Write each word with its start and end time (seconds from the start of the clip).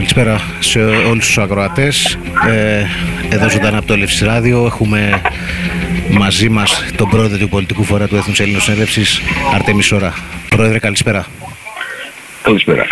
Καλησπέρα 0.00 0.40
σε 0.58 0.80
όλους 0.80 1.26
τους 1.26 1.38
ακροατές. 1.38 2.18
Ε, 2.48 2.84
εδώ 3.30 3.50
ζωντανά 3.50 3.78
από 3.78 3.86
το 3.86 3.92
Ελεύσης 3.92 4.22
Ράδιο 4.22 4.66
έχουμε 4.66 5.22
μαζί 6.10 6.48
μας 6.48 6.84
τον 6.96 7.08
πρόεδρο 7.08 7.38
του 7.38 7.48
πολιτικού 7.48 7.84
φορά 7.84 8.08
του 8.08 8.16
Έθνους 8.16 8.40
Έλληνος 8.40 8.62
Συνέλευσης, 8.62 9.20
Αρτέμι 9.54 9.82
Σόρα. 9.82 10.14
Πρόεδρε, 10.48 10.78
καλησπέρα. 10.78 11.26
Καλησπέρα. 12.42 12.86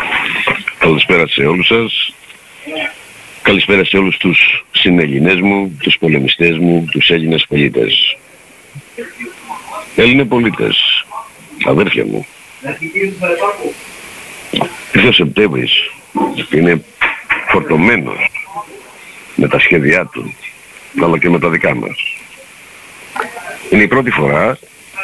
Καλησπέρα 0.79 1.29
σε 1.29 1.43
όλους 1.43 1.67
σας. 1.67 2.15
Καλησπέρα 3.43 3.85
σε 3.85 3.97
όλους 3.97 4.17
τους 4.17 4.65
συνελληνές 4.73 5.41
μου, 5.41 5.77
τους 5.83 5.97
πολεμιστές 5.99 6.59
μου, 6.59 6.85
τους 6.91 7.09
Έλληνες 7.09 7.47
πολίτες. 7.49 8.17
Έλληνες 9.97 10.27
πολίτες, 10.27 11.05
αδέρφια 11.67 12.05
μου. 12.05 12.27
Ήρθε 14.93 15.09
ο 15.09 15.13
Σεπτέμβρης 15.13 15.73
είναι 16.51 16.85
φορτωμένος 17.49 18.31
με 19.35 19.49
τα 19.49 19.59
σχέδιά 19.59 20.07
του, 20.07 20.35
αλλά 21.03 21.19
και 21.19 21.29
με 21.29 21.39
τα 21.39 21.49
δικά 21.49 21.75
μας. 21.75 22.17
Είναι 23.71 23.83
η 23.83 23.89
πρώτη 23.89 24.11
φορά 24.11 24.59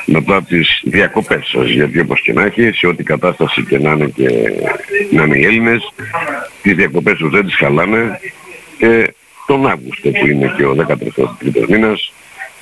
μετά 0.04 0.42
τις 0.42 0.80
διακοπές 0.84 1.48
σας, 1.48 1.68
γιατί 1.68 2.00
όπως 2.00 2.20
και 2.20 2.32
να 2.32 2.42
έχει, 2.42 2.72
σε 2.72 2.86
ό,τι 2.86 3.02
κατάσταση 3.02 3.64
και 3.64 3.78
να 3.78 3.92
είναι 3.92 4.06
και 4.06 4.28
να 5.10 5.22
είναι 5.22 5.38
οι 5.38 5.44
Έλληνες, 5.44 5.92
τις 6.62 6.74
διακοπές 6.74 7.18
τους 7.18 7.30
δεν 7.30 7.46
τις 7.46 7.56
χαλάνε 7.56 8.20
και 8.78 9.14
τον 9.46 9.66
Αύγουστο 9.66 10.10
που 10.10 10.26
είναι 10.26 10.54
και 10.56 10.64
ο 10.64 10.74
13ος 10.74 11.68
μήνας, 11.68 12.12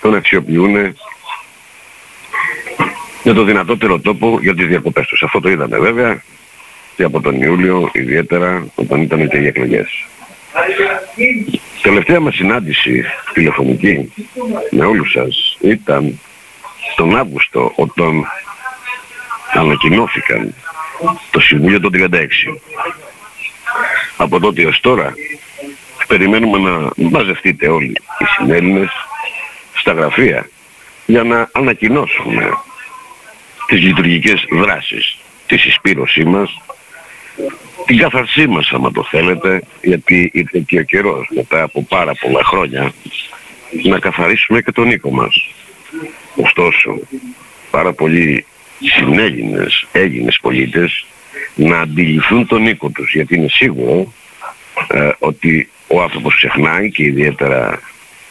τον 0.01 0.15
αξιοποιούν 0.15 0.95
με 3.23 3.33
το 3.33 3.45
δυνατότερο 3.45 4.01
τόπο 4.01 4.39
για 4.41 4.55
τις 4.55 4.67
διακοπές 4.67 5.07
τους. 5.07 5.23
Αυτό 5.23 5.41
το 5.41 5.51
είδαμε 5.51 5.79
βέβαια 5.79 6.23
και 7.03 7.09
από 7.09 7.21
τον 7.21 7.43
Ιούλιο 7.43 7.91
ιδιαίτερα 7.93 8.67
όταν 8.75 9.03
ήταν 9.03 9.29
και 9.29 9.37
οι 9.37 9.47
εκλογές. 9.47 10.07
Τελευταία 11.83 12.21
μας 12.21 12.35
συνάντηση 12.35 13.05
τηλεφωνική 13.33 14.13
με 14.71 14.85
όλους 14.85 15.11
σας 15.11 15.57
ήταν 15.61 16.21
τον 16.97 17.17
Αύγουστο 17.17 17.73
όταν 17.75 18.25
ανακοινώθηκαν 19.53 20.55
το 21.31 21.41
Συμβούλιο 21.41 21.81
των 21.81 21.91
36. 21.95 22.27
Από 24.17 24.41
τότε 24.41 24.67
ως 24.67 24.81
τώρα 24.81 25.15
περιμένουμε 26.07 26.59
να 26.59 26.91
μαζευτείτε 26.97 27.69
όλοι 27.69 27.97
οι 28.19 28.25
συνέλληνες 28.37 28.91
στα 29.75 29.93
γραφεία 29.93 30.49
για 31.07 31.23
να 31.23 31.49
ανακοινώσουμε 31.53 32.51
τις 33.67 33.81
λειτουργικές 33.81 34.45
δράσεις, 34.51 35.17
τη 35.47 35.57
συσπήρωσή 35.57 36.25
μας, 36.25 36.51
την 37.87 37.99
καθαρσή 37.99 38.47
μας 38.47 38.71
άμα 38.73 38.91
το 38.93 39.05
θέλετε, 39.11 39.63
γιατί 39.83 40.31
ήρθε 40.33 40.63
και 40.67 40.79
ο 40.79 40.83
καιρός 40.83 41.29
μετά 41.35 41.63
από 41.63 41.83
πάρα 41.83 42.15
πολλά 42.15 42.45
χρόνια 42.45 42.93
να 43.83 43.99
καθαρίσουμε 43.99 44.61
και 44.61 44.73
τον 44.73 44.91
οίκο 44.91 45.11
μας. 45.11 45.49
Ωστόσο, 46.37 46.99
πάρα 47.71 47.93
πολλοί 47.93 48.45
συνέλληνες, 48.81 49.87
Έλληνες 49.93 50.39
πολίτες 50.43 51.07
να 51.55 51.81
αντιληφθούν 51.81 52.47
τον 52.47 52.67
οίκο 52.67 52.89
τους, 52.89 53.13
γιατί 53.15 53.35
είναι 53.35 53.49
σίγουρο 53.49 54.13
ε, 54.89 55.11
ότι 55.19 55.71
ο 55.87 56.03
άνθρωπος 56.03 56.37
ξεχνάει 56.37 56.91
και 56.91 57.03
ιδιαίτερα 57.03 57.81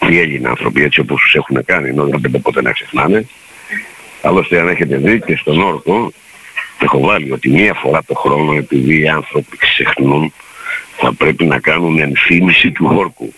οι 0.09 0.19
Έλληνες 0.19 0.49
άνθρωποι 0.49 0.83
έτσι 0.83 0.99
όπως 0.99 1.21
τους 1.21 1.35
έχουν 1.35 1.65
κάνει, 1.65 1.89
ενώ 1.89 2.05
δεν 2.05 2.19
πρέπει 2.19 2.39
ποτέ 2.39 2.61
να 2.61 2.71
ξεχνάνε. 2.71 3.27
Άλλωστε 4.21 4.59
αν 4.59 4.67
έχετε 4.67 4.97
δει 4.97 5.21
και 5.21 5.35
στον 5.35 5.61
όρκο 5.61 6.13
έχω 6.85 6.99
βάλει 6.99 7.31
ότι 7.31 7.49
μία 7.49 7.73
φορά 7.73 8.03
το 8.03 8.13
χρόνο 8.13 8.53
επειδή 8.53 9.01
οι 9.01 9.07
άνθρωποι 9.07 9.57
ξεχνούν 9.57 10.33
θα 10.97 11.13
πρέπει 11.13 11.45
να 11.45 11.59
κάνουν 11.59 11.99
ενθύμηση 11.99 12.71
του 12.71 12.91
όρκου. 12.95 13.33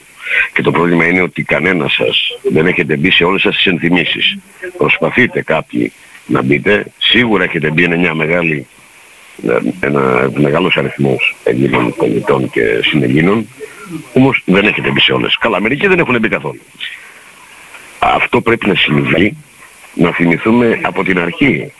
Και 0.53 0.61
το 0.61 0.71
πρόβλημα 0.71 1.07
είναι 1.07 1.21
ότι 1.21 1.43
κανένα 1.43 1.87
σας 1.87 2.39
δεν 2.51 2.67
έχετε 2.67 2.95
μπει 2.95 3.11
σε 3.11 3.23
όλες 3.23 3.41
σας 3.41 3.55
τις 3.55 3.65
ενθυμίσεις. 3.65 4.37
Προσπαθείτε 4.77 5.41
κάποιοι 5.41 5.91
να 6.25 6.41
μπείτε. 6.41 6.85
Σίγουρα 6.97 7.43
έχετε 7.43 7.71
μπει 7.71 7.83
είναι 7.83 7.97
μια 7.97 8.13
μεγάλη, 8.13 8.67
ένα 9.79 10.31
μεγάλος 10.35 10.77
αριθμός 10.77 11.35
Ελλήνων 11.43 11.95
πολιτών 11.95 12.49
και 12.49 12.61
συνελλήνων. 12.83 13.47
Όμως 14.13 14.41
δεν 14.45 14.65
έχετε 14.65 14.89
μπει 14.89 14.99
σε 14.99 15.11
όλες. 15.11 15.37
Καλά, 15.37 15.61
μερικοί 15.61 15.87
δεν 15.87 15.99
έχουν 15.99 16.19
μπει 16.19 16.27
καθόλου. 16.27 16.61
Αυτό 17.99 18.41
πρέπει 18.41 18.67
να 18.67 18.75
συμβεί, 18.75 19.37
να 19.93 20.11
θυμηθούμε 20.11 20.79
από 20.83 21.03
την 21.03 21.19
αρχή 21.19 21.71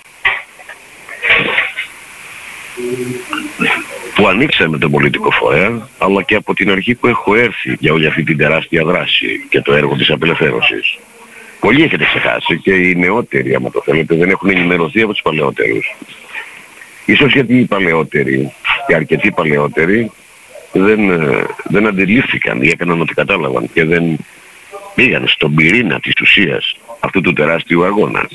που 4.15 4.27
ανοίξαμε 4.27 4.77
τον 4.77 4.91
πολιτικό 4.91 5.31
φορέα, 5.31 5.87
αλλά 5.97 6.21
και 6.21 6.35
από 6.35 6.53
την 6.53 6.71
αρχή 6.71 6.95
που 6.95 7.07
έχω 7.07 7.35
έρθει 7.35 7.75
για 7.79 7.93
όλη 7.93 8.07
αυτή 8.07 8.23
την 8.23 8.37
τεράστια 8.37 8.83
δράση 8.83 9.45
και 9.49 9.61
το 9.61 9.73
έργο 9.73 9.95
της 9.95 10.09
απελευθέρωσης. 10.09 10.97
Πολλοί 11.59 11.83
έχετε 11.83 12.03
ξεχάσει 12.03 12.57
και 12.57 12.73
οι 12.73 12.95
νεότεροι, 12.95 13.55
άμα 13.55 13.71
το 13.71 13.81
θέλετε, 13.85 14.15
δεν 14.15 14.29
έχουν 14.29 14.49
ενημερωθεί 14.49 15.01
από 15.01 15.11
τους 15.11 15.21
παλαιότερους. 15.21 15.95
Ίσως 17.05 17.33
γιατί 17.33 17.57
οι 17.57 17.65
παλαιότεροι, 17.65 18.53
οι 18.87 18.93
αρκετοί 18.93 19.31
παλαιότεροι, 19.31 20.11
δεν, 20.71 21.09
ε, 21.09 21.45
δεν 21.63 21.87
αντιλήφθηκαν 21.87 22.61
ή 22.61 22.67
έκαναν 22.67 23.01
ότι 23.01 23.13
κατάλαβαν 23.13 23.69
και 23.73 23.85
δεν 23.85 24.17
πήγαν 24.95 25.27
στον 25.27 25.55
πυρήνα 25.55 25.99
της 25.99 26.13
ουσίας 26.21 26.75
αυτού 26.99 27.21
του 27.21 27.33
τεράστιου 27.33 27.83
αγώνα. 27.83 28.27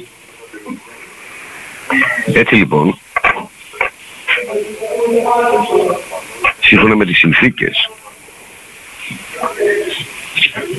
Έτσι 2.34 2.54
λοιπόν, 2.54 2.98
σύμφωνα 6.60 6.96
με 6.96 7.04
τις 7.04 7.18
συνθήκες 7.18 7.90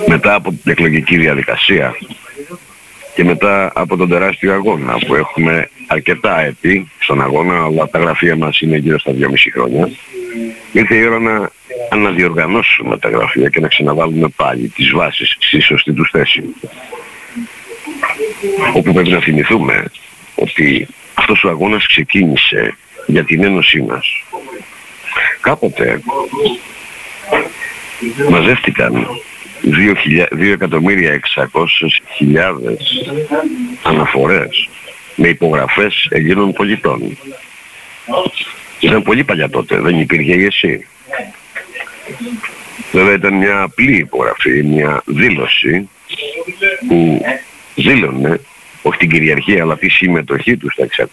μετά 0.07 0.33
από 0.33 0.49
την 0.49 0.71
εκλογική 0.71 1.17
διαδικασία 1.17 1.95
και 3.15 3.23
μετά 3.23 3.71
από 3.75 3.97
τον 3.97 4.09
τεράστιο 4.09 4.53
αγώνα 4.53 4.97
που 5.07 5.15
έχουμε 5.15 5.69
αρκετά 5.87 6.39
έτη 6.39 6.91
στον 6.99 7.21
αγώνα 7.21 7.63
αλλά 7.63 7.89
τα 7.89 7.99
γραφεία 7.99 8.35
μας 8.35 8.59
είναι 8.59 8.77
γύρω 8.77 8.99
στα 8.99 9.11
2,5 9.11 9.25
χρόνια 9.53 9.91
ήρθε 10.71 10.95
η 10.95 11.05
ώρα 11.05 11.19
να 11.19 11.49
αναδιοργανώσουμε 11.89 12.97
τα 12.97 13.09
γραφεία 13.09 13.49
και 13.49 13.59
να 13.59 13.67
ξαναβάλουμε 13.67 14.27
πάλι 14.35 14.67
τις 14.67 14.91
βάσεις 14.91 15.35
στη 15.39 15.59
σωστή 15.59 15.93
τους 15.93 16.09
θέση. 16.11 16.43
Όπου 18.73 18.93
πρέπει 18.93 19.09
να 19.09 19.19
θυμηθούμε 19.19 19.85
ότι 20.35 20.87
αυτός 21.13 21.43
ο 21.43 21.49
αγώνας 21.49 21.87
ξεκίνησε 21.87 22.77
για 23.09 23.23
την 23.23 23.43
ένωσή 23.43 23.81
μας. 23.81 24.23
Κάποτε 25.41 26.01
μαζεύτηκαν 28.29 29.07
2.600.000 29.63 30.09
αναφορές 33.83 34.69
με 35.15 35.27
υπογραφές 35.27 36.07
Ελλήνων 36.09 36.53
πολιτών. 36.53 37.17
Ήταν 38.79 39.03
πολύ 39.03 39.23
παλιά 39.23 39.49
τότε, 39.49 39.79
δεν 39.79 39.99
υπήρχε 39.99 40.35
η 40.35 40.43
ΕΣΥ. 40.43 40.87
Βέβαια 42.91 43.13
ήταν 43.13 43.33
μια 43.33 43.61
απλή 43.61 43.97
υπογραφή, 43.97 44.63
μια 44.63 45.01
δήλωση 45.05 45.89
που 46.87 47.21
δήλωνε 47.75 48.41
όχι 48.81 48.97
την 48.97 49.09
κυριαρχία 49.09 49.61
αλλά 49.63 49.77
τη 49.77 49.89
συμμετοχή 49.89 50.57
του 50.57 50.71
στα 50.71 50.87
600. 50.97 51.07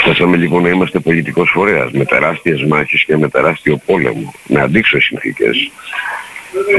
Φτάσαμε 0.00 0.36
λοιπόν 0.36 0.62
να 0.62 0.68
είμαστε 0.68 0.98
πολιτικός 0.98 1.50
φορέας 1.50 1.90
με 1.92 2.04
τεράστιες 2.04 2.64
μάχες 2.64 3.04
και 3.04 3.16
με 3.16 3.28
τεράστιο 3.28 3.80
πόλεμο, 3.86 4.34
με 4.46 4.60
αντίξωες 4.60 5.04
συνθήκες 5.04 5.70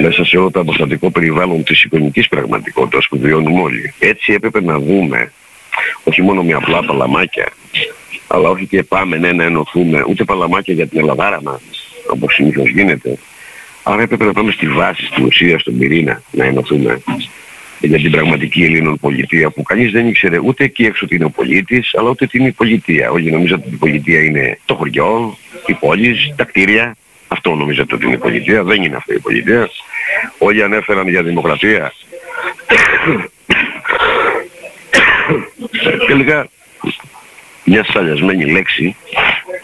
μέσα 0.01 0.25
σε 0.25 0.37
όλο 0.37 0.51
το 0.51 0.59
αποστατικό 0.59 1.11
περιβάλλον 1.11 1.63
της 1.63 1.83
εικονικής 1.83 2.27
πραγματικότητας 2.27 3.07
που 3.07 3.19
βιώνουμε 3.19 3.61
όλοι. 3.61 3.93
Έτσι 3.99 4.33
έπρεπε 4.33 4.61
να 4.61 4.79
δούμε 4.79 5.31
όχι 6.03 6.21
μόνο 6.21 6.43
με 6.43 6.53
απλά 6.53 6.83
παλαμάκια, 6.85 7.49
αλλά 8.27 8.49
όχι 8.49 8.67
και 8.67 8.83
πάμε 8.83 9.17
ναι, 9.17 9.31
να 9.31 9.43
ενωθούμε, 9.43 10.03
ούτε 10.07 10.23
παλαμάκια 10.23 10.73
για 10.73 10.87
την 10.87 10.99
Ελλαδάρα 10.99 11.41
μας, 11.41 11.61
όπως 12.09 12.33
συνήθως 12.33 12.69
γίνεται. 12.69 13.17
Άρα 13.83 14.01
έπρεπε 14.01 14.25
να 14.25 14.33
πάμε 14.33 14.51
στη 14.51 14.67
βάση, 14.67 15.05
στην 15.05 15.25
ουσία, 15.25 15.59
στον 15.59 15.77
πυρήνα, 15.77 16.21
να 16.31 16.45
ενωθούμε 16.45 17.01
για 17.79 17.97
την 17.97 18.11
πραγματική 18.11 18.63
Ελλήνων 18.63 18.97
πολιτεία 18.99 19.49
που 19.49 19.63
κανείς 19.63 19.91
δεν 19.91 20.07
ήξερε 20.07 20.39
ούτε 20.43 20.63
εκεί 20.63 20.83
έξω 20.85 21.05
ότι 21.05 21.15
είναι 21.15 21.25
ο 21.25 21.29
πολίτης 21.29 21.95
αλλά 21.95 22.09
ούτε 22.09 22.27
τι 22.27 22.37
είναι 22.37 22.47
η 22.47 22.51
πολιτεία. 22.51 23.11
Όλοι 23.11 23.31
νομίζατε 23.31 23.63
ότι 23.65 23.75
η 23.75 23.77
πολιτεία 23.77 24.23
είναι 24.23 24.59
το 24.65 24.75
χωριό, 24.75 25.37
η 25.65 25.73
πόλη, 25.73 26.33
τα 26.35 26.43
κτίρια. 26.43 26.95
Αυτό 27.27 27.55
νομίζατε 27.55 27.95
ότι 27.95 28.05
είναι 28.05 28.13
η 28.13 28.17
πολιτεία. 28.17 28.63
Δεν 28.63 28.83
είναι 28.83 28.95
αυτή 28.95 29.13
η 29.13 29.19
πολιτεία. 29.19 29.69
Όλοι 30.37 30.63
ανέφεραν 30.63 31.07
για 31.07 31.23
δημοκρατία. 31.23 31.93
Τελικά 36.07 36.49
μια 37.63 37.83
σαλιασμένη 37.83 38.51
λέξη 38.51 38.95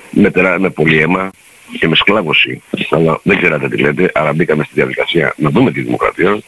με, 0.09 0.31
τερά, 0.31 0.59
με 0.59 0.69
πολύ 0.69 1.00
αίμα 1.00 1.31
και 1.79 1.88
με 1.88 1.95
σκλάβωση. 1.95 2.61
Αλλά 2.89 3.19
δεν 3.23 3.38
ξέρατε 3.38 3.69
τι 3.69 3.77
λέτε, 3.77 4.11
άρα 4.13 4.33
μπήκαμε 4.33 4.63
στη 4.63 4.73
διαδικασία 4.73 5.33
να 5.38 5.50
δούμε 5.50 5.71
τη 5.71 5.81
δημοκρατία 5.81 6.39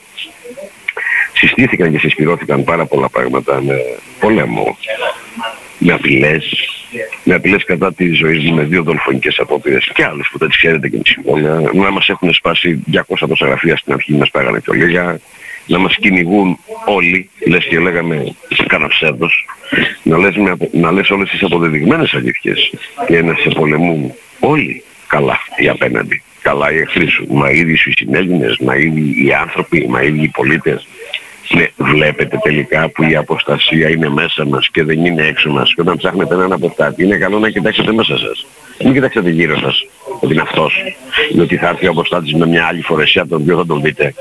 συστήθηκαν 1.37 1.91
και 1.91 1.99
συσπηρώθηκαν 1.99 2.63
πάρα 2.63 2.85
πολλά 2.85 3.09
πράγματα 3.09 3.61
με 3.61 3.75
πολέμο, 4.19 4.77
με 5.77 5.93
απειλές, 5.93 6.69
με 7.23 7.33
απειλές 7.33 7.63
κατά 7.63 7.93
της 7.93 8.17
ζωής 8.17 8.43
μου 8.43 8.55
με 8.55 8.63
δύο 8.63 8.83
δολοφονικές 8.83 9.39
απόπειρες 9.39 9.91
και 9.93 10.05
άλλους 10.05 10.29
που 10.31 10.37
δεν 10.37 10.47
τις 10.47 10.57
ξέρετε 10.57 10.89
και 10.89 10.97
με 10.97 11.03
συμβόλαια, 11.05 11.71
να 11.73 11.91
μας 11.91 12.09
έχουν 12.09 12.33
σπάσει 12.33 12.83
200 12.91 13.27
τόσα 13.27 13.45
γραφεία 13.45 13.77
στην 13.77 13.93
αρχή 13.93 14.13
μας 14.13 14.29
πάγανε 14.29 14.59
και 14.59 14.73
λίγα, 14.73 15.19
να 15.67 15.77
μας 15.77 15.95
κυνηγούν 15.95 16.59
όλοι, 16.85 17.29
λες 17.47 17.65
και 17.65 17.79
λέγαμε 17.79 18.35
κάνα 18.67 18.87
ψεύδος, 18.87 19.45
να 20.03 20.17
λες, 20.17 20.35
με, 20.35 20.57
να 20.71 20.91
λες 20.91 21.09
όλες 21.09 21.29
τις 21.29 21.43
αποδεδειγμένες 21.43 22.13
αλήθειες 22.13 22.73
και 23.07 23.21
να 23.21 23.35
σε 23.35 23.49
πολεμούν 23.49 24.13
όλοι 24.39 24.83
καλά 25.07 25.39
οι 25.55 25.67
απέναντι, 25.67 26.21
καλά 26.41 26.73
οι 26.73 26.77
εχθροί 26.77 27.07
σου, 27.07 27.25
μα 27.29 27.51
ήδη 27.51 27.73
οι 27.73 27.93
συνέλληνες, 27.95 28.57
μα 28.57 28.75
ήδη 28.75 29.25
οι 29.25 29.33
άνθρωποι, 29.33 29.87
μα 29.89 30.01
ήδη 30.01 30.23
οι 30.23 30.27
πολίτες. 30.27 30.87
Ναι, 31.49 31.65
βλέπετε 31.77 32.39
τελικά 32.44 32.89
που 32.89 33.03
η 33.03 33.15
αποστασία 33.15 33.89
είναι 33.89 34.09
μέσα 34.09 34.45
μας 34.45 34.69
και 34.69 34.83
δεν 34.83 35.05
είναι 35.05 35.23
έξω 35.23 35.49
μας 35.49 35.73
και 35.73 35.81
όταν 35.81 35.97
ψάχνετε 35.97 36.33
έναν 36.33 36.51
αποστάτη 36.51 37.03
είναι 37.03 37.17
καλό 37.17 37.39
να 37.39 37.49
κοιτάξετε 37.49 37.94
μέσα 37.94 38.17
σας. 38.17 38.45
Μην 38.83 38.94
κοιτάξετε 38.94 39.29
γύρω 39.29 39.57
σας 39.59 39.88
ότι 40.19 40.33
είναι 40.33 40.41
αυτός 40.41 40.73
ή 41.33 41.39
ότι 41.39 41.57
θα 41.57 41.67
έρθει 41.67 41.88
ο 41.88 41.89
αποστάτης 41.89 42.33
με 42.33 42.47
μια 42.47 42.65
άλλη 42.65 42.81
φορεσιά 42.81 43.27
τον 43.27 43.41
οποίο 43.41 43.57
θα 43.57 43.65
τον 43.65 43.81
δείτε. 43.81 44.13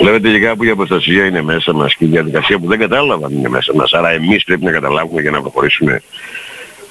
Βλέπετε 0.00 0.28
τελικά 0.28 0.56
που 0.56 0.64
η 0.64 0.70
αποστασία 0.70 1.26
είναι 1.26 1.42
μέσα 1.42 1.72
μας 1.72 1.94
και 1.94 2.04
η 2.04 2.08
διαδικασία 2.08 2.58
που 2.58 2.66
δεν 2.66 2.78
κατάλαβαν 2.78 3.32
είναι 3.32 3.48
μέσα 3.48 3.74
μας. 3.74 3.92
Άρα 3.92 4.10
εμείς 4.10 4.44
πρέπει 4.44 4.64
να 4.64 4.70
καταλάβουμε 4.70 5.20
για 5.20 5.30
να 5.30 5.40
προχωρήσουμε. 5.40 6.02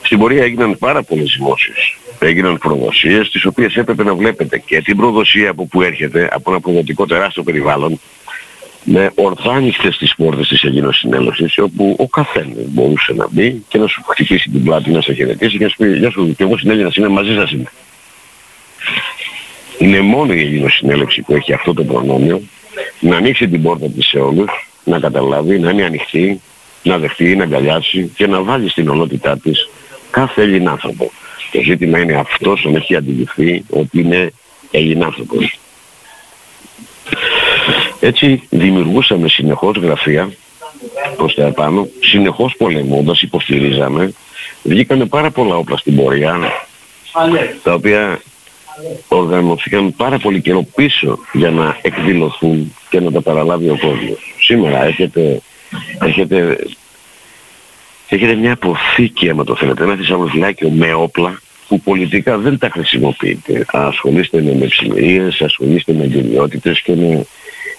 Στην 0.01 0.19
πορεία 0.19 0.43
έγιναν 0.43 0.77
πάρα 0.77 1.03
πολλές 1.03 1.35
δημόσιες. 1.37 1.95
Έγιναν 2.19 2.57
προδοσίες 2.57 3.29
τις 3.31 3.45
οποίες 3.45 3.75
έπρεπε 3.75 4.03
να 4.03 4.15
βλέπετε 4.15 4.57
και 4.57 4.81
την 4.81 4.97
προδοσία 4.97 5.49
από 5.49 5.65
που 5.65 5.81
έρχεται 5.81 6.29
από 6.31 6.51
ένα 6.51 6.59
προδοτικό 6.59 7.05
τεράστιο 7.05 7.43
περιβάλλον 7.43 7.99
με 8.87 9.11
ορθά 9.15 9.51
ανοιχτές 9.51 9.97
τις 9.97 10.15
πόρτες 10.15 10.47
της 10.47 10.63
Ελλήνος 10.63 10.97
Συνέλευσης 10.97 11.57
όπου 11.57 11.95
ο 11.99 12.07
καθένας 12.07 12.65
μπορούσε 12.67 13.13
να 13.13 13.27
μπει 13.31 13.63
και 13.67 13.77
να 13.77 13.87
σου 13.87 14.03
χτυπήσει 14.07 14.49
την 14.49 14.63
πλάτη, 14.63 14.91
να 14.91 15.01
σε 15.01 15.13
χαιρετήσει 15.13 15.57
και 15.57 15.63
να 15.63 15.69
σου 15.69 15.77
πει 15.77 15.97
«Γεια 15.97 16.09
σου, 16.11 16.33
και 16.37 16.43
εγώ 16.43 16.57
συνέλληνας 16.57 16.95
είμαι, 16.95 17.07
μαζί 17.07 17.33
σας 17.33 17.51
είμαι». 17.51 17.71
Είναι 19.77 20.01
μόνο 20.01 20.33
η 20.33 20.39
Ελλήνος 20.39 20.73
Συνέλευση 20.73 21.21
που 21.21 21.35
έχει 21.35 21.53
αυτό 21.53 21.73
το 21.73 21.83
προνόμιο 21.83 22.41
να 22.99 23.15
ανοίξει 23.15 23.47
την 23.47 23.61
πόρτα 23.61 23.89
της 23.89 24.07
σε 24.07 24.19
όλους, 24.19 24.69
να 24.83 24.99
καταλάβει, 24.99 25.59
να 25.59 25.69
είναι 25.71 25.83
ανοιχτή, 25.83 26.41
να 26.83 26.97
δεχτεί, 26.97 27.35
να 27.35 27.43
αγκαλιάσει 27.43 28.11
και 28.15 28.27
να 28.27 28.41
βάλει 28.41 28.69
στην 28.69 28.89
ονότητά 28.89 29.37
της 29.37 29.69
κάθε 30.11 30.41
Έλληνα 30.41 30.71
άνθρωπο. 30.71 31.11
Το 31.51 31.61
ζήτημα 31.61 31.99
είναι 31.99 32.13
αυτός 32.13 32.67
να 32.71 32.77
έχει 32.77 32.95
αντιληφθεί 32.95 33.63
ότι 33.69 33.99
είναι 33.99 34.31
Έλληνα 34.71 35.05
άνθρωπος. 35.05 35.59
Έτσι 37.99 38.41
δημιουργούσαμε 38.49 39.27
συνεχώς 39.29 39.77
γραφεία 39.77 40.31
προς 41.17 41.33
τα 41.33 41.45
επάνω, 41.45 41.87
συνεχώς 41.99 42.55
πολεμώντας, 42.57 43.21
υποστηρίζαμε. 43.21 44.13
Βγήκανε 44.63 45.05
πάρα 45.05 45.31
πολλά 45.31 45.55
όπλα 45.55 45.77
στην 45.77 45.95
πορεία, 45.95 46.39
τα 47.63 47.73
οποία 47.73 48.21
οργανωθήκαν 49.07 49.95
πάρα 49.95 50.17
πολύ 50.17 50.41
καιρό 50.41 50.67
πίσω 50.75 51.19
για 51.33 51.49
να 51.49 51.77
εκδηλωθούν 51.81 52.75
και 52.89 52.99
να 52.99 53.11
τα 53.11 53.21
παραλάβει 53.21 53.69
ο 53.69 53.77
κόσμος. 53.81 54.35
Σήμερα 54.39 54.85
έχετε, 54.85 55.41
έχετε, 56.01 56.57
έχετε 58.09 58.35
μια 58.35 58.53
αποθήκη, 58.53 59.29
άμα 59.29 59.43
το 59.43 59.55
θέλετε, 59.55 59.83
ένα 59.83 59.95
θησαυροφυλάκιο 59.95 60.69
με 60.69 60.93
όπλα 60.93 61.39
που 61.67 61.79
πολιτικά 61.79 62.37
δεν 62.37 62.57
τα 62.57 62.69
χρησιμοποιείτε. 62.69 63.65
Ασχολείστε 63.71 64.41
με 64.41 64.55
μεψημερίες, 64.55 65.41
ασχολείστε 65.41 65.93
με 65.93 66.03
εγκαιριότητες 66.03 66.81
και 66.81 66.95
με 66.95 67.25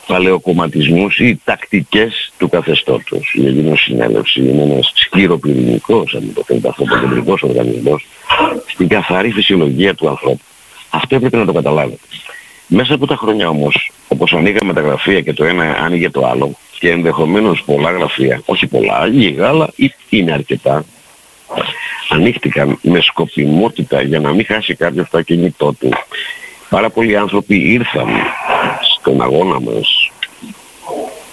παλαιοκομματισμούς 0.06 1.18
ή 1.18 1.40
τακτικές 1.44 2.32
του 2.38 2.48
καθεστώτος. 2.48 3.34
Η 3.34 3.46
Ελληνική 3.46 3.78
Συνέλευση 3.78 4.40
είναι 4.40 4.62
ένας 4.62 4.92
σκληροπυρηνικός, 4.94 6.14
αν 6.14 6.32
το 6.34 6.42
θέλετε, 6.46 6.68
ανθρωποκεντρικός 6.68 7.42
οργανισμός 7.42 8.06
στην 8.66 8.88
καθαρή 8.88 9.30
φυσιολογία 9.30 9.94
του 9.94 10.08
ανθρώπου. 10.08 10.44
Αυτό 10.90 11.14
έπρεπε 11.16 11.36
να 11.36 11.44
το 11.44 11.52
καταλάβετε. 11.52 12.06
Μέσα 12.66 12.94
από 12.94 13.06
τα 13.06 13.16
χρόνια 13.16 13.48
όμως, 13.48 13.92
όπως 14.08 14.32
ανοίγαμε 14.32 14.72
τα 14.72 14.80
γραφεία 14.80 15.20
και 15.20 15.32
το 15.32 15.44
ένα 15.44 15.76
άνοιγε 15.80 16.10
το 16.10 16.26
άλλο 16.26 16.58
και 16.78 16.90
ενδεχομένως 16.90 17.62
πολλά 17.66 17.90
γραφεία, 17.90 18.42
όχι 18.44 18.66
πολλά, 18.66 19.06
λίγα, 19.06 19.48
αλλά 19.48 19.68
είναι 20.08 20.32
αρκετά, 20.32 20.84
ανοίχτηκαν 22.08 22.78
με 22.82 23.00
σκοπιμότητα 23.00 24.02
για 24.02 24.20
να 24.20 24.32
μην 24.32 24.46
χάσει 24.46 24.74
κάποιος 24.74 25.08
το 25.10 25.18
ακινητό 25.18 25.72
του. 25.72 25.88
Πάρα 26.68 26.90
πολλοί 26.90 27.16
άνθρωποι 27.16 27.72
ήρθαν 27.72 28.08
στον 29.06 29.22
αγώνα 29.22 29.60
μας 29.60 30.10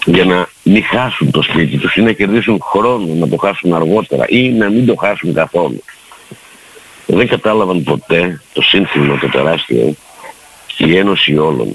για 0.05 0.25
να 0.25 0.47
μην 0.63 0.83
χάσουν 0.83 1.31
το 1.31 1.41
σπίτι 1.41 1.77
τους 1.77 1.95
ή 1.95 2.01
να 2.01 2.11
κερδίσουν 2.11 2.59
χρόνο 2.61 3.13
να 3.13 3.27
το 3.27 3.37
χάσουν 3.37 3.73
αργότερα 3.73 4.25
ή 4.27 4.49
να 4.49 4.69
μην 4.69 4.85
το 4.85 4.95
χάσουν 4.95 5.33
καθόλου. 5.33 5.83
Δεν 7.05 7.27
κατάλαβαν 7.27 7.83
ποτέ 7.83 8.41
το 8.53 8.61
σύνθημα 8.61 9.17
το 9.17 9.29
τεράστιο 9.29 9.95
η 10.77 10.97
ένωση 10.97 11.37
όλων 11.37 11.73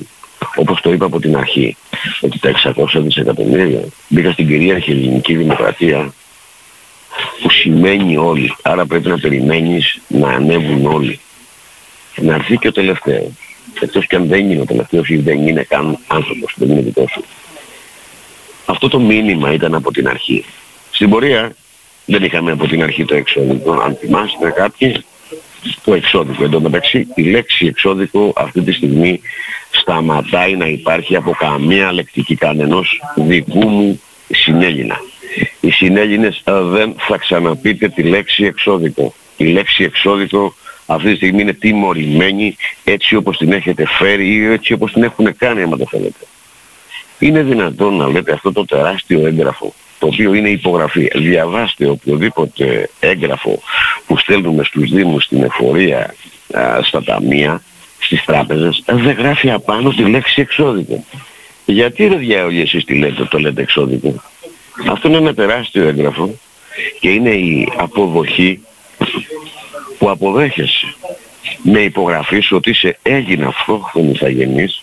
όπως 0.56 0.80
το 0.80 0.92
είπα 0.92 1.04
από 1.04 1.20
την 1.20 1.36
αρχή 1.36 1.76
ότι 2.20 2.38
τα 2.38 2.74
600 2.76 2.86
δισεκατομμύρια 2.94 3.80
μπήκαν 4.08 4.32
στην 4.32 4.46
κυρίαρχη 4.46 4.90
ελληνική 4.90 5.34
δημοκρατία 5.34 6.12
που 7.42 7.50
σημαίνει 7.50 8.16
όλοι. 8.16 8.54
Άρα 8.62 8.86
πρέπει 8.86 9.08
να 9.08 9.18
περιμένεις 9.18 10.00
να 10.08 10.28
ανέβουν 10.28 10.86
όλοι. 10.86 11.20
Να 12.16 12.34
έρθει 12.34 12.56
και 12.56 12.68
ο 12.68 12.72
τελευταίος. 12.72 13.47
Εκτός 13.80 14.06
και 14.06 14.16
αν 14.16 14.26
δεν 14.26 14.50
είναι 14.50 14.60
ο 14.60 14.64
τελευταίος 14.64 15.08
ή 15.08 15.16
δεν 15.16 15.46
είναι 15.46 15.62
καν 15.62 15.98
άνθρωπος, 16.06 16.54
δεν 16.56 16.70
είναι 16.70 16.80
δικός 16.80 17.10
σου. 17.10 17.24
Αυτό 18.66 18.88
το 18.88 18.98
μήνυμα 18.98 19.52
ήταν 19.52 19.74
από 19.74 19.92
την 19.92 20.08
αρχή. 20.08 20.44
Στην 20.90 21.10
πορεία 21.10 21.52
δεν 22.06 22.24
είχαμε 22.24 22.52
από 22.52 22.66
την 22.66 22.82
αρχή 22.82 23.04
το 23.04 23.14
εξώδικο. 23.14 23.72
Αν 23.72 23.96
θυμάστε 24.00 24.50
κάποιοι, 24.50 25.04
το 25.84 25.94
εξώδικο. 25.94 26.44
Εν 26.44 26.50
τω 26.50 26.60
μεταξύ 26.60 27.06
η 27.14 27.22
λέξη 27.22 27.66
εξώδικο 27.66 28.32
αυτή 28.36 28.60
τη 28.60 28.72
στιγμή 28.72 29.20
σταματάει 29.70 30.56
να 30.56 30.66
υπάρχει 30.66 31.16
από 31.16 31.30
καμία 31.38 31.92
λεκτική 31.92 32.34
κανενός 32.34 33.00
δικού 33.16 33.68
μου 33.68 34.00
συνέλληνα. 34.28 35.00
Οι 35.60 35.70
συνέλληνες 35.70 36.42
δεν 36.44 36.94
θα 36.98 37.16
ξαναπείτε 37.16 37.88
τη 37.88 38.02
λέξη 38.02 38.44
εξώδικο. 38.44 39.14
Η 39.36 39.44
λέξη 39.44 39.84
εξώδικο 39.84 40.54
αυτή 40.90 41.10
τη 41.10 41.16
στιγμή 41.16 41.42
είναι 41.42 41.52
τιμωρημένη 41.52 42.56
έτσι 42.84 43.16
όπως 43.16 43.36
την 43.36 43.52
έχετε 43.52 43.86
φέρει 43.86 44.28
ή 44.28 44.44
έτσι 44.44 44.72
όπως 44.72 44.92
την 44.92 45.02
έχουν 45.02 45.36
κάνει 45.36 45.62
άμα 45.62 45.76
το 45.76 45.86
θέλετε. 45.90 46.24
Είναι 47.18 47.42
δυνατόν 47.42 47.96
να 47.96 48.08
λέτε 48.08 48.32
αυτό 48.32 48.52
το 48.52 48.64
τεράστιο 48.64 49.26
έγγραφο 49.26 49.74
το 49.98 50.06
οποίο 50.06 50.34
είναι 50.34 50.48
υπογραφή. 50.48 51.10
Διαβάστε 51.14 51.88
οποιοδήποτε 51.88 52.90
έγγραφο 53.00 53.62
που 54.06 54.18
στέλνουμε 54.18 54.64
στους 54.64 54.90
Δήμους, 54.90 55.24
στην 55.24 55.42
εφορία, 55.42 56.14
στα 56.82 57.02
ταμεία, 57.02 57.62
στις 57.98 58.24
τράπεζες, 58.24 58.82
δεν 58.86 59.16
γράφει 59.16 59.50
απάνω 59.50 59.90
τη 59.90 60.02
λέξη 60.02 60.40
εξώδικο. 60.40 61.04
Γιατί 61.64 62.06
ρε 62.06 62.16
διάολοι 62.16 62.60
εσείς 62.60 62.84
τι 62.84 62.94
λέτε, 62.94 63.24
το 63.24 63.38
λέτε 63.38 63.62
εξώδικο; 63.62 64.14
Αυτό 64.90 65.08
είναι 65.08 65.16
ένα 65.16 65.34
τεράστιο 65.34 65.88
έγγραφο 65.88 66.34
και 67.00 67.08
είναι 67.08 67.30
η 67.30 67.68
αποδοχή 67.76 68.60
που 69.98 70.10
αποδέχεσαι 70.10 70.94
με 71.62 71.80
υπογραφή 71.80 72.40
σου 72.40 72.56
ότι 72.56 72.70
είσαι 72.70 72.98
Έλληνα 73.02 73.46
αυτόχθονη 73.46 74.10
ηθαγενής 74.10 74.82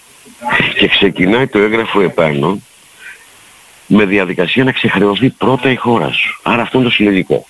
και 0.77 0.87
ξεκινάει 0.87 1.47
το 1.47 1.59
έγγραφο 1.59 2.01
επάνω 2.01 2.59
με 3.87 4.05
διαδικασία 4.05 4.63
να 4.63 4.71
ξεχρεωθεί 4.71 5.29
πρώτα 5.29 5.71
η 5.71 5.75
χώρα 5.75 6.11
σου. 6.11 6.39
Άρα 6.43 6.61
αυτό 6.61 6.77
είναι 6.77 6.87
το 6.87 6.93
συλλογικό. 6.93 7.45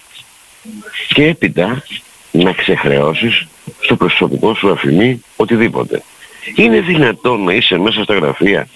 Και 1.07 1.23
έπειτα 1.23 1.83
να 2.31 2.51
ξεχρεώσεις 2.51 3.47
στο 3.79 3.95
προσωπικό 3.95 4.53
σου 4.53 4.71
αφημί 4.71 5.21
οτιδήποτε. 5.35 6.03
Είναι 6.55 6.79
δυνατόν 6.79 7.43
να 7.43 7.53
είσαι 7.53 7.77
μέσα 7.77 8.03
στα 8.03 8.13
γραφεία 8.13 8.67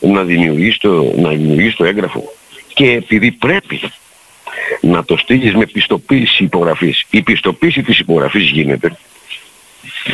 να 0.00 0.22
δημιουργείς 0.22 0.78
το, 0.78 1.12
να 1.16 1.28
δημιουργείς 1.28 1.74
το 1.74 1.84
έγγραφο 1.84 2.32
και 2.74 2.90
επειδή 2.90 3.32
πρέπει 3.32 3.80
να 4.80 5.04
το 5.04 5.16
στείλεις 5.16 5.54
με 5.54 5.66
πιστοποίηση 5.66 6.44
υπογραφής. 6.44 7.06
Η 7.10 7.22
πιστοποίηση 7.22 7.82
της 7.82 7.98
υπογραφής 7.98 8.50
γίνεται 8.50 8.96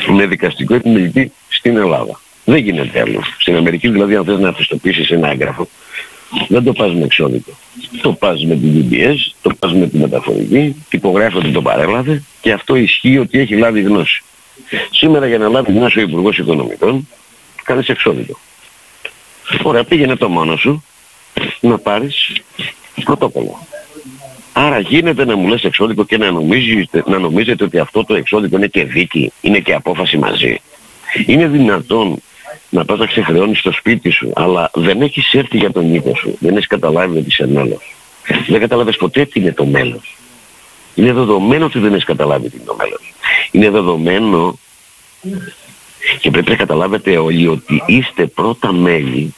με 0.08 0.26
δικαστικό 0.26 0.74
επιμελητή 0.74 1.32
στην 1.48 1.76
Ελλάδα. 1.76 2.20
Δεν 2.44 2.56
γίνεται 2.56 3.00
άλλο. 3.00 3.22
Στην 3.38 3.56
Αμερική 3.56 3.88
δηλαδή 3.88 4.14
αν 4.16 4.24
θες 4.24 4.38
να 4.38 4.52
πιστοποιήσεις 4.52 5.10
ένα 5.10 5.30
έγγραφο 5.30 5.68
δεν 6.48 6.64
το 6.64 6.72
πας 6.72 6.94
με 6.94 7.04
εξώδικο. 7.04 7.50
Το 8.02 8.12
πας 8.12 8.44
με 8.44 8.56
την 8.56 8.88
DBS, 8.90 9.16
το 9.42 9.54
πας 9.58 9.72
με 9.72 9.88
τη 9.88 9.98
μεταφορική, 9.98 10.84
υπογράφει 10.90 11.36
ότι 11.36 11.50
το 11.50 11.62
παρέλαβε 11.62 12.22
και 12.40 12.52
αυτό 12.52 12.76
ισχύει 12.76 13.18
ότι 13.18 13.38
έχει 13.38 13.56
λάβει 13.56 13.80
γνώση. 13.80 14.22
Σήμερα 14.90 15.26
για 15.26 15.38
να 15.38 15.48
λάβει 15.48 15.72
γνώση 15.72 15.98
ο 15.98 16.02
Υπουργός 16.02 16.38
Οικονομικών 16.38 17.08
κάνεις 17.64 17.88
εξώδικο. 17.88 18.38
Ωραία, 19.62 19.84
πήγαινε 19.84 20.16
το 20.16 20.28
μόνος 20.28 20.60
σου 20.60 20.84
να 21.60 21.78
πάρεις 21.78 22.32
πρωτόκολλο. 23.04 23.66
Άρα 24.52 24.80
γίνεται 24.80 25.24
να 25.24 25.36
μου 25.36 25.48
λες 25.48 25.64
εξώδικο 25.64 26.04
και 26.04 26.18
να 26.18 26.30
νομίζετε, 26.30 27.02
να 27.06 27.18
νομίζετε 27.18 27.64
ότι 27.64 27.78
αυτό 27.78 28.04
το 28.04 28.14
εξώδικο 28.14 28.56
είναι 28.56 28.66
και 28.66 28.84
δίκη, 28.84 29.32
είναι 29.40 29.58
και 29.58 29.74
απόφαση 29.74 30.18
μαζί. 30.18 30.60
Είναι 31.26 31.46
δυνατόν 31.48 32.22
να 32.68 32.84
πας 32.84 32.98
να 32.98 33.06
ξεχρεώνεις 33.06 33.60
το 33.60 33.72
σπίτι 33.72 34.10
σου, 34.10 34.32
αλλά 34.34 34.70
δεν 34.74 35.02
έχεις 35.02 35.34
έρθει 35.34 35.58
για 35.58 35.72
τον 35.72 35.94
οίκο 35.94 36.14
σου, 36.16 36.36
δεν 36.40 36.54
έχεις 36.54 36.66
καταλάβει 36.66 37.18
ότι 37.18 37.26
είσαι 37.28 37.46
μέλος. 37.46 37.94
Δεν 38.48 38.60
καταλάβες 38.60 38.96
ποτέ 38.96 39.24
τι 39.24 39.40
είναι 39.40 39.52
το 39.52 39.66
μέλος. 39.66 40.16
Είναι 40.94 41.12
δεδομένο 41.12 41.64
ότι 41.64 41.78
δεν 41.78 41.92
έχεις 41.92 42.04
καταλάβει 42.04 42.50
τι 42.50 42.56
είναι 42.56 42.66
το 42.66 42.76
μέλλον. 42.78 43.00
Είναι 43.50 43.70
δεδομένο 43.70 44.58
και 46.20 46.30
πρέπει 46.30 46.50
να 46.50 46.56
καταλάβετε 46.56 47.16
όλοι 47.16 47.48
ότι 47.48 47.82
είστε 47.86 48.26
πρώτα 48.26 48.72
μέλη 48.72 49.34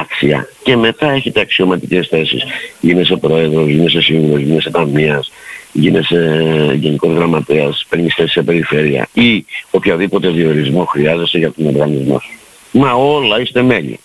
άξια 0.00 0.48
και 0.62 0.76
μετά 0.76 1.10
έχετε 1.10 1.40
αξιωματικές 1.40 2.08
θέσεις. 2.08 2.42
Γίνεσαι 2.80 3.16
πρόεδρος, 3.16 3.68
γίνεσαι 3.68 4.00
σύμβουλος, 4.00 4.40
γίνεσαι 4.40 4.70
ταμείας, 4.70 5.32
γίνεσαι 5.72 6.72
γενικός 6.74 7.14
γραμματέας, 7.14 7.86
παίρνεις 7.88 8.14
θέση 8.14 8.32
σε 8.32 8.42
περιφέρεια 8.42 9.08
ή 9.12 9.44
οποιαδήποτε 9.70 10.28
διορισμό 10.28 10.84
χρειάζεσαι 10.84 11.38
για 11.38 11.52
τον 11.52 11.66
οργανισμό 11.66 12.18
σου. 12.18 12.30
Μα 12.70 12.92
όλα 12.92 13.40
είστε 13.40 13.62
μέλη. 13.62 14.00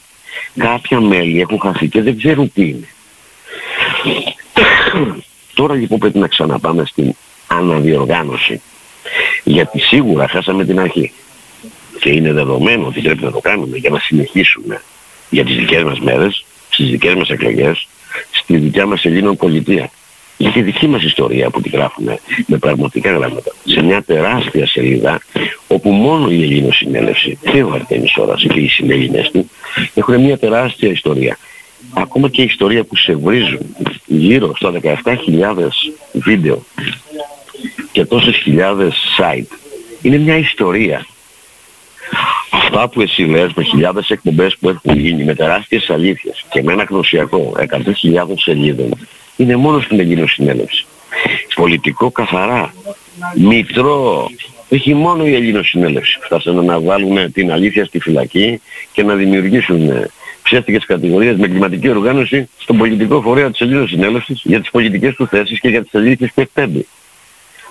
Κάποια 0.58 1.00
μέλη 1.00 1.42
έχουν 1.42 1.60
χαθεί 1.60 1.88
και 1.88 2.02
δεν 2.02 2.18
ξέρουν 2.18 2.52
τι 2.54 2.62
είναι. 2.62 2.88
Τώρα 5.54 5.74
λοιπόν 5.74 6.00
πρέπει 6.00 6.18
να 6.18 6.28
ξαναπάμε 6.28 6.86
στην 6.86 7.14
αναδιοργάνωση. 7.48 8.62
Γιατί 9.44 9.80
σίγουρα 9.80 10.28
χάσαμε 10.28 10.66
την 10.66 10.80
αρχή. 10.80 11.12
Και 12.00 12.10
είναι 12.10 12.34
δεδομένο 12.34 12.88
ότι 12.88 13.02
πρέπει 13.02 13.24
να 13.24 13.32
το 13.32 13.40
κάνουμε 13.40 13.78
για 13.78 13.90
να 13.90 14.00
συνεχίσουμε 14.00 14.82
για 15.32 15.46
τις 15.46 15.56
δικές 15.56 15.84
μας 15.84 16.00
μέρες, 16.00 16.46
στις 16.70 16.90
δικές 16.90 17.14
μας 17.14 17.30
εκλογές, 17.30 17.88
στη 18.32 18.58
δικιά 18.58 18.86
μας 18.86 19.06
Ελλήνων 19.06 19.36
πολιτεία. 19.36 19.92
Για 20.38 20.52
τη 20.52 20.62
δική 20.62 20.88
μας 20.88 21.04
ιστορία 21.04 21.50
που 21.50 21.62
τη 21.62 21.70
γράφουμε 21.70 22.20
με 22.48 22.58
πραγματικά 22.58 23.12
γράμματα. 23.12 23.52
Σε 23.66 23.82
μια 23.82 24.04
τεράστια 24.04 24.68
σελίδα 24.68 25.22
όπου 25.68 25.90
μόνο 25.90 26.30
η 26.30 26.44
Ελλήνος 26.44 26.76
συνέλευση 26.76 27.38
και 27.52 27.64
ο 27.64 27.72
Αρτέμις 27.74 28.16
Ώρας 28.18 28.46
και 28.54 28.60
οι 28.60 28.68
συνέλληνες 28.68 29.32
του 29.32 29.50
έχουν 29.94 30.22
μια 30.22 30.38
τεράστια 30.38 30.90
ιστορία. 30.90 31.38
Ακόμα 31.94 32.30
και 32.30 32.42
η 32.42 32.46
ιστορία 32.46 32.84
που 32.84 32.96
σε 32.96 33.16
βρίζουν 33.16 33.76
γύρω 34.06 34.56
στα 34.56 34.72
17.000 34.82 34.96
βίντεο 36.12 36.64
και 37.92 38.06
τόσες 38.06 38.36
χιλιάδες 38.36 38.96
site 39.18 39.56
είναι 40.02 40.18
μια 40.18 40.38
ιστορία 40.38 41.06
αυτά 42.50 42.90
που 42.90 43.02
εσύ 43.02 43.22
λες 43.22 43.54
με 43.54 43.64
χιλιάδες 43.64 44.10
εκπομπές 44.10 44.58
που 44.58 44.70
έχουν 44.70 45.00
γίνει 45.00 45.24
με 45.24 45.36
τεράστιες 45.36 45.90
αλήθειες 45.90 46.46
και 46.50 46.64
με 46.64 46.74
ένα 46.74 46.84
γνωσιακό 46.84 47.54
100.000 47.58 48.34
σελίδων 48.36 48.92
είναι 49.36 49.56
μόνο 49.56 49.80
στην 49.80 50.00
Ελλήνο 50.00 50.28
συνέλευση. 50.28 50.86
Πολιτικό 51.56 52.12
καθαρά, 52.12 52.74
μητρό, 53.38 54.30
έχει 54.70 54.94
μόνο 54.94 55.26
η 55.26 55.34
Ελλήνο 55.36 55.64
συνέλευση. 55.64 56.20
Φτάσανε 56.22 56.62
να 56.62 56.80
βάλουν 56.80 57.32
την 57.32 57.52
αλήθεια 57.52 57.86
στη 57.86 58.00
φυλακή 58.00 58.62
και 58.92 59.04
να 59.04 59.16
δημιουργήσουν 59.16 60.10
ψεύτικες 60.44 60.86
κατηγορίες 60.86 61.38
με 61.38 61.48
κλιματική 61.48 61.90
οργάνωση 61.90 62.50
στον 62.58 62.78
πολιτικό 62.78 63.22
φορέα 63.22 63.52
της 63.52 63.62
Ελλήνος 63.62 63.90
συνέλευσης 63.90 64.42
για 64.44 64.60
τις 64.60 64.70
πολιτικές 64.70 65.16
του 65.16 65.28
θέσεις 65.28 65.60
και 65.60 65.70
για 65.70 65.82
τις 65.84 65.96
αλήθειες 65.96 66.32
που 66.34 66.42
εκπέμπει. 66.42 66.88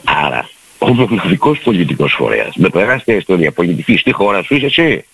Άρα 0.05 0.49
ο 0.83 0.93
μοναδικός 0.93 1.59
πολιτικός 1.59 2.13
φορέας 2.13 2.55
με 2.57 2.69
τεράστια 2.71 3.15
ιστορία 3.15 3.53
πολιτικής 3.53 4.01
στη 4.01 4.13
χώρα 4.13 4.43
σου 4.43 4.55
είσαι 4.55 4.67
εσύ. 4.67 5.05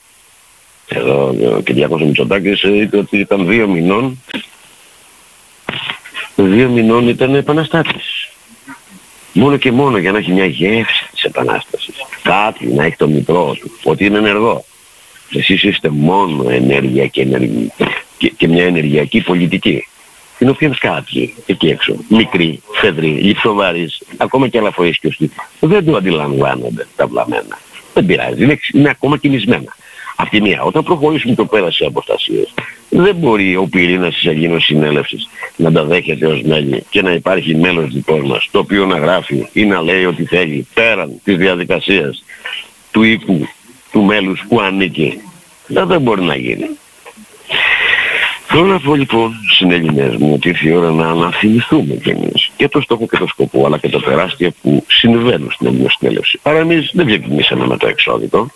Εδώ 0.88 1.34
ο 1.56 1.60
Κυριάκος 1.60 2.02
Μητσοτάκης 2.02 2.62
είπε 2.62 2.96
ότι 2.96 3.18
ήταν 3.18 3.46
δύο 3.46 3.68
μηνών 3.68 4.18
δύο 6.36 6.68
μηνών 6.68 7.08
ήταν 7.08 7.34
επαναστάτης. 7.34 8.28
Μόνο 9.32 9.56
και 9.56 9.72
μόνο 9.72 9.98
για 9.98 10.12
να 10.12 10.18
έχει 10.18 10.32
μια 10.32 10.44
γεύση 10.44 11.08
της 11.12 11.22
επανάστασης. 11.22 11.94
Κάτι 12.22 12.66
να 12.66 12.84
έχει 12.84 12.96
το 12.96 13.08
μητρό 13.08 13.56
του, 13.60 13.70
ότι 13.82 14.04
είναι 14.04 14.18
ενεργό. 14.18 14.64
Εσείς 15.30 15.62
είστε 15.62 15.88
μόνο 15.88 16.50
ενέργεια 16.50 17.06
και, 17.06 17.20
ενεργή, 17.20 17.72
και, 18.18 18.28
και 18.28 18.48
μια 18.48 18.64
ενεργειακή 18.64 19.20
πολιτική 19.20 19.86
την 20.38 20.48
οποία 20.48 20.76
κάποιοι 20.80 21.34
εκεί 21.46 21.66
έξω, 21.66 21.94
μικροί, 22.08 22.62
φεδροί, 22.72 23.08
λιψοβάρεις, 23.08 24.02
ακόμα 24.16 24.48
και 24.48 24.58
αλαφοίσκιοι, 24.58 25.30
δεν 25.60 25.84
το 25.84 25.96
αντιλαμβάνονται 25.96 26.86
τα 26.96 27.06
βλαμμένα. 27.06 27.58
Δεν 27.94 28.06
πειράζει, 28.06 28.42
είναι, 28.42 28.58
είναι 28.72 28.88
ακόμα 28.88 29.16
κινησμένα. 29.16 29.76
Απ' 30.16 30.28
τη 30.28 30.40
μία, 30.40 30.62
όταν 30.62 30.82
προχωρήσουμε 30.82 31.34
το 31.34 31.44
πέρας 31.44 31.74
σε 31.74 31.84
αποστασίες, 31.84 32.54
δεν 32.88 33.14
μπορεί 33.16 33.56
ο 33.56 33.66
πυρήνας 33.70 34.14
της 34.14 34.24
Ελλήνων 34.24 34.60
Συνέλευσης 34.60 35.28
να 35.56 35.72
τα 35.72 35.84
δέχεται 35.84 36.26
ως 36.26 36.42
μέλη 36.42 36.84
και 36.90 37.02
να 37.02 37.10
υπάρχει 37.10 37.54
μέλος 37.54 37.92
δικός 37.92 38.22
μας, 38.22 38.48
το 38.50 38.58
οποίο 38.58 38.86
να 38.86 38.98
γράφει 38.98 39.46
ή 39.52 39.64
να 39.64 39.82
λέει 39.82 40.04
ότι 40.04 40.24
θέλει 40.24 40.66
πέραν 40.74 41.20
της 41.24 41.36
διαδικασίας 41.36 42.24
του 42.90 43.02
οίκου 43.02 43.48
του 43.92 44.02
μέλους 44.02 44.44
που 44.48 44.60
ανήκει. 44.60 45.20
Δεν 45.66 46.00
μπορεί 46.00 46.22
να 46.22 46.36
γίνει. 46.36 46.68
Θέλω 48.58 48.68
να 48.68 48.80
πω 48.80 48.94
λοιπόν 48.94 49.34
συνέλληνες 49.56 50.16
μου 50.16 50.32
ότι 50.34 50.48
ήρθε 50.48 50.68
η 50.68 50.72
ώρα 50.72 50.90
να 50.90 51.08
αναθυμηθούμε 51.08 51.94
κι 51.94 52.10
εμείς 52.10 52.50
και 52.56 52.68
το 52.68 52.80
στόχο 52.80 53.06
και 53.06 53.16
το 53.16 53.26
σκοπό 53.26 53.66
αλλά 53.66 53.78
και 53.78 53.88
τα 53.88 54.00
τεράστια 54.00 54.52
που 54.62 54.84
συμβαίνουν 54.88 55.50
στην 55.52 55.66
Ελληνική 55.66 55.90
Συνέλευση. 55.98 56.38
Άρα 56.42 56.58
εμείς 56.58 56.90
δεν 56.92 57.06
ξεκινήσαμε 57.06 57.66
με 57.66 57.76
το 57.76 57.86
εξώδικο. 57.88 58.50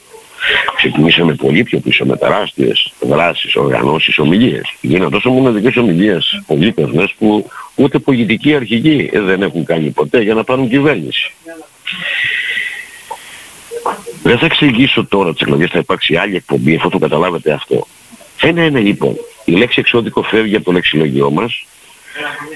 Ξεκινήσαμε 0.76 1.34
πολύ 1.34 1.62
πιο 1.62 1.78
πίσω 1.78 2.04
με 2.04 2.16
τεράστιες 2.16 2.92
δράσεις, 3.00 3.56
οργανώσεις, 3.56 4.18
ομιλίες. 4.18 4.74
Γίνανε 4.80 5.10
τόσο 5.10 5.30
μοναδικές 5.30 5.76
ομιλίες 5.76 6.42
πολύ 6.46 6.72
πεσμές 6.72 7.14
που 7.18 7.50
ούτε 7.74 7.98
πολιτικοί 7.98 8.54
αρχηγοί 8.54 9.10
δεν 9.14 9.42
έχουν 9.42 9.64
κάνει 9.64 9.90
ποτέ 9.90 10.22
για 10.22 10.34
να 10.34 10.44
πάρουν 10.44 10.68
κυβέρνηση. 10.68 11.32
Δεν 14.22 14.38
θα 14.38 14.46
εξηγήσω 14.46 15.06
τώρα 15.06 15.32
τις 15.32 15.40
εκλογές, 15.40 15.70
θα 15.70 15.78
υπάρξει 15.78 16.16
άλλη 16.16 16.36
εκπομπή, 16.36 16.74
αφού 16.76 16.88
το 16.88 16.98
καταλάβετε 16.98 17.52
αυτό. 17.52 17.86
Ένα 18.42 18.64
είναι 18.64 18.80
λοιπόν, 18.80 19.16
η 19.44 19.52
λέξη 19.52 19.80
εξώδικο 19.80 20.22
φεύγει 20.22 20.56
από 20.56 20.64
το 20.64 20.72
λεξιλογιό 20.72 21.30
μας, 21.30 21.64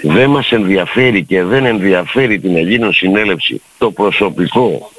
δεν 0.02 0.30
μας 0.30 0.52
ενδιαφέρει 0.52 1.24
και 1.24 1.42
δεν 1.42 1.64
ενδιαφέρει 1.64 2.40
την 2.40 2.56
Ελλήνων 2.56 2.92
συνέλευση 2.92 3.62
το 3.78 3.90
προσωπικό, 3.90 4.90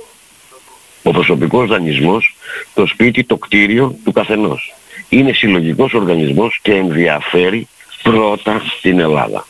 ο 1.03 1.11
προσωπικός 1.11 1.67
δανεισμός, 1.67 2.35
το 2.73 2.85
σπίτι, 2.85 3.23
το 3.23 3.37
κτίριο 3.37 3.95
του 4.03 4.11
καθενός. 4.11 4.73
Είναι 5.09 5.33
συλλογικός 5.33 5.93
οργανισμός 5.93 6.59
και 6.61 6.73
ενδιαφέρει 6.73 7.67
πρώτα 8.03 8.61
την 8.81 8.99
Ελλάδα. 8.99 9.47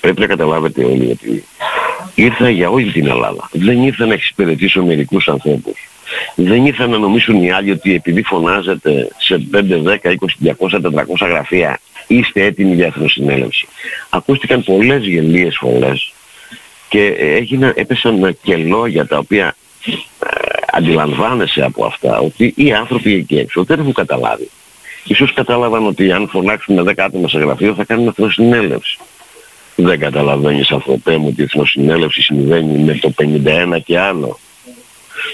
Πρέπει 0.00 0.20
να 0.20 0.26
καταλάβετε 0.26 0.84
όλοι 0.84 1.10
ότι 1.10 1.44
ήρθα 2.14 2.50
για 2.50 2.70
όλη 2.70 2.92
την 2.92 3.06
Ελλάδα. 3.06 3.48
Δεν 3.52 3.82
ήρθα 3.82 4.06
να 4.06 4.14
εξυπηρετήσω 4.14 4.84
μερικούς 4.84 5.28
ανθρώπους. 5.28 5.88
Δεν 6.34 6.66
ήρθαν 6.66 6.90
να 6.90 6.98
νομίσουν 6.98 7.42
οι 7.42 7.50
άλλοι 7.50 7.70
ότι 7.70 7.94
επειδή 7.94 8.22
φωνάζετε 8.22 9.08
σε 9.18 9.48
5, 9.52 9.58
10, 9.58 9.96
20, 10.04 10.52
200, 10.68 10.80
400 10.80 11.28
γραφεία 11.28 11.80
είστε 12.06 12.44
έτοιμοι 12.44 12.74
για 12.74 12.86
εθνοσυνέλευση. 12.86 13.68
Ακούστηκαν 14.10 14.64
πολλές 14.64 15.04
γελίες 15.06 15.56
φωνές 15.56 16.12
και 16.88 17.06
έγιναν, 17.18 17.72
έπεσαν 17.76 18.36
και 18.42 18.56
λόγια 18.56 19.06
τα 19.06 19.18
οποία 19.18 19.56
ε, 19.86 20.28
αντιλαμβάνεσαι 20.72 21.62
από 21.62 21.84
αυτά 21.84 22.18
ότι 22.18 22.54
οι 22.56 22.72
άνθρωποι 22.72 23.14
εκεί 23.14 23.38
έξω 23.38 23.64
δεν 23.64 23.78
έχουν 23.78 23.92
καταλάβει. 23.92 24.50
Ίσως 25.04 25.32
κατάλαβαν 25.32 25.86
ότι 25.86 26.12
αν 26.12 26.28
φωνάξουν 26.28 26.88
10 26.88 26.92
άτομα 26.96 27.28
σε 27.28 27.38
γραφείο 27.38 27.74
θα 27.74 27.84
κάνουν 27.84 28.06
εθνοσυνέλευση. 28.06 28.98
Δεν 29.76 29.98
καταλαβαίνεις 29.98 30.70
ανθρωπέ 30.70 31.16
μου 31.16 31.26
ότι 31.28 31.40
η 31.40 31.44
εθνοσυνέλευση 31.44 32.22
συμβαίνει 32.22 32.78
με 32.78 32.94
το 32.94 33.12
51 33.18 33.78
και 33.84 33.98
άλλο 33.98 34.38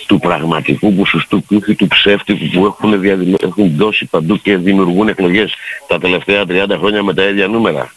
του 0.06 0.18
πραγματικού 0.18 0.94
ποσοστού 0.94 1.44
και 1.46 1.74
του 1.74 1.86
ψεύτικου 1.86 2.48
που 2.52 2.66
έχουν, 2.66 3.00
διαδημο... 3.00 3.36
έχουν 3.40 3.72
δώσει 3.76 4.06
παντού 4.06 4.40
και 4.40 4.56
δημιουργούν 4.56 5.08
εκλογές 5.08 5.54
τα 5.86 5.98
τελευταία 5.98 6.44
30 6.48 6.76
χρόνια 6.78 7.02
με 7.02 7.14
τα 7.14 7.22
ίδια 7.22 7.46
νούμερα. 7.46 7.92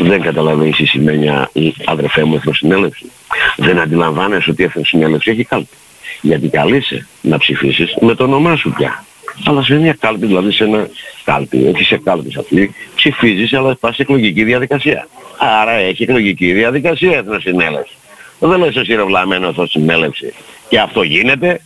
Δεν 0.00 0.20
καταλαβαίνεις 0.20 0.78
η 0.78 0.86
σημαίνει 0.86 1.26
η 1.52 1.74
αδερφέ 1.84 2.24
μου 2.24 2.34
εθνοσυνέλευση. 2.34 3.10
Δεν 3.56 3.78
αντιλαμβάνεσαι 3.78 4.50
ότι 4.50 4.62
η 4.62 4.64
εθνοσυνέλευση 4.64 5.30
έχει 5.30 5.44
κάλπη. 5.44 5.76
Γιατί 6.20 6.48
καλείσαι 6.48 7.06
να 7.20 7.38
ψηφίσεις 7.38 7.96
με 8.00 8.14
το 8.14 8.24
όνομά 8.24 8.56
σου 8.56 8.72
πια. 8.76 9.04
Αλλά 9.44 9.62
σε 9.62 9.74
μια 9.74 9.96
κάλπη, 10.00 10.26
δηλαδή 10.26 10.52
σε 10.52 10.64
ένα 10.64 10.88
κάλπη, 11.24 11.70
όχι 11.74 11.84
σε 11.84 11.98
κάλπη 12.04 12.38
αυτή, 12.38 12.74
ψηφίζεις 12.94 13.52
αλλά 13.52 13.76
πας 13.76 13.94
σε 13.94 14.02
εκλογική 14.02 14.44
διαδικασία. 14.44 15.08
Άρα 15.38 15.72
έχει 15.72 16.02
εκλογική 16.02 16.52
διαδικασία 16.52 17.10
η 17.10 17.16
εθνοσυνέλευση. 17.16 17.94
Δεν 18.48 18.58
λες 18.58 18.76
εσύ 18.76 18.94
ρε 18.94 19.04
βλαμμένο 19.04 19.52
θα 19.52 19.66
συνέλευση. 19.66 20.32
Και 20.68 20.80
αυτό 20.80 21.02
γίνεται. 21.02 21.60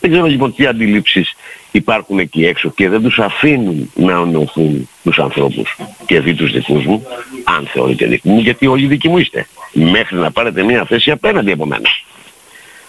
Δεν 0.00 0.10
ξέρω 0.10 0.26
λοιπόν 0.26 0.54
τι 0.54 0.66
αντιλήψεις 0.66 1.34
υπάρχουν 1.70 2.18
εκεί 2.18 2.44
έξω 2.44 2.70
και 2.70 2.88
δεν 2.88 3.02
τους 3.02 3.18
αφήνουν 3.18 3.90
να 3.94 4.18
ονειωθούν 4.18 4.88
τους 5.02 5.18
ανθρώπους 5.18 5.76
και 6.06 6.20
δει 6.20 6.34
τους 6.34 6.52
δικούς 6.52 6.84
μου, 6.84 7.06
αν 7.44 7.66
θεωρείτε 7.72 8.06
δικού 8.06 8.30
μου, 8.30 8.40
γιατί 8.40 8.66
όλοι 8.66 8.86
δικοί 8.86 9.08
μου 9.08 9.18
είστε. 9.18 9.46
Μέχρι 9.72 10.16
να 10.16 10.30
πάρετε 10.30 10.62
μια 10.62 10.84
θέση 10.84 11.10
απέναντι 11.10 11.52
από 11.52 11.66
μένα. 11.66 11.88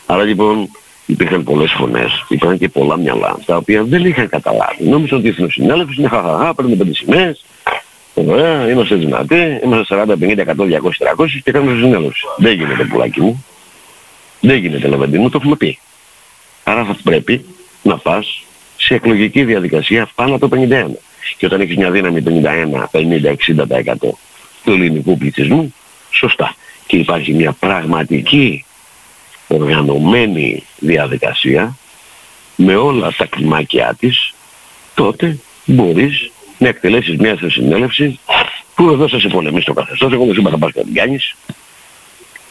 Άρα 0.06 0.24
λοιπόν 0.24 0.70
υπήρχαν 1.06 1.44
πολλές 1.44 1.72
φωνές, 1.72 2.26
υπήρχαν 2.30 2.58
και 2.58 2.70
πολλά 2.70 2.98
μυαλά, 2.98 3.38
τα 3.46 3.56
οποία 3.56 3.84
δεν 3.84 4.06
είχαν 4.06 4.30
καταλάβει. 4.30 4.84
Νόμιζαν 4.84 5.18
ότι 5.18 5.28
η 5.28 5.30
Εθνοσυνέλευση 5.30 5.96
είναι 6.00 6.08
χαχαχά, 6.08 6.54
παίρνουν 6.54 6.78
πέντε 6.78 6.94
σημαίες, 6.94 7.46
Ωραία, 8.14 8.70
είμαστε 8.70 8.96
δυνατοί, 8.96 9.60
είμαστε 9.64 9.96
40, 10.08 10.16
50, 10.18 10.46
100, 10.46 10.56
200, 10.56 10.98
300 11.18 11.28
και 11.44 11.52
κάνουμε 11.52 11.82
συνέλευση. 11.82 12.26
Δεν 12.38 12.54
γίνεται 12.54 12.84
πουλάκι 12.84 13.22
μου. 13.22 13.46
Δεν 14.40 14.58
γίνεται 14.58 14.88
λεβέντι 14.88 15.18
μου, 15.18 15.30
το 15.30 15.38
έχουμε 15.42 15.56
πει. 15.56 15.80
Άρα 16.64 16.86
θα 16.86 16.98
πρέπει 17.04 17.46
να 17.82 17.98
πας 17.98 18.44
σε 18.78 18.94
εκλογική 18.94 19.44
διαδικασία 19.44 20.10
πάνω 20.16 20.36
από 20.36 20.48
το 20.48 20.58
51. 20.62 20.86
Και 21.38 21.46
όταν 21.46 21.62
έχεις 21.62 21.76
μια 21.76 21.92
δύναμη 21.92 22.24
51, 22.26 22.88
50, 22.92 23.36
60% 23.36 23.96
του 24.64 24.72
ελληνικού 24.72 25.18
πληθυσμού, 25.18 25.74
σωστά. 26.12 26.56
και 26.88 26.98
υπάρχει 26.98 27.34
μια 27.34 27.52
πραγματική 27.52 28.66
οργανωμένη 29.48 30.64
διαδικασία 30.80 31.78
με 32.56 32.76
όλα 32.76 33.14
τα 33.18 33.26
κλιμάκια 33.26 33.96
της, 34.00 34.34
τότε 34.94 35.38
μπορείς 35.66 36.32
να 36.62 36.68
εκτελέσεις 36.68 37.18
μια 37.18 37.38
συνέλευση 37.50 38.20
που 38.76 38.90
εδώ 38.90 39.08
θα 39.08 39.20
σε 39.20 39.28
πολεμήσει 39.28 39.66
το 39.66 39.74
καθεστώς, 39.74 40.14
εγώ 40.14 40.26
δεν 40.26 40.36
είπα 40.36 40.50
θα 40.50 40.58
πας 40.58 40.72
να 40.76 40.84
την 40.84 40.94
κάνεις 40.94 41.36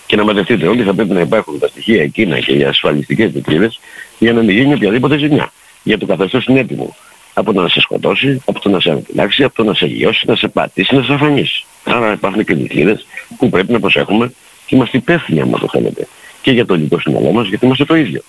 και 0.07 0.17
να 0.17 0.25
μαζευτείτε 0.25 0.67
όλοι 0.67 0.83
θα 0.83 0.95
πρέπει 0.95 1.13
να 1.13 1.21
υπάρχουν 1.21 1.59
τα 1.59 1.69
στοιχεία 1.69 2.03
εκείνα 2.03 2.41
και 2.41 2.53
οι 2.53 2.65
ασφαλιστικές 2.65 3.33
δικλείδες 3.33 3.81
για 4.19 4.33
να 4.33 4.43
μην 4.43 4.57
γίνει 4.57 4.75
οποιαδήποτε 4.75 5.19
ζημιά. 5.19 5.53
Για 5.83 5.99
το 5.99 6.07
καθεστώς 6.07 6.45
είναι 6.45 6.61
έτοιμο. 6.61 6.97
Από 7.35 7.53
το 7.53 7.61
να 7.63 7.69
σε 7.69 7.81
σκοτώσει, 7.81 8.43
από 8.45 8.61
το 8.61 8.69
να 8.69 8.81
σε 8.81 8.91
αναπηλάξει, 8.91 9.45
από 9.45 9.55
το 9.55 9.65
να 9.65 9.75
σε 9.75 9.87
γιώσει, 9.87 10.27
να 10.27 10.37
σε 10.37 10.49
πατήσει, 10.49 10.95
να 10.95 11.03
σε 11.03 11.13
αφανίσει. 11.13 11.65
Άρα 11.85 12.13
υπάρχουν 12.13 12.45
και 12.45 12.55
δικλείδες 12.55 13.07
που 13.39 13.49
πρέπει 13.49 13.73
να 13.73 13.81
προσέχουμε 13.81 14.33
και 14.67 14.75
είμαστε 14.75 14.97
υπεύθυνοι 14.97 15.41
άμα 15.41 15.59
το 15.59 15.69
θέλετε. 15.69 16.09
Και 16.43 16.51
για 16.51 16.67
το 16.67 16.75
ελληνικό 16.75 17.01
σύνολό 17.01 17.33
μας 17.33 17.49
γιατί 17.49 17.65
είμαστε 17.65 17.85
το 17.85 17.95
ίδιο. 17.95 18.23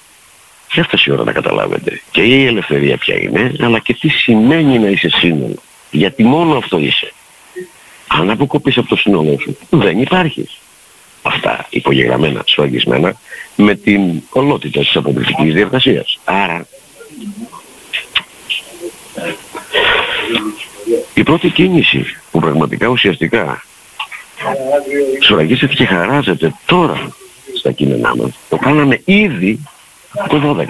Και 0.68 0.80
έφτασε 0.80 1.10
η 1.10 1.14
ώρα 1.14 1.24
να 1.24 1.32
καταλάβετε. 1.32 2.02
Και 2.12 2.22
η 2.22 2.46
ελευθερία 2.46 2.98
ποια 2.98 3.22
είναι, 3.22 3.52
αλλά 3.60 3.80
και 3.80 3.94
τι 3.94 4.10
σημαίνει 4.10 4.80
να 4.80 4.88
είσαι 4.88 5.10
σύνολο. 5.10 5.62
Γιατί 5.92 6.24
μόνο 6.24 6.58
αυτό 6.58 6.78
είσαι. 6.78 7.14
Αν 8.08 8.30
αποκοπείς 8.30 8.78
από 8.78 8.88
το 8.88 8.96
σύνολό 8.96 9.38
σου, 9.40 9.58
δεν 9.70 10.02
υπάρχεις. 10.02 10.58
Αυτά 11.22 11.68
υπογεγραμμένα, 11.70 12.44
σφραγισμένα, 12.46 13.16
με 13.56 13.76
την 13.76 14.22
ολότητα 14.30 14.80
της 14.80 14.96
αποδεικτικής 14.96 15.54
διεργασίας. 15.54 16.20
Άρα, 16.24 16.68
η 21.14 21.24
πρώτη 21.24 21.50
κίνηση 21.50 22.06
που 22.32 22.40
πραγματικά 22.40 22.88
ουσιαστικά 22.88 23.64
σφραγίζεται 25.20 25.74
και 25.74 25.86
χαράζεται 25.86 26.54
τώρα 26.66 27.16
στα 27.58 27.72
κείμενά 27.72 28.16
μας, 28.16 28.32
το 28.50 28.58
κάναμε 28.58 29.02
ήδη 29.06 29.60
το 30.30 30.40
12. 30.40 30.66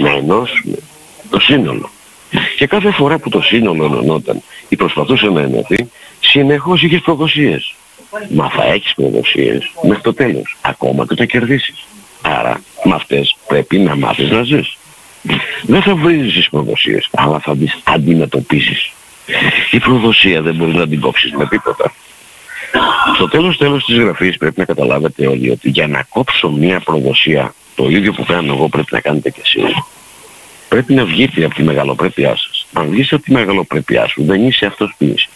Να 0.00 0.10
ενώσουμε 0.10 0.76
το 1.30 1.40
σύνολο. 1.40 1.90
Και 2.56 2.66
κάθε 2.66 2.90
φορά 2.90 3.18
που 3.18 3.28
το 3.28 3.40
σύνολο 3.40 3.84
ενωνόταν 3.84 4.42
ή 4.68 4.76
προσπαθούσε 4.76 5.26
να 5.26 5.40
ενωθεί, 5.40 5.90
συνεχώς 6.20 6.82
είχες 6.82 7.00
προδοσίες. 7.00 7.74
Μα 8.30 8.50
θα 8.50 8.64
έχεις 8.64 8.94
προδοσίες 8.94 9.70
μέχρι 9.82 10.02
το 10.02 10.14
τέλος, 10.14 10.56
ακόμα 10.60 11.06
και 11.06 11.14
το 11.14 11.24
κερδίσεις. 11.24 11.84
Άρα 12.22 12.60
με 12.84 12.94
αυτές 12.94 13.36
πρέπει 13.46 13.78
να 13.78 13.96
μάθεις 13.96 14.30
να 14.30 14.42
ζεις. 14.42 14.76
Δεν 15.62 15.82
θα 15.82 15.94
βρεις 15.94 16.34
τις 16.34 16.48
προδοσίες, 16.48 17.08
αλλά 17.14 17.38
θα 17.38 17.56
τις 17.56 17.78
αντιμετωπίσεις. 17.84 18.92
Η 19.70 19.78
προδοσία 19.78 20.42
δεν 20.42 20.54
μπορεί 20.54 20.74
να 20.74 20.88
την 20.88 21.00
κόψεις 21.00 21.32
με 21.32 21.46
τίποτα. 21.46 21.92
Στο 23.14 23.28
τέλος 23.28 23.56
τέλος 23.56 23.84
της 23.84 23.96
γραφής 23.96 24.36
πρέπει 24.36 24.58
να 24.58 24.64
καταλάβετε 24.64 25.26
όλοι 25.26 25.50
ότι 25.50 25.70
για 25.70 25.86
να 25.86 26.02
κόψω 26.08 26.50
μια 26.50 26.80
προδοσία, 26.80 27.54
το 27.74 27.88
ίδιο 27.88 28.12
που 28.12 28.24
κάνω 28.24 28.52
εγώ 28.52 28.68
πρέπει 28.68 28.88
να 28.90 29.00
κάνετε 29.00 29.30
κι 29.30 29.40
εσείς. 29.44 29.74
Πρέπει 30.74 30.94
να 30.94 31.04
βγείτε 31.04 31.44
από 31.44 31.54
τη 31.54 31.62
μεγαλοπρέπειά 31.62 32.36
σας. 32.36 32.66
Αν 32.72 32.88
βγεις 32.88 33.12
από 33.12 33.22
τη 33.22 33.32
μεγαλοπρέπειά 33.32 34.06
σου 34.06 34.24
δεν 34.24 34.46
είσαι 34.46 34.66
αυτός 34.66 34.94
που 34.98 35.04
είσαι. 35.04 35.28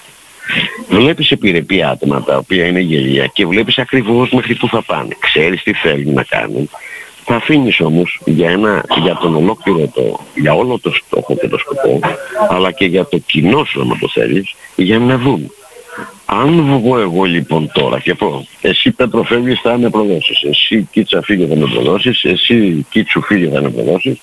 Βλέπεις 0.89 1.31
επιρρεπή 1.31 1.83
άτομα 1.83 2.23
τα 2.23 2.37
οποία 2.37 2.67
είναι 2.67 2.81
γελία 2.81 3.27
και 3.27 3.47
βλέπεις 3.47 3.79
ακριβώς 3.79 4.31
μέχρι 4.31 4.55
που 4.55 4.69
θα 4.69 4.83
πάνε. 4.83 5.17
Ξέρεις 5.19 5.63
τι 5.63 5.73
θέλουν 5.73 6.15
να 6.15 6.23
κάνουν. 6.23 6.71
Θα 7.25 7.35
αφήνεις 7.35 7.81
όμως 7.81 8.21
για, 8.25 8.51
ένα, 8.51 8.85
για 9.03 9.17
τον 9.17 9.37
ολόκληρο 9.37 9.91
το, 9.95 10.21
για 10.35 10.55
όλο 10.55 10.79
το 10.79 10.91
στόχο 10.91 11.37
και 11.37 11.49
το 11.49 11.59
σκοπό, 11.59 12.01
αλλά 12.49 12.71
και 12.71 12.85
για 12.85 13.07
το 13.07 13.19
κοινό 13.19 13.65
σου 13.65 13.81
άμα 13.81 13.99
το 13.99 14.09
θέλεις, 14.09 14.55
για 14.77 14.99
να 14.99 15.19
δουν. 15.19 15.51
Αν 16.25 16.63
βγω 16.63 16.99
εγώ 16.99 17.25
λοιπόν 17.25 17.71
τώρα 17.73 17.99
και 17.99 18.15
πω, 18.15 18.47
εσύ 18.61 18.91
Πέτρο 18.91 19.23
φεύγεις 19.23 19.61
θα 19.61 19.79
με 19.79 19.91
προδώσεις, 19.91 20.43
εσύ 20.43 20.89
Κίτσα 20.91 21.23
φύγε 21.23 21.47
θα 21.47 21.57
με 21.57 21.67
προδώσεις, 21.67 22.25
εσύ 22.25 22.87
Κίτσου 22.91 23.23
φύγε 23.23 23.49
θα 23.49 23.63
με 23.63 23.71
προδώσεις, 23.71 24.19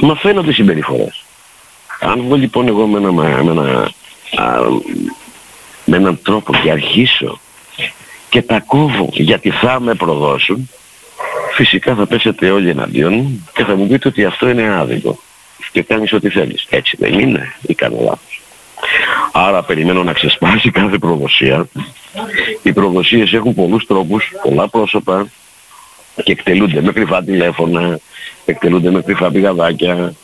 μα 0.00 0.14
φαίνονται 0.14 0.52
συμπεριφορές. 0.52 1.24
Αν 2.00 2.22
βγω 2.22 2.36
λοιπόν 2.36 2.68
εγώ 2.68 2.86
με, 2.86 2.98
ένα, 2.98 3.12
με, 3.12 3.36
ένα, 3.40 3.90
α, 4.36 4.60
με 5.84 5.96
έναν 5.96 6.20
τρόπο 6.22 6.52
και 6.52 6.70
αρχίσω 6.70 7.40
και 8.28 8.42
τα 8.42 8.60
κόβω 8.60 9.08
γιατί 9.12 9.50
θα 9.50 9.80
με 9.80 9.94
προδώσουν, 9.94 10.70
φυσικά 11.54 11.94
θα 11.94 12.06
πέσετε 12.06 12.50
όλοι 12.50 12.68
εναντίον 12.68 13.44
και 13.54 13.64
θα 13.64 13.76
μου 13.76 13.86
πείτε 13.86 14.08
ότι 14.08 14.24
αυτό 14.24 14.48
είναι 14.48 14.76
άδικο 14.76 15.18
και 15.72 15.82
κάνεις 15.82 16.12
ό,τι 16.12 16.28
θέλεις. 16.28 16.66
Έτσι 16.70 16.96
δεν 16.98 17.18
είναι 17.18 17.54
ή 17.62 17.74
κάνω 17.74 17.96
λάθος. 18.00 18.40
Άρα 19.32 19.62
περιμένω 19.62 20.02
να 20.02 20.12
ξεσπάσει 20.12 20.70
κάθε 20.70 20.98
προδοσία. 20.98 21.68
Οι 22.62 22.72
προδοσίες 22.72 23.32
έχουν 23.32 23.54
πολλούς 23.54 23.86
τρόπους, 23.86 24.32
πολλά 24.42 24.68
πρόσωπα 24.68 25.30
και 26.24 26.32
εκτελούνται 26.32 26.82
με 26.82 26.92
κρυφά 26.92 27.22
τηλέφωνα, 27.22 27.98
εκτελούνται 28.44 28.90
με 28.90 29.02
κρυφά 29.02 29.30
πηγαδάκια. 29.30 30.14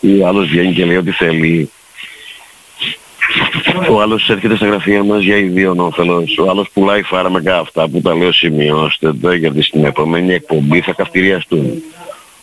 Ή 0.00 0.22
άλλος 0.24 0.48
βγαίνει 0.48 0.72
και 0.72 0.84
λέει 0.84 0.96
ό,τι 0.96 1.10
θέλει. 1.10 1.70
Ο 3.90 4.00
άλλος 4.00 4.30
έρχεται 4.30 4.56
στα 4.56 4.66
γραφεία 4.66 5.04
μας 5.04 5.22
για 5.22 5.36
ιδίων 5.36 5.80
όφελος. 5.80 6.38
Ο 6.38 6.50
άλλος 6.50 6.70
πουλάει 6.72 7.02
φάρμακα 7.02 7.58
αυτά 7.58 7.88
που 7.88 8.00
τα 8.00 8.14
λέω 8.14 8.32
σημειώστε 8.32 9.12
το 9.12 9.32
γιατί 9.32 9.62
στην 9.62 9.84
επόμενη 9.84 10.32
εκπομπή 10.32 10.80
θα 10.80 10.92
καυτηριαστούν. 10.92 11.82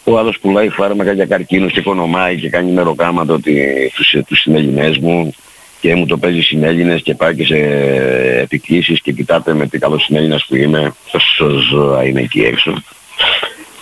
Ο 0.04 0.18
άλλος 0.18 0.40
πουλάει 0.40 0.70
φάρμακα 0.70 1.12
για 1.12 1.26
καρκίνους 1.26 1.72
και 1.72 1.80
οικονομάει 1.80 2.40
και 2.40 2.50
κάνει 2.50 2.72
μεροκάματο 2.72 3.34
ότι 3.34 3.66
τους, 3.96 4.16
τους 4.28 4.40
συνέλληνες 4.40 4.98
μου 4.98 5.34
και 5.80 5.96
μου 5.96 6.06
το 6.06 6.18
παίζεις 6.18 6.46
συνέλληνες 6.46 7.02
και 7.02 7.16
πάει 7.16 7.36
και 7.36 7.46
σε 7.46 7.58
επικλήσεις 8.42 9.02
και 9.02 9.12
κοιτάτε 9.12 9.54
με 9.54 9.68
τι 9.68 9.80
καλός 9.80 10.04
συνέλληνας 10.04 10.46
που 10.46 10.56
είμαι, 10.56 10.94
τόσο 11.12 11.50
ζώα 11.50 12.04
είναι 12.04 12.22
εκεί 12.22 12.42
έξω. 12.42 12.74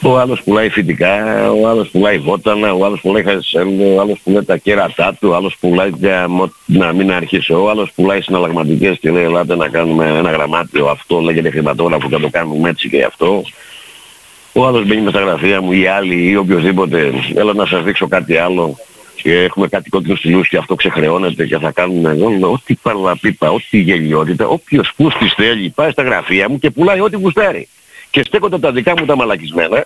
Ο 0.01 0.17
άλλος 0.17 0.41
πουλάει 0.43 0.69
φυτικά, 0.69 1.51
ο 1.51 1.67
άλλος 1.67 1.89
πουλάει 1.89 2.17
βότανα, 2.17 2.73
ο 2.73 2.85
άλλος 2.85 3.01
πουλάει 3.01 3.23
χασέλο, 3.23 3.95
ο 3.95 4.01
άλλος 4.01 4.19
πουλάει 4.23 4.43
τα 4.43 4.57
κέρατά 4.57 5.17
του, 5.19 5.29
ο 5.29 5.35
άλλος 5.35 5.57
πουλάει 5.59 5.89
για 5.97 6.27
να 6.65 6.93
μην 6.93 7.11
αρχίσω, 7.11 7.63
ο 7.63 7.69
άλλος 7.69 7.91
πουλάει 7.95 8.21
συναλλαγματικές 8.21 8.97
και 8.99 9.11
λέει 9.11 9.23
ελάτε 9.23 9.55
να 9.55 9.67
κάνουμε 9.67 10.05
ένα 10.05 10.31
γραμμάτιο 10.31 10.85
αυτό, 10.85 11.19
λέγεται 11.19 11.49
χρηματόγραφο 11.49 12.09
και 12.09 12.17
το 12.17 12.29
κάνουμε 12.29 12.69
έτσι 12.69 12.89
και 12.89 13.03
αυτό. 13.03 13.43
Ο 14.53 14.65
άλλος 14.65 14.85
μπαίνει 14.85 15.01
με 15.01 15.09
στα 15.09 15.19
γραφεία 15.19 15.61
μου 15.61 15.71
ή 15.71 15.87
άλλοι 15.87 16.29
ή 16.29 16.35
οποιοδήποτε, 16.35 17.11
έλα 17.35 17.53
να 17.53 17.65
σας 17.65 17.83
δείξω 17.83 18.07
κάτι 18.07 18.37
άλλο 18.37 18.77
και 19.15 19.43
έχουμε 19.43 19.67
κάτι 19.67 19.89
κόκκινο 19.89 20.15
στυλούς 20.15 20.47
και 20.47 20.57
αυτό 20.57 20.75
ξεχρεώνεται 20.75 21.45
και 21.45 21.57
θα 21.57 21.71
κάνουμε 21.71 22.09
εγώ 22.11 22.51
ό,τι 22.51 22.75
παραπίπα, 22.75 23.51
ό,τι 23.51 23.77
γελιότητα, 23.77 24.47
όποιος 24.47 24.91
πούστης 24.95 25.33
θέλει 25.33 25.69
πάει 25.69 25.91
στα 25.91 26.03
γραφεία 26.03 26.49
μου 26.49 26.59
και 26.59 26.69
πουλάει 26.69 26.99
ό,τι 26.99 27.15
γουστάρει 27.15 27.67
και 28.09 28.23
στέκονται 28.23 28.59
τα 28.59 28.71
δικά 28.71 28.93
μου 28.99 29.05
τα 29.05 29.15
μαλακισμένα 29.15 29.85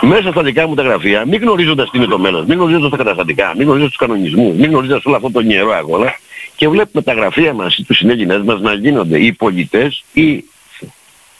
μέσα 0.00 0.30
στα 0.30 0.42
δικά 0.42 0.68
μου 0.68 0.74
τα 0.74 0.82
γραφεία, 0.82 1.26
μην 1.26 1.40
γνωρίζοντας 1.40 1.90
τι 1.90 1.98
είναι 1.98 2.06
το 2.06 2.18
μέλλον, 2.18 2.44
μην 2.44 2.58
γνωρίζοντας 2.58 2.90
τα 2.90 2.96
καταστατικά, 2.96 3.52
μην 3.56 3.62
γνωρίζοντας 3.62 3.96
τους 3.96 4.06
κανονισμούς, 4.06 4.56
μην 4.56 4.70
γνωρίζοντας 4.70 5.04
όλο 5.04 5.16
αυτό 5.16 5.30
το 5.30 5.42
νερό 5.42 5.72
αγώνα 5.72 6.14
και 6.56 6.68
βλέπουμε 6.68 7.02
τα 7.02 7.12
γραφεία 7.12 7.52
μας 7.52 7.76
ή 7.76 7.84
τους 7.84 7.96
συνέγγινές 7.96 8.42
μας 8.42 8.60
να 8.60 8.72
γίνονται 8.72 9.24
οι 9.24 9.32
πολιτές 9.32 10.04
ή 10.12 10.44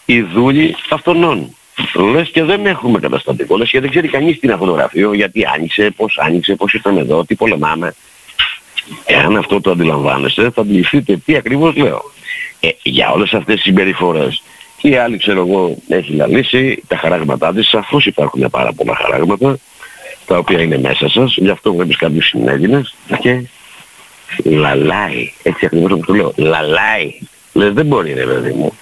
οι 0.04 0.22
δούλοι 0.22 0.76
αυτονών. 0.90 1.56
Λες 2.12 2.28
και 2.28 2.42
δεν 2.42 2.66
έχουμε 2.66 2.98
καταστατικό, 2.98 3.56
λες 3.56 3.70
και 3.70 3.80
δεν 3.80 3.90
ξέρει 3.90 4.08
κανείς 4.08 4.32
τι 4.32 4.40
είναι 4.42 4.52
αυτό 4.52 4.66
το 4.66 4.72
γραφείο, 4.72 5.12
γιατί 5.12 5.44
άνοιξε, 5.54 5.90
πώς 5.96 6.18
άνοιξε, 6.20 6.54
πώς 6.54 6.72
ήρθαμε 6.72 7.00
εδώ, 7.00 7.24
τι 7.24 7.34
πολεμάμε. 7.34 7.94
Εάν 9.04 9.36
αυτό 9.36 9.60
το 9.60 9.70
αντιλαμβάνεστε 9.70 10.50
θα 10.50 10.60
αντιληφθείτε 10.60 11.16
τι 11.16 11.36
ακριβώς 11.36 11.76
λέω. 11.76 12.02
Ε, 12.60 12.68
για 12.82 13.10
όλες 13.10 13.32
αυτές 13.32 13.54
τις 13.54 13.64
συμπεριφορές 13.64 14.42
η 14.82 14.96
άλλη 14.96 15.18
ξέρω 15.18 15.40
εγώ 15.40 15.76
έχει 15.88 16.12
λαλήσει 16.12 16.82
τα 16.86 16.96
χαράγματά 16.96 17.52
της, 17.52 17.68
σαφώς 17.68 18.06
υπάρχουν 18.06 18.50
πάρα 18.50 18.72
πολλά 18.72 18.94
χαράγματα 18.94 19.58
τα 20.26 20.38
οποία 20.38 20.60
είναι 20.60 20.78
μέσα 20.78 21.08
σας, 21.08 21.36
γι' 21.36 21.50
αυτό 21.50 21.74
βλέπεις 21.74 21.96
κάποιους 21.96 22.26
συνέλληνες 22.26 22.94
και 23.20 23.42
λαλάει, 24.44 25.32
έτσι 25.42 25.66
ακριβώς 25.66 25.90
όπως 25.90 26.06
το 26.06 26.14
λέω, 26.14 26.32
λαλάει. 26.36 27.18
Λες 27.52 27.72
δεν 27.72 27.86
μπορεί 27.86 28.12
ρε 28.12 28.24
παιδί 28.24 28.52
μου. 28.52 28.72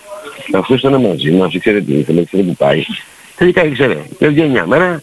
Αυτό 0.55 0.75
ήταν 0.75 1.01
μαζί 1.01 1.31
μας, 1.31 1.55
ήξερε 1.55 1.81
τι 1.81 1.93
ήθελε, 1.95 2.21
ήξερε 2.21 2.43
που 2.43 2.55
πάει. 2.57 2.85
Τελικά 3.37 3.65
ήξερε. 3.65 4.05
Δεν 4.19 4.33
βγαίνει 4.33 4.49
μια 4.49 4.67
μέρα 4.67 5.03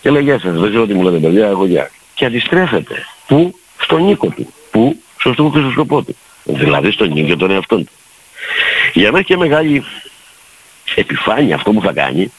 και 0.00 0.10
λέει 0.10 0.22
γεια 0.22 0.38
σας, 0.38 0.60
δεν 0.60 0.68
ξέρω 0.68 0.86
τι 0.86 0.94
μου 0.94 1.02
λέτε 1.02 1.18
παιδιά, 1.18 1.46
εγώ 1.46 1.66
γεια. 1.66 1.90
Και 2.14 2.24
αντιστρέφεται. 2.24 3.06
Πού; 3.26 3.54
Στον 3.80 4.04
Νίκο 4.04 4.26
του. 4.26 4.52
Πού; 4.70 5.02
Στο 5.18 5.32
στόχο 5.32 5.50
και 5.50 5.58
στο 5.58 5.70
σκοπό 5.70 6.02
του. 6.02 6.16
Δηλαδή 6.44 6.90
στον 6.90 7.12
Νίκο 7.12 7.26
και 7.26 7.36
τον 7.36 7.50
εαυτό 7.50 7.76
του. 7.76 7.88
Για 8.92 9.10
να 9.10 9.18
έχει 9.18 9.26
και 9.26 9.36
μεγάλη 9.36 9.84
επιφάνεια 10.94 11.54
αυτό 11.54 11.72
που 11.72 11.80
θα 11.80 11.92
κάνει, 11.92 12.32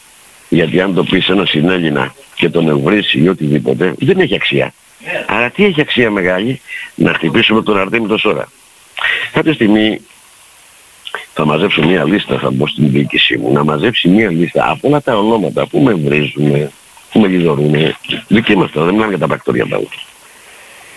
γιατί 0.49 0.81
αν 0.81 0.93
το 0.93 1.03
πεις 1.03 1.29
ένας 1.29 1.49
συνέλληνα 1.49 2.13
και 2.36 2.49
τον 2.49 2.69
ευρύσει 2.69 3.19
ή 3.19 3.27
οτιδήποτε, 3.27 3.93
δεν 3.99 4.19
έχει 4.19 4.36
αξία. 4.36 4.73
Άρα 5.27 5.49
τι 5.49 5.65
έχει 5.65 5.81
αξία 5.81 6.12
μεγάλη, 6.12 6.62
να 6.95 7.13
χτυπήσουμε 7.13 7.63
τον 7.63 7.79
Αρτέμι 7.79 8.07
τόσο 8.07 8.29
ώρα. 8.29 8.51
Κάποια 9.31 9.53
στιγμή 9.53 10.01
θα 11.34 11.46
μαζέψω 11.46 11.86
μια 11.86 12.04
λίστα, 12.04 12.38
θα 12.38 12.52
μπω 12.52 12.67
στην 12.67 12.91
διοίκησή 12.91 13.38
μου, 13.38 13.52
να 13.52 13.63
μαζέψει 13.63 14.08
μια 14.08 14.32
λίστα 14.32 14.70
από 14.70 14.88
όλα 14.88 15.02
τα 15.02 15.17
ονόματα 15.17 15.67
που 15.67 15.80
με 15.80 15.94
βρίζουν, 15.94 16.70
που 17.12 17.20
με 17.20 17.28
λιδωρούν, 17.28 17.76
δική 18.28 18.58
μας 18.58 18.72
τώρα, 18.72 18.86
δεν 18.86 18.94
μιλάμε 18.94 19.12
για 19.12 19.22
τα 19.22 19.28
πρακτορία 19.28 19.65
πάλι. 19.65 19.89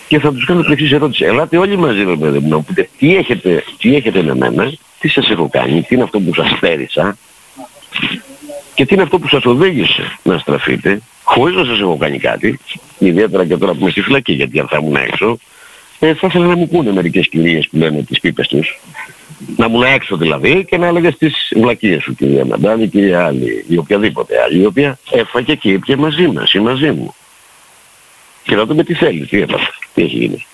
Και 0.07 0.19
θα 0.19 0.33
τους 0.33 0.45
κάνω 0.45 0.61
την 0.61 0.71
εξής 0.71 0.91
ερώτηση. 0.91 1.25
Ελάτε 1.25 1.57
όλοι 1.57 1.77
μαζί 1.77 2.05
με 2.05 2.17
παιδί 2.17 2.39
μου 2.39 2.49
να 2.49 2.55
μου 2.55 2.63
πείτε 2.63 2.89
τι 2.97 3.15
έχετε, 3.15 3.63
τι 3.77 3.95
έχετε 3.95 4.23
με 4.23 4.35
μένα, 4.35 4.73
τι 4.99 5.07
σας 5.07 5.29
έχω 5.29 5.49
κάνει, 5.49 5.81
τι 5.81 5.95
είναι 5.95 6.03
αυτό 6.03 6.19
που 6.19 6.33
σας 6.33 6.49
στέρισα 6.57 7.17
και 8.75 8.85
τι 8.85 8.93
είναι 8.93 9.03
αυτό 9.03 9.19
που 9.19 9.27
σας 9.27 9.45
οδήγησε 9.45 10.17
να 10.23 10.37
στραφείτε 10.37 11.01
χωρίς 11.23 11.55
να 11.55 11.63
σας 11.63 11.79
έχω 11.79 11.97
κάνει 11.97 12.19
κάτι, 12.19 12.59
ιδιαίτερα 12.97 13.45
και 13.45 13.57
τώρα 13.57 13.71
που 13.71 13.79
είμαι 13.79 13.89
στη 13.89 14.01
φυλακή 14.01 14.33
γιατί 14.33 14.59
αν 14.59 14.67
θα 14.67 14.77
ήμουν 14.81 14.95
έξω, 14.95 15.37
ε, 15.99 16.13
θα 16.13 16.27
ήθελα 16.27 16.45
να 16.45 16.55
μου 16.55 16.67
πούνε 16.67 16.91
μερικές 16.91 17.27
κυρίες 17.27 17.67
που 17.67 17.77
λένε 17.77 18.03
τις 18.03 18.19
πίπες 18.19 18.47
τους, 18.47 18.79
να 19.55 19.67
μου 19.67 19.81
έξω 19.81 20.17
δηλαδή 20.17 20.65
και 20.65 20.77
να 20.77 20.87
έλεγε 20.87 21.11
τις 21.11 21.51
βλακίες 21.55 22.03
σου 22.03 22.15
κυρία 22.15 22.45
Μαντάλη, 22.45 22.87
κυρία 22.87 23.25
άλλη 23.25 23.65
ή 23.67 23.77
οποιαδήποτε 23.77 24.41
άλλη, 24.41 24.61
η 24.61 24.65
οποία 24.65 24.99
έφαγε 25.11 25.55
και 25.55 25.69
ήπια 25.69 25.97
μαζί 25.97 26.27
μας 26.27 26.53
ή 26.53 26.59
μαζί 26.59 26.91
μου. 26.91 27.15
Και 28.43 28.55
να 28.55 28.65
δούμε 28.65 28.83
τι 28.83 28.93
θέλει, 28.93 29.25
τι 29.25 29.41
έπαθε, 29.41 29.71
τι 29.93 30.03
έχει 30.03 30.17
γίνει. 30.17 30.45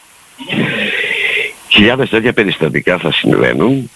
Χιλιάδες 1.70 2.10
τέτοια 2.10 2.34
περιστατικά 2.34 2.98
θα 2.98 3.12
συμβαίνουν, 3.12 3.90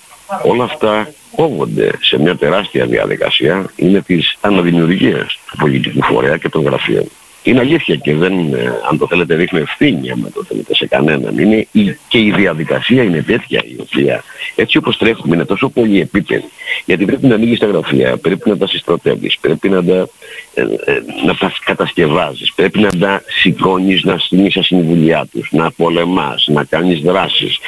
όλα 0.43 0.63
αυτά 0.63 1.13
κόβονται 1.35 1.91
σε 2.01 2.19
μια 2.19 2.35
τεράστια 2.35 2.85
διαδικασία, 2.85 3.65
είναι 3.75 4.01
της 4.01 4.37
αναδημιουργίας 4.41 5.39
του 5.49 5.57
πολιτικού 5.57 6.03
φορέα 6.03 6.37
και 6.37 6.49
των 6.49 6.63
γραφείων. 6.63 7.09
Είναι 7.45 7.59
αλήθεια 7.59 7.95
και 7.95 8.15
δεν, 8.15 8.53
ε, 8.53 8.73
αν 8.89 8.97
το 8.97 9.07
θέλετε, 9.07 9.35
ρίχνω 9.35 9.59
ευθύνη, 9.59 10.11
αν 10.11 10.31
το 10.33 10.43
θέλετε, 10.43 10.75
σε 10.75 10.87
κανέναν. 10.87 11.37
Είναι 11.37 11.67
η, 11.71 11.97
και 12.07 12.17
η 12.17 12.31
διαδικασία 12.31 13.03
είναι 13.03 13.21
τέτοια 13.21 13.61
η 13.65 13.75
οποία 13.79 14.23
έτσι 14.55 14.77
όπως 14.77 14.97
τρέχουμε 14.97 15.35
είναι 15.35 15.45
τόσο 15.45 15.69
πολύ 15.69 15.99
επίπεδη. 15.99 16.49
Γιατί 16.85 17.05
πρέπει 17.05 17.27
να 17.27 17.35
ανοίγεις 17.35 17.59
τα 17.59 17.65
γραφεία, 17.65 18.17
πρέπει 18.17 18.49
να 18.49 18.57
τα 18.57 18.67
συστροτεύεις, 18.67 19.37
πρέπει 19.41 19.69
να 19.69 19.83
τα, 19.83 20.07
ε, 20.53 20.61
ε, 20.61 21.01
να 21.25 21.35
τα 21.35 21.51
κατασκευάζεις, 21.65 22.53
πρέπει 22.53 22.79
να 22.79 22.89
τα 22.89 23.21
σηκώνεις, 23.27 24.03
να 24.03 24.17
στείλεις 24.17 24.51
στα 24.51 24.63
συμβουλιά 24.63 25.27
τους, 25.31 25.49
να 25.51 25.71
πολεμάς, 25.71 26.47
να 26.51 26.63
κάνεις 26.63 26.99
δράσεις, 26.99 27.59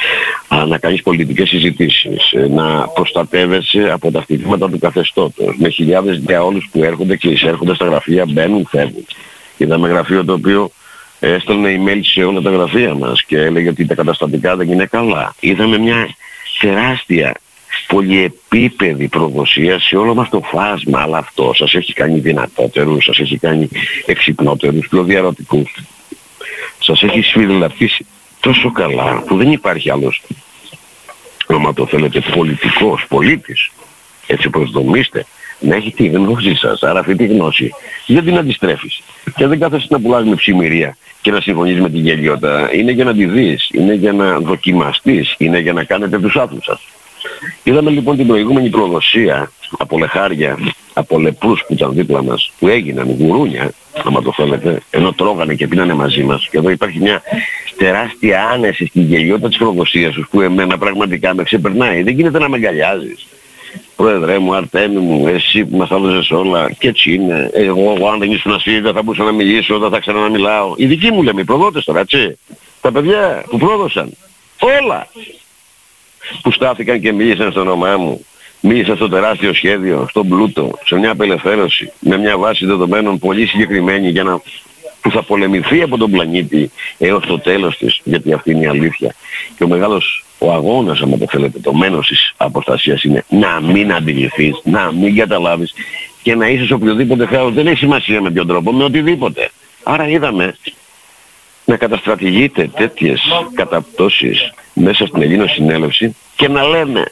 να 0.68 0.78
κάνεις 0.78 1.02
πολιτικές 1.02 1.48
συζητήσεις, 1.48 2.34
να 2.48 2.88
προστατεύεσαι 2.88 3.90
από 3.90 4.10
τα 4.10 4.20
χτυπήματα 4.20 4.70
του 4.70 4.78
καθεστώτος, 4.78 5.56
με 5.58 5.68
χιλιάδες 5.68 6.20
διαόλους 6.20 6.68
που 6.72 6.82
έρχονται 6.84 7.16
και 7.16 7.28
εισέρχονται 7.28 7.74
στα 7.74 7.84
γραφεία, 7.84 8.24
μπαίνουν, 8.28 8.66
φεύγουν. 8.70 9.06
Είδαμε 9.58 9.88
γραφείο 9.88 10.24
το 10.24 10.32
οποίο 10.32 10.70
έστελνε 11.20 11.76
email 11.78 12.00
σε 12.02 12.24
όλα 12.24 12.40
τα 12.40 12.50
γραφεία 12.50 12.94
μας 12.94 13.24
και 13.24 13.38
έλεγε 13.38 13.68
ότι 13.68 13.86
τα 13.86 13.94
καταστατικά 13.94 14.56
δεν 14.56 14.70
είναι 14.70 14.86
καλά. 14.86 15.34
Είδαμε 15.40 15.78
μια 15.78 16.14
τεράστια 16.60 17.34
πολυεπίπεδη 17.86 19.08
προδοσία 19.08 19.78
σε 19.78 19.96
όλο 19.96 20.14
μας 20.14 20.28
το 20.28 20.40
φάσμα, 20.40 21.00
αλλά 21.00 21.18
αυτό 21.18 21.52
σας 21.54 21.74
έχει 21.74 21.92
κάνει 21.92 22.18
δυνατότερους, 22.18 23.04
σας 23.04 23.18
έχει 23.18 23.38
κάνει 23.38 23.68
εξυπνότερους, 24.06 24.88
πιο 24.88 25.02
διαρωτικούς. 25.02 25.74
Σας 26.78 27.02
έχει 27.02 27.22
σφυριλαπτήσει 27.22 28.06
τόσο 28.40 28.72
καλά 28.72 29.22
που 29.26 29.36
δεν 29.36 29.52
υπάρχει 29.52 29.90
άλλος, 29.90 30.22
άμα 31.46 31.72
το 31.74 31.86
θέλετε, 31.86 32.20
πολιτικός, 32.20 33.04
πολίτης, 33.08 33.70
έτσι 34.26 34.46
όπως 34.46 34.70
δομήστε, 34.70 35.26
να 35.60 35.74
έχει 35.74 35.92
τη 35.92 36.06
γνώση 36.06 36.54
σας. 36.54 36.82
Άρα 36.82 37.00
αυτή 37.00 37.14
τη 37.14 37.26
γνώση 37.26 37.70
δεν 38.06 38.24
την 38.24 38.38
αντιστρέφεις. 38.38 39.00
Και 39.36 39.46
δεν 39.46 39.58
κάθεσαι 39.58 39.86
να 39.90 40.00
πουλάς 40.00 40.24
με 40.24 40.34
ψημυρία 40.34 40.96
και 41.20 41.30
να 41.30 41.40
συμφωνείς 41.40 41.80
με 41.80 41.90
την 41.90 42.00
γελιότητα. 42.00 42.74
Είναι 42.74 42.92
για 42.92 43.04
να 43.04 43.14
τη 43.14 43.24
δεις, 43.24 43.68
είναι 43.72 43.94
για 43.94 44.12
να 44.12 44.38
δοκιμαστείς, 44.38 45.34
είναι 45.38 45.58
για 45.58 45.72
να 45.72 45.84
κάνετε 45.84 46.18
τους 46.18 46.36
άθλους 46.36 46.64
σας. 46.64 46.80
Είδαμε 47.62 47.90
λοιπόν 47.90 48.16
την 48.16 48.26
προηγούμενη 48.26 48.68
προδοσία 48.68 49.50
από 49.78 49.98
λεχάρια, 49.98 50.58
από 50.92 51.18
λεπρούς 51.18 51.64
που 51.66 51.72
ήταν 51.72 51.92
δίπλα 51.92 52.22
μας, 52.22 52.52
που 52.58 52.68
έγιναν 52.68 53.16
γουρούνια, 53.18 53.72
άμα 54.04 54.22
το 54.22 54.32
θέλετε, 54.32 54.82
ενώ 54.90 55.12
τρώγανε 55.12 55.54
και 55.54 55.68
πίνανε 55.68 55.94
μαζί 55.94 56.22
μας. 56.22 56.48
Και 56.50 56.58
εδώ 56.58 56.70
υπάρχει 56.70 56.98
μια 56.98 57.22
τεράστια 57.76 58.44
άνεση 58.44 58.86
στην 58.86 59.02
γελιότητα 59.02 59.48
της 59.48 59.56
προδοσίας 59.56 60.14
τους 60.14 60.28
που 60.30 60.40
εμένα 60.40 60.78
πραγματικά 60.78 61.34
με 61.34 61.42
ξεπερνάει. 61.42 62.02
Δεν 62.02 62.14
γίνεται 62.14 62.38
να 62.38 62.48
με 62.48 62.56
αγκαλιάζεις. 62.56 63.26
Πρόεδρε 63.98 64.38
μου, 64.38 64.54
Αρτέμι 64.54 64.96
μου, 64.96 65.26
εσύ 65.26 65.64
που 65.64 65.76
μας 65.76 65.90
έδωσες 65.90 66.30
όλα 66.30 66.70
και 66.70 66.88
έτσι 66.88 67.14
είναι. 67.14 67.50
Εγώ, 67.52 67.94
εγώ 67.96 68.08
αν 68.08 68.18
δεν 68.18 68.30
ήσουν 68.30 68.52
εσύ 68.52 68.80
δεν 68.80 68.92
θα 68.92 69.02
μπορούσα 69.02 69.24
να 69.24 69.32
μιλήσω, 69.32 69.78
δεν 69.78 69.90
θα 69.90 69.98
ξαναμιλάω. 69.98 70.74
Οι 70.76 70.86
δικοί 70.86 71.10
μου 71.10 71.22
λέμε, 71.22 71.40
οι 71.40 71.44
προδότες 71.44 71.84
τώρα, 71.84 72.00
έτσι. 72.00 72.38
Τα 72.80 72.92
παιδιά 72.92 73.44
που 73.48 73.58
πρόδωσαν. 73.58 74.12
Όλα. 74.60 75.08
Που 76.42 76.52
στάθηκαν 76.52 77.00
και 77.00 77.12
μίλησαν 77.12 77.50
στο 77.50 77.60
όνομά 77.60 77.96
μου. 77.96 78.26
Μίλησαν 78.60 78.96
στο 78.96 79.08
τεράστιο 79.08 79.54
σχέδιο, 79.54 80.06
στον 80.08 80.28
πλούτο, 80.28 80.78
σε 80.84 80.96
μια 80.96 81.10
απελευθέρωση, 81.10 81.92
με 81.98 82.16
μια 82.18 82.38
βάση 82.38 82.66
δεδομένων 82.66 83.18
πολύ 83.18 83.46
συγκεκριμένη 83.46 84.08
για 84.08 84.22
να 84.22 84.40
που 85.00 85.10
θα 85.10 85.22
πολεμηθεί 85.22 85.82
από 85.82 85.96
τον 85.96 86.10
πλανήτη 86.10 86.70
έως 86.98 87.26
το 87.26 87.38
τέλος 87.38 87.76
της, 87.76 88.00
γιατί 88.04 88.32
αυτή 88.32 88.50
είναι 88.50 88.64
η 88.64 88.66
αλήθεια. 88.66 89.14
Και 89.56 89.64
ο 89.64 89.68
μεγάλος 89.68 90.24
ο 90.38 90.52
αγώνας, 90.52 91.00
αν 91.00 91.18
το 91.18 91.26
θέλετε, 91.30 91.58
το 91.58 91.72
μένος 91.72 92.06
της 92.06 92.32
αποστασίας 92.36 93.02
είναι 93.02 93.24
να 93.28 93.60
μην 93.60 93.92
αντιληφθείς, 93.92 94.60
να 94.64 94.92
μην 94.92 95.16
καταλάβεις 95.16 95.74
και 96.22 96.34
να 96.34 96.48
είσαι 96.48 96.66
σε 96.66 96.74
οποιοδήποτε 96.74 97.26
χρέος. 97.26 97.52
Δεν 97.54 97.66
έχει 97.66 97.78
σημασία 97.78 98.20
με 98.20 98.30
ποιον 98.30 98.46
τρόπο, 98.46 98.72
με 98.72 98.84
οτιδήποτε. 98.84 99.50
Άρα 99.82 100.08
είδαμε 100.08 100.56
να 101.64 101.76
καταστρατηγείται 101.76 102.70
τέτοιες 102.76 103.20
καταπτώσεις 103.54 104.52
μέσα 104.72 105.06
στην 105.06 105.22
Ελλήνο 105.22 105.46
συνέλευση 105.46 106.16
και 106.36 106.48
να 106.48 106.62
λένε 106.62 107.04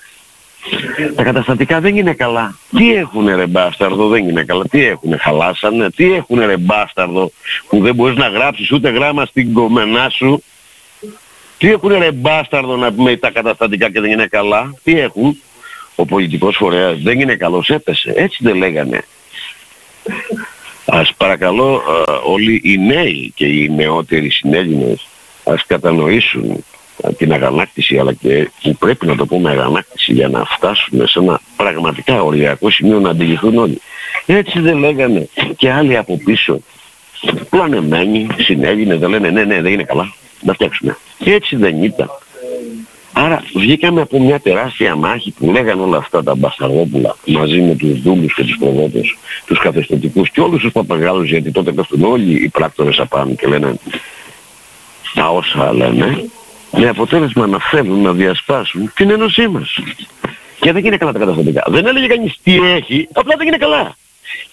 τα 1.15 1.23
καταστατικά 1.23 1.81
δεν 1.81 1.97
είναι 1.97 2.13
καλά. 2.13 2.59
Τι 2.77 2.95
έχουνε 2.95 3.35
ρε 3.35 3.47
μπάσταρδο, 3.47 4.09
δεν 4.09 4.29
είναι 4.29 4.45
καλά. 4.45 4.65
Τι 4.71 4.85
έχουνε, 4.85 5.17
χαλάσανε. 5.17 5.91
Τι 5.91 6.13
έχουνε 6.13 6.47
ρε 6.47 6.57
μπάσταρδο 6.57 7.31
που 7.69 7.81
δεν 7.81 7.95
μπορείς 7.95 8.17
να 8.17 8.29
γράψεις 8.29 8.73
ούτε 8.73 8.91
γράμμα 8.91 9.27
στην 9.27 9.53
κομμενά 9.53 10.09
σου. 10.09 10.43
Τι 11.59 11.71
έχουνε 11.71 11.99
ρε 11.99 12.13
μπάσταρδο 12.13 12.77
να 12.77 12.93
πούμε 12.93 13.17
τα 13.17 13.31
καταστατικά 13.31 13.91
και 13.91 14.01
δεν 14.01 14.11
είναι 14.11 14.27
καλά. 14.27 14.75
Τι 14.83 15.01
έχουν. 15.01 15.41
Ο 15.95 16.05
πολιτικός 16.05 16.57
φορέας 16.57 16.99
δεν 17.03 17.21
είναι 17.21 17.35
καλός, 17.35 17.69
έπεσε. 17.69 18.13
Έτσι 18.17 18.39
δεν 18.41 18.57
λέγανε. 18.57 19.05
Ας 20.85 21.15
παρακαλώ 21.17 21.83
όλοι 22.25 22.61
οι 22.65 22.79
νέοι 22.79 23.33
και 23.35 23.47
οι 23.47 23.69
νεότεροι 23.69 24.31
συνέλληνες 24.31 25.07
ας 25.45 25.67
κατανοήσουν 25.67 26.65
την 27.17 27.33
αγανάκτηση 27.33 27.99
αλλά 27.99 28.13
και 28.13 28.51
που 28.63 28.77
πρέπει 28.79 29.07
να 29.07 29.17
το 29.17 29.27
πούμε 29.27 29.51
αγανάκτηση 29.51 30.13
για 30.13 30.29
να 30.29 30.45
φτάσουμε 30.45 31.07
σε 31.07 31.19
ένα 31.19 31.41
πραγματικά 31.57 32.23
οριακό 32.23 32.71
σημείο 32.71 33.01
να 33.01 33.11
αντιληφθούν 33.11 33.59
όλοι. 33.59 33.81
Έτσι 34.27 34.61
δεν 34.61 34.79
λέγανε 34.79 35.29
και 35.57 35.73
άλλοι 35.73 35.97
από 35.97 36.21
πίσω 36.25 36.61
πλανεμένοι, 37.51 38.27
συνέγινε, 38.37 38.97
δεν 38.97 39.11
λένε 39.11 39.31
ναι, 39.31 39.45
ναι, 39.45 39.61
δεν 39.61 39.73
είναι 39.73 39.83
καλά, 39.83 40.13
να 40.41 40.53
φτιάξουμε. 40.53 40.97
Έτσι 41.25 41.57
δεν 41.57 41.83
ήταν. 41.83 42.11
Άρα 43.13 43.43
βγήκαμε 43.55 44.01
από 44.01 44.21
μια 44.21 44.41
τεράστια 44.41 44.97
μάχη 44.97 45.31
που 45.31 45.51
λέγανε 45.51 45.83
όλα 45.83 45.97
αυτά 45.97 46.23
τα 46.23 46.35
μπασταργόπουλα 46.35 47.17
μαζί 47.27 47.61
με 47.61 47.75
τους 47.75 48.01
δούλους 48.01 48.35
και 48.35 48.43
τους 48.43 48.57
προδότες, 48.59 49.17
τους 49.47 49.59
καθεστωτικούς 49.59 50.31
και 50.31 50.41
όλους 50.41 50.63
τους 50.63 50.73
παπαγάλους 50.73 51.31
γιατί 51.31 51.51
τότε 51.51 51.73
πέφτουν 51.73 52.05
όλοι 52.05 52.43
οι 52.43 52.49
πράκτορες 52.49 52.99
απάνω 52.99 53.35
και 53.35 53.47
λένε 53.47 53.75
τα 55.15 55.31
όσα 55.31 55.73
λένε 55.73 56.31
με 56.77 56.89
αποτέλεσμα 56.89 57.47
να 57.47 57.59
θέλουν 57.59 58.03
να 58.03 58.13
διασπάσουν 58.13 58.93
την 58.95 59.11
ένωσή 59.11 59.49
μας. 59.49 59.79
Και 60.61 60.73
δεν 60.73 60.85
είναι 60.85 60.97
καλά 60.97 61.13
τα 61.13 61.19
καταστατικά. 61.19 61.65
Δεν 61.67 61.87
έλεγε 61.87 62.07
κανείς 62.07 62.39
τι 62.43 62.57
έχει, 62.57 63.09
απλά 63.13 63.37
δεν 63.37 63.47
είναι 63.47 63.57
καλά. 63.57 63.97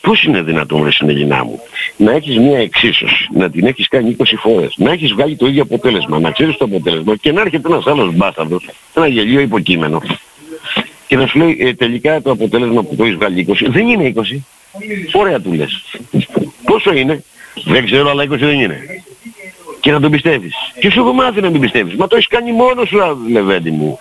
Πώς 0.01 0.23
είναι 0.23 0.41
δυνατόν 0.41 0.83
ρε 0.83 0.91
συνεγινά 0.91 1.43
μου 1.43 1.59
να 1.97 2.11
έχεις 2.11 2.37
μια 2.37 2.59
εξίσωση, 2.59 3.27
να 3.33 3.49
την 3.49 3.65
έχεις 3.65 3.87
κάνει 3.87 4.15
20 4.19 4.23
φορές, 4.37 4.73
να 4.77 4.91
έχεις 4.91 5.11
βγάλει 5.11 5.35
το 5.35 5.47
ίδιο 5.47 5.61
αποτέλεσμα, 5.61 6.19
να 6.19 6.31
ξέρεις 6.31 6.57
το 6.57 6.65
αποτέλεσμα 6.65 7.15
και 7.15 7.31
να 7.31 7.41
έρχεται 7.41 7.67
ένας 7.69 7.87
άλλος 7.87 8.15
μπάσταρδος, 8.15 8.69
ένα 8.93 9.07
γελίο 9.07 9.39
υποκείμενο 9.39 10.01
και 11.07 11.15
να 11.15 11.27
σου 11.27 11.37
λέει 11.37 11.57
ε, 11.59 11.73
τελικά 11.73 12.21
το 12.21 12.31
αποτέλεσμα 12.31 12.83
που 12.83 12.95
το 12.95 13.03
έχεις 13.03 13.15
βγάλει 13.15 13.47
20 13.49 13.67
δεν 13.69 13.87
είναι 13.87 14.13
20. 14.15 14.21
Ωραία 15.13 15.39
του 15.39 15.53
λες. 15.53 15.83
Πόσο 16.63 16.93
είναι; 16.93 17.23
Δεν 17.63 17.85
ξέρω 17.85 18.09
αλλά 18.09 18.23
20 18.23 18.27
δεν 18.27 18.59
είναι 18.59 19.03
και 19.83 19.91
να 19.91 19.99
τον 19.99 20.11
πιστεύεις. 20.11 20.55
Και 20.79 20.89
σου 20.91 20.99
έχω 20.99 21.13
μάθει 21.13 21.41
να 21.41 21.49
μην 21.49 21.61
πιστεύεις. 21.61 21.95
Μα 21.95 22.07
το 22.07 22.15
έχεις 22.15 22.27
κάνει 22.27 22.51
μόνος 22.51 22.87
σου, 22.87 22.97
Λεβέντη 23.29 23.71
μου. 23.71 23.99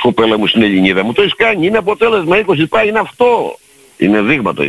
Κοπέλα 0.00 0.38
μου 0.38 0.46
στην 0.46 0.62
Ελληνίδα 0.62 1.04
μου. 1.04 1.12
Το 1.12 1.22
έχεις 1.22 1.34
κάνει. 1.34 1.66
Είναι 1.66 1.78
αποτέλεσμα 1.78 2.36
20 2.36 2.68
πάει. 2.68 2.88
Είναι 2.88 2.98
αυτό. 2.98 3.58
Είναι 3.96 4.20
δείγμα 4.22 4.54
το 4.54 4.62
20. 4.62 4.68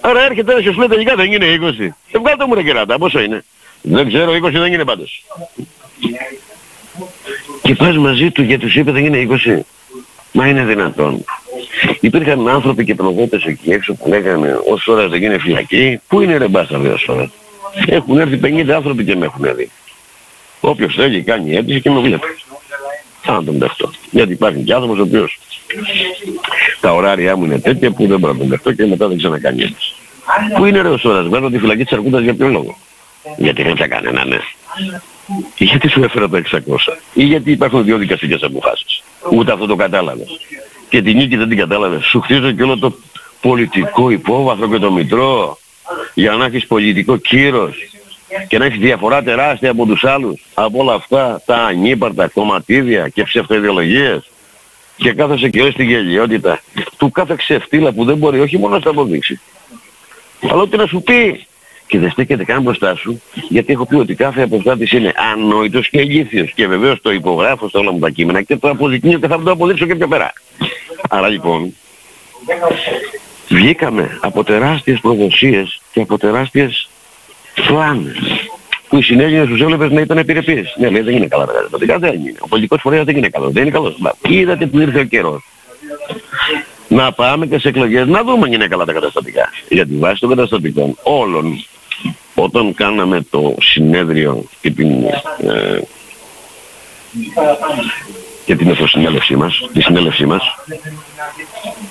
Άρα 0.00 0.24
έρχεται 0.24 0.52
ένας 0.52 0.64
και 0.64 0.70
σου 0.70 0.78
λέει 0.78 0.88
τελικά 0.88 1.14
δεν 1.14 1.32
είναι 1.32 1.46
20. 1.46 1.94
Ε, 2.10 2.18
βγάλτε 2.18 2.46
μου 2.46 2.54
ρε 2.54 2.62
κεράτα. 2.62 2.98
Πόσο 2.98 3.20
είναι. 3.20 3.44
Δεν 3.82 4.08
ξέρω 4.08 4.32
20 4.32 4.50
δεν 4.50 4.72
είναι 4.72 4.84
πάντως. 4.84 5.24
Και 7.62 7.74
πας 7.74 7.96
μαζί 7.96 8.30
του 8.30 8.46
και 8.46 8.58
τους 8.58 8.76
είπε 8.76 8.90
δεν 8.90 9.04
είναι 9.04 9.18
20. 9.46 9.60
Μα 10.32 10.46
είναι 10.46 10.64
δυνατόν. 10.64 11.24
Υπήρχαν 12.00 12.48
άνθρωποι 12.48 12.84
και 12.84 12.94
προδότες 12.94 13.44
εκεί 13.44 13.70
έξω 13.70 13.94
που 13.94 14.08
λέγανε 14.08 14.60
όσο 14.70 14.92
ώρας 14.92 15.10
δεν 15.10 15.22
είναι 15.22 15.38
φυλακή. 15.38 16.00
Πού 16.08 16.20
είναι 16.20 16.36
ρε 16.36 16.48
μπάστα 16.48 16.78
δύο 16.78 16.96
ώρας; 17.06 17.30
Έχουν 17.86 18.18
έρθει 18.18 18.40
50 18.42 18.70
άνθρωποι 18.70 19.04
και 19.04 19.16
με 19.16 19.24
έχουν 19.24 19.56
δει. 19.56 19.70
Όποιος 20.60 20.94
θέλει 20.94 21.22
κάνει 21.22 21.56
αίτηση 21.56 21.80
και 21.80 21.90
με 21.90 22.00
βλέπει. 22.00 22.26
Θα 23.22 23.44
τον 23.44 23.58
δεχτώ. 23.58 23.90
Γιατί 24.10 24.32
υπάρχει 24.32 24.62
και 24.62 24.74
άνθρωπος 24.74 24.98
ο 24.98 25.02
οποίος 25.02 25.38
τα 26.80 26.92
ωράρια 26.92 27.36
μου 27.36 27.44
είναι 27.44 27.58
τέτοια 27.58 27.90
που 27.90 28.06
δεν 28.06 28.18
μπορώ 28.18 28.32
να 28.32 28.38
τον 28.38 28.48
δεχτώ 28.48 28.72
και 28.72 28.86
μετά 28.86 29.08
δεν 29.08 29.16
ξανακάνει 29.16 29.62
αίτηση. 29.62 29.94
Πού 30.56 30.64
είναι 30.64 30.80
ρε 30.80 30.88
ο 30.88 30.96
Σόρας, 30.96 31.26
βγάζω 31.26 31.50
τη 31.50 31.58
φυλακή 31.58 31.84
της 31.84 31.92
Αρκούδας 31.92 32.22
για 32.22 32.34
ποιο 32.34 32.48
λόγο; 32.48 32.76
Γιατί 33.36 33.62
δεν 33.62 33.76
θα 33.76 33.88
κανένα 33.88 34.24
ναι. 34.24 34.38
Γιατί 35.56 35.88
σου 35.88 36.02
έφερα 36.02 36.28
το 36.28 36.36
600. 36.36 36.58
Ή 37.14 37.24
γιατί 37.24 37.50
υπάρχουν 37.50 37.84
δύο 37.84 37.96
δικαστικές 37.96 38.42
αποφάσεις; 38.42 39.02
Ούτε 39.30 39.52
αυτό 39.52 39.66
το 39.66 39.76
κατάλαβες. 39.76 40.28
και 40.88 41.02
την 41.02 41.16
νίκη 41.16 41.36
δεν 41.36 41.48
την 41.48 41.58
κατάλαβες. 41.58 42.04
Σου 42.04 42.20
χτίζω 42.20 42.52
και 42.52 42.62
όλο 42.62 42.78
το 42.78 42.98
πολιτικό 43.40 44.10
υπόβαθρο 44.10 44.68
και 44.68 44.78
το 44.78 44.92
μητρό 44.92 45.58
για 46.14 46.32
να 46.32 46.44
έχεις 46.44 46.66
πολιτικό 46.66 47.16
κύρος 47.16 47.76
και 48.48 48.58
να 48.58 48.64
έχεις 48.64 48.78
διαφορά 48.78 49.22
τεράστια 49.22 49.70
από 49.70 49.86
τους 49.86 50.04
άλλους 50.04 50.40
από 50.54 50.78
όλα 50.78 50.94
αυτά 50.94 51.42
τα 51.46 51.56
ανύπαρτα 51.56 52.28
κομματίδια 52.28 53.08
και 53.08 53.22
ψευτοειδεολογίες 53.22 54.30
και 54.96 55.12
κάθεσαι 55.12 55.48
και 55.48 55.62
όλη 55.62 55.72
την 55.72 55.88
γελιότητα 55.88 56.60
του 56.96 57.10
κάθε 57.10 57.34
ξεφτύλα 57.36 57.92
που 57.92 58.04
δεν 58.04 58.16
μπορεί 58.16 58.40
όχι 58.40 58.58
μόνο 58.58 58.74
να 58.74 58.80
τα 58.80 58.90
αποδείξει 58.90 59.40
αλλά 60.42 60.62
ότι 60.62 60.76
να 60.76 60.86
σου 60.86 61.02
πει 61.02 61.46
και 61.86 61.98
δεν 61.98 62.10
στέκεται 62.10 62.44
καν 62.44 62.62
μπροστά 62.62 62.94
σου 62.94 63.22
γιατί 63.48 63.72
έχω 63.72 63.86
πει 63.86 63.94
ότι 63.94 64.14
κάθε 64.14 64.42
αποστάτης 64.42 64.92
είναι 64.92 65.12
ανόητος 65.32 65.88
και 65.88 66.00
ηλίθιος 66.00 66.52
και 66.52 66.66
βεβαίως 66.66 67.00
το 67.00 67.10
υπογράφω 67.12 67.68
στα 67.68 67.78
όλα 67.78 67.92
μου 67.92 67.98
τα 67.98 68.10
κείμενα 68.10 68.42
και 68.42 68.56
το 68.56 68.68
αποδεικνύω 68.70 69.18
και 69.18 69.26
θα 69.26 69.42
το 69.42 69.50
αποδείξω 69.50 69.86
και 69.86 69.94
πιο 69.94 70.08
πέρα. 70.08 70.32
Άρα 71.10 71.28
λοιπόν 71.28 71.74
βγήκαμε 73.48 74.18
από 74.20 74.44
τεράστιες 74.44 75.00
προδοσίες 75.00 75.79
και 75.92 76.00
από 76.00 76.18
τεράστιες 76.18 76.88
φλάνες 77.54 78.16
που 78.88 78.96
οι 78.96 79.02
συνέλληνες 79.02 79.48
τους 79.48 79.60
έβλεπες 79.60 79.90
να 79.90 80.00
ήταν 80.00 80.18
επιρρεπείς. 80.18 80.74
Ναι, 80.76 80.90
λέει 80.90 81.02
δεν 81.02 81.14
είναι 81.16 81.26
καλά 81.26 81.44
τα 81.46 81.52
καταστατικά, 81.52 81.98
δεν 81.98 82.14
είναι. 82.14 82.34
Ο 82.40 82.48
πολιτικός 82.48 82.80
φορέας 82.80 83.04
δεν 83.04 83.16
είναι 83.16 83.28
καλός, 83.28 83.52
δεν 83.52 83.62
είναι 83.62 83.70
καλός. 83.70 83.96
Είδατε 84.28 84.66
που 84.66 84.78
ήρθε 84.78 84.98
ο 84.98 85.04
καιρός. 85.04 85.42
Να 86.88 87.12
πάμε 87.12 87.46
και 87.46 87.58
σε 87.58 87.68
εκλογές 87.68 88.06
να 88.06 88.22
δούμε 88.22 88.46
αν 88.46 88.52
είναι 88.52 88.66
καλά 88.66 88.84
τα 88.84 88.92
καταστατικά. 88.92 89.48
Γιατί 89.68 89.96
βάσει 89.96 90.20
των 90.20 90.28
καταστατικών 90.28 90.96
όλων 91.02 91.64
όταν 92.34 92.74
κάναμε 92.74 93.26
το 93.30 93.54
συνέδριο 93.60 94.44
και 94.60 94.70
την, 94.70 95.04
ε, 95.38 95.80
και 98.50 98.56
την 98.56 98.70
εφοσυνέλευσή 98.70 99.36
μας, 99.36 99.68
τη 99.72 99.80
συνέλευσή 99.80 100.26
μας, 100.26 100.42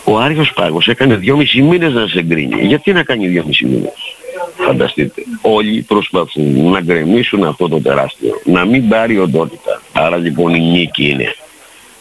ο 0.03 0.17
Άριος 0.17 0.53
Πάγος 0.53 0.87
έκανε 0.87 1.15
δυόμισι 1.15 1.61
μήνες 1.61 1.93
να 1.93 2.07
σε 2.07 2.19
εγκρίνει. 2.19 2.65
Γιατί 2.65 2.93
να 2.93 3.03
κάνει 3.03 3.27
δυόμισι 3.27 3.65
μήνες. 3.65 4.15
Φανταστείτε. 4.55 5.23
Όλοι 5.41 5.81
προσπαθούν 5.81 6.69
να 6.69 6.81
γκρεμίσουν 6.81 7.43
αυτό 7.43 7.67
το 7.67 7.81
τεράστιο. 7.81 8.41
Να 8.43 8.65
μην 8.65 8.89
πάρει 8.89 9.19
οντότητα. 9.19 9.81
Άρα 9.91 10.17
λοιπόν 10.17 10.53
η 10.53 10.59
νίκη 10.59 11.09
είναι. 11.09 11.35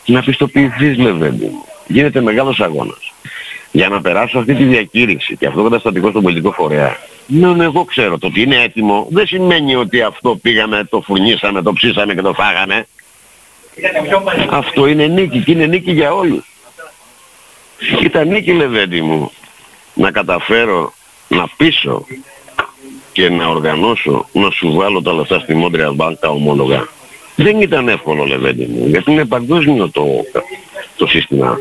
Να 0.07 0.23
πιστοποιηθείς 0.23 0.99
Λεβέντη 0.99 1.45
μου. 1.45 1.65
Γίνεται 1.87 2.21
μεγάλος 2.21 2.61
αγώνας. 2.61 3.13
Για 3.71 3.89
να 3.89 4.01
περάσω 4.01 4.39
αυτή 4.39 4.55
τη 4.55 4.65
διακήρυξη 4.65 5.37
και 5.37 5.47
αυτό 5.47 5.63
το 5.63 5.69
καταστατικό 5.69 6.11
στον 6.11 6.23
πολιτικό 6.23 6.53
φορέα. 6.53 6.97
Ναι, 7.27 7.65
εγώ 7.65 7.85
ξέρω. 7.85 8.19
Το 8.19 8.27
ότι 8.27 8.43
είναι 8.43 8.57
έτοιμο 8.57 9.07
δεν 9.11 9.27
σημαίνει 9.27 9.75
ότι 9.75 10.03
αυτό 10.03 10.37
πήγαμε, 10.43 10.85
το 10.91 11.01
φουρνίσαμε, 11.01 11.63
το 11.63 11.73
ψήσαμε 11.73 12.15
και 12.15 12.23
το 12.23 12.33
φάγαμε. 12.33 12.87
Αυτό 14.51 14.87
είναι 14.87 15.07
νίκη 15.07 15.43
και 15.43 15.53
είναι 15.53 15.67
νίκη 15.67 15.93
για 15.93 16.13
όλους. 16.13 16.45
Ήταν 18.03 18.29
νίκη 18.29 18.53
Λεβέντη 18.53 19.01
μου 19.01 19.33
να 19.95 20.11
καταφέρω 20.11 20.93
να 21.29 21.49
πείσω 21.57 22.07
και 23.13 23.31
να 23.31 23.47
οργανώσω 23.47 24.29
να 24.33 24.51
σου 24.51 24.73
βάλω 24.73 25.03
τα 25.03 25.13
λεφτά 25.13 25.39
στη 25.39 25.55
Μόντρια 25.55 25.93
Μπάνκα 25.93 26.29
ομόλογα. 26.29 26.89
Δεν 27.37 27.61
ήταν 27.61 27.89
εύκολο 27.89 28.25
Λεβέντη 28.25 28.67
μου 28.67 28.87
γιατί 28.87 29.11
είναι 29.13 29.25
παγκόσμιο 29.25 29.91
το, 29.91 30.07
το 30.97 31.07
σύστημα. 31.07 31.59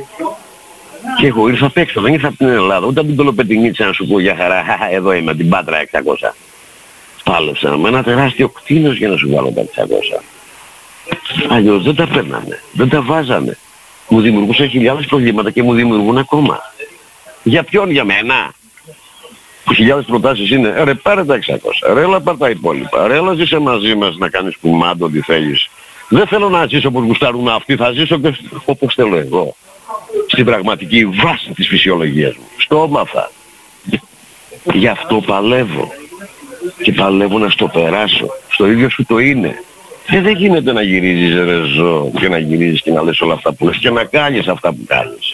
Και 1.19 1.27
εγώ 1.27 1.47
ήρθα 1.47 1.65
απ' 1.65 1.77
έξω, 1.77 2.01
δεν 2.01 2.13
ήρθα 2.13 2.27
από 2.27 2.37
την 2.37 2.47
Ελλάδα, 2.47 2.87
ούτε 2.87 2.99
από 2.99 3.07
την 3.07 3.17
Κολοπετινίτσα 3.17 3.85
να 3.85 3.93
σου 3.93 4.07
πω 4.07 4.19
για 4.19 4.35
χαρά, 4.35 4.63
εδώ 4.91 5.13
είμαι, 5.13 5.35
την 5.35 5.49
Πάτρα 5.49 5.77
600. 5.91 6.31
Πάλεψα 7.23 7.77
με 7.77 7.87
ένα 7.87 8.03
τεράστιο 8.03 8.49
κτίνος 8.49 8.97
για 8.97 9.07
να 9.07 9.17
σου 9.17 9.29
βάλω 9.33 9.51
τα 9.51 9.61
600. 9.61 10.21
Αλλιώς 11.49 11.83
δεν 11.83 11.95
τα 11.95 12.07
παίρνανε, 12.07 12.61
δεν 12.71 12.89
τα 12.89 13.01
βάζανε. 13.01 13.57
Μου 14.07 14.21
δημιουργούσαν 14.21 14.69
χιλιάδες 14.69 15.05
προβλήματα 15.05 15.51
και 15.51 15.63
μου 15.63 15.73
δημιουργούν 15.73 16.17
ακόμα. 16.17 16.59
Για 17.43 17.63
ποιον, 17.63 17.91
για 17.91 18.03
μένα; 18.03 18.53
Οι 19.69 19.73
χιλιάδες 19.75 20.05
προτάσεις 20.05 20.49
είναι, 20.49 20.83
ρε 20.83 20.93
πάρε 20.93 21.25
τα 21.25 21.35
600, 21.35 21.93
ρε 21.93 22.01
έλα 22.01 22.21
πάρε 22.21 22.37
τα 22.37 22.49
υπόλοιπα, 22.49 23.07
ρε 23.07 23.15
έλα 23.15 23.33
ζήσε 23.33 23.59
μαζί 23.59 23.95
μας 23.95 24.17
να 24.17 24.29
κάνεις 24.29 24.57
κουμάντο 24.61 25.05
ό,τι 25.05 25.21
θέλεις. 25.21 25.69
Δεν 26.09 26.27
θέλω 26.27 26.49
να 26.49 26.67
ζήσω 26.67 26.87
όπως 26.87 27.03
γουστάρουν 27.03 27.47
αυτοί, 27.47 27.75
θα 27.75 27.91
ζήσω 27.91 28.19
και 28.19 28.33
όπως 28.65 28.93
θέλω 28.93 29.17
εγώ. 29.17 29.55
Στην 30.27 30.45
πραγματική 30.45 31.05
βάση 31.05 31.51
της 31.55 31.67
φυσιολογίας 31.67 32.35
μου. 32.35 32.47
Στο 32.57 32.81
όμαθα. 32.81 33.31
Γι' 34.73 34.87
αυτό 34.87 35.21
παλεύω. 35.25 35.91
Και 36.83 36.91
παλεύω 36.91 37.37
να 37.37 37.49
στο 37.49 37.67
περάσω. 37.67 38.27
Στο 38.49 38.67
ίδιο 38.67 38.89
σου 38.89 39.05
το 39.05 39.17
είναι. 39.17 39.63
Και 40.09 40.21
δεν 40.21 40.35
γίνεται 40.35 40.71
να 40.71 40.81
γυρίζεις 40.81 41.35
ρε 41.35 41.63
ζω 41.63 42.11
και 42.19 42.27
να 42.27 42.37
γυρίζεις 42.37 42.81
και 42.81 42.91
να 42.91 43.03
λες 43.03 43.21
όλα 43.21 43.33
αυτά 43.33 43.53
που 43.53 43.65
λες 43.65 43.77
και 43.77 43.89
να 43.89 44.03
κάνεις 44.03 44.47
αυτά 44.47 44.69
που 44.69 44.85
κάνεις. 44.87 45.33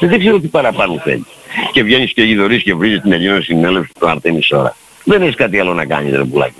Δεν 0.00 0.18
ξέρω 0.18 0.40
τι 0.40 0.46
παραπάνω 0.46 0.98
θέλεις. 0.98 1.26
Και 1.72 1.82
βγαίνεις 1.82 2.12
και 2.12 2.22
γιδωρείς 2.22 2.62
και 2.62 2.74
βρίζεις 2.74 3.00
την 3.00 3.12
Ελληνική 3.12 3.44
συνέλευση 3.44 3.92
του 4.00 4.08
Αρτέμις 4.08 4.50
ώρα. 4.50 4.76
Δεν 5.04 5.22
έχεις 5.22 5.34
κάτι 5.34 5.58
άλλο 5.58 5.74
να 5.74 5.84
κάνεις 5.84 6.14
ρε 6.14 6.24
πουλάκι. 6.24 6.54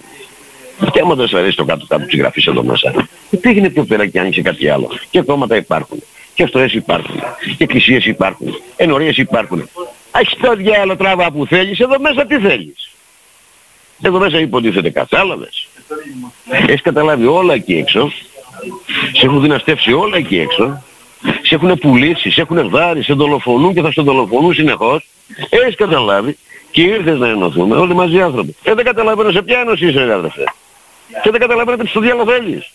Και 0.92 1.00
άμα 1.00 1.14
δεν 1.14 1.28
σου 1.28 1.38
αρέσει 1.38 1.56
το 1.56 1.64
κάτω 1.64 1.86
κάτω 1.88 2.06
της 2.06 2.18
γραφής 2.18 2.46
εδώ 2.46 2.62
μέσα. 2.62 3.08
Τι 3.30 3.48
έγινε 3.48 3.70
πιο 3.70 3.84
πέρα 3.84 4.06
και 4.06 4.20
άνοιξε 4.20 4.42
κάτι 4.42 4.68
άλλο. 4.68 4.90
Και 5.10 5.20
κόμματα 5.20 5.56
υπάρχουν. 5.56 6.02
Και 6.34 6.42
αυτοές 6.42 6.72
υπάρχουν. 6.72 7.22
Και 7.56 7.64
εκκλησίες 7.64 8.06
υπάρχουν. 8.06 8.60
Ενορίες 8.76 9.16
υπάρχουν. 9.16 9.68
Έχεις 10.20 10.36
το 10.40 10.54
διάλο 10.54 10.96
τράβα 10.96 11.30
που 11.30 11.46
θέλεις. 11.46 11.80
Εδώ 11.80 11.98
μέσα 11.98 12.26
τι 12.26 12.38
θέλεις. 12.38 12.90
Εδώ 14.02 14.18
μέσα 14.18 14.40
υποτίθεται 14.40 14.90
κατάλαβες. 14.90 15.68
Έχεις 16.50 16.80
καταλάβει 16.82 17.26
όλα 17.26 17.54
εκεί 17.54 17.74
έξω. 17.74 18.12
Σε 19.12 19.26
έχουν 19.26 19.40
δυναστεύσει 19.40 19.92
όλα 19.92 20.16
εκεί 20.16 20.38
έξω. 20.38 20.82
Σε 21.42 21.54
έχουν 21.54 21.78
πουλήσει, 21.78 22.30
σε 22.30 22.40
έχουν 22.40 22.68
δάρει, 22.68 23.02
σε 23.02 23.12
δολοφονούν 23.12 23.74
και 23.74 23.80
θα 23.80 23.92
σε 23.92 24.02
δολοφονούν 24.02 24.54
συνεχώς. 24.54 25.06
Έχεις 25.48 25.74
καταλάβει 25.74 26.36
και 26.70 26.82
ήρθες 26.82 27.18
να 27.18 27.28
ενωθούμε 27.28 27.76
όλοι 27.76 27.94
μαζί 27.94 28.20
άνθρωποι. 28.20 28.56
Ε, 28.62 28.74
δεν 28.74 28.84
καταλαβαίνω 28.84 29.30
σε 29.30 29.42
ποια 29.42 29.60
ένωση 29.60 29.86
είσαι 29.86 30.12
αδερφέ. 30.12 30.44
Και 31.22 31.30
δεν 31.30 31.40
καταλαβαίνετε 31.40 31.82
τι 31.82 31.88
στο 31.88 32.00
διάλογο 32.00 32.30
θέλεις. 32.30 32.72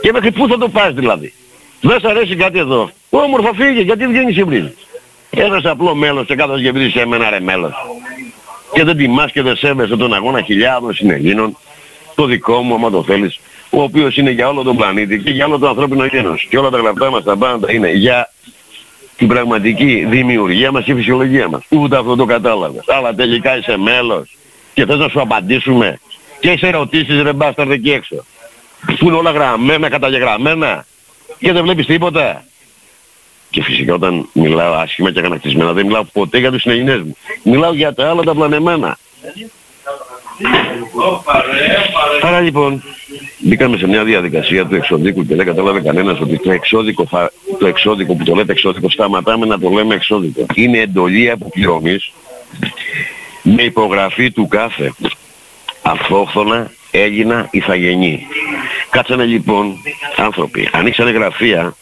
Και 0.00 0.12
μέχρι 0.12 0.30
πού 0.32 0.48
θα 0.48 0.58
το 0.58 0.68
πας 0.68 0.94
δηλαδή. 0.94 1.32
Δεν 1.80 2.00
σ' 2.00 2.04
αρέσει 2.04 2.36
κάτι 2.36 2.58
εδώ. 2.58 2.90
Όμορφα 3.10 3.54
φύγε, 3.54 3.80
γιατί 3.80 4.06
βγαίνεις 4.06 4.34
και 4.34 4.44
βρίζεις. 4.44 4.86
Ένας 5.30 5.64
απλό 5.64 5.94
μέλος 5.94 6.26
και 6.26 6.34
κάθος 6.34 6.62
και 6.62 6.72
βρίζεις 6.72 6.94
εμένα 6.94 7.30
ρε 7.30 7.40
μέλος 7.40 7.72
και 8.72 8.84
δεν 8.84 8.96
τιμάς 8.96 9.32
και 9.32 9.42
δεν 9.42 9.56
σέβεσαι 9.56 9.96
τον 9.96 10.14
αγώνα 10.14 10.42
χιλιάδων 10.42 10.94
συνεγίνων, 10.94 11.56
το 12.14 12.26
δικό 12.26 12.62
μου 12.62 12.74
άμα 12.74 12.90
το 12.90 13.02
θέλεις, 13.02 13.40
ο 13.70 13.82
οποίος 13.82 14.16
είναι 14.16 14.30
για 14.30 14.48
όλο 14.48 14.62
τον 14.62 14.76
πλανήτη 14.76 15.18
και 15.18 15.30
για 15.30 15.46
όλο 15.46 15.58
το 15.58 15.68
ανθρώπινο 15.68 16.04
γένος. 16.04 16.46
Και 16.50 16.58
όλα 16.58 16.70
τα 16.70 16.78
γραπτά 16.78 17.10
μας 17.10 17.24
τα 17.24 17.36
πάντα 17.36 17.72
είναι 17.72 17.90
για 17.90 18.32
την 19.16 19.28
πραγματική 19.28 20.06
δημιουργία 20.08 20.72
μας 20.72 20.84
και 20.84 20.94
φυσιολογία 20.94 21.48
μας. 21.48 21.62
Ούτε 21.68 21.96
αυτό 21.96 22.16
το 22.16 22.24
κατάλαβες. 22.24 22.84
Αλλά 22.86 23.14
τελικά 23.14 23.58
είσαι 23.58 23.76
μέλος 23.76 24.36
και 24.74 24.86
θες 24.86 24.98
να 24.98 25.08
σου 25.08 25.20
απαντήσουμε 25.20 25.98
και 26.40 26.50
είσαι 26.50 26.66
ερωτήσεις 26.66 27.22
ρε 27.22 27.32
μπάσταρδε 27.32 27.74
εκεί 27.74 27.90
έξω. 27.92 28.24
Που 28.98 29.06
είναι 29.08 29.16
όλα 29.16 29.30
γραμμένα, 29.30 29.88
καταγεγραμμένα 29.88 30.86
και 31.38 31.52
δεν 31.52 31.62
βλέπεις 31.62 31.86
τίποτα. 31.86 32.44
Και 33.52 33.62
φυσικά 33.62 33.94
όταν 33.94 34.28
μιλάω 34.32 34.74
άσχημα 34.74 35.12
και 35.12 35.18
αγανακτισμένα 35.18 35.72
δεν 35.72 35.86
μιλάω 35.86 36.04
ποτέ 36.04 36.38
για 36.38 36.50
τους 36.50 36.62
συνεγινές 36.62 37.00
μου. 37.02 37.16
Μιλάω 37.42 37.74
για 37.74 37.94
τα 37.94 38.08
άλλα 38.08 38.22
τα 38.22 38.34
πλανεμένα. 38.34 38.98
Άρα 42.22 42.40
λοιπόν 42.40 42.82
μπήκαμε 43.38 43.76
σε 43.76 43.86
μια 43.86 44.04
διαδικασία 44.04 44.66
του 44.66 44.74
εξώδικου 44.74 45.26
και 45.26 45.34
δεν 45.34 45.46
κατάλαβε 45.46 45.80
κανένας 45.80 46.20
ότι 46.20 46.38
το 46.38 46.50
εξώδικο, 46.50 47.08
το 47.58 47.66
εξώδικο 47.66 48.14
που 48.14 48.24
το 48.24 48.34
λέτε 48.34 48.52
εξώδικο 48.52 48.90
σταματάμε 48.90 49.46
να 49.46 49.58
το 49.58 49.70
λέμε 49.70 49.94
εξώδικο. 49.94 50.46
Είναι 50.54 50.78
εντολή 50.78 51.30
αποπληρωμής 51.30 52.12
με 53.42 53.62
υπογραφή 53.62 54.30
του 54.30 54.48
κάθε 54.48 54.92
αυτόχθονα 55.82 56.70
έγινα 56.90 57.48
ηθαγενή. 57.50 58.26
Κάτσανε 58.90 59.24
λοιπόν 59.24 59.76
άνθρωποι, 60.16 60.68
ανοίξανε 60.72 61.10
γραφεία 61.10 61.76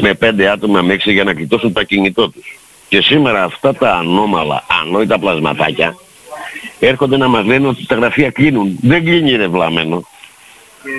με 0.00 0.14
πέντε 0.14 0.48
άτομα 0.48 0.82
με 0.82 0.92
έξι 0.92 1.12
για 1.12 1.24
να 1.24 1.34
κοιτώσουν 1.34 1.72
τα 1.72 1.82
κινητό 1.82 2.28
τους. 2.28 2.58
Και 2.88 3.00
σήμερα 3.00 3.44
αυτά 3.44 3.74
τα 3.74 3.92
ανώμαλα, 3.92 4.64
ανόητα 4.82 5.18
πλασματάκια 5.18 5.96
έρχονται 6.86 7.16
να 7.16 7.28
μας 7.28 7.44
λένε 7.44 7.66
ότι 7.66 7.86
τα 7.86 7.94
γραφεία 7.94 8.30
κλείνουν. 8.30 8.78
Δεν 8.82 9.04
κλείνει 9.04 9.36
ρε 9.36 9.48
βλαμμένο. 9.48 10.04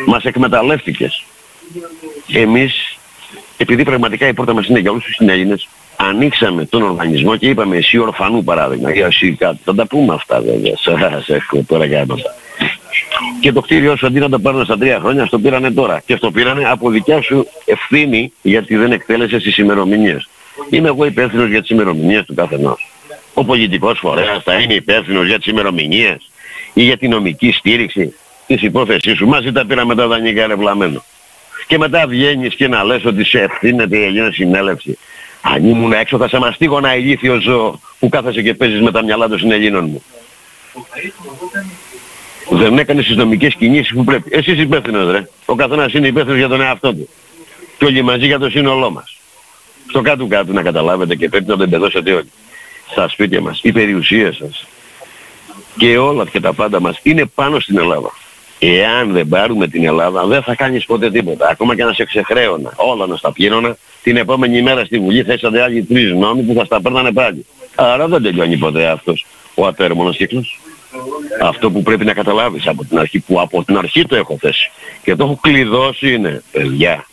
Μας 0.05 0.23
εκμεταλλεύτηκες. 0.23 1.23
Εμείς, 2.33 2.97
επειδή 3.57 3.83
πραγματικά 3.83 4.27
η 4.27 4.33
πόρτα 4.33 4.53
μας 4.53 4.67
είναι 4.67 4.79
για 4.79 4.91
όλους 4.91 5.03
τους 5.03 5.27
Έλληνες, 5.27 5.67
ανοίξαμε 5.95 6.65
τον 6.65 6.81
οργανισμό 6.81 7.35
και 7.35 7.49
είπαμε 7.49 7.77
εσύ 7.77 7.97
ορφανού 7.97 8.43
παράδειγμα, 8.43 8.93
ή 8.93 8.99
εσύ 8.99 9.31
κάτι. 9.31 9.59
Θα 9.63 9.75
τα 9.75 9.87
πούμε 9.87 10.13
αυτά 10.13 10.41
βέβαια, 10.41 10.73
σας 10.77 11.29
έχω 11.29 11.63
τώρα 11.67 11.85
για 11.85 12.05
και 13.39 13.51
το 13.51 13.61
κτίριό 13.61 13.95
σου 13.95 14.05
αντί 14.05 14.19
να 14.19 14.29
τα 14.29 14.39
πάρουν 14.39 14.63
στα 14.63 14.77
τρία 14.77 14.99
χρόνια, 14.99 15.25
στο 15.25 15.39
πήρανε 15.39 15.71
τώρα. 15.71 16.01
Και 16.05 16.15
στο 16.15 16.31
πήρανε 16.31 16.69
από 16.69 16.89
δικιά 16.89 17.21
σου 17.21 17.47
ευθύνη 17.65 18.33
γιατί 18.41 18.75
δεν 18.75 18.91
εκτέλεσες 18.91 19.43
τις 19.43 19.57
ημερομηνίες. 19.57 20.29
Είμαι 20.69 20.87
εγώ 20.87 21.05
υπεύθυνος 21.05 21.49
για 21.49 21.61
τις 21.61 21.69
ημερομηνίες 21.69 22.25
του 22.25 22.33
καθενός. 22.33 22.87
Ο 23.33 23.45
πολιτικός 23.45 23.99
φορέας 23.99 24.43
θα 24.43 24.53
είναι 24.53 24.73
υπεύθυνος 24.73 25.27
για 25.27 25.37
τις 25.37 25.47
ημερομηνίες 25.47 26.31
ή 26.73 26.83
για 26.83 26.97
την 26.97 27.09
νομική 27.09 27.51
στήριξη 27.51 28.13
της 28.47 28.61
υπόθεσής 28.61 29.17
σου. 29.17 29.27
Μαζί 29.27 29.51
τα 29.51 29.65
πήραμε 29.65 29.95
τα 29.95 30.07
δανεικά 30.07 30.47
ρευλαμένο. 30.47 31.03
Και 31.67 31.77
μετά 31.77 32.07
βγαίνεις 32.07 32.55
και 32.55 32.67
να 32.67 32.83
λες 32.83 33.05
ότι 33.05 33.23
σε 33.23 33.39
ευθύνεται 33.39 33.97
η 33.97 34.03
Ελληνική 34.03 34.33
συνέλευση. 34.33 34.97
Αν 35.41 35.69
ήμουν 35.69 35.91
έξω 35.91 36.17
θα 36.17 36.27
σε 36.27 36.37
μαστίγωνα 36.37 36.95
ηλίθιο 36.95 37.39
ζώο 37.41 37.79
που 37.99 38.09
κάθεσαι 38.09 38.41
και 38.41 38.53
παίζεις 38.53 38.81
με 38.81 38.91
τα 38.91 39.03
μυαλά 39.03 39.27
των 39.27 39.39
συνελλήνων 39.39 39.85
μου. 39.85 40.03
Δεν 42.49 42.77
έκανες 42.77 43.05
τις 43.05 43.15
νομικές 43.15 43.55
κινήσεις 43.55 43.93
που 43.93 44.03
πρέπει. 44.03 44.29
Εσύ 44.33 44.51
είσαι 44.51 44.61
υπεύθυνος 44.61 45.11
ρε. 45.11 45.29
Ο 45.45 45.55
καθένας 45.55 45.93
είναι 45.93 46.07
υπεύθυνος 46.07 46.37
για 46.37 46.47
τον 46.47 46.61
εαυτό 46.61 46.93
του. 46.93 47.09
Και 47.77 47.85
όλοι 47.85 48.01
μαζί 48.01 48.25
για 48.25 48.39
το 48.39 48.49
σύνολό 48.49 48.91
μας. 48.91 49.17
Στο 49.89 50.01
κάτω 50.01 50.25
κάτω 50.25 50.53
να 50.53 50.61
καταλάβετε 50.61 51.15
και 51.15 51.29
πρέπει 51.29 51.49
να 51.49 51.57
το 51.57 51.63
εμπεδώσετε 51.63 52.13
όλοι. 52.13 52.31
Στα 52.91 53.09
σπίτια 53.09 53.41
μας, 53.41 53.59
η 53.63 53.71
περιουσία 53.71 54.33
σας 54.33 54.67
και 55.77 55.97
όλα 55.97 56.25
και 56.25 56.39
τα 56.39 56.53
πάντα 56.53 56.81
μας 56.81 56.99
είναι 57.03 57.25
πάνω 57.25 57.59
στην 57.59 57.77
Ελλάδα. 57.77 58.11
Εάν 58.59 59.11
δεν 59.11 59.27
πάρουμε 59.27 59.67
την 59.67 59.85
Ελλάδα 59.85 60.25
δεν 60.25 60.43
θα 60.43 60.55
κάνεις 60.55 60.85
ποτέ 60.85 61.11
τίποτα. 61.11 61.47
Ακόμα 61.49 61.75
και 61.75 61.83
να 61.83 61.93
σε 61.93 62.03
ξεχρέωνα, 62.03 62.73
όλα 62.75 63.05
να 63.05 63.15
στα 63.15 63.31
πλήρωνα, 63.31 63.77
την 64.03 64.17
επόμενη 64.17 64.61
μέρα 64.61 64.85
στη 64.85 64.99
Βουλή 64.99 65.23
θα 65.23 65.33
είσατε 65.33 65.61
άλλοι 65.61 65.83
τρεις 65.83 66.13
νόμοι 66.13 66.41
που 66.41 66.53
θα 66.53 66.65
στα 66.65 66.81
παίρνανε 66.81 67.11
πάλι. 67.11 67.45
Άρα 67.75 68.07
δεν 68.07 68.21
τελειώνει 68.21 68.57
ποτέ 68.57 68.87
αυτός 68.87 69.25
ο 69.55 69.65
ατέρμονος 69.65 70.17
κύκλος. 70.17 70.59
Αυτό 71.41 71.71
που 71.71 71.83
πρέπει 71.83 72.05
να 72.05 72.13
καταλάβεις 72.13 72.67
από 72.67 72.85
την 72.85 72.99
αρχή, 72.99 73.19
που 73.19 73.41
από 73.41 73.63
την 73.63 73.77
αρχή 73.77 74.05
το 74.05 74.15
έχω 74.15 74.37
θέσει 74.39 74.71
και 75.03 75.15
το 75.15 75.23
έχω 75.23 75.39
κλειδώσει 75.41 76.13
είναι, 76.13 76.43
παιδιά, 76.51 77.05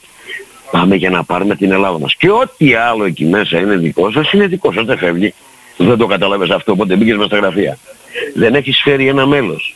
πάμε 0.70 0.94
για 0.94 1.10
να 1.10 1.24
πάρουμε 1.24 1.56
την 1.56 1.72
Ελλάδα 1.72 1.98
μας. 1.98 2.14
Και 2.14 2.30
ό,τι 2.30 2.74
άλλο 2.74 3.04
εκεί 3.04 3.24
μέσα 3.24 3.58
είναι 3.58 3.76
δικό 3.76 4.10
σας, 4.10 4.32
είναι 4.32 4.46
δικό 4.46 4.72
σας, 4.72 4.84
δεν 4.84 4.98
φεύγει. 4.98 5.34
Δεν 5.76 5.96
το 5.96 6.06
καταλάβες 6.06 6.50
αυτό, 6.50 6.72
οπότε 6.72 6.96
μπήκες 6.96 7.14
μέσα 7.16 7.26
στα 7.26 7.36
γραφεία. 7.36 7.78
Δεν 8.34 8.54
έχεις 8.54 8.80
φέρει 8.82 9.08
ένα 9.08 9.26
μέλος. 9.26 9.74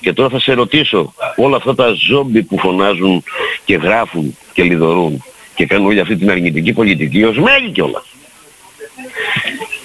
Και 0.00 0.12
τώρα 0.12 0.28
θα 0.28 0.40
σε 0.40 0.52
ρωτήσω, 0.52 1.14
όλα 1.36 1.56
αυτά 1.56 1.74
τα 1.74 1.92
ζόμπι 2.08 2.42
που 2.42 2.58
φωνάζουν 2.58 3.22
και 3.64 3.76
γράφουν 3.76 4.36
και 4.52 4.62
λιδωρούν 4.62 5.24
και 5.54 5.66
κάνουν 5.66 5.86
όλη 5.86 6.00
αυτή 6.00 6.16
την 6.16 6.30
αρνητική 6.30 6.72
πολιτική 6.72 7.24
ως 7.24 7.38
μέλη 7.38 7.70
κιόλας. 7.70 8.04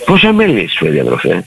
Πόσα 0.06 0.34
μέλη 0.34 0.60
έχεις 0.60 0.78
φέρει 0.78 1.00
αδερφέ; 1.00 1.46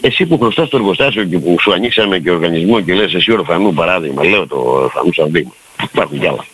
Εσύ 0.00 0.26
που 0.26 0.38
χρωστάς 0.38 0.68
το 0.68 0.76
εργοστάσιο 0.76 1.24
και 1.24 1.38
που 1.38 1.56
σου 1.60 1.72
ανοίξαμε 1.72 2.18
και 2.18 2.30
οργανισμό 2.30 2.80
και 2.80 2.94
λες 2.94 3.14
εσύ 3.14 3.32
ορφανού 3.32 3.72
παράδειγμα, 3.74 4.24
λέω 4.24 4.46
το 4.46 4.56
ορφανού 4.56 5.12
σαν 5.12 5.30
δείγμα. 5.30 5.52
Υπάρχουν 5.82 6.18
κι 6.18 6.26
άλλα. 6.26 6.44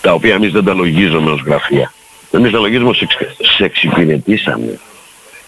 Τα 0.00 0.12
οποία 0.12 0.34
εμείς 0.34 0.52
δεν 0.52 0.64
τα 0.64 0.74
λογίζουμε 0.74 1.30
ως 1.30 1.42
γραφεία. 1.46 1.92
Εμείς 2.30 2.52
τα 2.52 2.58
λογίζουμε 2.58 2.88
ως 2.88 3.02
σε 3.56 3.64
εξυπηρετήσαμε. 3.64 4.80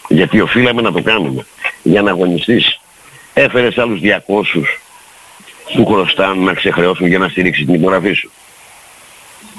Γιατί 0.08 0.40
οφείλαμε 0.40 0.82
να 0.82 0.92
το 0.92 1.02
κάνουμε. 1.02 1.46
Για 1.82 2.02
να 2.02 2.10
αγωνιστείς. 2.10 2.80
Έφερες 3.34 3.78
άλλους 3.78 4.00
200 4.00 4.64
που 5.74 5.86
χρωστάνε 5.86 6.44
να 6.44 6.54
ξεχρεώσουν 6.54 7.06
για 7.06 7.18
να 7.18 7.28
στηρίξεις 7.28 7.64
την 7.64 7.74
υπογραφή 7.74 8.12
σου. 8.12 8.30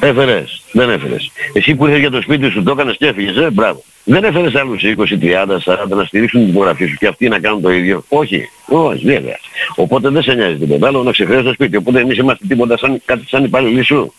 Έφερες. 0.04 0.62
Δεν 0.72 0.90
έφερες. 0.90 1.32
Εσύ 1.54 1.76
που 1.76 1.86
ήρθες 1.86 2.00
για 2.00 2.10
το 2.12 2.22
σπίτι 2.22 2.50
σου 2.50 2.64
το 2.64 2.72
έκανες 2.72 2.98
και 2.98 3.08
έφυγες. 3.08 3.36
Ε, 3.36 3.50
μπράβο. 3.52 3.84
Δεν 4.04 4.24
έφερες 4.24 4.56
άλλους 4.56 4.84
20, 4.84 5.18
30, 5.18 5.60
40 5.60 5.96
να 5.96 6.04
στηρίξουν 6.04 6.40
την 6.40 6.50
υπογραφή 6.50 6.86
σου 6.86 6.96
και 6.96 7.08
αυτοί 7.08 7.28
να 7.28 7.40
κάνουν 7.40 7.62
το 7.62 7.72
ίδιο. 7.72 8.04
Όχι. 8.10 8.50
Όχι, 8.66 9.06
βέβαια. 9.06 9.40
Οπότε 9.76 10.10
δεν 10.10 10.24
σε 10.24 10.34
νοιάζει 10.34 10.56
τίποτα 10.56 10.88
άλλο 10.88 11.04
να 11.04 11.12
ξεχρεώσεις 11.12 11.46
το 11.46 11.54
σπίτι. 11.54 11.78
Οπότε 11.78 12.00
εμείς 12.00 12.18
είμαστε 12.18 12.46
τίποτα 12.48 12.78
σαν, 12.78 13.02
κάτι 13.06 13.28
σαν 13.28 13.44
υπάλληλοι 13.44 13.84
σου. 13.84 14.14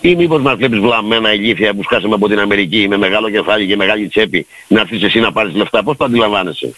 Ή 0.00 0.14
μήπως 0.14 0.42
μας 0.42 0.56
βλέπεις 0.56 0.78
βλαμμένα 0.78 1.32
ηλίθια 1.32 1.74
που 1.74 1.82
σκάσαμε 1.82 2.14
από 2.14 2.28
την 2.28 2.38
Αμερική 2.38 2.86
με 2.88 2.96
μεγάλο 2.96 3.30
κεφάλι 3.30 3.66
και 3.66 3.76
μεγάλη 3.76 4.08
τσέπη 4.08 4.46
να 4.68 4.80
έρθεις 4.80 5.02
εσύ 5.02 5.20
να 5.20 5.32
πάρεις 5.32 5.54
λεφτά. 5.54 5.82
Πώς 5.82 5.96
το 5.96 6.04
αντιλαμβάνεσαι; 6.04 6.74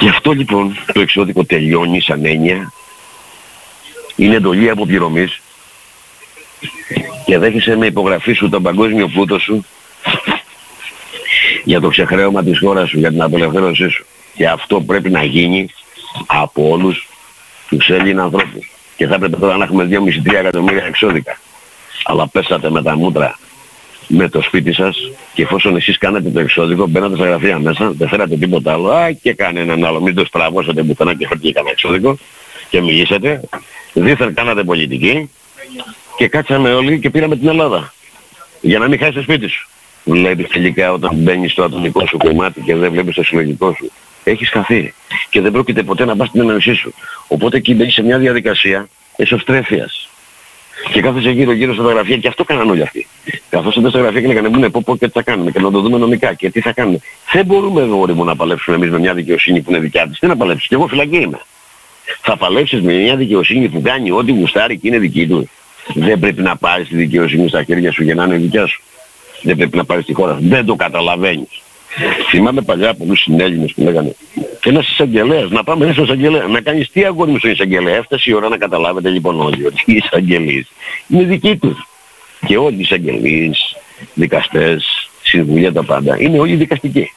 Γι' 0.00 0.08
αυτό 0.08 0.32
λοιπόν 0.32 0.76
το 0.92 1.00
εξώδικο 1.00 1.44
τελειώνει 1.44 2.00
σαν 2.00 2.24
έννοια. 2.24 2.72
Είναι 4.16 4.34
εντολή 4.34 4.70
αποπληρωμής 4.70 5.40
και 7.24 7.38
δέχεσαι 7.38 7.76
με 7.76 7.86
υπογραφή 7.86 8.32
σου 8.32 8.48
τον 8.48 8.62
παγκόσμιο 8.62 9.08
πλούτο 9.08 9.38
σου 9.38 9.64
για 11.64 11.80
το 11.80 11.88
ξεχρέωμα 11.88 12.42
της 12.42 12.58
χώρας 12.58 12.88
σου, 12.88 12.98
για 12.98 13.10
την 13.10 13.22
απελευθέρωσή 13.22 13.88
σου. 13.88 14.06
Και 14.34 14.48
αυτό 14.48 14.80
πρέπει 14.80 15.10
να 15.10 15.24
γίνει 15.24 15.68
από 16.26 16.68
όλους 16.68 17.08
τους 17.68 17.88
Έλληνες 17.88 18.24
ανθρώπους. 18.24 18.70
Και 18.96 19.06
θα 19.06 19.14
έπρεπε 19.14 19.36
τώρα 19.36 19.56
να 19.56 19.64
έχουμε 19.64 19.88
2,5-3 19.90 20.38
εκατομμύρια 20.38 20.84
εξώδικα. 20.84 21.38
Αλλά 22.04 22.28
πέσατε 22.28 22.70
με 22.70 22.82
τα 22.82 22.96
μούτρα 22.96 23.38
με 24.08 24.28
το 24.28 24.42
σπίτι 24.42 24.72
σας 24.72 24.96
και 25.34 25.42
εφόσον 25.42 25.76
εσείς 25.76 25.98
κάνετε 25.98 26.30
το 26.30 26.40
εξώδικο, 26.40 26.86
μπαίνατε 26.86 27.14
στα 27.14 27.26
γραφεία 27.26 27.58
μέσα, 27.58 27.92
δεν 27.92 28.08
θέλατε 28.08 28.36
τίποτα 28.36 28.72
άλλο, 28.72 28.88
α, 28.90 29.12
και 29.12 29.32
κάνε 29.32 29.60
έναν 29.60 29.84
άλλο, 29.84 30.00
μην 30.00 30.14
το 30.14 30.24
στραβώσετε 30.24 30.82
πουθενά 30.82 31.14
και 31.14 31.26
φέρτε 31.26 31.52
κανένα 31.52 31.72
εξώδικο 31.72 32.18
και 32.68 32.80
μιλήσετε, 32.80 33.40
δίθεν 33.92 34.34
κάνατε 34.34 34.64
πολιτική 34.64 35.30
και 36.16 36.28
κάτσαμε 36.28 36.74
όλοι 36.74 36.98
και 36.98 37.10
πήραμε 37.10 37.36
την 37.36 37.48
Ελλάδα. 37.48 37.92
Για 38.60 38.78
να 38.78 38.88
μην 38.88 38.98
χάσεις 38.98 39.14
το 39.14 39.22
σπίτι 39.22 39.48
σου. 39.48 39.68
Βλέπεις 40.04 40.48
τελικά 40.48 40.92
όταν 40.92 41.10
μπαίνεις 41.14 41.52
στο 41.52 41.62
ατομικό 41.62 42.06
σου 42.06 42.16
κομμάτι 42.16 42.60
και 42.60 42.74
δεν 42.74 42.90
βλέπεις 42.92 43.14
το 43.14 43.22
συλλογικό 43.22 43.74
σου. 43.74 43.90
Έχεις 44.24 44.48
χαθεί 44.48 44.94
και 45.30 45.40
δεν 45.40 45.52
πρόκειται 45.52 45.82
ποτέ 45.82 46.04
να 46.04 46.16
πας 46.16 46.28
στην 46.28 46.40
ενωσή 46.40 46.74
σου. 46.74 46.94
Οπότε 47.28 47.56
εκεί 47.56 47.74
μπαίνεις 47.74 47.94
σε 47.94 48.02
μια 48.02 48.18
διαδικασία 48.18 48.88
εσωστρέφειας. 49.16 50.08
Και 50.92 51.00
κάθεσαι 51.00 51.30
γύρω 51.30 51.52
γύρω 51.52 51.74
στα 51.74 51.82
γραφεία 51.82 52.16
και 52.16 52.28
αυτό 52.28 52.44
κάνανε 52.44 52.70
όλοι 52.70 52.82
αυτοί. 52.82 53.06
Καθώς 53.50 53.76
ήταν 53.76 53.90
στα 53.90 54.00
γραφεία 54.00 54.20
και 54.20 54.26
λέγανε 54.26 54.48
πούνε 54.48 54.68
πω 54.68 54.82
πω 54.84 54.96
και 54.96 55.06
τι 55.06 55.12
θα 55.12 55.22
κάνουμε 55.22 55.50
και 55.50 55.60
να 55.60 55.70
το 55.70 55.80
δούμε 55.80 55.98
νομικά 55.98 56.34
και 56.34 56.50
τι 56.50 56.60
θα 56.60 56.72
κάνουμε. 56.72 56.98
Δεν 57.32 57.44
μπορούμε 57.44 57.82
εδώ 57.82 58.14
μου 58.14 58.24
να 58.24 58.36
παλέψουμε 58.36 58.76
εμείς 58.76 58.90
με 58.90 58.98
μια 58.98 59.14
δικαιοσύνη 59.14 59.60
που 59.62 59.70
είναι 59.70 59.80
δικιά 59.80 60.08
της. 60.08 60.18
Τι 60.18 60.26
να 60.26 60.36
παλέψεις. 60.36 60.68
Και 60.68 60.74
εγώ 60.74 60.86
φυλακή 60.86 61.16
είμαι. 61.16 61.40
Θα 62.20 62.36
παλέψεις 62.36 62.80
με 62.80 62.92
μια 62.92 63.16
δικαιοσύνη 63.16 63.68
που 63.68 63.80
κάνει 63.82 64.10
ό,τι 64.10 64.32
γουστάρει 64.32 64.78
και 64.78 64.88
είναι 64.88 64.98
δική 64.98 65.26
του. 65.26 65.50
Δεν 65.94 66.18
πρέπει 66.18 66.42
να 66.42 66.56
πάρεις 66.56 66.88
τη 66.88 66.96
δικαιοσύνη 66.96 67.48
στα 67.48 67.62
χέρια 67.62 67.92
σου 67.92 68.02
για 68.02 68.14
να 68.14 68.24
είναι 68.24 68.36
δικιά 68.36 68.66
σου. 68.66 68.82
Δεν 69.42 69.56
πρέπει 69.56 69.76
να 69.76 69.84
πάρεις 69.84 70.04
τη 70.04 70.12
χώρα 70.12 70.34
σου. 70.34 70.48
Δεν 70.48 70.64
το 70.64 70.74
καταλαβαίνεις. 70.74 71.60
Θυμάμαι 72.30 72.60
παλιά 72.60 72.94
πολλούς 72.94 73.20
συνέλληνες 73.20 73.72
που 73.72 73.82
λέγανε 73.82 74.14
ένας 74.64 74.88
εισαγγελέας, 74.88 75.50
να 75.50 75.64
πάμε 75.64 75.92
στον 75.92 76.04
εισαγγελέα, 76.04 76.46
να 76.46 76.60
κάνεις 76.60 76.90
τι 76.90 77.04
αγόρι 77.04 77.30
μου 77.30 77.38
στον 77.38 77.50
εισαγγελέα. 77.50 77.96
Έφτασε 77.96 78.30
η 78.30 78.32
ώρα 78.32 78.48
να 78.48 78.56
καταλάβετε 78.56 79.08
λοιπόν 79.08 79.40
όλοι 79.40 79.66
ότι 79.66 79.82
οι 79.86 79.94
εισαγγελίες 79.94 80.66
είναι 81.08 81.22
δικοί 81.22 81.56
τους. 81.56 81.88
Και 82.46 82.56
όλοι 82.56 82.76
οι 82.76 82.80
εισαγγελίες, 82.80 83.76
δικαστές, 84.14 85.10
συμβουλία 85.22 85.72
τα 85.72 85.84
πάντα, 85.84 86.20
είναι 86.20 86.38
όλοι 86.38 86.54
δικαστικοί. 86.54 87.12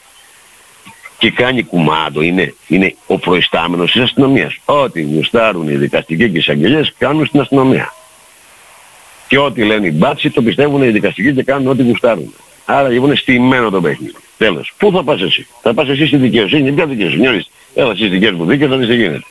Και 1.18 1.30
κάνει 1.30 1.62
κουμάντο, 1.62 2.20
είναι, 2.22 2.54
είναι 2.66 2.94
ο 3.06 3.18
προϊστάμενος 3.18 3.92
της 3.92 4.02
αστυνομίας. 4.02 4.56
Ό,τι 4.64 5.02
γουστάρουν 5.02 5.68
οι 5.68 5.74
δικαστικοί 5.74 6.24
και 6.30 6.36
οι 6.36 6.38
εισαγγελίες 6.38 6.94
κάνουν 6.98 7.26
στην 7.26 7.40
αστυνομία. 7.40 7.92
Και 9.30 9.38
ό,τι 9.38 9.64
λένε 9.64 9.86
οι 9.86 9.92
μπάτσοι 9.94 10.30
το 10.30 10.42
πιστεύουν 10.42 10.82
οι 10.82 10.90
δικαστικοί 10.90 11.34
και 11.34 11.42
κάνουν 11.42 11.68
ό,τι 11.68 11.82
γουστάρουν. 11.82 12.34
Άρα 12.64 12.88
λοιπόν 12.88 13.16
στημένο 13.16 13.70
το 13.70 13.80
παιχνίδι. 13.80 14.14
Τέλος. 14.38 14.72
Πού 14.78 14.90
θα 14.92 15.02
πας 15.02 15.20
εσύ; 15.20 15.46
Θα 15.62 15.74
πας 15.74 15.88
εσύ 15.88 16.06
στη 16.06 16.16
δικαιοσύνη. 16.16 16.72
Ποια 16.72 16.86
δικαιοσύνη; 16.86 17.20
Νιώθεις. 17.20 17.50
Έλα 17.74 17.94
στις 17.94 18.10
δικές 18.10 18.30
μου 18.30 18.44
δίκες 18.44 18.68
θα 18.68 18.76
δεις 18.76 18.88
τι 18.88 18.94
γίνεται. 18.94 19.22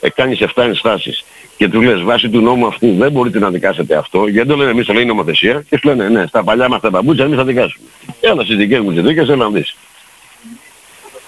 Ε, 0.00 0.10
κάνεις 0.10 0.40
7 0.40 0.62
ενστάσεις 0.62 1.24
και 1.56 1.68
του 1.68 1.80
λες 1.80 2.02
βάσει 2.02 2.28
του 2.28 2.40
νόμου 2.40 2.66
αυτού 2.66 2.94
δεν 2.94 3.12
μπορείτε 3.12 3.38
να 3.38 3.50
δικάσετε 3.50 3.96
αυτό 3.96 4.26
γιατί 4.26 4.48
το 4.48 4.56
λένε 4.56 4.70
εμείς 4.70 4.86
θα 4.86 4.92
λέει 4.92 5.04
νομοθεσία 5.04 5.64
και 5.68 5.78
σου 5.78 5.88
λένε 5.88 6.08
ναι 6.08 6.26
στα 6.26 6.44
παλιά 6.44 6.68
μας 6.68 6.80
τα 6.80 6.90
παπούτσια 6.90 7.24
εμείς 7.24 7.36
θα 7.36 7.44
δικάσουμε. 7.44 7.86
Έλα 8.20 8.42
στις 8.42 8.56
δικές 8.56 8.78
μου 8.78 8.90
δίκες 8.90 9.28
έλα 9.28 9.44
να 9.44 9.50
δεις. 9.50 9.76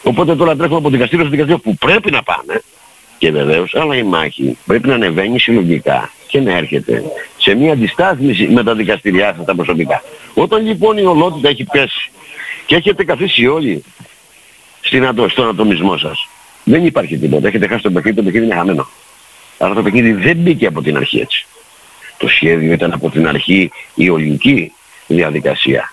Οπότε 0.02 0.36
τώρα 0.36 0.56
τρέχουμε 0.56 0.78
από 0.78 0.90
δικαστήριο 0.90 1.24
στο 1.24 1.30
δικαστήριο 1.30 1.62
που 1.62 1.76
πρέπει 1.76 2.10
να 2.10 2.22
πάνε 2.22 2.62
και 3.18 3.30
βεβαίως, 3.30 3.74
αλλά 3.74 3.96
η 3.96 4.02
μάχη 4.02 4.58
πρέπει 4.66 4.88
να 4.88 4.94
ανεβαίνει 4.94 5.38
συλλογικά 5.40 6.10
και 6.26 6.40
να 6.40 6.56
έρχεται 6.56 7.02
σε 7.50 7.56
μια 7.56 7.72
αντιστάθμιση 7.72 8.48
με 8.48 8.62
τα 8.62 8.74
δικαστηριά 8.74 9.34
σας 9.36 9.44
τα 9.44 9.54
προσωπικά. 9.54 10.02
Όταν 10.34 10.66
λοιπόν 10.66 10.98
η 10.98 11.04
ολότητα 11.04 11.48
έχει 11.48 11.64
πέσει 11.64 12.10
και 12.66 12.74
έχετε 12.74 13.04
καθίσει 13.04 13.46
όλοι 13.46 13.84
στην 14.80 15.06
ατο, 15.06 15.28
στον 15.28 15.48
ατομισμό 15.48 15.96
σας, 15.96 16.28
δεν 16.64 16.86
υπάρχει 16.86 17.18
τίποτα. 17.18 17.48
Έχετε 17.48 17.66
χάσει 17.66 17.82
το 17.82 17.90
παιχνίδι, 17.90 18.16
το 18.16 18.22
παιχνίδι 18.22 18.46
είναι 18.46 18.54
χαμένο. 18.54 18.88
Άρα 19.58 19.74
το 19.74 19.82
παιχνίδι 19.82 20.12
δεν 20.12 20.36
μπήκε 20.36 20.66
από 20.66 20.82
την 20.82 20.96
αρχή 20.96 21.18
έτσι. 21.18 21.46
Το 22.18 22.28
σχέδιο 22.28 22.72
ήταν 22.72 22.92
από 22.92 23.10
την 23.10 23.28
αρχή 23.28 23.70
η 23.94 24.08
ολική 24.08 24.72
διαδικασία. 25.06 25.92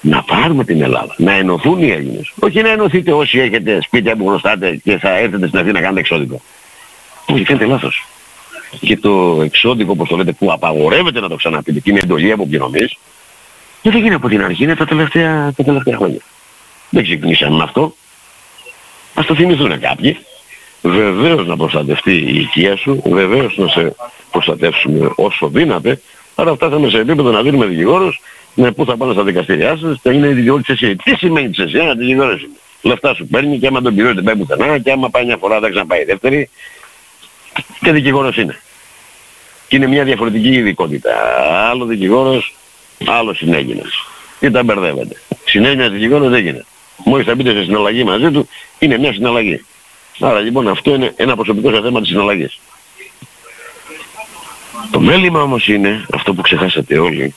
Να 0.00 0.22
πάρουμε 0.22 0.64
την 0.64 0.82
Ελλάδα, 0.82 1.14
να 1.18 1.32
ενωθούν 1.32 1.82
οι 1.82 1.90
Έλληνες. 1.90 2.32
Όχι 2.40 2.62
να 2.62 2.68
ενωθείτε 2.68 3.12
όσοι 3.12 3.38
έχετε 3.38 3.78
σπίτια 3.82 4.16
που 4.16 4.28
γνωστάτε 4.28 4.80
και 4.84 4.98
θα 4.98 5.16
έρθετε 5.16 5.46
στην 5.46 5.58
Αθήνα 5.58 5.72
να 5.72 5.80
κάνετε 5.80 6.00
εξώδικο. 6.00 6.40
Όχι, 7.26 7.42
κάνετε 7.42 7.66
λάθος. 7.66 8.06
Και 8.80 8.96
το 8.96 9.40
εξώδικο, 9.42 9.90
όπως 9.92 10.08
το 10.08 10.16
λέτε, 10.16 10.32
που 10.32 10.52
απαγορεύεται 10.52 11.20
να 11.20 11.28
το 11.28 11.36
ξαναπείτε 11.36 11.80
και 11.80 11.90
είναι 11.90 12.00
εντολή 12.02 12.32
αποπληρωμής, 12.32 12.96
δεν 13.82 13.96
γίνει 13.96 14.14
από 14.14 14.28
την 14.28 14.42
αρχή, 14.42 14.62
είναι 14.62 14.76
τα 14.76 14.84
τελευταία, 14.84 15.52
τα 15.56 15.64
τελευταία 15.64 15.96
χρόνια. 15.96 16.20
Δεν 16.90 17.02
ξεκινήσαμε 17.02 17.56
με 17.56 17.62
αυτό. 17.62 17.94
Ας 19.14 19.26
το 19.26 19.34
θυμηθούν 19.34 19.80
κάποιοι. 19.80 20.16
Βεβαίως 20.82 21.46
να 21.46 21.56
προστατευτεί 21.56 22.12
η 22.12 22.40
οικία 22.40 22.76
σου, 22.76 23.02
βεβαίως 23.04 23.56
να 23.56 23.68
σε 23.68 23.94
προστατεύσουμε 24.30 25.10
όσο 25.14 25.48
δύναται, 25.48 26.00
άρα 26.34 26.54
φτάσαμε 26.54 26.88
σε 26.88 26.98
επίπεδο 26.98 27.30
να 27.30 27.42
δίνουμε 27.42 27.66
δικηγόρους, 27.66 28.20
ναι, 28.54 28.72
πού 28.72 28.84
θα 28.84 28.96
πάνε 28.96 29.12
στα 29.12 29.22
δικαστήριά 29.22 29.76
σας, 29.76 30.00
θα 30.02 30.12
είναι 30.12 30.28
δικηγόροι 30.28 30.62
της 30.62 30.82
εσύ. 30.82 30.96
Τι 30.96 31.16
σημαίνει 31.16 31.48
της 31.48 31.58
εσύ, 31.58 31.76
ένα 31.78 31.94
δικηγόρος 31.94 32.42
είναι. 32.42 32.52
Λεφτά 32.82 33.14
σου 33.14 33.26
παίρνει 33.26 33.58
και 33.58 33.66
άμα 33.66 33.82
τον 33.82 33.94
πληρώνει 33.94 34.14
δεν 34.14 34.24
πάει 34.24 34.36
πουθενά 34.36 34.78
και 34.78 34.90
άμα 34.90 35.10
πάει 35.10 35.24
μια 35.24 35.36
φορά 35.36 35.60
δεν 35.60 35.70
ξαναπάει 35.70 36.04
δεύτερη 36.04 36.50
Και 37.80 37.92
δικηγόρος 37.92 38.36
είναι. 38.36 38.60
Και 39.68 39.76
είναι 39.76 39.86
μια 39.86 40.04
διαφορετική 40.04 40.48
ειδικότητα. 40.48 41.10
Άλλο 41.70 41.84
δικηγόρος, 41.84 42.54
άλλο 43.06 43.34
συνέγγινας. 43.34 44.06
Και 44.40 44.50
τα 44.50 44.62
μπερδεύεται. 44.62 45.20
Συνέγγινας 45.44 45.90
δικηγόρος 45.90 46.30
δεν 46.30 46.42
γίνεται. 46.42 46.64
Μόλις 47.04 47.26
θα 47.26 47.34
μπείτε 47.34 47.50
σε 47.52 47.62
συναλλαγή 47.62 48.04
μαζί 48.04 48.30
του, 48.30 48.48
είναι 48.78 48.98
μια 48.98 49.12
συναλλαγή. 49.12 49.64
Άρα 50.20 50.40
λοιπόν 50.40 50.68
αυτό 50.68 50.94
είναι 50.94 51.12
ένα 51.16 51.34
προσωπικό 51.34 51.70
σε 51.70 51.80
θέμα 51.80 52.00
της 52.00 52.08
συναλλαγής. 52.08 52.58
Το 54.90 55.00
μέλημα 55.00 55.42
όμως 55.42 55.68
είναι 55.68 56.06
αυτό 56.14 56.34
που 56.34 56.42
ξεχάσατε 56.42 56.98
όλοι 56.98 57.34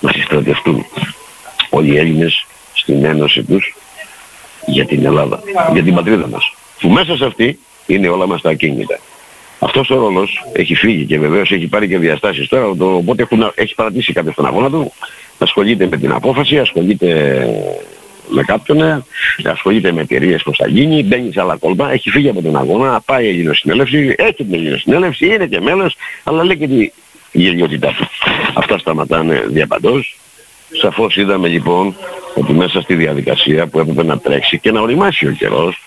να 0.00 0.12
συστρατευτούν 0.12 0.86
όλοι 1.70 1.92
οι 1.92 1.98
Έλληνες 1.98 2.46
στην 2.72 3.04
ένωση 3.04 3.42
τους 3.42 3.74
για 4.66 4.86
την 4.86 5.04
Ελλάδα, 5.04 5.40
για 5.72 5.82
την 5.82 5.94
πατρίδα 5.94 6.26
μας. 6.26 6.52
Που 6.80 6.88
μέσα 6.88 7.16
σε 7.16 7.24
αυτή 7.24 7.58
είναι 7.86 8.08
όλα 8.08 8.26
μας 8.26 8.40
τα 8.40 8.50
ακίνητα. 8.50 8.98
Αυτός 9.58 9.90
ο 9.90 9.98
ρόλος 9.98 10.44
έχει 10.52 10.74
φύγει 10.74 11.04
και 11.04 11.18
βεβαίως 11.18 11.52
έχει 11.52 11.66
πάρει 11.66 11.88
και 11.88 11.98
διαστάσεις 11.98 12.48
τώρα, 12.48 12.76
το, 12.76 12.94
οπότε 12.94 13.22
έχουν, 13.22 13.52
έχει 13.54 13.74
παρατήσει 13.74 14.12
κάποιος 14.12 14.34
τον 14.34 14.46
αγώνα 14.46 14.70
του, 14.70 14.92
ασχολείται 15.38 15.86
με 15.90 15.96
την 15.96 16.12
απόφαση, 16.12 16.58
ασχολείται 16.58 17.46
με 18.28 18.42
κάποιον, 18.42 18.82
ε, 18.82 19.04
ασχολείται 19.44 19.92
με 19.92 20.00
εταιρείες 20.00 20.42
πως 20.42 20.56
θα 20.56 20.68
γίνει, 20.68 21.02
μπαίνει 21.02 21.32
σε 21.32 21.40
άλλα 21.40 21.56
κόλπα, 21.56 21.92
έχει 21.92 22.10
φύγει 22.10 22.28
από 22.28 22.42
τον 22.42 22.56
αγώνα, 22.56 23.00
πάει 23.00 23.28
ελληνοσυνέλευση, 23.28 24.14
έχει 24.18 24.34
την 24.34 24.54
ελληνοσυνέλευση, 24.54 25.26
είναι 25.26 25.46
και 25.46 25.60
μέλος, 25.60 25.96
αλλά 26.24 26.44
λέει 26.44 26.56
και 26.56 26.68
τη 26.68 26.92
γελιότητά 27.32 27.88
του. 27.88 28.08
Αυτά 28.54 28.78
σταματάνε 28.78 29.44
διαπαντός. 29.46 30.18
Σαφώς 30.80 31.16
είδαμε 31.16 31.48
λοιπόν 31.48 31.96
ότι 32.34 32.52
μέσα 32.52 32.80
στη 32.80 32.94
διαδικασία 32.94 33.66
που 33.66 33.78
έπρεπε 33.78 34.04
να 34.04 34.18
τρέξει 34.18 34.58
και 34.58 34.72
να 34.72 34.80
οριμάσει 34.80 35.26
ο 35.26 35.30
καιρός, 35.30 35.82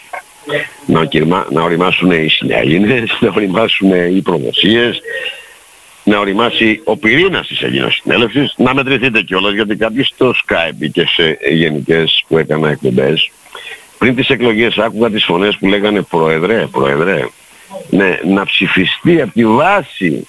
να, 0.85 1.07
να 1.51 1.61
οριμάσουν 1.61 2.11
οι 2.11 2.27
συνέλληνες, 2.29 3.17
να 3.19 3.31
οριμάσουν 3.35 3.91
οι 4.15 4.21
προδοσίες, 4.21 5.01
να 6.03 6.19
οριμάσει 6.19 6.81
ο 6.83 6.97
πυρήνας 6.97 7.47
της 7.47 7.61
Ελληνικής 7.61 7.99
Συνέλευσης, 8.01 8.53
να 8.57 8.73
μετρηθείτε 8.73 9.21
κιόλας 9.21 9.53
γιατί 9.53 9.75
κάποιοι 9.75 10.03
στο 10.03 10.33
Skype 10.45 10.89
και 10.91 11.05
σε 11.07 11.37
γενικές 11.49 12.23
που 12.27 12.37
έκανα 12.37 12.69
εκπομπές, 12.69 13.31
πριν 13.97 14.15
τις 14.15 14.29
εκλογές 14.29 14.77
άκουγα 14.77 15.09
τις 15.09 15.23
φωνές 15.23 15.57
που 15.57 15.67
λέγανε 15.67 16.01
Πρόεδρε, 16.01 16.67
Πρόεδρε, 16.71 17.25
ναι, 17.89 18.19
να 18.23 18.45
ψηφιστεί 18.45 19.21
από 19.21 19.33
τη 19.33 19.45
βάση 19.45 20.27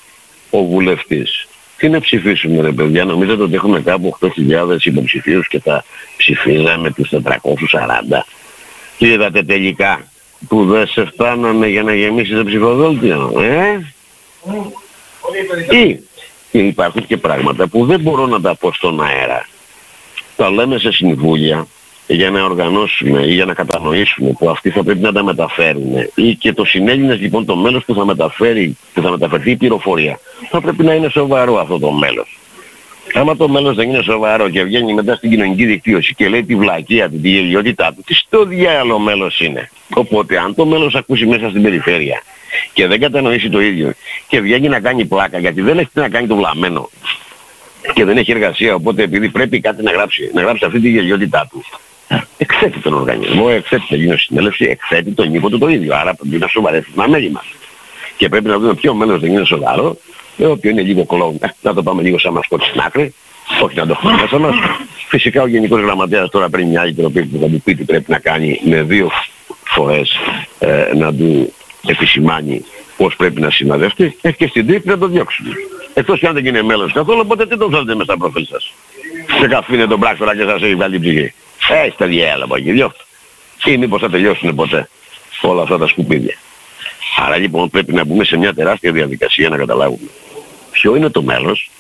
ο 0.51 0.65
βουλευτής. 0.65 1.47
Τι 1.77 1.89
να 1.89 2.01
ψηφίσουμε 2.01 2.63
ρε 2.63 2.73
παιδιά, 2.73 3.05
νομίζετε 3.05 3.43
ότι 3.43 3.55
έχουμε 3.55 3.81
κάπου 3.81 4.17
8.000 4.21 4.85
υποψηφίους 4.85 5.49
και 5.49 5.61
θα 5.61 5.85
ψηφίζαμε 6.17 6.91
τους 6.91 7.09
440. 7.09 8.25
Τι 8.99 9.07
είδατε 9.07 9.43
τελικά 9.43 10.11
που 10.49 10.65
δεν 10.65 10.87
σε 10.87 11.05
φτάνανε 11.05 11.69
για 11.69 11.83
να 11.83 11.95
γεμίσεις 11.95 12.37
το 12.37 12.45
ψηφοδέλτιο, 12.45 13.33
ε; 13.41 13.95
Ή 16.51 16.67
υπάρχουν 16.67 17.07
και 17.07 17.17
πράγματα 17.17 17.69
που 17.69 17.87
δεν 17.87 18.01
μπορώ 18.01 18.27
να 18.27 18.41
τα 18.41 18.55
πω 18.55 18.73
στον 18.73 19.03
αέρα. 19.03 19.49
Τα 20.37 20.51
λέμε 20.51 20.79
σε 20.79 20.93
συμβούλια 20.93 21.67
για 22.07 22.31
να 22.31 22.45
οργανώσουμε 22.45 23.27
ή 23.27 23.35
για 23.35 23.45
να 23.45 23.55
κατανοήσουμε 23.55 24.33
που 24.39 24.51
αυτοί 24.51 24.71
θα 24.71 24.83
πρέπει 24.83 25.01
να 25.01 25.13
τα 25.13 25.25
μεταφέρουν 25.25 26.11
ή 26.15 26.35
και 26.35 26.53
το 26.53 26.65
συνέλληνες 26.65 27.21
λοιπόν 27.21 27.45
το 27.45 27.57
μέλος 27.57 27.85
που 27.85 27.95
θα 27.95 28.05
μεταφέρει, 28.05 28.77
που 28.95 29.03
θα 29.03 29.11
μεταφερθεί 29.11 29.51
η 29.51 29.57
πληροφορία 29.57 30.21
θα 30.51 30.61
πρέπει 30.61 30.85
να 30.85 30.95
είναι 30.95 31.09
σοβαρό 31.09 31.61
αυτό 31.61 31.79
το 31.79 31.91
μέλος. 31.91 32.38
Άμα 33.15 33.37
το 33.37 33.49
μέλος 33.49 33.77
δεν 33.77 33.89
είναι 33.89 34.03
σοβαρό 34.03 34.49
και 34.49 34.63
βγαίνει 34.63 34.95
μετά 34.95 35.15
στην 35.15 35.31
κοινωνική 35.31 35.65
δικτύωση 35.65 36.15
και 36.15 36.29
λέει 36.29 36.45
τη 36.45 36.57
βλακεία 36.57 37.11
του, 37.11 37.21
τη 37.21 37.29
γελιότητά 37.29 37.93
του, 37.95 38.03
τι 38.07 38.15
στο 38.15 38.45
διάλογο 38.45 38.99
μέλος 38.99 39.41
είναι. 39.41 39.71
Οπότε 39.95 40.39
αν 40.39 40.55
το 40.55 40.67
μέλος 40.67 40.95
ακούσει 40.95 41.27
μέσα 41.27 41.49
στην 41.49 41.63
περιφέρεια 41.63 42.23
και 42.73 42.87
δεν 42.87 43.01
κατανοήσει 43.01 43.49
το 43.49 43.61
ίδιο 43.61 43.93
και 44.29 44.41
βγαίνει 44.41 44.69
να 44.69 44.81
κάνει 44.81 45.05
πλάκα 45.05 45.39
γιατί 45.39 45.61
δεν 45.61 45.79
έχει 45.79 45.89
να 45.93 46.09
κάνει 46.09 46.27
το 46.27 46.37
βλαμμένο 46.37 46.91
και 47.95 48.05
δεν 48.05 48.17
έχει 48.17 48.31
εργασία 48.31 48.75
οπότε 48.75 49.03
επειδή 49.03 49.29
πρέπει 49.29 49.61
κάτι 49.61 49.83
να 49.83 49.91
γράψει, 49.91 50.31
να 50.35 50.43
γράψει 50.43 50.65
αυτή 50.65 50.81
τη 50.81 50.89
γελιότητά 50.89 51.49
του 51.51 51.65
εκθέτει 52.37 52.79
τον 52.79 52.95
οργανισμό, 52.95 53.47
εκθέτει 53.51 53.87
την 53.87 53.97
Ελληνική 53.97 54.21
Συνέλευση, 54.21 54.65
εκθέτει 54.65 55.11
τον 55.11 55.35
ύπο 55.35 55.49
του 55.51 55.59
το 55.59 55.69
ίδιο. 55.69 55.95
Άρα 55.95 56.15
πρέπει 56.15 56.39
να 56.39 56.47
σοβαρεύει 56.47 56.93
τα 56.97 57.09
μέλη 57.09 57.31
μας. 57.31 57.45
Και 58.17 58.29
πρέπει 58.29 58.47
να 58.47 58.59
δούμε 58.59 58.75
ποιο 58.75 58.95
μέλος 58.95 59.21
δεν 59.21 59.33
είναι 59.33 59.45
σοβαρό, 59.45 59.97
το 60.39 60.51
οποίος 60.51 60.73
είναι 60.73 60.83
λίγο 60.83 61.07
κλόουν. 61.07 61.39
Ε, 61.41 61.47
να 61.61 61.75
το 61.75 61.83
πάμε 61.83 62.03
λίγο 62.03 62.19
σαν 62.19 62.33
μασκότ 62.33 62.63
στην 62.63 62.81
άκρη, 62.81 63.15
όχι 63.63 63.77
να 63.77 63.87
το 63.87 63.93
έχουμε 63.93 64.13
μέσα 64.13 64.39
μας. 64.39 64.55
Φυσικά 65.09 65.43
ο 65.43 65.47
Γενικός 65.47 65.81
Γραμματέας 65.81 66.31
τώρα 66.31 66.49
πριν 66.49 66.69
μια 66.69 66.81
άλλη 66.81 66.95
τροπή 66.95 67.25
που 67.25 67.39
θα 67.41 67.47
του 67.47 67.61
πει 67.65 67.75
τι 67.75 67.85
πρέπει 67.85 68.11
να 68.11 68.19
κάνει 68.19 68.61
με 68.65 68.83
δύο 68.83 69.11
φορές 69.65 70.19
ε, 70.59 70.91
να 70.95 71.15
του 71.15 71.53
επισημάνει 71.87 72.65
πώς 72.97 73.17
πρέπει 73.17 73.41
να 73.41 73.51
συναδευτεί 73.51 74.17
ε, 74.21 74.33
και 74.33 74.47
στην 74.47 74.67
τρίτη 74.67 74.89
να 74.89 74.99
το 74.99 75.07
διώξουμε. 75.07 75.51
Εκτός 75.95 76.19
και 76.19 76.27
αν 76.27 76.35
δεν 76.35 76.47
είναι 76.47 76.63
μέλος 76.63 76.93
καθόλου, 76.93 77.21
οπότε 77.25 77.47
τι 77.47 77.57
τον 77.57 77.71
θέλετε 77.71 77.93
μέσα 77.95 78.05
στα 78.05 78.17
προφίλ 78.17 78.47
σας. 78.47 78.73
Σε 79.41 79.47
καφίνε 79.47 79.87
τον 79.87 80.01
πράκτορα 80.01 80.37
και 80.37 80.43
σας 80.43 80.63
έχει 80.63 80.75
βάλει 80.75 80.99
ψυχή. 81.01 81.33
Έχει 81.85 81.97
τα 81.97 82.07
διέλα 82.07 82.45
από 82.45 82.57
εκεί, 82.57 82.71
διώχτε. 82.71 83.03
Ή 83.65 83.77
μήπως 83.77 84.01
θα 84.01 84.11
τελειώσουν 84.11 84.55
ποτέ 84.55 84.89
όλα 85.43 85.63
αυτά 85.63 85.79
τα 85.79 85.87
σκουπίδια. 85.87 86.35
Άρα 87.27 87.37
λοιπόν 87.37 87.71
πρέπει 87.71 87.93
να 87.93 88.05
μπούμε 88.05 88.25
σε 88.25 88.37
μια 88.37 88.55
τεράστια 88.55 88.93
διαδικασία 88.93 89.49
να 89.49 89.57
καταλάβουμε 89.57 90.09
ποιο 90.81 90.97
είναι 90.97 91.09
το 91.09 91.23
μέλος, 91.23 91.71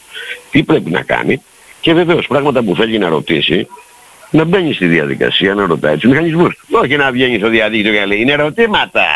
τι 0.50 0.62
πρέπει 0.62 0.90
να 0.90 1.02
κάνει 1.02 1.42
και 1.80 1.94
βεβαίως 1.94 2.26
πράγματα 2.26 2.62
που 2.62 2.74
θέλει 2.74 2.98
να 2.98 3.08
ρωτήσει 3.08 3.68
να 4.30 4.44
μπαίνει 4.44 4.72
στη 4.72 4.86
διαδικασία 4.86 5.54
να 5.54 5.66
ρωτάει 5.66 5.96
τους 5.96 6.10
μηχανισμούς 6.10 6.56
του. 6.56 6.66
Όχι 6.70 6.96
να 6.96 7.10
βγαίνει 7.10 7.38
στο 7.38 7.48
διαδίκτυο 7.48 7.92
και 7.92 7.98
να 7.98 8.06
λέει 8.06 8.20
είναι 8.20 8.32
ερωτήματα. 8.32 9.06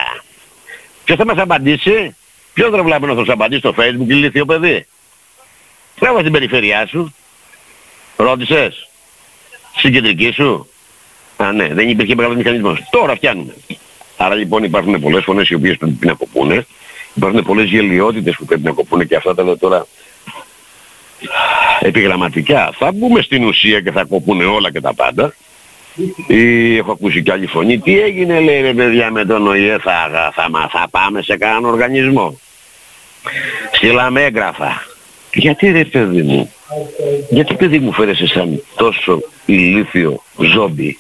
Ποιος 1.05 1.19
θα 1.19 1.25
μας 1.25 1.39
απαντήσει, 1.39 2.17
ποιος 2.53 2.71
δεν 2.71 2.85
βλέπει 2.85 3.07
να 3.07 3.15
θα 3.15 3.19
σας 3.19 3.29
απαντήσει 3.29 3.61
στο 3.61 3.75
facebook 3.79 4.09
ηλίθιο 4.09 4.45
παιδί. 4.45 4.87
Τράβα 5.99 6.21
στην 6.21 6.33
περιφερειά 6.33 6.87
σου. 6.87 7.15
Ρώτησες. 8.17 8.89
Στην 9.77 9.93
κεντρική 9.93 10.31
σου. 10.33 10.69
Α, 11.37 11.53
ναι, 11.53 11.69
δεν 11.69 11.89
υπήρχε 11.89 12.15
μεγάλος 12.15 12.37
μηχανισμός. 12.37 12.79
Τώρα 12.91 13.15
φτιάνουμε. 13.15 13.55
Άρα 14.17 14.35
λοιπόν 14.35 14.65
υπάρχουν 14.65 15.01
πολλές 15.01 15.25
φωνές 15.25 15.49
οι 15.49 15.55
οποίες 15.55 15.77
πρέπει 15.77 16.07
να 16.07 16.13
κοπούνε. 16.13 16.67
Υπάρχουν 17.15 17.43
πολλές 17.43 17.69
γελιότητες 17.69 18.35
που 18.37 18.45
πρέπει 18.45 18.63
να 18.63 18.73
κοπούνε 18.73 19.05
και 19.05 19.17
αυτά 19.17 19.35
τα 19.35 19.43
λέω 19.43 19.59
τώρα 19.59 19.87
επιγραμματικά. 21.81 22.73
Θα 22.79 22.93
μπούμε 22.93 23.23
στην 23.23 23.45
ουσία 23.45 23.81
και 23.81 23.91
θα 23.91 24.05
κοπούνε 24.05 24.45
όλα 24.45 24.71
και 24.71 24.81
τα 24.81 24.95
πάντα. 24.95 25.35
Ή 26.27 26.77
έχω 26.77 26.93
ακούσει 26.93 27.23
κι 27.23 27.31
άλλη 27.31 27.47
φωνή. 27.47 27.79
Τι 27.79 28.01
έγινε 28.01 28.41
λέει 28.41 28.61
ρε 28.61 28.73
παιδιά 28.73 29.11
με 29.11 29.25
τον 29.25 29.47
ΟΗΕ; 29.47 29.79
Θα, 29.79 30.09
θα, 30.13 30.33
θα, 30.35 30.69
θα 30.71 30.87
πάμε 30.91 31.23
σε 31.23 31.37
κανέναν 31.37 31.65
οργανισμό. 31.65 32.41
Στείλαμε 33.73 34.25
έγγραφα. 34.25 34.87
Γιατί 35.35 35.71
ρε 35.71 35.85
παιδί 35.85 36.23
μου; 36.23 36.53
Γιατί 37.31 37.55
παιδί 37.55 37.79
μου 37.79 37.93
φέρεσαι 37.93 38.27
σαν 38.27 38.63
τόσο 38.77 39.21
ηλίθιο 39.47 40.23
ζόμπι; 40.39 40.99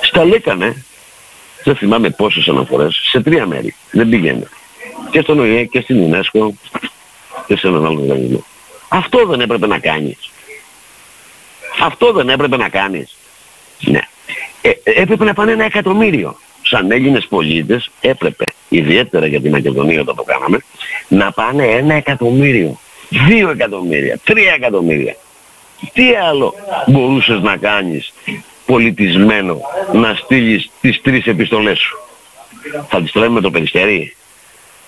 Στα 0.00 0.24
λέκανε, 0.24 0.84
δεν 1.68 1.76
θυμάμαι 1.76 2.10
πόσες 2.10 2.48
αναφορές, 2.48 3.00
σε 3.10 3.20
τρία 3.20 3.46
μέρη. 3.46 3.74
Δεν 3.90 4.08
πήγαινε. 4.08 4.48
Και 5.10 5.20
στον 5.20 5.38
ΟΗΕ 5.38 5.64
και 5.64 5.80
στην 5.80 6.14
UNESCO 6.14 6.48
και 7.46 7.56
σε 7.56 7.66
έναν 7.66 7.86
άλλο 7.86 8.00
οργανισμό. 8.00 8.44
Αυτό 8.88 9.26
δεν 9.26 9.40
έπρεπε 9.40 9.66
να 9.66 9.78
κάνεις. 9.78 10.30
Αυτό 11.80 12.12
δεν 12.12 12.28
έπρεπε 12.28 12.56
να 12.56 12.68
κάνεις. 12.68 13.16
Ναι. 13.80 14.00
Ε, 14.60 14.70
έπρεπε 14.84 15.24
να 15.24 15.34
πάνε 15.34 15.52
ένα 15.52 15.64
εκατομμύριο. 15.64 16.38
Σαν 16.62 16.90
Έλληνες 16.90 17.26
πολίτες 17.28 17.90
έπρεπε, 18.00 18.44
ιδιαίτερα 18.68 19.26
για 19.26 19.40
την 19.40 19.50
Μακεδονία 19.50 20.00
όταν 20.00 20.14
το 20.16 20.22
κάναμε, 20.22 20.58
να 21.08 21.32
πάνε 21.32 21.64
ένα 21.66 21.94
εκατομμύριο, 21.94 22.78
δύο 23.08 23.50
εκατομμύρια, 23.50 24.18
τρία 24.24 24.52
εκατομμύρια. 24.52 25.16
Τι 25.92 26.14
άλλο 26.14 26.54
μπορούσες 26.86 27.40
να 27.40 27.56
κάνεις; 27.56 28.12
Πολιτισμένο 28.68 29.60
να 29.92 30.14
στείλεις 30.14 30.70
τις 30.80 31.00
τρεις 31.02 31.26
επιστολές 31.26 31.78
σου. 31.78 31.98
Θα 32.88 33.00
τις 33.00 33.10
στέλνουμε 33.10 33.34
με 33.34 33.40
το 33.40 33.50
περιστέρι. 33.50 34.16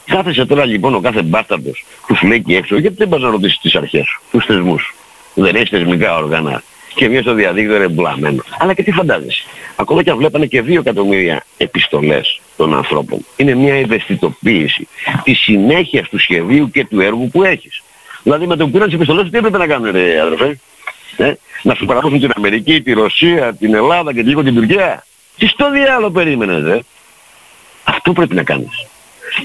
Κάθεσε 0.07 0.47
τώρα 0.47 0.65
λοιπόν 0.65 0.95
ο 0.95 1.01
κάθε 1.01 1.23
μπάσταρδος 1.23 1.85
που 2.07 2.15
σου 2.15 2.27
λέει 2.27 2.43
και 2.43 2.57
έξω, 2.57 2.79
γιατί 2.79 2.97
δεν 2.97 3.09
πας 3.09 3.21
να 3.21 3.31
ρωτήσεις 3.31 3.59
τις 3.59 3.75
αρχές 3.75 4.07
σου, 4.07 4.23
τους 4.31 4.45
θεσμούς. 4.45 4.95
Δεν 5.35 5.57
έχεις 5.57 5.69
θεσμικά 5.69 6.17
όργανα 6.17 6.63
και 6.95 7.07
βγαίνει 7.07 7.23
στο 7.23 7.35
διαδίκτυο 7.35 7.79
ρεμπλαμένο. 7.79 8.43
Αλλά 8.59 8.75
και 8.75 8.83
τι 8.83 8.91
φαντάζεσαι. 8.93 9.45
Ακόμα 9.77 10.03
και 10.03 10.11
αν 10.11 10.17
βλέπανε 10.17 10.47
και 10.47 10.63
δύο 10.63 10.81
εκατομμύρια 10.81 11.45
επιστολές 11.57 12.41
των 12.57 12.75
ανθρώπων. 12.75 13.25
Είναι 13.37 13.55
μια 13.55 13.75
ευαισθητοποίηση 13.75 14.89
της 15.23 15.39
συνέχειας 15.39 16.09
του 16.09 16.19
σχεδίου 16.19 16.71
και 16.71 16.85
του 16.85 17.01
έργου 17.01 17.29
που 17.29 17.43
έχεις. 17.43 17.83
Δηλαδή 18.23 18.47
με 18.47 18.57
το 18.57 18.65
που 18.65 18.71
πήραν 18.71 18.87
τις 18.87 18.97
επιστολές 18.97 19.31
τι 19.31 19.39
έπρεπε 19.39 19.59
να 19.59 19.67
κάνουν 19.67 19.91
ρε 19.91 20.21
αδερφέ; 20.21 20.59
Ε; 21.17 21.33
Να 21.63 21.75
σου 21.75 21.85
παραδώσουν 21.85 22.21
την 22.21 22.31
Αμερική, 22.37 22.83
τη 22.83 22.93
Ρωσία, 22.93 23.55
την 23.55 23.75
Ελλάδα 23.75 24.13
και 24.13 24.23
λίγο 24.23 24.43
την 24.43 24.55
Τουρκία. 24.55 25.05
Τι 25.37 25.47
στο 25.47 25.71
διάλογο 25.71 26.11
περίμενες 26.11 26.65
ε. 26.65 26.85
Αυτό 27.85 28.13
πρέπει 28.13 28.35
να 28.35 28.43
κάνεις. 28.43 28.87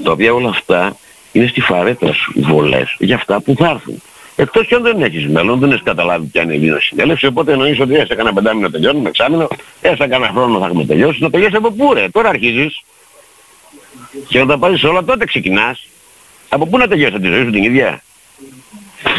Τα 0.04 0.12
οποία 0.12 0.34
όλα 0.34 0.50
αυτά 0.50 0.98
είναι 1.32 1.48
στη 1.48 1.62
φαρέτρα 1.62 2.14
σου 2.14 2.34
βολές 2.36 2.96
για 3.00 3.16
αυτά 3.16 3.42
που 3.42 3.56
θα 3.58 3.70
έρθουν. 3.70 4.02
Εκτός 4.36 4.68
και 4.68 4.76
αν 4.76 4.82
δεν 4.82 5.02
έχεις 5.02 5.28
μέλλον, 5.28 5.60
δεν 5.60 5.72
έχεις 5.72 5.84
καταλάβει 5.84 6.26
ποια 6.26 6.42
είναι 6.42 6.54
η 6.54 6.56
Ελλήνας 6.56 6.84
συνέλευση, 6.84 7.26
οπότε 7.26 7.52
εννοείς 7.52 7.80
ότι 7.80 7.96
έστω 7.96 8.16
κανένα 8.16 8.36
πεντάμινο 8.36 8.70
τελειώνουμε, 8.70 9.10
εξάμεινο, 9.10 9.48
έστω 9.82 10.08
κανένα 10.08 10.32
χρόνο 10.32 10.60
θα 10.60 10.66
έχουμε 10.66 10.86
τελειώσει, 10.86 11.22
να 11.22 11.30
τελειώσει 11.30 11.56
από 11.56 11.72
πού 11.72 11.94
ρε, 11.94 12.10
τώρα 12.10 12.30
αρχίζεις. 12.30 12.82
Και 14.28 14.42
όταν 14.42 14.60
πάρεις 14.60 14.84
όλα 14.84 15.04
τότε 15.04 15.26
ξεκινάς. 15.26 15.88
Από 16.50 16.68
πού 16.68 16.78
να 16.78 16.88
τελειώσει 16.88 17.20
τη 17.20 17.28
ζωή 17.28 17.44
σου 17.44 17.52
την 17.52 17.64
ίδια; 17.64 18.04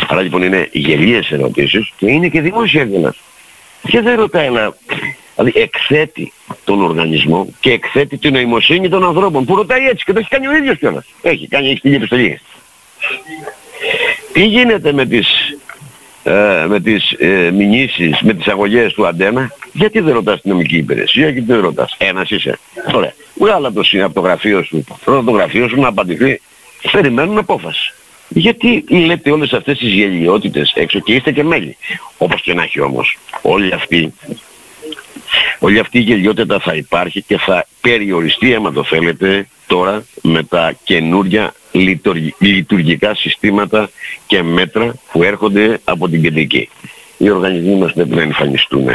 Άρα 0.09 0.23
λοιπόν 0.23 0.43
είναι 0.43 0.69
γελίες 0.73 1.31
ερωτήσεις 1.31 1.93
και 1.97 2.11
είναι 2.11 2.29
και 2.29 2.41
δημόσια 2.41 2.87
κιόλας. 2.87 3.17
Και 3.89 4.01
δεν 4.01 4.19
ρωτάει 4.19 4.47
ένα... 4.47 4.77
Δηλαδή 5.37 5.61
εκθέτει 5.61 6.33
τον 6.65 6.83
οργανισμό 6.83 7.49
και 7.61 7.71
εκθέτει 7.73 8.19
την 8.19 8.33
νοημοσύνη 8.33 8.89
των 8.89 9.05
ανθρώπων 9.05 9.45
που 9.45 9.55
ρωτάει 9.55 9.87
έτσι 9.87 10.05
και 10.05 10.13
το 10.13 10.19
έχει 10.19 10.29
κάνει 10.29 10.47
ο 10.47 10.57
ίδιος 10.57 10.79
κιόλας. 10.79 11.05
Έχει 11.23 11.49
κάνει, 11.49 11.71
έχει 11.71 11.81
την 11.81 11.95
επιστολή. 11.95 12.41
Τι 14.33 14.45
γίνεται 14.45 14.93
με 14.93 15.07
τις, 15.07 15.29
ε, 16.23 16.65
με 16.69 16.81
τις 16.81 17.13
ε, 17.19 17.51
μηνύσεις, 17.51 18.21
με 18.21 18.35
τις 18.35 18.47
αγωγές 18.47 18.93
του 18.93 19.07
αντένα, 19.07 19.53
γιατί 19.73 20.01
δεν 20.01 20.15
ρωτάς 20.15 20.41
την 20.41 20.51
νομική 20.51 20.77
υπηρεσία, 20.77 21.29
γιατί 21.29 21.53
δεν 21.53 21.61
ρωτάς; 21.61 21.95
Ένας 21.99 22.31
είσαι. 22.31 22.59
Ωραία. 22.95 23.15
Βγάλα 23.35 23.73
το, 23.73 23.83
από 24.05 24.15
το 24.15 24.21
γραφείο 24.21 24.63
σου, 24.63 24.85
πρώτο 25.05 25.23
το 25.23 25.31
γραφείο 25.31 25.69
σου 25.69 25.81
να 25.81 25.89
απαντηθεί. 25.89 26.41
Περιμένουν 26.93 27.39
απόφαση. 27.39 27.95
Γιατί 28.29 28.85
λέτε 28.89 29.31
όλες 29.31 29.53
αυτές 29.53 29.79
τις 29.79 29.93
γελιότητες 29.93 30.73
έξω 30.75 31.01
και 31.01 31.15
είστε 31.15 31.33
και 31.33 31.43
μέλη. 31.43 31.77
Όπως 32.19 32.43
και 32.43 32.55
να 32.55 32.63
έχει 32.63 32.81
όμως. 32.81 33.19
Όλοι 33.43 33.73
αυτοί 33.73 34.13
Όλη 35.59 35.79
αυτή 35.79 35.99
η 35.99 36.01
γελιότητα 36.01 36.59
θα 36.59 36.75
υπάρχει 36.75 37.23
και 37.23 37.39
θα 37.39 37.67
περιοριστεί, 37.81 38.55
άμα 38.55 38.73
το 38.73 38.85
θέλετε, 38.85 39.49
τώρα 39.67 40.05
με 40.23 40.43
τα 40.43 40.75
καινούρια 40.85 41.55
λειτουργικά 42.39 43.15
συστήματα 43.15 43.91
και 44.27 44.43
μέτρα 44.43 44.95
που 45.13 45.23
έρχονται 45.23 45.81
από 45.85 46.09
την 46.09 46.23
κεντρική. 46.23 46.69
Οι 47.19 47.31
οργανισμοί 47.31 47.75
μας 47.75 47.93
πρέπει 47.93 48.15
να 48.15 48.23
εμφανιστούν 48.23 48.89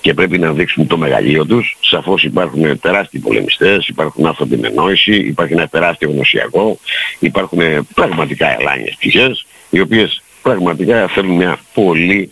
και 0.00 0.14
πρέπει 0.14 0.38
να 0.38 0.52
δείξουν 0.52 0.86
το 0.86 0.96
μεγαλείο 0.96 1.46
τους. 1.46 1.76
Σαφώς 1.80 2.24
υπάρχουν 2.24 2.80
τεράστιοι 2.80 3.20
πολεμιστές, 3.20 3.88
υπάρχουν 3.88 4.26
άνθρωποι 4.26 4.56
με 4.56 4.68
νόηση, 4.68 5.14
υπάρχει 5.14 5.52
ένα 5.52 5.68
τεράστιο 5.68 6.10
γνωσιακό, 6.10 6.78
υπάρχουν 7.18 7.86
πραγματικά 7.94 8.60
ελάνιες 8.60 8.94
πτυχές, 8.94 9.46
οι 9.70 9.80
οποίες 9.80 10.22
πραγματικά 10.42 11.08
θέλουν 11.08 11.36
μια 11.36 11.58
πολύ 11.74 12.30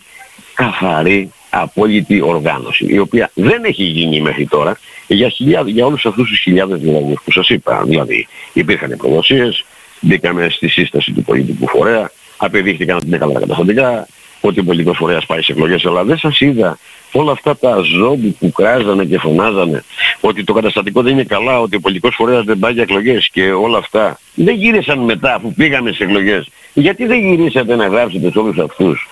καθαρή 0.54 1.30
απόλυτη 1.50 2.20
οργάνωση, 2.20 2.86
η 2.88 2.98
οποία 2.98 3.30
δεν 3.34 3.64
έχει 3.64 3.82
γίνει 3.82 4.20
μέχρι 4.20 4.46
τώρα 4.46 4.78
για, 5.06 5.28
χιλιάδες, 5.28 5.72
για 5.72 5.86
όλους 5.86 6.06
αυτούς 6.06 6.28
τους 6.28 6.38
χιλιάδες 6.38 6.80
δηλαδή 6.80 7.14
που 7.24 7.32
σας 7.32 7.48
είπα. 7.48 7.82
Δηλαδή 7.86 8.26
υπήρχαν 8.52 8.94
προδοσίες, 8.96 9.64
μπήκαμε 10.00 10.48
στη 10.50 10.68
σύσταση 10.68 11.12
του 11.12 11.22
πολιτικού 11.22 11.68
φορέα, 11.68 12.10
απεδείχθηκαν 12.36 12.96
ότι 12.96 13.06
είναι 13.06 13.18
καλά 13.18 13.40
καταστατικά, 13.40 14.06
ότι 14.46 14.60
ο 14.60 14.64
πολιτικός 14.64 14.96
φορέας 14.96 15.26
πάει 15.26 15.42
σε 15.42 15.52
εκλογές, 15.52 15.86
αλλά 15.86 16.04
δεν 16.04 16.18
σας 16.18 16.40
είδα 16.40 16.78
όλα 17.12 17.32
αυτά 17.32 17.56
τα 17.56 17.76
ζόμπι 17.76 18.28
που 18.28 18.52
κράζανε 18.52 19.04
και 19.04 19.18
φωνάζανε, 19.18 19.84
ότι 20.20 20.44
το 20.44 20.52
καταστατικό 20.52 21.02
δεν 21.02 21.12
είναι 21.12 21.24
καλά, 21.24 21.60
ότι 21.60 21.76
ο 21.76 21.80
πολιτικός 21.80 22.14
φορέας 22.14 22.44
δεν 22.44 22.58
πάει 22.58 22.72
για 22.72 22.82
εκλογές 22.82 23.28
και 23.32 23.52
όλα 23.52 23.78
αυτά. 23.78 24.18
Δεν 24.34 24.54
γύρισαν 24.54 24.98
μετά 24.98 25.38
που 25.42 25.54
πήγαμε 25.54 25.92
σε 25.92 26.04
εκλογές. 26.04 26.48
Γιατί 26.72 27.06
δεν 27.06 27.18
γυρίσατε 27.18 27.76
να 27.76 27.86
γράψετε 27.86 28.30
σε 28.30 28.38
όλους 28.38 28.58
αυτούς 28.58 29.08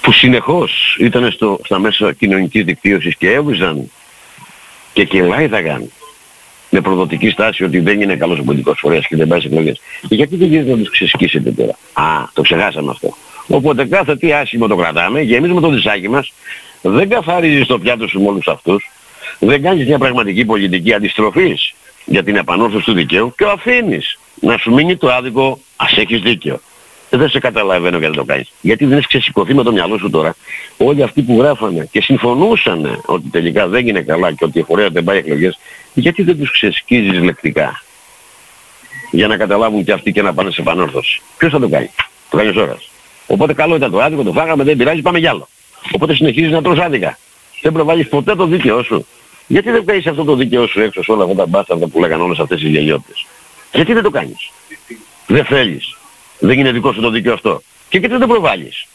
που 0.00 0.12
συνεχώς 0.12 0.96
ήταν 1.00 1.30
στο, 1.30 1.60
στα 1.64 1.78
μέσα 1.78 2.12
κοινωνικής 2.12 2.64
δικτύωσης 2.64 3.16
και 3.16 3.30
έβριζαν 3.30 3.90
και 4.92 5.04
κελάιδαγαν 5.04 5.90
με 6.76 6.82
προδοτική 6.82 7.30
στάση 7.30 7.64
ότι 7.64 7.78
δεν 7.78 8.00
είναι 8.00 8.16
καλός 8.16 8.38
ο 8.38 8.42
πολιτικός 8.42 8.78
φορέας 8.80 9.06
και 9.06 9.16
δεν 9.16 9.28
πάει 9.28 9.40
σε 9.40 9.46
εκλογές. 9.46 9.80
Γιατί 10.02 10.36
δεν 10.36 10.48
γίνεται 10.48 10.70
να 10.70 10.76
τους 10.76 10.90
ξεσκίσετε 10.90 11.50
τώρα; 11.50 11.78
Α, 11.92 12.28
το 12.32 12.42
ξεχάσαμε 12.42 12.90
αυτό. 12.90 13.16
Οπότε 13.46 13.84
κάθε 13.84 14.16
τι 14.16 14.32
άσχημο 14.32 14.66
το 14.66 14.76
κρατάμε, 14.76 15.20
γεμίζουμε 15.20 15.60
το 15.60 15.68
δισάκι 15.68 16.08
μας, 16.08 16.32
δεν 16.82 17.08
καθαρίζεις 17.08 17.66
το 17.66 17.78
πιάτο 17.78 18.08
σου 18.08 18.20
με 18.20 18.28
όλους 18.28 18.48
αυτούς, 18.48 18.90
δεν 19.38 19.62
κάνεις 19.62 19.86
μια 19.86 19.98
πραγματική 19.98 20.44
πολιτική 20.44 20.92
αντιστροφής 20.92 21.74
για 22.04 22.22
την 22.22 22.36
επανόρθωση 22.36 22.84
του 22.84 22.92
δικαίου 22.92 23.34
και 23.36 23.44
αφήνεις 23.44 24.18
να 24.40 24.56
σου 24.56 24.72
μείνει 24.72 24.96
το 24.96 25.12
άδικο, 25.12 25.58
ας 25.76 25.96
έχεις 25.96 26.20
δίκαιο 26.20 26.60
δεν 27.10 27.28
σε 27.28 27.38
καταλαβαίνω 27.38 27.98
γιατί 27.98 28.16
το 28.16 28.24
κάνεις. 28.24 28.52
Γιατί 28.60 28.84
δεν 28.84 28.92
έχεις 28.92 29.06
ξεσηκωθεί 29.06 29.54
με 29.54 29.62
το 29.62 29.72
μυαλό 29.72 29.98
σου 29.98 30.10
τώρα. 30.10 30.34
Όλοι 30.76 31.02
αυτοί 31.02 31.22
που 31.22 31.38
γράφανε 31.38 31.88
και 31.90 32.00
συμφωνούσαν 32.00 33.02
ότι 33.06 33.28
τελικά 33.28 33.66
δεν 33.66 33.88
είναι 33.88 34.00
καλά 34.00 34.32
και 34.32 34.44
ότι 34.44 34.58
η 34.58 34.62
φορέα 34.62 34.88
δεν 34.88 35.04
πάει 35.04 35.18
εκλογές, 35.18 35.58
γιατί 36.00 36.22
δεν 36.22 36.38
τους 36.38 36.50
ξεσκίζεις 36.50 37.22
λεκτικά; 37.22 37.82
Για 39.10 39.26
να 39.26 39.36
καταλάβουν 39.36 39.84
και 39.84 39.92
αυτοί 39.92 40.12
και 40.12 40.22
να 40.22 40.34
πάνε 40.34 40.50
σε 40.50 40.60
επανόρθωση. 40.60 41.20
Ποιος 41.36 41.52
θα 41.52 41.58
το 41.58 41.68
κάνει; 41.68 41.90
Το 42.30 42.36
κάνεις 42.36 42.56
ώρας. 42.56 42.88
Οπότε 43.26 43.54
καλό 43.54 43.76
ήταν 43.76 43.90
το 43.90 44.00
άδικο, 44.00 44.22
το 44.22 44.32
φάγαμε, 44.32 44.64
δεν 44.64 44.76
πειράζει, 44.76 45.02
πάμε 45.02 45.20
κι 45.20 45.26
άλλο. 45.26 45.48
Οπότε 45.92 46.14
συνεχίζεις 46.14 46.50
να 46.50 46.62
τρως 46.62 46.78
άδικα. 46.78 47.18
Δεν 47.62 47.72
προβάλλεις 47.72 48.08
ποτέ 48.08 48.34
το 48.34 48.46
δίκαιό 48.46 48.82
σου. 48.82 49.06
Γιατί 49.46 49.70
δεν 49.70 49.84
κάνεις 49.84 50.06
αυτό 50.06 50.24
το 50.24 50.34
δίκαιό 50.34 50.66
σου 50.66 50.80
έξω 50.80 51.02
σε 51.02 51.12
όλα 51.12 51.24
αυτά 51.24 51.36
τα 51.36 51.46
μπάσταρδα 51.46 51.86
που 51.86 52.00
λέγανε 52.00 52.22
όλες 52.22 52.38
αυτές 52.38 52.62
οι 52.62 52.68
γελιότητες; 52.68 53.26
Γιατί 53.72 53.92
δεν 53.92 54.02
το 54.02 54.10
κάνεις; 54.10 54.50
Δεν 55.26 55.44
θέλεις. 55.44 55.96
Δεν 56.38 56.58
είναι 56.58 56.72
δικό 56.72 56.92
σου 56.92 57.00
το 57.00 57.10
δίκαιο 57.10 57.32
αυτό. 57.32 57.62
Και 57.88 57.98
γιατί 57.98 58.16
δεν 58.16 58.28
προβάλλεις; 58.28 58.86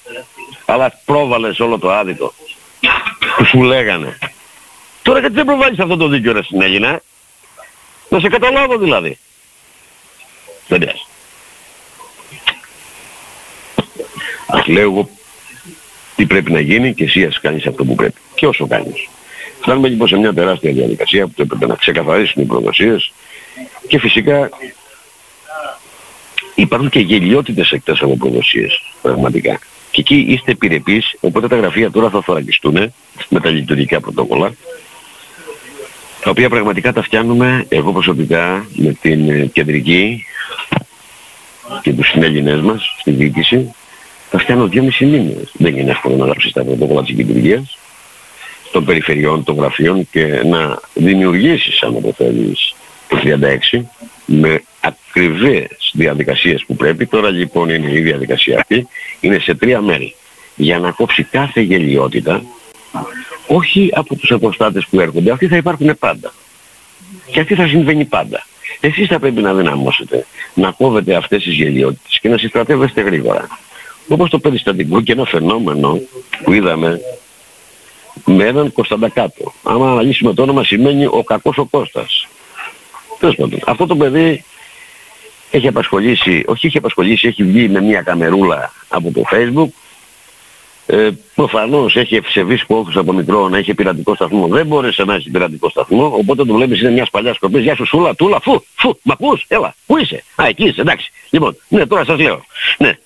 Αλλά 0.65 0.99
πρόβαλες 1.05 1.59
όλο 1.59 1.79
το 1.79 1.91
άδικο 1.91 2.33
που 3.37 3.45
σου 3.45 3.61
λέγανε. 3.61 4.17
Τώρα 5.01 5.19
γιατί 5.19 5.35
δεν 5.35 5.45
προβάλλεις 5.45 5.79
αυτό 5.79 5.97
το 5.97 6.07
δίκαιο 6.07 6.33
ρε 6.33 6.43
συνέγινα. 6.43 7.01
Να 8.09 8.19
σε 8.19 8.27
καταλάβω 8.27 8.77
δηλαδή. 8.77 9.17
Δεν 10.67 10.79
πειράζει. 10.79 11.05
Ας 14.47 14.67
λέω 14.67 14.81
εγώ 14.81 15.09
τι 16.15 16.25
πρέπει 16.25 16.51
να 16.51 16.59
γίνει 16.59 16.93
και 16.93 17.03
εσύ 17.03 17.23
ας 17.23 17.39
κάνεις 17.39 17.65
αυτό 17.65 17.85
που 17.85 17.95
πρέπει. 17.95 18.19
Και 18.35 18.47
όσο 18.47 18.67
κάνεις. 18.67 19.07
Φτάνουμε 19.61 19.87
λοιπόν 19.87 20.07
σε 20.07 20.17
μια 20.17 20.33
τεράστια 20.33 20.71
διαδικασία 20.71 21.27
που 21.27 21.41
έπρεπε 21.41 21.65
να 21.65 21.75
ξεκαθαρίσουν 21.75 22.43
οι 22.43 22.45
προδοσίες 22.45 23.11
και 23.87 23.99
φυσικά 23.99 24.49
υπάρχουν 26.55 26.89
και 26.89 26.99
γελιότητες 26.99 27.71
εκτός 27.71 28.01
από 28.01 28.17
προδοσίες, 28.17 28.81
πραγματικά. 29.01 29.59
Και 29.91 30.01
εκεί 30.01 30.25
είστε 30.27 30.51
επιρρεπείς, 30.51 31.15
οπότε 31.19 31.47
τα 31.47 31.55
γραφεία 31.55 31.91
τώρα 31.91 32.09
θα 32.09 32.21
θωρακιστούν 32.21 32.93
με 33.29 33.39
τα 33.39 33.49
λειτουργικά 33.49 33.99
πρωτόκολλα, 33.99 34.53
τα 36.23 36.29
οποία 36.29 36.49
πραγματικά 36.49 36.93
τα 36.93 37.01
φτιάνουμε 37.01 37.65
εγώ 37.69 37.91
προσωπικά 37.91 38.65
με 38.75 38.97
την 39.01 39.51
κεντρική 39.51 40.25
και 41.81 41.93
τους 41.93 42.07
συνέλληνες 42.07 42.61
μας 42.61 42.95
στη 42.99 43.11
διοίκηση, 43.11 43.73
τα 44.29 44.39
φτιάνω 44.39 44.67
δυόμισι 44.67 45.05
μήνες. 45.05 45.51
Δεν 45.53 45.77
είναι 45.77 45.91
εύκολο 45.91 46.15
να 46.15 46.25
γράψεις 46.25 46.51
τα 46.51 46.63
πρωτόκολλα 46.63 47.03
της 47.03 47.15
λειτουργίας 47.15 47.77
των 48.71 48.85
περιφερειών, 48.85 49.43
των 49.43 49.55
γραφείων 49.55 50.07
και 50.11 50.41
να 50.45 50.79
δημιουργήσεις, 50.93 51.83
αν 51.83 52.01
το 52.01 52.13
θέλεις, 52.17 52.75
το 53.07 53.17
36 53.17 53.85
με 54.25 54.63
ακριβές 54.81 55.91
διαδικασίες 55.93 56.63
που 56.67 56.75
πρέπει. 56.75 57.05
Τώρα 57.05 57.29
λοιπόν 57.29 57.69
είναι 57.69 57.91
η 57.91 58.01
διαδικασία 58.01 58.59
αυτή. 58.59 58.87
Είναι 59.19 59.39
σε 59.39 59.55
τρία 59.55 59.81
μέρη. 59.81 60.15
Για 60.55 60.79
να 60.79 60.91
κόψει 60.91 61.23
κάθε 61.23 61.61
γελιότητα, 61.61 62.43
όχι 63.47 63.89
από 63.93 64.15
τους 64.15 64.31
αποστάτες 64.31 64.85
που 64.89 64.99
έρχονται, 64.99 65.31
αυτοί 65.31 65.47
θα 65.47 65.55
υπάρχουν 65.55 65.97
πάντα. 65.99 66.33
Και 67.31 67.39
αυτή 67.39 67.55
θα 67.55 67.67
συμβαίνει 67.67 68.05
πάντα. 68.05 68.45
Εσείς 68.79 69.07
θα 69.07 69.19
πρέπει 69.19 69.41
να 69.41 69.53
δυναμώσετε, 69.53 70.25
να 70.53 70.71
κόβετε 70.71 71.15
αυτές 71.15 71.43
τις 71.43 71.53
γελιότητες 71.53 72.19
και 72.21 72.29
να 72.29 72.37
συστρατεύεστε 72.37 73.01
γρήγορα. 73.01 73.47
Όπως 74.07 74.29
το 74.29 74.39
περιστατικό 74.39 75.01
και 75.01 75.11
ένα 75.11 75.25
φαινόμενο 75.25 75.99
που 76.43 76.53
είδαμε 76.53 77.01
με 78.25 78.45
έναν 78.45 78.71
Κωνσταντακάτο. 78.71 79.53
Άμα 79.63 79.91
αναλύσουμε 79.91 80.33
το 80.33 80.41
όνομα 80.41 80.63
σημαίνει 80.63 81.05
ο 81.05 81.23
κακός 81.23 81.57
ο 81.57 81.65
Κώστας. 81.65 82.27
Αυτό 83.65 83.85
το 83.85 83.95
παιδί 83.95 84.43
έχει 85.51 85.67
απασχολήσει, 85.67 86.43
όχι 86.45 86.67
έχει 86.67 86.77
απασχολήσει, 86.77 87.27
έχει 87.27 87.43
βγει 87.43 87.69
με 87.69 87.81
μια 87.81 88.01
καμερούλα 88.01 88.73
από 88.87 89.11
το 89.11 89.23
facebook. 89.31 89.69
Ε, 90.91 91.09
προφανώς 91.35 91.95
έχει 91.95 92.15
ευσεβείς 92.15 92.65
πόθους 92.65 92.95
από 92.95 93.13
μικρό 93.13 93.49
να 93.49 93.57
έχει 93.57 93.73
πειρατικό 93.73 94.15
σταθμό. 94.15 94.47
Δεν 94.47 94.65
μπόρεσε 94.65 95.03
να 95.03 95.13
έχει 95.13 95.29
πειρατικό 95.29 95.69
σταθμό, 95.69 96.05
οπότε 96.05 96.45
το 96.45 96.53
βλέπεις 96.53 96.81
είναι 96.81 96.89
μια 96.89 97.07
παλιά 97.11 97.33
σκοπής. 97.33 97.63
Γεια 97.63 97.75
σου 97.75 97.85
Σούλα, 97.85 98.15
Τούλα, 98.15 98.39
φου, 98.41 98.63
φου, 98.75 98.99
μ' 99.03 99.11
ακούς, 99.11 99.45
έλα, 99.47 99.75
πού 99.85 99.97
είσαι; 99.97 100.23
Α, 100.35 100.45
εκεί 100.47 100.63
είσαι, 100.63 100.81
εντάξει. 100.81 101.11
Λοιπόν, 101.29 101.57
ναι, 101.67 101.85
τώρα 101.85 102.05
σας 102.05 102.19
λέω. 102.19 102.45
Ναι. 102.77 102.97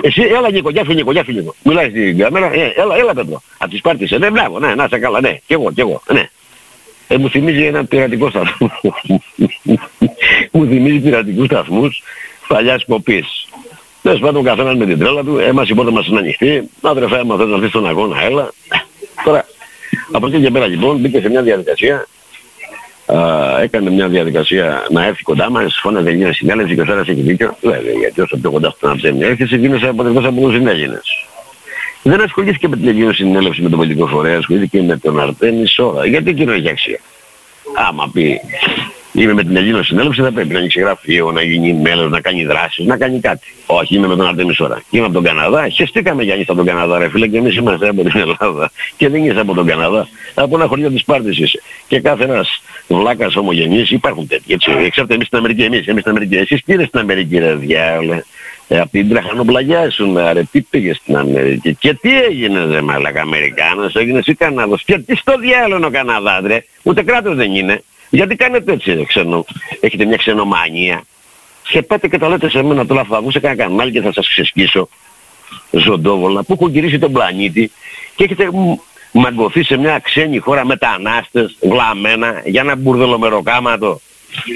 Εσύ, 0.00 0.22
έλα 0.22 0.50
Νίκο, 0.50 0.70
γεια 0.70 0.84
σου 0.84 0.92
Νίκο, 0.92 1.12
γεια 1.12 1.24
σου 1.24 1.32
Νίκο. 1.32 1.54
Μιλάει 1.62 1.90
στην 1.90 2.18
κάμερα, 2.18 2.52
ε, 2.52 2.72
έλα, 2.76 2.96
έλα 2.96 3.14
Πέτρο. 3.14 3.42
Από 3.58 3.70
τις 3.70 3.80
πάρτες, 3.80 4.10
ε, 4.10 4.18
ναι, 4.18 4.30
μπράβο, 4.30 4.58
ναι, 4.58 4.74
να 4.74 4.88
σε 4.88 4.98
καλά, 4.98 5.20
ναι, 5.20 5.38
κι 5.46 5.52
εγώ, 5.52 5.72
κι 5.72 5.80
εγώ, 5.80 6.02
ναι. 6.12 6.28
Ε, 7.08 7.16
μου 7.16 7.28
θυμίζει 7.30 7.64
ένα 7.64 7.84
πειρατικό 7.84 8.30
σταθμό. 8.30 8.70
μου 10.52 10.66
θυμίζει 10.66 10.98
πειρατικούς 10.98 11.46
σταθμούς 11.46 12.02
παλιάς 12.48 12.84
κοπής. 12.84 13.46
Τέλος 14.02 14.20
πάντων 14.20 14.44
καθένας 14.44 14.76
με 14.76 14.86
την 14.86 14.98
τρέλα 14.98 15.24
του, 15.24 15.38
έμας 15.38 15.68
η 15.68 15.74
πόρτα 15.74 15.90
μας 15.90 16.06
είναι 16.06 16.18
ανοιχτή, 16.18 16.68
αδερφέ 16.80 17.18
άμα 17.18 17.36
θες 17.36 17.46
να 17.46 17.58
δεις 17.58 17.70
τον 17.70 17.86
αγώνα, 17.86 18.22
έλα. 18.22 18.52
Τώρα, 19.24 19.44
από 20.12 20.26
εκεί 20.26 20.40
και 20.40 20.50
πέρα 20.50 20.66
λοιπόν 20.66 20.96
μπήκε 20.96 21.20
σε 21.20 21.28
μια 21.28 21.42
διαδικασία, 21.42 22.06
α, 23.06 23.60
έκανε 23.60 23.90
μια 23.90 24.08
διαδικασία 24.08 24.86
να 24.90 25.04
έρθει 25.04 25.22
κοντά 25.22 25.50
μας, 25.50 25.78
φώναζε 25.82 26.12
μια 26.12 26.32
συνέλευση 26.32 26.74
και 26.74 26.80
ο 26.80 26.84
Σάρας 26.84 27.08
έχει 27.08 27.20
δίκιο, 27.20 27.56
βέβαια 27.60 27.92
γιατί 27.92 28.20
όσο 28.20 28.36
πιο 28.36 28.50
κοντά 28.50 28.70
στον 28.70 28.90
Αψέμι 28.90 29.24
έρχεσαι 29.24 29.56
γίνεσαι 29.56 29.88
αποδεκτός 29.88 30.24
από 30.24 30.40
τους 30.40 30.54
Έλληνες. 30.54 31.26
Δεν 32.02 32.20
ασχολήθηκε 32.20 32.68
με 32.68 32.76
την 32.76 32.88
Ελληνική 32.88 33.14
Συνέλευση 33.14 33.62
με 33.62 33.68
τον 33.68 33.78
πολιτικό 33.78 34.06
φορέα, 34.06 34.38
ασχολήθηκε 34.38 34.82
με 34.82 34.96
τον 34.96 35.20
Αρτέμι 35.20 35.66
Σόρα. 35.66 36.06
Γιατί 36.06 36.30
εκείνο 36.30 36.52
έχει 36.52 36.68
αξία. 36.68 36.98
Άμα 37.88 38.10
πει 38.12 38.40
Είμαι 39.14 39.32
με 39.32 39.42
την 39.42 39.56
Ελλήνο 39.56 39.82
συνέλευση, 39.82 40.22
θα 40.22 40.32
πρέπει 40.32 40.52
να 40.52 40.58
ανοίξει 40.58 40.80
γραφείο, 40.80 41.30
να 41.30 41.42
γίνει 41.42 41.72
μέλος, 41.72 42.10
να 42.10 42.20
κάνει 42.20 42.44
δράσεις, 42.44 42.86
να 42.86 42.96
κάνει 42.96 43.20
κάτι. 43.20 43.46
Όχι, 43.66 43.94
είμαι 43.94 44.06
με 44.06 44.16
τον 44.16 44.26
Αρτέμις 44.26 44.60
ώρα. 44.60 44.82
Είμαι 44.90 45.04
από 45.04 45.12
τον 45.12 45.22
Καναδά, 45.22 45.68
χεστήκαμε 45.68 46.22
για 46.22 46.34
από 46.34 46.54
τον 46.54 46.64
Καναδά 46.66 46.98
ρε 46.98 47.08
φίλε 47.08 47.26
και 47.26 47.36
εμείς 47.36 47.56
είμαστε 47.56 47.88
από 47.88 48.02
την 48.02 48.20
Ελλάδα. 48.20 48.70
Και 48.96 49.08
δεν 49.08 49.24
είσαι 49.24 49.40
από 49.40 49.54
τον 49.54 49.66
Καναδά. 49.66 50.08
Από 50.34 50.56
ένα 50.56 50.66
χωριό 50.66 50.90
της 50.90 51.04
Πάρτης 51.04 51.38
είσαι. 51.38 51.62
Και 51.88 52.00
κάθε 52.00 52.24
ένας 52.24 52.62
βλάκας 52.88 53.36
ομογενής 53.36 53.90
υπάρχουν 53.90 54.26
τέτοιοι 54.26 54.52
έτσι. 54.52 54.70
Εξάρτητα 54.70 55.14
εμείς 55.14 55.26
στην 55.26 55.38
Αμερική, 55.38 55.62
εμείς, 55.62 55.86
εμείς 55.86 56.00
στην 56.00 56.10
Αμερική. 56.10 56.36
Εσείς 56.36 56.62
τι 56.64 56.84
στην 56.84 57.00
Αμερική 57.00 57.38
ρε 57.38 57.54
διάολε. 57.54 58.22
Ε, 58.68 58.80
από 58.80 58.90
την 58.90 59.08
τραχανοπλαγιά 59.08 59.86
ήσουν, 59.86 60.18
ρε, 60.32 60.42
τι 60.50 60.60
πήγες 60.60 60.96
στην 60.96 61.16
Αμερική; 61.16 61.74
Και 61.74 61.94
τι 61.94 62.22
έγινε, 62.22 62.64
ρε 62.64 62.80
μαλακα, 62.80 63.20
Αμερικάνος, 63.20 63.94
έγινες 63.94 64.26
ή 64.26 64.34
Καναδός; 64.34 64.82
Και 64.84 64.98
τι 64.98 65.16
στο 65.16 65.38
διάλογο 65.38 65.86
ο 65.86 65.90
Καναδάς, 65.90 66.42
ρε; 66.46 66.64
Ούτε 66.82 67.02
κράτος 67.02 67.36
δεν 67.36 67.54
είναι. 67.54 67.82
Γιατί 68.14 68.36
κάνετε 68.36 68.72
έτσι, 68.72 68.92
ρε, 68.94 69.04
ξενο. 69.04 69.44
Έχετε 69.80 70.04
μια 70.04 70.16
ξενομανία. 70.16 71.02
Και 71.68 71.82
πάτε 71.82 72.08
και 72.08 72.18
τα 72.18 72.28
λέτε 72.28 72.50
σε 72.50 72.62
μένα 72.62 72.86
τώρα 72.86 73.04
θα 73.04 73.22
σε 73.28 73.40
κανένα 73.40 73.62
κανάλι 73.62 73.92
και 73.92 74.00
θα 74.00 74.12
σας 74.12 74.28
ξεσκίσω 74.28 74.88
ζωντόβολα 75.70 76.42
που 76.42 76.52
έχουν 76.52 76.70
γυρίσει 76.70 76.98
τον 76.98 77.12
πλανήτη 77.12 77.70
και 78.14 78.24
έχετε 78.24 78.48
μαγκωθεί 79.12 79.64
σε 79.64 79.76
μια 79.76 79.98
ξένη 79.98 80.38
χώρα 80.38 80.64
μετανάστες, 80.64 81.56
βλαμμένα, 81.60 82.42
για 82.44 82.60
ένα 82.60 82.76
μπουρδελομεροκάματο 82.76 84.00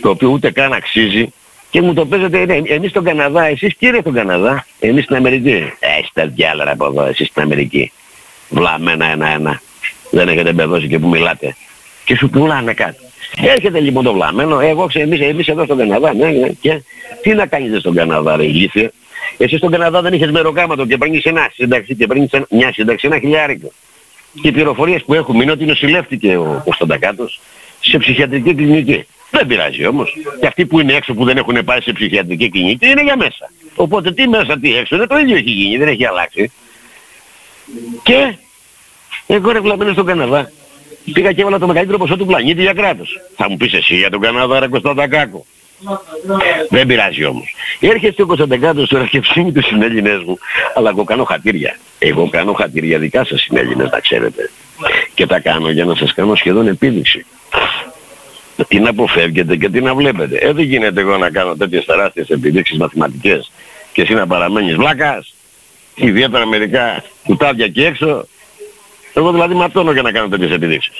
το 0.02 0.10
οποίο 0.10 0.28
ούτε 0.28 0.50
καν 0.50 0.72
αξίζει 0.72 1.32
και 1.70 1.82
μου 1.82 1.94
το 1.94 2.06
παίζετε, 2.06 2.44
ναι, 2.44 2.60
εμείς 2.66 2.90
στον 2.90 3.04
Καναδά, 3.04 3.44
εσείς 3.44 3.76
κύριε 3.76 4.00
στον 4.00 4.12
Καναδά, 4.12 4.66
εμείς 4.80 5.04
στην 5.04 5.16
Αμερική. 5.16 5.72
Έχεις 5.78 6.10
τα 6.12 6.26
διάλερα 6.26 6.70
από 6.70 6.86
εδώ, 6.86 7.04
εσείς 7.04 7.26
στην 7.28 7.42
Αμερική. 7.42 7.92
Βλαμμένα 8.48 9.06
ένα-ένα. 9.06 9.60
Δεν 10.10 10.28
έχετε 10.28 10.52
μπεδώσει 10.52 10.88
και 10.88 10.98
που 10.98 11.08
μιλάτε. 11.08 11.56
Και 12.04 12.16
σου 12.16 12.30
πουλάνε 12.30 12.72
κάτι. 12.72 13.05
Έρχεται 13.42 13.80
λοιπόν 13.80 14.04
το 14.04 14.12
βλαμμένο, 14.12 14.60
εγώ 14.60 14.86
ξέρω 14.86 15.04
εμείς, 15.04 15.20
εμείς 15.20 15.48
εδώ 15.48 15.64
στον 15.64 15.78
Καναδά, 15.78 16.14
ναι, 16.14 16.28
ναι, 16.28 16.48
και 16.48 16.82
τι 17.22 17.34
να 17.34 17.46
κάνετε 17.46 17.78
στον 17.78 17.94
Καναδά 17.94 18.36
ρε 18.36 18.44
ηλίθεια. 18.44 18.92
Εσύ 19.38 19.56
στον 19.56 19.70
Καναδά 19.70 20.00
δεν 20.00 20.12
είχες 20.12 20.30
μεροκάματο 20.30 20.86
και 20.86 20.96
παίρνεις 20.96 21.24
ένα 21.24 21.50
σύνταξη 21.54 21.94
και 21.94 22.06
παίρνεις 22.06 22.30
μια 22.50 22.72
σύνταξη, 22.72 23.06
ένα 23.06 23.18
χιλιάρικο. 23.18 23.72
Και 24.42 24.48
οι 24.48 24.52
πληροφορίες 24.52 25.02
που 25.02 25.14
έχουμε 25.14 25.42
είναι 25.42 25.52
ότι 25.52 25.64
νοσηλεύτηκε 25.64 26.36
ο 26.36 26.60
Κωνσταντακάτος 26.64 27.40
σε 27.80 27.98
ψυχιατρική 27.98 28.54
κλινική. 28.54 29.06
Δεν 29.30 29.46
πειράζει 29.46 29.86
όμως. 29.86 30.16
Και 30.40 30.46
αυτοί 30.46 30.66
που 30.66 30.80
είναι 30.80 30.92
έξω 30.92 31.14
που 31.14 31.24
δεν 31.24 31.36
έχουν 31.36 31.64
πάει 31.64 31.80
σε 31.80 31.92
ψυχιατρική 31.92 32.50
κλινική 32.50 32.86
είναι 32.86 33.02
για 33.02 33.16
μέσα. 33.16 33.50
Οπότε 33.74 34.12
τι 34.12 34.28
μέσα 34.28 34.58
τι 34.58 34.76
έξω 34.76 34.94
είναι 34.96 35.06
το 35.06 35.18
ίδιο 35.18 35.36
έχει 35.36 35.50
γίνει, 35.50 35.76
δεν 35.76 35.88
έχει 35.88 36.06
αλλάξει. 36.06 36.52
Και 38.02 38.36
εγώ 39.26 39.50
ρε 39.50 39.60
βλαμμένο 39.60 39.92
στον 39.92 40.06
Καναδά. 40.06 40.50
Πήγα 41.12 41.32
και 41.32 41.40
έβαλα 41.40 41.58
το 41.58 41.66
μεγαλύτερο 41.66 41.98
ποσό 41.98 42.16
του 42.16 42.26
πλανήτη 42.26 42.62
για 42.62 42.72
κράτος. 42.72 43.20
Θα 43.36 43.50
μου 43.50 43.56
πεις 43.56 43.72
εσύ 43.72 43.94
για 43.96 44.10
τον 44.10 44.20
Καναδά 44.20 44.60
ρε 44.60 44.68
Κωνσταντακάκο. 44.68 45.46
Δεν 46.68 46.86
πειράζει 46.86 47.24
όμως. 47.24 47.54
Έρχεται 47.80 48.22
ο 48.22 48.26
Κωνσταντακάτος 48.26 48.88
τώρα 48.88 49.06
και 49.06 49.20
ψήνει 49.20 49.52
τους 49.52 49.66
συνέλληνες 49.66 50.22
μου. 50.22 50.38
Αλλά 50.74 50.90
εγώ 50.90 51.04
κάνω 51.04 51.24
χατήρια. 51.24 51.78
Εγώ 51.98 52.28
κάνω 52.28 52.52
χατήρια 52.52 52.98
δικά 52.98 53.24
σας 53.24 53.40
συνέλληνες, 53.40 53.90
να 53.90 54.00
ξέρετε. 54.00 54.50
Και 55.14 55.26
τα 55.26 55.40
κάνω 55.40 55.70
για 55.70 55.84
να 55.84 55.94
σας 55.94 56.14
κάνω 56.14 56.34
σχεδόν 56.34 56.68
επίδειξη. 56.68 57.26
Τι 58.68 58.78
να 58.78 58.90
αποφεύγετε 58.90 59.56
και 59.56 59.68
τι 59.68 59.80
να 59.80 59.94
βλέπετε. 59.94 60.36
Ε, 60.36 60.52
δεν 60.52 60.64
γίνεται 60.64 61.00
εγώ 61.00 61.16
να 61.16 61.30
κάνω 61.30 61.56
τέτοιες 61.56 61.84
τεράστιες 61.84 62.28
επιδείξεις 62.28 62.78
μαθηματικές 62.78 63.52
και 63.92 64.02
εσύ 64.02 64.14
να 64.14 64.26
παραμένεις 64.26 64.74
βλάκας. 64.74 65.34
Ιδιαίτερα 65.94 66.46
μερικά 66.46 67.04
κουτάδια 67.24 67.68
και 67.68 67.86
έξω. 67.86 68.26
Εγώ 69.16 69.32
δηλαδή 69.32 69.54
ματώνω 69.54 69.92
για 69.92 70.02
να 70.02 70.12
κάνω 70.12 70.28
τέτοιες 70.28 70.50
επιδείξεις. 70.50 70.94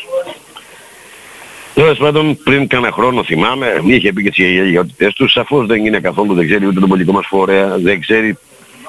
Τέλος 1.75 1.99
πάντων, 1.99 2.37
πριν 2.43 2.67
κάνα 2.67 2.91
χρόνο 2.91 3.25
θυμάμαι, 3.25 3.81
είχε 3.87 4.13
πει 4.13 4.23
και 4.23 4.31
τις 4.31 4.45
γεγιότητες 4.45 5.15
τους, 5.15 5.33
σαφώς 5.33 5.67
δεν 5.67 5.87
είναι 5.87 6.01
καθόλου, 6.01 6.35
δεν 6.35 6.47
ξέρει 6.47 6.67
ούτε 6.67 6.81
τον 6.81 6.89
πολιτικό 6.89 7.17
μας 7.17 7.27
φορέα, 7.27 7.79
δεν 7.79 8.01
ξέρει 8.01 8.29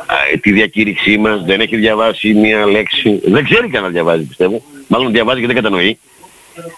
α, 0.05 0.39
τη 0.41 0.51
διακήρυξή 0.51 1.17
μας, 1.17 1.43
δεν 1.43 1.61
έχει 1.61 1.75
διαβάσει 1.75 2.33
μία 2.33 2.65
λέξη, 2.65 3.21
δεν 3.23 3.43
ξέρει 3.43 3.67
καν 3.69 3.83
να 3.83 3.89
διαβάζει 3.89 4.23
πιστεύω, 4.23 4.61
μάλλον 4.87 5.11
διαβάζει 5.11 5.39
και 5.39 5.45
δεν 5.45 5.55
κατανοεί. 5.55 5.99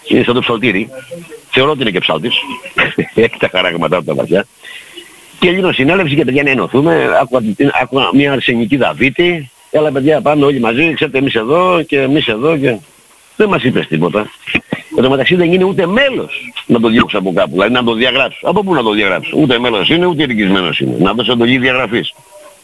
Είναι 0.08 0.22
σαν 0.22 0.34
το 0.34 0.40
ψαλτήρι. 0.40 0.88
Θεωρώ 1.50 1.70
ότι 1.70 1.80
είναι 1.80 1.90
και 1.90 1.98
ψάλτης. 1.98 2.34
έχει 3.14 3.36
τα 3.38 3.48
χαράγματα 3.48 3.96
από 3.96 4.06
τα 4.06 4.14
βαθιά. 4.14 4.46
Και 5.38 5.50
γίνω 5.50 5.72
συνέλευση 5.72 6.14
και 6.14 6.24
παιδιά 6.24 6.42
να 6.42 6.50
ενωθούμε. 6.50 7.08
Άκουγα 7.82 8.10
μια 8.12 8.32
αρσενική 8.32 8.76
δαβίτη. 8.76 9.50
Έλα 9.70 9.92
παιδιά 9.92 10.20
πάμε 10.20 10.44
όλοι 10.44 10.60
μαζί, 10.60 10.94
ξέρετε 10.94 11.18
εμείς 11.18 11.34
εδώ 11.34 11.82
και 11.82 12.00
εμείς 12.00 12.26
εδώ 12.28 12.56
και... 12.56 12.76
Δεν 13.36 13.48
μας 13.48 13.62
είπες 13.62 13.86
τίποτα. 13.86 14.30
Εν 14.96 15.02
τω 15.02 15.10
μεταξύ 15.10 15.34
δεν 15.34 15.52
είναι 15.52 15.64
ούτε 15.64 15.86
μέλος 15.86 16.52
να 16.66 16.80
το 16.80 16.88
διώξω 16.88 17.18
από 17.18 17.32
κάπου, 17.32 17.50
δηλαδή 17.50 17.72
να 17.72 17.84
το 17.84 17.94
διαγράψω. 17.94 18.38
Από 18.42 18.62
πού 18.62 18.74
να 18.74 18.82
το 18.82 18.90
διαγράψω; 18.90 19.36
Ούτε 19.36 19.58
μέλος 19.58 19.88
είναι, 19.88 20.06
ούτε 20.06 20.22
ειδικισμένος 20.22 20.80
είναι. 20.80 20.96
Να 20.98 21.12
δώσω 21.12 21.32
εντολή 21.32 21.58
διαγραφής. 21.58 22.14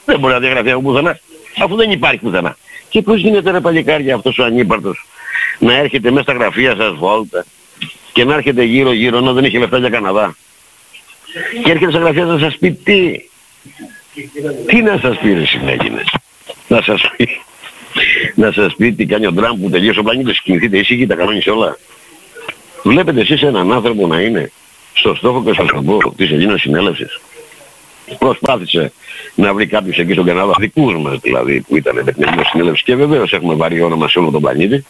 Δεν 0.05 0.19
μπορεί 0.19 0.33
να 0.33 0.41
διαγραφεί 0.41 0.71
από 0.71 0.81
πουθενά. 0.81 1.19
Αφού 1.63 1.77
δεν 1.77 1.91
υπάρχει 1.91 2.19
πουθενά. 2.19 2.57
Και 2.89 3.03
πώς 3.03 3.21
γίνεται 3.21 3.49
ένα 3.49 3.61
παλικάρι 3.61 4.11
αυτός 4.13 4.39
ο 4.39 4.45
ανύπαρτος 4.45 5.07
να 5.59 5.75
έρχεται 5.75 6.11
μέσα 6.11 6.23
στα 6.23 6.33
γραφεία 6.33 6.77
σας 6.77 6.95
βόλτα 6.95 7.45
και 8.13 8.25
να 8.25 8.35
έρχεται 8.35 8.63
γύρω 8.63 8.93
γύρω 8.93 9.17
ενώ 9.17 9.33
δεν 9.33 9.45
έχει 9.45 9.59
λεφτά 9.59 9.79
για 9.79 9.89
Καναδά. 9.89 10.37
Και 11.65 11.71
έρχεται 11.71 11.91
στα 11.91 12.01
γραφεία 12.01 12.25
να 12.25 12.39
σας 12.39 12.57
πει 12.57 12.73
τι. 12.73 13.21
Τι 14.67 14.83
να 14.83 14.99
σας 14.99 15.19
πει 15.19 15.33
ρε 15.33 15.47
συνέγινες. 15.47 16.16
Να 16.69 16.83
σας 16.83 17.11
πει 17.17 17.29
να 18.35 18.53
σας 18.53 18.75
πει 18.77 18.93
τι 18.93 19.07
κάνει 19.07 19.27
ο 19.27 19.33
Τραμπ 19.33 19.63
που 19.63 19.71
τελείωσε 19.71 19.99
ο 19.99 20.03
πλανήτης, 20.03 20.41
κινηθείτε 20.41 20.79
ήσυχοι, 20.79 21.07
τα 21.07 21.15
κανόνισε 21.15 21.51
όλα. 21.51 21.79
Βλέπετε 22.83 23.21
εσείς 23.21 23.43
έναν 23.43 23.73
άνθρωπο 23.73 24.07
να 24.07 24.21
είναι 24.21 24.53
στο 24.93 25.15
στόχο 25.15 25.43
και 25.45 25.53
σας 25.53 25.67
πω 25.85 26.15
της 26.17 26.31
Ελλήνας 26.31 26.61
συνέλευσης. 26.61 27.21
Προσπάθησε 28.19 28.93
να 29.35 29.55
βρει 29.55 29.67
κάποιους 29.67 29.99
εκεί 29.99 30.13
στον 30.13 30.25
Καναδά, 30.25 30.55
δικούς 30.59 30.97
μας 30.97 31.19
δηλαδή, 31.19 31.61
που 31.61 31.77
ήταν 31.77 32.03
με 32.05 32.13
την 32.13 32.23
Ελλήνας 32.27 32.49
συνέλευση 32.49 32.85
και 32.85 32.95
βεβαίως 32.95 33.33
έχουμε 33.33 33.55
βαρύ 33.55 33.83
όνομα 33.83 34.09
σε 34.09 34.19
όλο 34.19 34.31
τον 34.31 34.41
πλανήτη. 34.41 34.85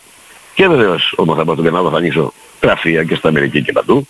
Και 0.55 0.68
βεβαίως 0.68 1.14
όταν 1.16 1.37
θα 1.37 1.45
πάω 1.45 1.55
στον 1.55 1.66
Καναδά 1.66 1.91
θα 1.91 1.97
ανοίξω 1.97 2.33
γραφεία 2.62 3.05
και 3.05 3.14
στην 3.14 3.29
Αμερική 3.29 3.62
και 3.62 3.72
παντού. 3.72 4.07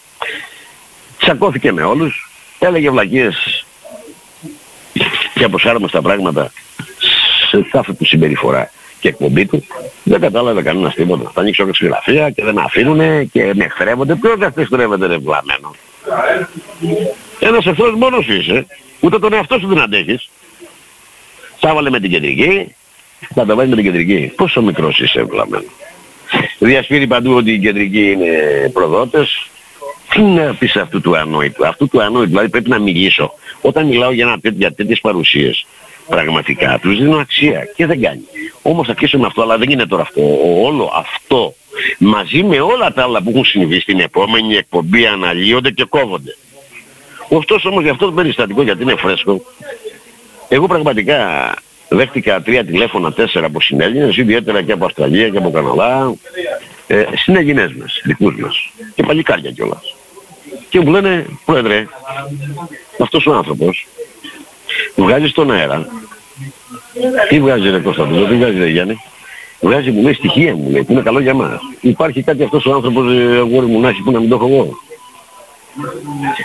Τσακώθηκε 1.19 1.73
με 1.73 1.83
όλους, 1.83 2.31
έλεγε 2.59 2.91
βλακίες 2.91 3.65
και 5.35 5.45
αποσάρμοστα 5.45 6.01
τα 6.01 6.09
πράγματα 6.09 6.53
σε 7.63 7.69
κάθε 7.71 7.93
του 7.93 8.07
συμπεριφορά 8.07 8.71
και 9.01 9.09
εκπομπή 9.09 9.47
του, 9.47 9.67
δεν 10.03 10.21
κατάλαβε 10.21 10.63
κανένας 10.63 10.95
τίποτα. 10.95 11.31
Θα 11.35 11.41
ανοίξω 11.41 11.65
τη 11.65 11.87
γραφεία 11.87 12.31
και 12.31 12.45
δεν 12.45 12.59
αφήνουνε 12.59 13.29
και 13.33 13.53
με 13.55 13.65
εχθρεύονται. 13.65 14.15
Ποιος 14.15 14.39
δεν 14.39 14.53
εχθρεύεται 14.57 15.07
ρε 15.07 15.19
βλαμμένο. 15.19 15.75
Ένας 17.39 17.67
εχθρός 17.67 17.95
μόνος 17.95 18.29
είσαι, 18.29 18.67
ούτε 19.01 19.19
τον 19.19 19.33
εαυτό 19.33 19.59
σου 19.59 19.67
δεν 19.67 19.81
αντέχεις. 19.81 20.29
Θα 21.59 21.75
βάλε 21.75 21.91
με 21.91 22.01
την 22.01 22.11
κεντρική, 22.11 22.75
θα 23.35 23.45
τα 23.45 23.55
βάλεις 23.55 23.71
με 23.71 23.77
την 23.77 23.85
κεντρική. 23.85 24.33
Πόσο 24.37 24.63
μικρός 24.63 25.01
είσαι 25.01 25.23
βλαμμένο. 25.23 25.69
Διασπείρει 26.59 27.07
παντού 27.07 27.33
ότι 27.35 27.53
οι 27.53 27.59
κεντρικοί 27.59 28.11
είναι 28.11 28.71
προδότες. 28.73 29.51
Τι 30.11 30.21
να 30.23 30.55
πεις 30.55 30.77
αυτού 30.77 31.01
του 31.01 31.17
ανόητου. 31.17 31.67
Αυτού 31.67 31.89
του 31.89 32.03
ανόητου 32.03 32.29
δηλαδή 32.29 32.49
πρέπει 32.49 32.69
να 32.69 32.79
μιλήσω. 32.79 33.33
Όταν 33.61 33.87
μιλάω 33.87 34.13
για, 34.13 34.25
ένα, 34.25 34.55
για 34.55 34.73
τέτοιες 34.73 35.01
παρουσίες 35.01 35.67
πραγματικά 36.09 36.79
τους 36.83 36.99
δίνω 36.99 37.17
αξία 37.17 37.69
και 37.77 37.87
δεν 37.87 38.01
κάνει. 38.01 38.23
Όμως 38.63 38.87
θα 38.87 39.19
με 39.19 39.27
αυτό, 39.27 39.43
αλλά 39.43 39.59
δεν 39.59 39.71
είναι 39.71 39.87
τώρα 39.87 40.03
αυτό. 40.03 40.23
Όλο 40.63 40.93
αυτό 40.95 41.55
μαζί 41.99 42.43
με 42.43 42.61
όλα 42.61 42.93
τα 42.93 43.03
άλλα 43.03 43.23
που 43.23 43.31
έχουν 43.31 43.45
συμβεί 43.45 43.81
στην 43.81 44.01
επόμενη 44.01 44.57
εκπομπή 44.57 45.07
αναλύονται 45.07 45.71
και 45.71 45.85
κόβονται. 45.85 46.37
Ωστόσο 47.29 47.69
όμως 47.69 47.83
για 47.83 47.93
αυτό 47.93 48.07
το 48.07 48.13
περιστατικό 48.13 48.63
γιατί 48.63 48.83
είναι 48.83 48.97
φρέσκο, 48.97 49.43
εγώ 50.49 50.67
πραγματικά 50.67 51.55
δέχτηκα 51.89 52.43
τρία 52.43 52.65
τηλέφωνα, 52.65 53.13
τέσσερα 53.13 53.47
από 53.47 53.61
συνέλληνες, 53.61 54.17
ιδιαίτερα 54.17 54.63
και 54.63 54.73
από 54.73 54.85
Αυστραλία 54.85 55.29
και 55.29 55.39
από 55.39 55.51
Καναδά, 55.51 56.15
ε, 56.87 57.05
συνέλληνες 57.15 57.73
μας, 57.73 58.01
δικούς 58.05 58.35
μας 58.37 58.71
και 58.95 59.03
παλικάρια 59.03 59.51
κιόλας. 59.51 59.95
Και 60.69 60.81
μου 60.81 60.91
λένε, 60.91 61.27
πρόεδρε, 61.45 61.87
αυτός 62.99 63.27
ο 63.27 63.35
άνθρωπος 63.35 63.87
βγάζει 64.97 65.27
στον 65.27 65.51
αέρα. 65.51 65.87
Τι 67.29 67.41
βγάζει 67.41 67.71
ρε 67.71 67.79
Κωνσταντίνο, 67.79 68.27
τι 68.27 68.35
βγάζει 68.35 68.59
ρε 68.59 68.69
Γιάννη. 68.69 68.97
Βγάζει 69.61 69.91
μου 69.91 70.03
λέει 70.03 70.13
στοιχεία 70.13 70.57
μου 70.57 70.71
λέει, 70.71 70.83
που 70.83 70.93
είναι 70.93 71.03
καλό 71.03 71.21
για 71.21 71.35
μας. 71.35 71.59
Υπάρχει 71.81 72.23
κάτι 72.23 72.43
αυτός 72.43 72.67
ο 72.67 72.73
άνθρωπος 72.73 73.13
ε, 73.13 73.37
αγόρι 73.37 73.67
μου 73.67 73.81
να 73.81 73.89
έχει 73.89 74.03
που 74.03 74.11
να 74.11 74.21
μην 74.21 74.29
το 74.29 74.35
έχω 74.35 74.47
εγώ; 74.47 74.79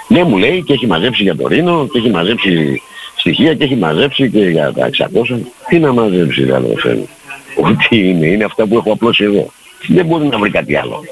Ναι 0.08 0.24
μου 0.24 0.38
λέει 0.38 0.64
και 0.64 0.74
έχει 0.74 0.88
μαζέψει 0.88 1.24
για 1.24 1.36
το 1.36 1.48
Ρήνο 1.48 1.88
και 1.92 1.98
έχει 1.98 2.10
μαζέψει 2.10 2.82
στοιχεία 3.16 3.54
και 3.54 3.64
έχει 3.64 3.76
μαζέψει 3.76 4.30
και 4.30 4.40
για 4.40 4.74
τα 4.74 4.90
600. 4.90 5.40
Τι 5.68 5.80
να 5.80 5.94
μαζέψει 5.94 6.44
ρε 6.44 6.56
αδερφέ 6.56 6.96
μου. 6.96 7.10
Ό,τι 7.56 8.10
είναι, 8.10 8.26
είναι 8.26 8.44
αυτά 8.44 8.68
που 8.68 8.76
έχω 8.76 8.92
απλώσει 8.92 9.24
εγώ. 9.24 9.52
Δεν 9.88 10.06
μπορεί 10.06 10.28
να 10.28 10.38
βρει 10.38 10.50
κάτι 10.50 10.76
άλλο. 10.76 11.04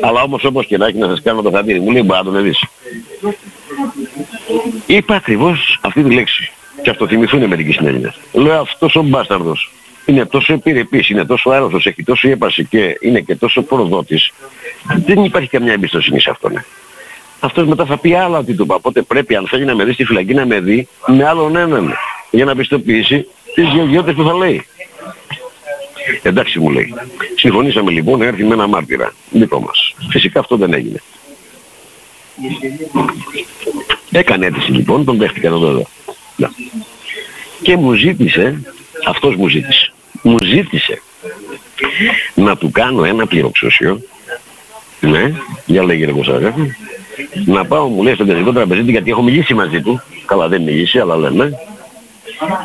Αλλά 0.00 0.22
όμως 0.22 0.44
όπως 0.44 0.66
και 0.66 0.76
να 0.76 0.86
έχει 0.86 0.98
να 0.98 1.06
σας 1.08 1.22
κάνω 1.22 1.42
το 1.42 1.50
χατήρι 1.50 1.80
μου 1.80 1.90
λέει 1.90 2.02
μπορεί 2.02 2.24
να 2.24 2.32
τον 2.32 2.42
δεις. 2.42 2.64
Είπα 4.86 5.14
ακριβώς 5.14 5.78
αυτή 5.80 6.02
τη 6.02 6.14
λέξη. 6.14 6.50
Και 6.82 6.90
αυτό 6.90 7.06
θυμηθούν 7.06 7.46
μερικοί 7.46 7.72
συνέλληνες. 7.72 8.18
Λέω 8.32 8.60
αυτός 8.60 8.96
ο 8.96 9.02
μπάσταρδος 9.02 9.70
είναι 10.06 10.24
τόσο 10.24 10.52
επιρρεπής, 10.52 11.08
είναι 11.08 11.24
τόσο 11.24 11.50
άρρωστος, 11.50 11.86
έχει 11.86 12.02
τόσο 12.02 12.28
ύπαρση 12.28 12.64
και 12.64 12.98
είναι 13.00 13.20
και 13.20 13.36
τόσο 13.36 13.62
προδότης. 13.62 14.32
Δεν 15.06 15.24
υπάρχει 15.24 15.48
καμιά 15.48 15.72
εμπιστοσύνη 15.72 16.20
σε 16.20 16.30
αυτόν. 16.30 16.64
αυτός 17.40 17.66
μετά 17.66 17.84
θα 17.84 17.98
πει 17.98 18.14
άλλα 18.14 18.38
ότι 18.38 18.54
του 18.54 18.62
είπα. 18.62 18.74
Οπότε 18.74 19.02
πρέπει 19.02 19.36
αν 19.36 19.46
θέλει 19.48 19.64
να 19.64 19.74
με 19.74 19.84
δει 19.84 19.92
στη 19.92 20.04
φυλακή 20.04 20.34
να 20.34 20.46
με 20.46 20.60
δει 20.60 20.88
με 21.06 21.26
άλλον 21.26 21.56
έναν 21.56 21.94
για 22.30 22.44
να 22.44 22.56
πιστοποιήσει 22.56 23.26
τις 23.54 23.68
γεωγιώτες 23.68 24.14
που 24.14 24.22
θα 24.22 24.34
λέει. 24.34 24.66
Εντάξει 26.22 26.58
μου 26.58 26.70
λέει. 26.70 26.94
Συμφωνήσαμε 27.36 27.90
λοιπόν 27.90 28.18
να 28.18 28.24
έρθει 28.24 28.44
με 28.44 28.54
ένα 28.54 28.66
μάρτυρα 28.66 29.12
δικό 29.30 29.60
μας. 29.60 29.94
Φυσικά 30.10 30.40
αυτό 30.40 30.56
δεν 30.56 30.72
έγινε. 30.72 31.02
Έκανε 34.10 34.46
αίτηση 34.46 34.70
λοιπόν, 34.70 35.04
τον 35.04 35.16
δέχτηκα 35.16 35.46
εδώ 35.46 35.86
εδώ. 36.38 36.52
Και 37.62 37.76
μου 37.76 37.92
ζήτησε, 37.92 38.60
αυτός 39.06 39.36
μου 39.36 39.48
ζήτησε, 39.48 39.92
μου 40.22 40.36
ζήτησε 40.44 41.02
να 42.34 42.56
του 42.56 42.70
κάνω 42.70 43.04
ένα 43.04 43.26
πληροξούσιο, 43.26 44.00
ναι, 45.00 45.32
για 45.66 45.84
λέγει 45.84 46.04
ρε 46.04 46.12
να 47.44 47.64
πάω 47.64 47.88
μου 47.88 48.02
λέει 48.02 48.14
στον 48.14 48.26
κεντρικό 48.26 48.52
τραπεζίτη 48.52 48.90
γιατί 48.90 49.10
έχω 49.10 49.22
μιλήσει 49.22 49.54
μαζί 49.54 49.80
του, 49.80 50.02
καλά 50.26 50.48
δεν 50.48 50.62
μιλήσει 50.62 50.98
αλλά 50.98 51.16
λέμε, 51.16 51.58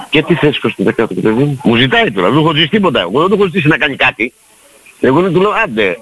και 0.10 0.22
τι 0.22 0.34
θες 0.34 0.60
Κωστή 0.60 0.84
κάτω 0.84 1.14
παιδί 1.14 1.30
μου; 1.30 1.62
Μου 1.64 1.76
ζητάει 1.76 2.12
τώρα, 2.12 2.30
δεν 2.30 2.38
έχω 2.38 2.50
ζητήσει 2.50 2.70
τίποτα. 2.70 3.00
Εγώ 3.00 3.20
δεν 3.20 3.30
του 3.30 3.34
έχω 3.34 3.46
ζητήσει 3.46 3.68
να 3.68 3.78
κάνει 3.78 3.96
κάτι. 3.96 4.34
Εγώ 5.00 5.22
δεν 5.22 5.34
του 5.34 5.42
λέω 5.42 5.52
άντε, 5.52 5.98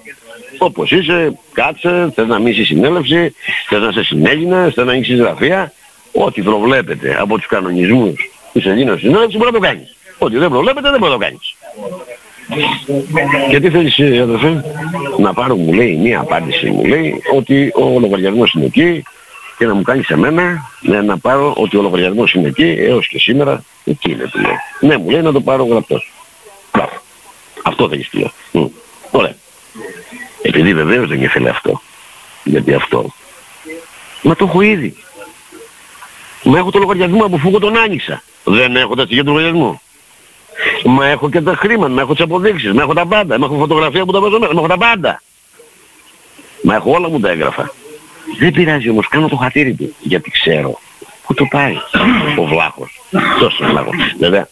όπως 0.58 0.92
είσαι, 0.92 1.40
κάτσε, 1.54 2.12
θες 2.16 2.28
να 2.28 2.40
μείνεις 2.40 2.68
συνέλευση, 2.68 3.34
θες 3.70 3.80
να 3.80 3.92
σε 3.92 4.04
συνέγινε, 4.04 4.72
θες 4.74 4.86
να 4.86 4.92
ανοίξεις 4.92 5.20
γραφεία. 5.20 5.74
Ό,τι 6.22 6.42
προβλέπετε 6.42 7.18
από 7.20 7.38
τους 7.38 7.48
κανονισμούς 7.48 8.30
της 8.54 8.66
Ελλήνας 8.66 9.00
συνέλευση 9.00 9.38
μπορεί 9.38 9.52
να 9.52 9.60
το 9.60 9.66
κάνεις. 9.66 9.96
Ό,τι 10.18 10.38
δεν 10.38 10.50
προβλέπετε 10.50 10.90
δεν 10.90 11.00
μπορεί 11.00 11.12
να 11.12 11.18
το 11.18 11.24
κάνεις. 11.24 11.56
Και 13.50 13.60
τι 13.60 13.70
θέλεις 13.70 14.00
αδερφέ, 14.00 14.64
να 15.18 15.34
πάρω 15.34 15.56
μου 15.56 15.74
λέει 15.74 15.96
μία 15.96 16.20
απάντηση 16.20 16.70
μου 16.70 16.86
λέει 16.86 17.24
ότι 17.36 17.72
ο 17.76 18.00
λογαριασμός 18.00 18.54
είναι 18.54 18.66
εκεί 18.66 19.04
και 19.58 19.66
να 19.66 19.74
μου 19.74 19.82
κάνει 19.82 20.04
σε 20.04 20.18
μένα 20.18 20.70
ναι, 20.82 21.02
να 21.02 21.18
πάρω 21.18 21.54
ότι 21.58 21.78
ο 21.78 21.82
λογαριασμός 21.82 22.34
είναι 22.34 22.48
εκεί 22.48 22.76
έως 22.78 23.08
και 23.08 23.20
σήμερα 23.20 23.64
εκεί 23.86 24.12
είναι 24.12 24.24
του 24.24 24.40
λέω. 24.40 24.56
Ναι 24.80 24.98
μου 24.98 25.10
λέει 25.10 25.22
να 25.22 25.32
το 25.32 25.42
πάρω 25.42 25.66
γραπτός. 25.66 26.12
Μπράβο. 26.74 27.02
Αυτό 27.64 27.88
θα 27.88 27.96
έχεις 27.96 28.10
πει. 28.10 28.32
Ωραία. 29.12 29.36
Επειδή 30.42 30.74
βεβαίως 30.74 31.08
δεν 31.08 31.22
ήθελε 31.22 31.50
αυτό. 31.50 31.82
Γιατί 32.44 32.74
αυτό. 32.74 33.14
Μα 34.22 34.36
το 34.36 34.46
έχω 34.46 34.62
ήδη. 34.62 34.96
Μα 36.44 36.58
έχω 36.58 36.72
το 36.72 36.80
λογαριασμό 36.80 37.26
από 37.26 37.38
φούγω 37.38 37.60
τον 37.60 37.78
άνοιξα. 37.78 38.24
Δεν 38.44 38.76
έχω 38.76 38.96
τα 38.96 39.04
στοιχεία 39.04 39.24
του 39.24 39.32
λογαριασμού. 39.32 39.82
Μα 40.86 41.06
έχω 41.06 41.30
και 41.30 41.42
τα 41.42 41.56
χρήματα, 41.56 41.90
μα 41.90 42.02
έχω 42.02 42.14
τις 42.14 42.24
αποδείξεις, 42.24 42.74
μα 42.74 42.82
έχω 42.82 42.94
τα 42.94 43.06
πάντα, 43.06 43.40
μα 43.40 43.46
έχω 43.46 43.56
φωτογραφία 43.56 44.06
που 44.06 44.12
τα 44.12 44.20
βάζω 44.20 44.40
μέσα, 44.40 44.54
μα 44.54 44.60
έχω 44.60 44.70
τα 44.70 44.78
πάντα. 44.78 45.22
Μα 46.62 46.76
έχω 46.76 46.92
όλα 46.92 47.10
μου 47.10 47.20
τα 47.20 47.30
έγραφα. 47.30 47.74
Δεν 48.40 48.52
πειράζει 48.52 48.90
όμως, 48.90 49.08
κάνω 49.08 49.28
το 49.28 49.36
χατήρι 49.36 49.74
του, 49.74 49.96
γιατί 50.00 50.32
ξέρω 50.32 50.80
πού 51.26 51.34
το 51.34 51.46
πάει 51.50 51.76
ο 52.38 52.46
βλάχος. 52.46 53.02
Τόσο 53.40 53.66
βλάχος. 53.66 53.96
Βέβαια, 54.20 54.50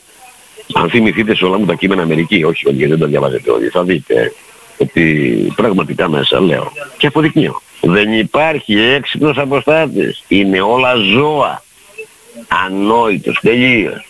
αν 0.73 0.89
θυμηθείτε 0.89 1.35
σε 1.35 1.45
όλα 1.45 1.57
μου 1.57 1.65
τα 1.65 1.73
κείμενα 1.73 2.01
Αμερική, 2.01 2.43
όχι 2.43 2.67
όλοι, 2.67 2.77
γιατί 2.77 2.91
δεν 2.91 2.99
τα 2.99 3.07
διαβάζετε 3.07 3.51
όλοι, 3.51 3.69
θα 3.69 3.83
δείτε 3.83 4.33
ότι 4.77 5.53
πραγματικά 5.55 6.09
μέσα 6.09 6.39
λέω 6.39 6.71
και 6.97 7.07
αποδεικνύω. 7.07 7.61
Δεν 7.81 8.13
υπάρχει 8.13 8.79
έξυπνος 8.79 9.37
αποστάτης. 9.37 10.23
Είναι 10.27 10.61
όλα 10.61 10.95
ζώα. 10.95 11.61
Ανόητος, 12.47 13.39
τελείως. 13.41 14.05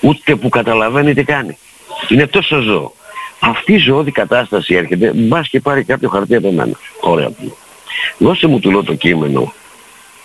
Ούτε 0.00 0.36
που 0.36 0.48
καταλαβαίνει 0.48 1.14
τι 1.14 1.24
κάνει. 1.24 1.58
Είναι 2.08 2.26
τόσο 2.26 2.60
ζώο. 2.60 2.92
Αυτή 3.40 3.72
η 3.72 3.78
ζωώδη 3.78 4.10
κατάσταση 4.10 4.74
έρχεται, 4.74 5.12
μπας 5.14 5.48
και 5.48 5.60
πάρει 5.60 5.84
κάποιο 5.84 6.08
χαρτί 6.08 6.34
από 6.34 6.52
μένα. 6.52 6.78
Ωραία. 7.00 7.30
Δώσε 8.18 8.46
μου 8.46 8.58
του 8.60 8.70
λέω 8.70 8.82
το 8.82 8.94
κείμενο 8.94 9.52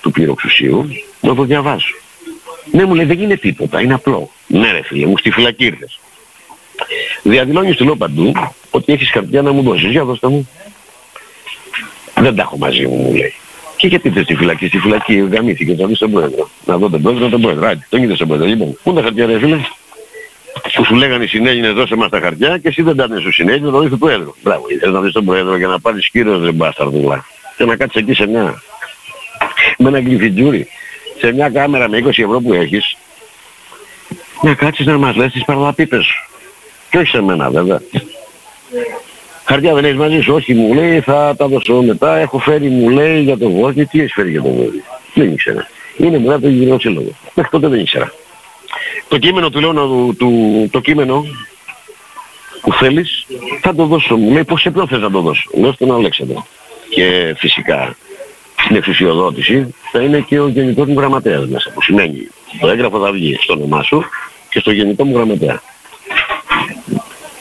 του 0.01 0.11
πυροξουσίου, 0.11 0.87
να 1.21 1.35
το 1.35 1.43
διαβάσω. 1.43 1.95
Ναι 2.71 2.85
μου 2.85 2.95
λέει 2.95 3.05
δεν 3.05 3.19
είναι 3.19 3.37
τίποτα, 3.37 3.81
είναι 3.81 3.93
απλό. 3.93 4.29
Ναι 4.47 4.71
ρε 4.71 4.81
φίλε 4.83 5.05
μου, 5.05 5.17
στη 5.17 5.31
φυλακή 5.31 5.65
ήρθες. 5.65 5.99
Διαδηλώνεις 7.23 7.75
του 7.75 7.83
λέω 7.83 7.95
παντού 7.95 8.31
ότι 8.69 8.93
έχεις 8.93 9.09
χαρτιά 9.09 9.41
να 9.41 9.51
μου 9.51 9.61
δώσεις. 9.61 9.91
Για 9.91 10.03
δώστε 10.03 10.27
μου. 10.27 10.49
Δεν 12.15 12.35
τα 12.35 12.41
έχω 12.41 12.57
μαζί 12.57 12.87
μου, 12.87 12.95
μου 12.95 13.13
λέει. 13.13 13.33
Και 13.83 13.89
γιατί 13.89 14.09
θες 14.09 14.23
στη 14.23 14.35
φυλακή, 14.35 14.67
στη 14.67 14.77
φυλακή 14.77 15.27
γαμήθηκε, 15.31 15.75
θα 15.75 15.87
δεις 15.87 15.97
τον 15.97 16.11
πρόεδρο. 16.11 16.49
Να 16.65 16.77
δω 16.77 16.89
τον 16.89 17.01
πρόεδρο, 17.01 17.29
τον 17.29 17.41
πρόεδρο. 17.41 17.67
Άντε, 17.67 17.87
τον 17.89 18.03
είδες 18.03 18.17
τον 18.17 18.27
πρόεδρο. 18.27 18.47
Λοιπόν, 18.47 18.77
πού 18.83 18.93
τα 18.93 19.01
χαρτιά 19.01 19.25
ρε 19.25 19.39
φίλε; 19.39 19.59
Που 20.73 20.85
σου 20.85 20.95
λέγανε 20.95 21.23
οι 21.23 21.27
συνέλληνες 21.27 21.73
δώσε 21.73 21.95
μας 21.95 22.09
τα 22.09 22.19
χαρτιά 22.19 22.57
και 22.57 22.67
εσύ 22.67 22.81
δεν 22.81 22.95
τα 22.95 23.07
στους 23.19 23.35
συνέλληνες, 23.35 23.71
το 23.71 23.79
δεις 23.79 23.89
του 23.89 23.97
πρόεδρο. 23.97 24.35
Μπράβο, 24.43 24.65
ήθελες 24.67 24.93
να 24.93 25.01
δεις 25.01 25.11
τον 25.11 25.25
πρόεδρο 25.25 25.57
για 25.57 25.67
να 25.67 25.79
πάρεις 25.79 26.09
κύριος 26.09 26.43
ρε 26.43 26.51
μπάσταρδουλά. 26.51 27.25
Και 27.57 27.65
να 27.65 27.75
κάτσεις 27.75 28.01
εκεί 28.01 28.13
σε 28.13 28.27
μια, 28.27 28.61
με 29.77 29.87
ένα 29.87 29.99
γλυφιτζούρι, 29.99 30.67
σε 31.19 31.31
μια 31.31 31.49
κάμερα 31.49 31.89
με 31.89 31.97
20 31.97 32.07
ευρώ 32.07 32.39
που 32.39 32.53
έχεις, 32.53 32.97
να 34.41 34.53
κάτσεις 34.53 34.85
να 34.85 34.97
μας 34.97 35.15
λες 35.15 35.31
τις 35.31 35.45
παραλαπίπες 35.45 36.05
σου. 36.05 36.29
Και 36.89 36.97
όχι 36.97 37.09
σε 37.09 37.21
μένα 37.21 37.49
βέβαια. 37.49 37.81
Χαρτιά 39.45 39.73
δεν 39.73 39.85
έχεις 39.85 39.97
μαζί 39.97 40.21
σου, 40.21 40.33
όχι 40.33 40.53
μου 40.53 40.73
λέει, 40.73 40.99
θα 40.99 41.35
τα 41.37 41.47
δώσω 41.47 41.81
μετά, 41.81 42.17
έχω 42.17 42.39
φέρει 42.39 42.69
μου 42.69 42.89
λέει 42.89 43.21
για 43.21 43.37
τον 43.37 43.51
Βόσνη, 43.51 43.85
τι 43.85 43.99
έχεις 43.99 44.13
φέρει 44.13 44.31
για 44.31 44.41
τον 44.41 44.51
Βόσνη. 44.51 44.83
Δεν 45.13 45.31
ήξερα. 45.31 45.67
Είναι 45.97 46.19
μετά 46.19 46.39
το 46.39 46.47
γυρνό 46.47 46.79
σύλλογο. 46.79 47.09
Μέχρι 47.33 47.51
τότε 47.51 47.67
δεν 47.67 47.79
ήξερα. 47.79 48.13
Το 49.07 49.17
κείμενο 49.17 49.49
του 49.49 49.59
λέω 49.59 49.73
του, 49.73 50.15
του, 50.17 50.69
το 50.71 50.79
κείμενο 50.79 51.25
που 52.61 52.73
θέλεις 52.73 53.25
θα 53.61 53.75
το 53.75 53.85
δώσω. 53.85 54.15
Μου 54.15 54.31
λέει 54.31 54.43
πώς 54.43 54.61
σε 54.61 54.71
ποιον 54.71 54.87
θες 54.87 54.99
να 54.99 55.11
το 55.11 55.21
δώσω. 55.21 55.49
Λέω 55.53 55.71
στον 55.71 55.93
Αλέξανδρο. 55.93 56.45
Και 56.89 57.35
φυσικά 57.37 57.95
στην 58.63 58.75
εξουσιοδότηση 58.75 59.75
θα 59.91 60.01
είναι 60.01 60.19
και 60.19 60.39
ο 60.39 60.47
γενικός 60.47 60.87
μου 60.87 60.99
γραμματέας 60.99 61.47
μέσα. 61.47 61.71
Που 61.73 61.81
σημαίνει 61.81 62.27
το 62.59 62.67
έγγραφο 62.67 62.99
θα 62.99 63.11
βγει 63.11 63.37
στο 63.41 63.53
όνομά 63.53 63.83
σου 63.83 64.03
και 64.49 64.59
στο 64.59 64.71
γενικό 64.71 65.03
μου 65.03 65.15
γραμματέα. 65.15 65.61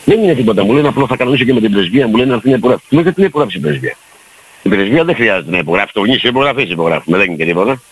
Δεν 0.04 0.22
είναι 0.22 0.34
τίποτα. 0.34 0.64
Μου 0.64 0.72
λένε 0.72 0.88
απλό 0.88 1.06
θα 1.06 1.16
κανονίσω 1.16 1.44
και 1.44 1.52
με 1.52 1.60
την 1.60 1.72
πρεσβεία. 1.72 2.08
Μου 2.08 2.16
λένε 2.16 2.28
να 2.28 2.34
έρθει 2.34 2.48
να 2.48 2.56
υπογράψει. 2.56 2.86
Μου 2.90 3.00
γιατί 3.00 3.20
να 3.20 3.26
υπογράψει 3.26 3.56
η 3.56 3.60
πρεσβεία; 3.60 3.96
Η 4.62 4.68
πρεσβεία 4.68 5.04
δεν 5.04 5.14
χρειάζεται 5.14 5.50
να 5.50 5.58
υπογράψει. 5.58 5.94
Το 5.94 6.00
γνήσιο 6.00 6.28
υπογραφής 6.28 6.70
υπογράφουμε. 6.70 7.16
Δεν 7.16 7.26
είναι 7.26 7.36
και 7.36 7.44
τίποτα. 7.44 7.82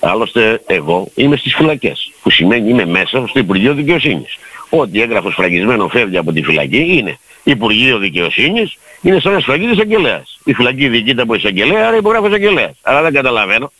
Άλλωστε 0.00 0.62
εγώ 0.66 1.08
είμαι 1.14 1.36
στις 1.36 1.54
φυλακές. 1.54 2.12
Που 2.22 2.30
σημαίνει 2.30 2.70
είμαι 2.70 2.84
μέσα 2.84 3.26
στο 3.26 3.38
Υπουργείο 3.38 3.74
Δικαιοσύνης. 3.74 4.38
Ό,τι 4.68 5.02
έγγραφος 5.02 5.32
σφραγισμένο 5.32 5.88
φεύγει 5.88 6.16
από 6.16 6.32
τη 6.32 6.42
φυλακή 6.42 6.96
είναι 6.98 7.18
Υπουργείο 7.42 7.98
Δικαιοσύνης, 7.98 8.78
είναι 9.00 9.20
σαν 9.20 9.32
να 9.32 9.40
σφραγίζει 9.40 9.72
εισαγγελέας. 9.72 10.38
Η 10.44 10.52
φυλακή 10.52 10.88
διοικείται 10.88 11.22
από 11.22 11.34
εισαγγελέα, 11.34 11.86
άρα 11.86 11.96
υπογράφω 11.96 12.26
εισαγγελέας. 12.26 12.76
Αλλά 12.82 13.02
δεν 13.02 13.12
καταλαβαίνω 13.12 13.72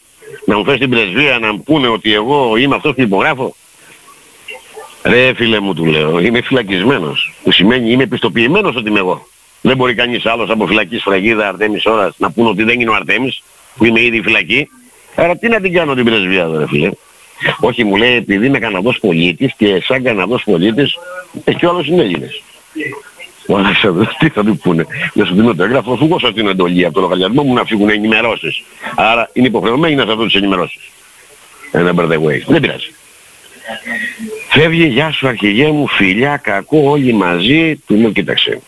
να 0.45 0.57
μου 0.57 0.65
φέρει 0.65 0.79
την 0.79 0.91
πρεσβεία 0.91 1.39
να 1.39 1.53
μου 1.53 1.63
πούνε 1.63 1.89
ότι 1.89 2.15
εγώ 2.15 2.57
είμαι 2.57 2.75
αυτός 2.75 2.95
που 2.95 3.01
υπογράφω. 3.01 3.57
Ρε 5.03 5.35
φίλε 5.35 5.61
μου 5.61 5.75
του 5.75 5.85
λέω, 5.85 6.19
είμαι 6.19 6.43
φυλακισμένος. 6.43 7.33
Που 7.43 7.53
σημαίνει 7.53 7.91
είμαι 7.91 8.03
επιστοποιημένος 8.03 8.77
ότι 8.77 8.89
είμαι 8.89 8.99
εγώ. 8.99 9.27
Δεν 9.61 9.77
μπορεί 9.77 9.95
κανείς 9.95 10.27
άλλος 10.27 10.51
από 10.51 10.67
φυλακή 10.67 10.99
σφραγίδα 10.99 11.49
Αρτέμις 11.49 11.87
ώρας 11.87 12.15
να 12.19 12.31
πούνε 12.31 12.49
ότι 12.49 12.63
δεν 12.63 12.81
είναι 12.81 12.91
ο 12.91 12.95
Αρτέμις, 12.95 13.43
που 13.77 13.85
είμαι 13.85 14.01
ήδη 14.01 14.23
φυλακή. 14.23 14.69
Άρα 15.15 15.37
τι 15.37 15.49
να 15.49 15.61
την 15.61 15.73
κάνω 15.73 15.95
την 15.95 16.05
πρεσβεία 16.05 16.43
εδώ 16.43 16.59
ρε 16.59 16.67
φίλε; 16.67 16.91
Όχι 17.61 17.85
μου 17.85 17.97
λέει 17.97 18.15
επειδή 18.15 18.47
είμαι 18.47 18.59
Καναδός 18.59 18.99
πολίτης 18.99 19.55
και 19.57 19.83
σαν 19.83 20.03
Καναδός 20.03 20.43
πολίτης 20.45 20.97
έχει 21.45 21.67
άλλος 21.67 21.87
είναι 21.87 22.03
Έλληνες. 22.03 22.43
Ο 23.47 23.57
Αλέξανδρος 23.57 24.17
τι 24.19 24.29
θα 24.29 24.45
του 24.45 24.57
πούνε. 24.57 24.87
Να 25.15 25.25
σου 25.25 25.35
δίνω 25.35 25.55
το 25.55 25.63
έγγραφο 25.63 25.93
αφού 25.93 26.05
εγώ 26.05 26.33
την 26.33 26.49
εντολή 26.49 26.85
από 26.85 26.95
το 26.95 27.01
λογαριασμό 27.01 27.43
μου 27.43 27.55
να 27.55 27.65
φύγουν 27.65 27.89
ενημερώσεις. 27.89 28.63
Άρα 28.97 29.31
είναι 29.33 29.47
υποχρεωμένοι 29.47 29.95
να 29.95 30.05
σας 30.07 30.15
δουν 30.15 30.27
τις 30.27 30.35
ενημερώσεις. 30.35 30.91
Ένα 31.71 31.93
by 31.97 32.03
the 32.03 32.17
way. 32.17 32.41
Δεν 32.47 32.61
πειράζει. 32.61 32.95
Φεύγει, 34.49 34.87
γεια 34.87 35.13
σου 35.13 35.29
αρχηγέ 35.29 35.67
μου, 35.67 35.89
φιλιά, 35.89 36.37
κακό, 36.37 36.91
όλοι 36.91 37.13
μαζί. 37.13 37.77
Του 37.87 37.95
λέω, 37.95 38.11
κοίταξε. 38.11 38.61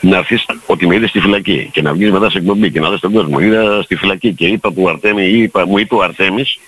Να 0.00 0.16
έρθεις 0.16 0.46
ότι 0.66 0.86
με 0.86 0.94
είδες 0.94 1.08
στη 1.08 1.20
φυλακή 1.20 1.68
και 1.72 1.82
να 1.82 1.92
βγεις 1.92 2.10
μετά 2.10 2.30
σε 2.30 2.38
εκπομπή 2.38 2.70
και 2.70 2.80
να 2.80 2.90
δεις 2.90 3.00
τον 3.00 3.12
κόσμο. 3.12 3.38
Είδα 3.38 3.82
στη 3.82 3.96
φυλακή 3.96 4.32
και 4.32 4.46
είπα 4.46 4.72
του 4.72 4.88
Αρτέμι, 4.88 5.24
είπα, 5.24 5.66
μου 5.66 5.78
είπε 5.78 5.94
ο 5.94 6.02
Αρτέμις, 6.02 6.58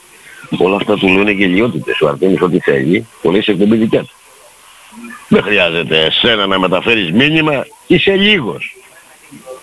όλα 0.58 0.76
αυτά 0.76 0.96
του 0.96 1.08
λένε 1.08 1.30
γελιότητες. 1.30 2.00
Ο 2.00 2.08
Αρτέμις 2.08 2.40
ό,τι 2.40 2.58
θέλει, 2.58 3.06
πολύ 3.22 3.42
σε 3.42 3.50
εκπομπή 3.50 3.76
δικιά 3.76 4.00
του. 4.00 4.14
Δεν 5.28 5.42
χρειάζεται 5.42 6.04
εσένα 6.04 6.46
να 6.46 6.58
μεταφέρεις 6.58 7.12
μήνυμα, 7.12 7.66
είσαι 7.86 8.14
λίγος. 8.14 8.76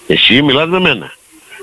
Εσύ 0.07 0.41
μιλάς 0.41 0.67
με 0.67 0.79
μένα. 0.79 1.13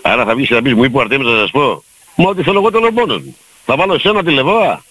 Άρα 0.03 0.25
θα 0.25 0.35
βγεις 0.35 0.49
και 0.49 0.55
θα 0.55 0.63
πεις, 0.63 0.75
μου 0.75 0.85
είπε 0.85 0.99
ο 0.99 1.01
Αρτέμις 1.01 1.27
να 1.27 1.39
σας 1.39 1.51
πω, 1.51 1.85
μα 2.17 2.29
ό,τι 2.29 2.43
θέλω 2.43 2.59
εγώ 2.59 2.71
τον 2.71 2.93
μόνος 2.93 3.23
μου. 3.23 3.37
Θα 3.65 3.77
βάλω 3.77 3.95
εσένα 3.95 4.23
τη 4.23 4.31
λεβόα 4.31 4.83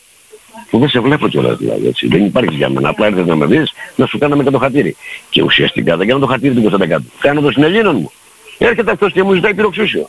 που 0.69 0.79
δεν 0.79 0.89
σε 0.89 0.99
βλέπω 0.99 1.27
κιόλας 1.27 1.57
δηλαδή 1.57 1.87
έτσι. 1.87 2.07
Δεν 2.07 2.25
υπάρχει 2.25 2.55
για 2.55 2.69
μένα. 2.69 2.89
Απλά 2.89 3.05
έρθες 3.05 3.25
να 3.25 3.35
με 3.35 3.45
δεις 3.45 3.73
να 3.95 4.05
σου 4.05 4.17
κάναμε 4.17 4.43
και 4.43 4.49
το 4.49 4.57
χατήρι. 4.57 4.95
Και 5.29 5.41
ουσιαστικά 5.41 5.97
δεν 5.97 6.07
κάνω 6.07 6.19
το 6.19 6.25
χατήρι 6.25 6.53
του 6.53 6.71
25. 6.79 6.97
Κάνω 7.19 7.41
το 7.41 7.51
συνελλήνων 7.51 7.95
μου. 7.95 8.11
Έρχεται 8.57 8.91
αυτός 8.91 9.11
και 9.11 9.23
μου 9.23 9.33
ζητάει 9.33 9.53
πυροξούσιο. 9.53 10.07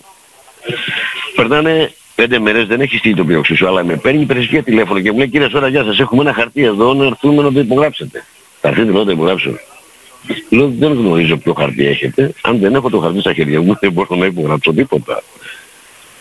Περνάνε 1.35 1.93
πέντε 2.15 2.39
μέρες 2.39 2.67
δεν 2.67 2.81
έχει 2.81 2.97
στείλει 2.97 3.15
το 3.15 3.25
πυροξούσιο, 3.25 3.69
αλλά 3.69 3.85
με 3.85 3.97
παίρνει 3.97 4.21
η 4.21 4.25
πρεσβεία 4.25 4.63
τηλέφωνο 4.63 5.01
και 5.01 5.11
μου 5.11 5.19
λέει 5.19 5.29
κύριε 5.29 5.49
Σόρα 5.49 5.69
γεια 5.69 5.85
σας 5.85 5.99
έχουμε 5.99 6.23
ένα 6.23 6.33
χαρτί 6.33 6.63
εδώ 6.65 6.95
να 6.95 7.05
έρθουμε 7.05 7.43
να 7.43 7.53
το 7.53 7.61
υπογράψετε. 7.61 8.25
Θα 8.61 8.69
έρθετε 8.69 8.93
να 8.93 9.05
το 9.05 9.11
υπογράψω. 9.11 9.51
Λέω 10.49 10.69
δεν 10.79 10.93
γνωρίζω 10.93 11.37
ποιο 11.37 11.53
χαρτί 11.53 11.87
έχετε. 11.87 12.33
Αν 12.41 12.59
δεν 12.59 12.75
έχω 12.75 12.91
το 12.91 12.99
χαρτί 12.99 13.21
στα 13.21 13.33
χέρια 13.33 13.61
μου 13.61 13.77
δεν 13.81 13.93
μπορώ 13.93 14.17
να 14.17 14.27
υπογράψω 14.27 14.73
τίποτα. 14.73 15.23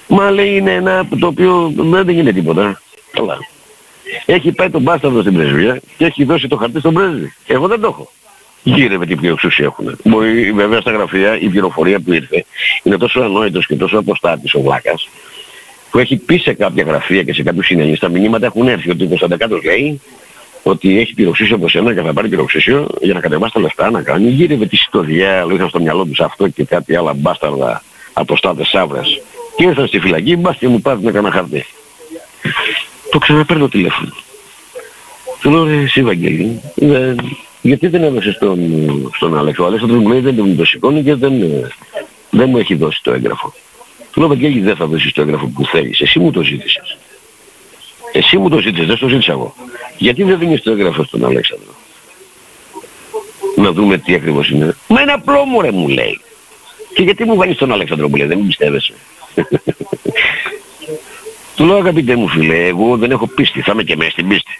Μα 0.07 0.31
λέει 0.31 0.55
είναι 0.55 0.73
ένα 0.73 1.07
το 1.19 1.27
οποίο 1.27 1.73
δεν 1.75 2.09
γίνεται 2.09 2.33
τίποτα. 2.33 2.81
Καλά. 3.11 3.37
Έχει 4.25 4.51
πάει 4.51 4.69
τον 4.69 4.81
μπάσταρδο 4.81 5.21
στην 5.21 5.33
πρεσβεία 5.33 5.81
και 5.97 6.05
έχει 6.05 6.23
δώσει 6.23 6.47
το 6.47 6.55
χαρτί 6.57 6.79
στον 6.79 6.93
πρέσβη. 6.93 7.33
Εγώ 7.47 7.67
δεν 7.67 7.79
το 7.79 7.87
έχω. 7.87 8.11
Γύρευε 8.63 9.05
τι 9.05 9.15
πιο 9.15 9.31
εξουσία 9.31 9.65
έχουν. 9.65 9.97
Μπορεί 10.03 10.51
βέβαια 10.51 10.81
στα 10.81 10.91
γραφεία 10.91 11.39
η 11.39 11.47
πληροφορία 11.47 11.99
που 11.99 12.13
ήρθε 12.13 12.45
είναι 12.83 12.97
τόσο 12.97 13.21
ανόητος 13.21 13.65
και 13.65 13.75
τόσο 13.75 13.97
αποστάτης 13.97 14.53
ο 14.53 14.61
Βλάκας 14.61 15.09
που 15.91 15.99
έχει 15.99 16.17
πει 16.17 16.37
σε 16.37 16.53
κάποια 16.53 16.83
γραφεία 16.83 17.23
και 17.23 17.33
σε 17.33 17.43
κάποιους 17.43 17.65
συνεργείς 17.65 17.99
τα 17.99 18.09
μηνύματα 18.09 18.45
έχουν 18.45 18.67
έρθει 18.67 18.89
ότι 18.89 19.03
ο 19.03 19.07
Κωνσταντακάτος 19.07 19.63
λέει 19.63 20.01
ότι 20.63 20.99
έχει 20.99 21.13
πυροξίσιο 21.13 21.55
από 21.55 21.69
σένα 21.69 21.93
και 21.93 22.01
θα 22.01 22.13
πάρει 22.13 22.29
πυροξίσιο 22.29 22.87
για 23.01 23.13
να 23.13 23.19
κατεβάσει 23.19 23.53
τα 23.53 23.59
λεφτά 23.59 23.91
να 23.91 24.01
κάνει. 24.01 24.29
Γύρευε 24.29 24.65
τη 24.65 24.75
ιστορία, 24.75 25.45
είχα 25.53 25.67
στο 25.67 25.79
μυαλό 25.79 26.05
τους 26.05 26.19
αυτό 26.19 26.47
και 26.47 26.63
κάτι 26.63 26.95
άλλα 26.95 27.13
μπάσταρδα 27.13 27.83
αποστάτες 28.13 28.67
σαύρες. 28.67 29.21
Και 29.55 29.63
ήρθα 29.63 29.87
στη 29.87 29.99
φυλακή, 29.99 30.35
μπας 30.35 30.57
και 30.57 30.67
μου 30.67 30.81
πάρουν 30.81 31.03
κανένα 31.03 31.31
χαρτί. 31.31 31.65
Το 33.11 33.17
ξαναπαίρνω 33.17 33.67
τηλέφωνο. 33.67 34.13
Του 35.41 35.49
λέω 35.49 35.63
ρε 35.63 35.81
εσύ 35.81 36.03
Βαγγέλη, 36.03 36.61
γιατί 37.61 37.87
δεν 37.87 38.03
έδωσε 38.03 38.31
στον, 38.31 38.59
στον 39.15 39.37
Αλέξο. 39.37 39.63
Ο 39.63 39.65
Αλέξανδρος 39.65 40.01
μου 40.01 40.07
λέει 40.07 40.19
δεν 40.19 40.57
το 40.57 40.65
σηκώνει 40.65 41.03
και 41.03 41.15
δεν, 41.15 41.33
δεν 42.29 42.49
μου 42.49 42.57
έχει 42.57 42.75
δώσει 42.75 43.03
το 43.03 43.11
έγγραφο. 43.11 43.53
Του 44.11 44.19
λέω 44.19 44.29
Βαγγέλη 44.29 44.59
δεν 44.59 44.75
θα 44.75 44.85
δώσεις 44.85 45.13
το 45.13 45.21
έγγραφο 45.21 45.47
που 45.47 45.65
θέλεις. 45.65 45.99
Εσύ 45.99 46.19
μου 46.19 46.31
το 46.31 46.43
ζήτησες. 46.43 46.97
Εσύ 48.11 48.37
μου 48.37 48.49
το 48.49 48.59
ζήτησες, 48.59 48.87
δεν 48.87 48.97
το 48.97 49.07
ζήτησα 49.07 49.31
εγώ. 49.31 49.55
Γιατί 49.97 50.23
δεν 50.23 50.39
δίνεις 50.39 50.61
το 50.61 50.71
έγγραφο 50.71 51.03
στον 51.03 51.25
Αλέξανδρο; 51.25 51.73
Να 53.55 53.71
δούμε 53.71 53.97
τι 53.97 54.13
ακριβώς 54.13 54.49
είναι. 54.49 54.75
Μα 54.87 55.01
είναι 55.01 55.11
απλό 55.11 55.45
μου 55.45 55.61
ρε 55.61 55.71
μου 55.71 55.87
λέει. 55.87 56.21
Και 56.93 57.03
γιατί 57.03 57.25
μου 57.25 57.35
βάζεις 57.35 57.57
τον 57.57 57.71
Αλέξανδρο 57.71 58.09
που 58.09 58.15
λέει, 58.15 58.27
δεν 58.27 58.37
μου 58.39 58.45
πιστεύεσαι. 58.45 58.93
Του 61.59 61.65
λέω 61.65 61.77
αγαπητέ 61.77 62.15
μου 62.15 62.27
φίλε, 62.27 62.65
εγώ 62.65 62.97
δεν 62.97 63.11
έχω 63.11 63.27
πίστη, 63.27 63.61
θα 63.61 63.71
είμαι 63.71 63.83
και 63.83 63.95
μέσα 63.95 64.09
στην 64.11 64.27
πίστη. 64.27 64.59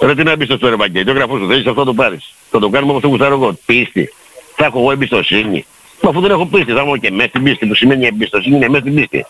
Ρε 0.00 0.14
τι 0.14 0.22
να 0.22 0.36
μπεις 0.36 0.54
στο 0.54 0.66
Ευαγγέλιο, 0.66 1.04
το 1.04 1.12
γραφό 1.12 1.38
σου 1.38 1.46
θέλεις 1.46 1.66
αυτό 1.66 1.84
το 1.84 1.94
πάρεις. 1.94 2.34
Θα 2.50 2.58
το 2.58 2.68
κάνουμε 2.68 2.94
αυτό 2.94 3.08
που 3.08 3.18
θα 3.18 3.26
εγώ. 3.26 3.58
Πίστη. 3.66 4.12
Θα 4.56 4.64
έχω 4.64 4.78
εγώ 4.78 4.90
εμπιστοσύνη. 4.90 5.64
Μα 6.00 6.10
αφού 6.10 6.20
δεν 6.20 6.30
έχω 6.30 6.46
πίστη, 6.46 6.72
θα 6.72 6.82
είμαι 6.82 6.98
και 6.98 7.10
μέσα 7.10 7.28
στην 7.28 7.42
πίστη 7.42 7.66
που 7.66 7.74
σημαίνει 7.74 8.06
εμπιστοσύνη 8.06 8.56
είναι 8.56 8.68
μέσα 8.68 8.80
στην 8.80 8.94
πίστη. 8.94 9.26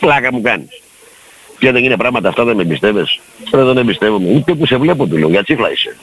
Πλάκα 0.00 0.32
μου 0.32 0.40
κάνεις. 0.40 0.82
Και 1.58 1.72
δεν 1.72 1.84
είναι 1.84 1.96
πράγματα 1.96 2.28
αυτά 2.28 2.44
δεν 2.44 2.56
με 2.56 2.62
εμπιστεύεσαι. 2.62 3.20
Ρε 3.54 3.62
δεν 3.64 3.76
εμπιστεύομαι. 3.76 4.28
Ούτε 4.34 4.54
που 4.54 4.66
σε 4.66 4.76
βλέπω 4.76 5.06
του 5.06 5.16
λέω, 5.16 5.28
για 5.28 5.42
τσίχλα 5.42 5.72
είσαι. 5.72 5.96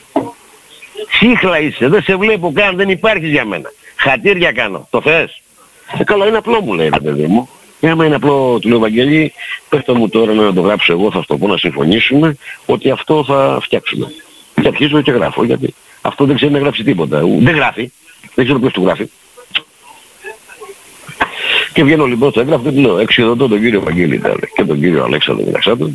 Τσίχλα 1.11 1.59
είσαι, 1.59 1.87
δεν 1.87 2.01
σε 2.01 2.15
βλέπω 2.15 2.51
καν, 2.53 2.75
δεν 2.75 2.89
υπάρχεις 2.89 3.29
για 3.29 3.45
μένα. 3.45 3.71
Χατήρια 3.95 4.51
κάνω, 4.51 4.87
το 4.89 5.01
θες. 5.01 5.41
Ε, 5.97 6.03
καλά 6.03 6.27
είναι 6.27 6.37
απλό 6.37 6.61
μου 6.61 6.73
λέει 6.73 6.89
ρε 6.89 6.99
παιδί 6.99 7.25
μου. 7.27 7.49
Και 7.81 7.89
άμα 7.89 8.05
είναι 8.05 8.15
απλό, 8.15 8.59
του 8.61 8.69
λέω 8.69 8.79
Βαγγέλη, 8.79 9.33
πέφτω 9.69 9.95
μου 9.95 10.09
τώρα 10.09 10.33
να 10.33 10.53
το 10.53 10.61
γράψω 10.61 10.93
εγώ, 10.93 11.11
θα 11.11 11.23
το 11.27 11.37
πω 11.37 11.47
να 11.47 11.57
συμφωνήσουμε, 11.57 12.37
ότι 12.65 12.89
αυτό 12.89 13.23
θα 13.23 13.59
φτιάξουμε. 13.61 14.11
Και 14.61 14.67
αρχίζω 14.67 15.01
και 15.01 15.11
γράφω, 15.11 15.43
γιατί 15.43 15.73
αυτό 16.01 16.25
δεν 16.25 16.35
ξέρει 16.35 16.51
να 16.51 16.59
γράψει 16.59 16.83
τίποτα. 16.83 17.21
Δεν 17.39 17.55
γράφει. 17.55 17.91
Δεν 18.35 18.45
ξέρω 18.45 18.59
ποιος 18.59 18.73
του 18.73 18.83
γράφει. 18.83 19.09
Και 21.73 21.83
βγαίνω 21.83 22.05
λοιπόν 22.05 22.31
στο 22.31 22.39
έγγραφο 22.39 22.63
και 22.63 22.71
του 22.71 22.79
λέω, 22.79 22.97
εξοδοτώ 22.97 23.47
τον 23.47 23.59
κύριο 23.59 23.81
Βαγγέλη 23.81 24.19
Τάλε 24.19 24.45
και 24.55 24.63
τον 24.63 24.79
κύριο 24.79 25.03
Αλέξανδρο 25.03 25.45
Μιλαξάτο, 25.45 25.89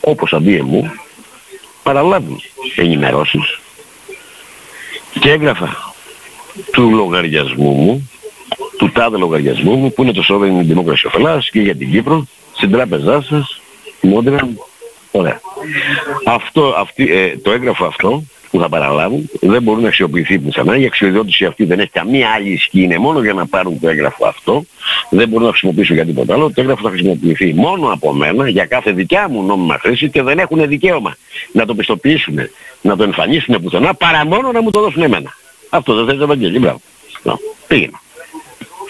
όπως 0.00 0.32
αντί 0.32 0.62
μου, 0.62 0.92
παραλάβουν 1.82 2.40
ενημερώσεις 2.76 3.58
και 5.20 5.30
έγραφα 5.30 5.94
του 6.72 6.90
λογαριασμού 6.90 7.70
μου 7.70 8.10
του 8.78 8.90
τάδε 8.92 9.16
λογαριασμού 9.16 9.76
μου 9.76 9.92
που 9.92 10.02
είναι 10.02 10.12
το 10.12 10.24
Sovereign 10.28 10.72
Democracy 10.72 11.10
of 11.10 11.14
Ελλάδας 11.16 11.50
και 11.50 11.60
για 11.60 11.76
την 11.76 11.90
Κύπρο 11.90 12.26
στην 12.52 12.70
τράπεζά 12.70 13.22
σας, 13.22 13.60
Μόντρια. 14.00 14.48
Ωραία. 15.10 15.40
Αυτό, 16.24 16.74
αυτή, 16.78 17.12
ε, 17.12 17.36
το 17.36 17.50
έγγραφο 17.50 17.84
αυτό 17.84 18.22
που 18.50 18.60
θα 18.60 18.68
παραλάβουν 18.68 19.30
δεν 19.40 19.62
μπορούν 19.62 19.82
να 19.82 19.88
αξιοποιηθεί 19.88 20.38
πουθενά. 20.38 20.76
Η 20.76 20.84
αξιοδιώτηση 20.84 21.44
αυτή 21.44 21.64
δεν 21.64 21.78
έχει 21.78 21.90
καμία 21.90 22.30
άλλη 22.30 22.48
ισχύ. 22.52 22.82
Είναι 22.82 22.98
μόνο 22.98 23.20
για 23.20 23.32
να 23.32 23.46
πάρουν 23.46 23.80
το 23.80 23.88
έγγραφο 23.88 24.26
αυτό. 24.26 24.64
Δεν 25.10 25.28
μπορούν 25.28 25.44
να 25.44 25.50
χρησιμοποιήσουν 25.50 25.94
για 25.94 26.04
τίποτα 26.04 26.34
άλλο. 26.34 26.46
Το 26.46 26.60
έγγραφο 26.60 26.82
θα 26.82 26.90
χρησιμοποιηθεί 26.90 27.54
μόνο 27.54 27.92
από 27.92 28.12
μένα 28.12 28.48
για 28.48 28.66
κάθε 28.66 28.92
δικιά 28.92 29.28
μου 29.28 29.42
νόμιμα 29.42 29.78
χρήση 29.78 30.10
και 30.10 30.22
δεν 30.22 30.38
έχουν 30.38 30.68
δικαίωμα 30.68 31.16
να 31.52 31.66
το 31.66 31.74
πιστοποιήσουν, 31.74 32.38
να 32.80 32.96
το 32.96 33.02
εμφανίσουν 33.02 33.62
πουθενά 33.62 33.94
παρά 33.94 34.26
μόνο 34.26 34.52
να 34.52 34.62
μου 34.62 34.70
το 34.70 34.80
δώσουν 34.80 35.02
εμένα. 35.02 35.34
Αυτό 35.70 35.94
δεν 35.94 36.06
θέλει 36.06 36.22
Ευαγγέλη. 36.22 36.58
Μπράβο. 36.58 36.80
Πήγαινα. 37.66 38.00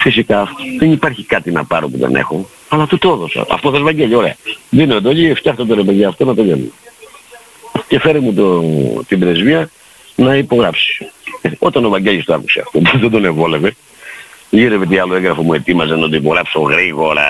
Φυσικά 0.09 0.49
δεν 0.79 0.93
υπάρχει 0.93 1.25
κάτι 1.25 1.51
να 1.51 1.65
πάρω 1.65 1.89
που 1.89 1.99
δεν 1.99 2.15
έχω, 2.15 2.49
αλλά 2.69 2.87
του 2.87 2.99
το 2.99 3.09
έδωσα. 3.13 3.47
Αυτό 3.51 3.71
θες 3.71 3.81
Βαγγέλη, 3.81 4.15
ωραία. 4.15 4.37
Δίνω 4.71 4.95
εντολή, 4.97 5.35
φτιάχτε 5.35 5.65
το 5.65 5.75
ρε 5.75 5.83
παιδιά 5.83 6.09
αυτό 6.09 6.25
να 6.25 6.35
το 6.35 6.43
βγαίνουμε. 6.43 6.71
Και 7.89 8.01
φέρε 8.01 8.19
μου 8.19 8.35
το, 8.35 8.63
την 9.09 9.19
πρεσβεία 9.19 9.71
να 10.15 10.35
υπογράψει. 10.35 11.11
Ε, 11.41 11.51
όταν 11.59 11.85
ο 11.85 11.89
Βαγγέλης 11.89 12.25
το 12.25 12.35
άκουσε 12.35 12.61
αυτό, 12.61 12.79
που 12.79 12.99
δεν 13.01 13.11
τον 13.11 13.25
ευόλευε, 13.25 13.75
γύρευε 14.51 14.87
τι 14.87 14.99
άλλο 14.99 15.15
έγγραφο 15.15 15.43
μου 15.43 15.55
ετοίμαζε 15.55 15.97
να 15.97 16.09
το 16.09 16.17
υπογράψω 16.17 16.61
γρήγορα 16.61 17.27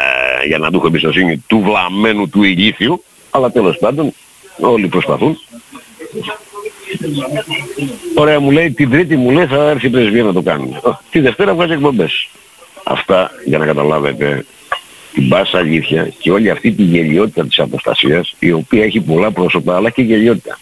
για 0.46 0.58
να 0.58 0.70
του 0.70 0.76
έχω 0.76 0.86
εμπιστοσύνη 0.86 1.44
του 1.46 1.60
βλαμμένου 1.60 2.28
του 2.28 2.42
ηλίθιου, 2.42 3.04
αλλά 3.30 3.50
τέλος 3.50 3.76
πάντων 3.78 4.12
όλοι 4.60 4.88
προσπαθούν. 4.88 5.38
Ωραία 8.14 8.40
μου 8.40 8.50
λέει, 8.50 8.70
την 8.70 8.90
τρίτη 8.90 9.16
μου 9.16 9.30
λέει 9.30 9.46
θα 9.46 9.68
έρθει 9.68 9.86
η 9.86 9.90
πρεσβεία 9.90 10.22
να 10.22 10.32
το 10.32 10.42
κάνουμε. 10.42 10.80
Τη 11.10 11.20
Δευτέρα 11.20 11.54
βγάζει 11.54 11.72
εκπομπές. 11.72 12.28
Αυτά 12.91 13.30
για 13.45 13.59
να 13.59 13.66
καταλάβετε 13.66 14.45
την 15.12 15.28
πάσα 15.28 15.59
αλήθεια 15.59 16.12
και 16.18 16.30
όλη 16.30 16.51
αυτή 16.51 16.72
τη 16.72 16.82
γελιότητα 16.82 17.47
της 17.47 17.59
αποστασίας 17.59 18.34
η 18.39 18.53
οποία 18.53 18.84
έχει 18.84 19.01
πολλά 19.01 19.30
πρόσωπα 19.30 19.76
αλλά 19.76 19.91
και 19.91 20.03
γελιότητα. 20.03 20.59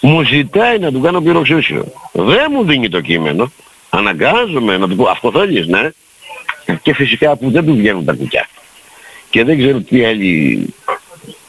Μου 0.00 0.22
ζητάει 0.22 0.78
να 0.78 0.92
του 0.92 1.00
κάνω 1.00 1.20
πυροξούσιο. 1.20 1.84
Δεν 2.12 2.46
μου 2.50 2.64
δίνει 2.64 2.88
το 2.88 3.00
κείμενο. 3.00 3.52
Αναγκάζομαι 3.90 4.76
να 4.76 4.88
του 4.88 4.96
πω 4.96 5.08
αυτό 5.08 5.30
θέλεις 5.30 5.66
ναι. 5.66 5.90
Και 6.82 6.94
φυσικά 6.94 7.36
που 7.36 7.50
δεν 7.50 7.64
του 7.64 7.74
βγαίνουν 7.76 8.04
τα 8.04 8.12
κουκιά. 8.12 8.48
Και 9.30 9.44
δεν 9.44 9.58
ξέρω 9.58 9.80
τι 9.80 10.04
άλλη 10.04 10.66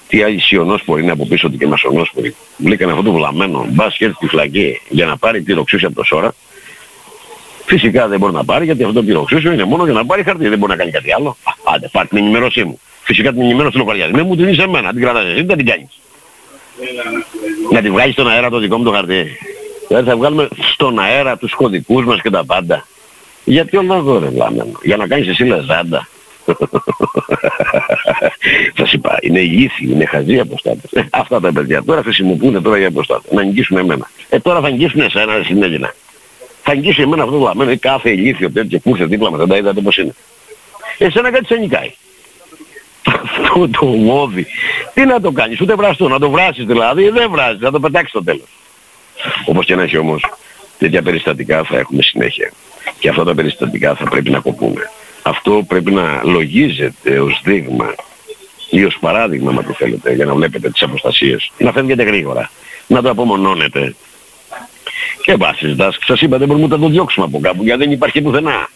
τι 0.08 0.24
άλλη 0.24 0.40
σιωνόσπορη 0.40 1.02
είναι 1.02 1.12
από 1.12 1.26
πίσω 1.26 1.50
του 1.50 1.58
και 1.58 1.68
μασονόσπορη. 1.68 2.36
Βλήκανε 2.58 2.92
αυτό 2.92 3.04
το 3.04 3.12
βλαμμένο 3.12 3.66
μπάσκετ 3.70 4.14
στη 4.16 4.28
φλακή 4.28 4.82
για 4.90 5.06
να 5.06 5.18
πάρει 5.18 5.42
πυροξούσιο 5.42 5.88
από 5.88 5.98
το 5.98 6.04
σώρα 6.04 6.34
Φυσικά 7.72 8.08
δεν 8.08 8.20
μπορεί 8.20 8.34
να 8.34 8.44
πάρει 8.44 8.66
γιατί 8.66 8.84
αυτό 8.84 8.94
το 8.94 9.04
πυροξούσιο 9.04 9.52
είναι 9.52 9.64
μόνο 9.64 9.84
για 9.84 9.94
να 9.94 10.06
πάρει 10.06 10.24
χαρτί. 10.24 10.48
Δεν 10.48 10.58
μπορεί 10.58 10.72
να 10.72 10.78
κάνει 10.78 10.92
κάτι 10.92 11.14
άλλο. 11.14 11.38
Άντε, 11.64 11.88
πάρει 11.92 12.08
την 12.08 12.18
ενημέρωσή 12.18 12.64
μου. 12.64 12.80
Φυσικά 13.04 13.32
την 13.32 13.42
ενημέρωση 13.42 13.72
του 13.72 13.78
λογαριασμού 13.78 14.24
μου 14.26 14.36
την 14.36 14.48
είσαι 14.48 14.62
εμένα. 14.62 14.92
Την 14.92 15.02
κρατάς 15.02 15.26
εσύ, 15.26 15.44
δεν 15.44 15.58
την 15.58 15.66
κάνεις. 15.66 16.00
Να 17.72 17.82
την 17.82 17.92
βγάλεις 17.92 18.14
στον 18.14 18.30
αέρα 18.30 18.50
το 18.50 18.60
δικό 18.60 18.78
μου 18.78 18.84
το 18.84 18.92
χαρτί. 18.92 19.38
Δηλαδή 19.88 20.10
θα 20.10 20.18
βγάλουμε 20.18 20.48
στον 20.74 21.00
αέρα 21.00 21.38
τους 21.38 21.54
κωδικούς 21.54 22.06
μας 22.06 22.22
και 22.22 22.30
τα 22.30 22.46
πάντα. 22.46 22.88
Γιατί 23.44 23.78
όλα 23.78 23.96
εδώ 23.96 24.20
ρε 24.20 24.28
βλάμενο. 24.28 24.72
Για 24.84 24.98
να 24.98 25.08
κάνεις 25.08 25.28
εσύ 25.28 25.44
λεζάντα. 25.44 26.08
Θα 28.76 28.86
σου 28.86 28.96
είπα, 28.96 29.18
είναι 29.22 29.40
ήθιοι, 29.40 29.90
είναι 29.92 30.06
χαζοί 30.06 30.40
αποστάτες. 30.40 30.92
Ε, 30.92 31.08
αυτά 31.12 31.40
τα 31.40 31.52
παιδιά 31.52 31.84
τώρα 31.84 32.02
χρησιμοποιούν 32.02 32.62
τώρα 32.64 32.78
για 32.78 32.88
αποστάτες. 32.88 33.32
Να 33.32 33.44
νικήσουν 33.44 33.78
εμένα. 33.78 34.10
Ε 34.30 34.40
τώρα 34.40 34.62
θα 34.62 34.70
νικήσουν 34.70 35.02
εσένα 35.02 35.42
στην 35.44 35.64
Έλληνα 35.64 35.94
θα 36.64 36.72
αγγίσει 36.72 37.02
εμένα 37.02 37.24
αυτό 37.24 37.38
το 37.38 37.44
λαμμένο 37.44 37.72
ή 37.72 37.78
κάθε 37.78 38.10
ηλίθιο 38.10 38.52
τέτοιο 38.52 38.80
που 38.80 38.90
ήρθε 38.90 39.06
δίπλα 39.06 39.30
μας, 39.30 39.40
δεν 39.40 39.48
τα 39.48 39.58
είδατε 39.58 39.82
πώς 39.82 39.98
είναι. 39.98 40.14
Εσένα 40.98 41.32
κάτι 41.32 41.46
σε 41.46 41.56
νικάει. 41.56 41.92
Αυτό 43.04 43.70
το 43.80 43.86
μόδι. 43.86 44.48
Τι 44.94 45.06
να 45.06 45.22
το 45.22 45.32
κάνεις, 45.32 45.62
ούτε 45.62 45.76
βραστό, 45.76 46.08
να 46.08 46.20
το 46.20 46.30
βράσεις 46.30 46.66
δηλαδή, 46.66 47.10
δεν 47.10 47.32
βράζεις, 47.32 47.62
να 47.62 47.72
το 47.72 47.80
πετάξεις 47.80 48.10
στο 48.10 48.24
τέλος. 48.24 48.48
Όπως 49.46 49.66
και 49.66 49.76
να 49.76 49.84
έχει 49.84 49.98
όμως, 49.98 50.26
τέτοια 50.78 51.02
περιστατικά 51.02 51.64
θα 51.64 51.78
έχουμε 51.78 52.02
συνέχεια. 52.02 52.52
Και 53.00 53.10
αυτά 53.10 53.24
τα 53.24 53.36
περιστατικά 53.36 53.96
θα 53.96 54.10
πρέπει 54.10 54.30
να 54.30 54.40
κοπούμε. 54.40 54.90
Αυτό 55.22 55.64
πρέπει 55.68 55.92
να 55.92 56.22
λογίζεται 56.24 57.20
ως 57.20 57.42
δείγμα 57.44 57.96
ή 58.70 58.84
ως 58.84 58.98
παράδειγμα, 59.00 59.52
μα 59.52 59.64
το 59.64 59.74
θέλετε, 59.74 60.14
για 60.14 60.26
να 60.26 60.34
βλέπετε 60.34 60.70
τις 60.70 60.82
αποστασίες. 60.82 61.52
Να 61.58 61.72
φεύγετε 61.72 62.04
γρήγορα. 62.04 62.52
Να 62.88 63.02
το 63.02 63.10
απομονώνετε. 63.10 63.96
Και 65.24 65.36
βάσεις 65.36 65.76
δάσκη. 65.76 66.04
Σας 66.06 66.22
είπα 66.22 66.38
δεν 66.38 66.48
μπορούμε 66.48 66.68
να 66.68 66.78
το 66.78 66.88
διώξουμε 66.88 67.26
από 67.26 67.40
κάπου 67.40 67.64
γιατί 67.64 67.80
δεν 67.80 67.92
υπάρχει 67.92 68.22
πουθενά. 68.22 68.70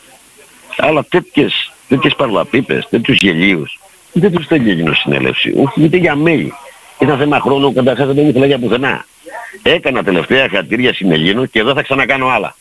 Αλλά 0.78 1.05
τέτοιες, 1.09 1.72
τέτοιες 1.88 2.16
παρλαπίπες, 2.16 2.88
τέτοιους 2.89 3.18
γελίους, 3.18 3.80
δεν 4.11 4.32
τους 4.32 4.47
θέλει 4.47 4.74
γίνει 4.74 4.95
συνέλευση. 4.95 5.53
Όχι 5.57 5.84
ούτε 5.84 5.97
για 5.97 6.16
μέλη. 6.16 6.53
Ήταν 6.99 7.18
θέμα 7.18 7.39
χρόνου 7.39 7.74
καταρχάς 7.74 8.13
δεν 8.13 8.28
ήθελα 8.28 8.45
για 8.45 8.59
πουθενά. 8.59 9.05
Έκανα 9.63 10.03
τελευταία 10.03 10.49
χατήρια 10.49 10.93
συνελίνου 10.93 11.45
και 11.45 11.59
εδώ 11.59 11.74
θα 11.74 11.82
ξανακάνω 11.82 12.28
άλλα. 12.28 12.55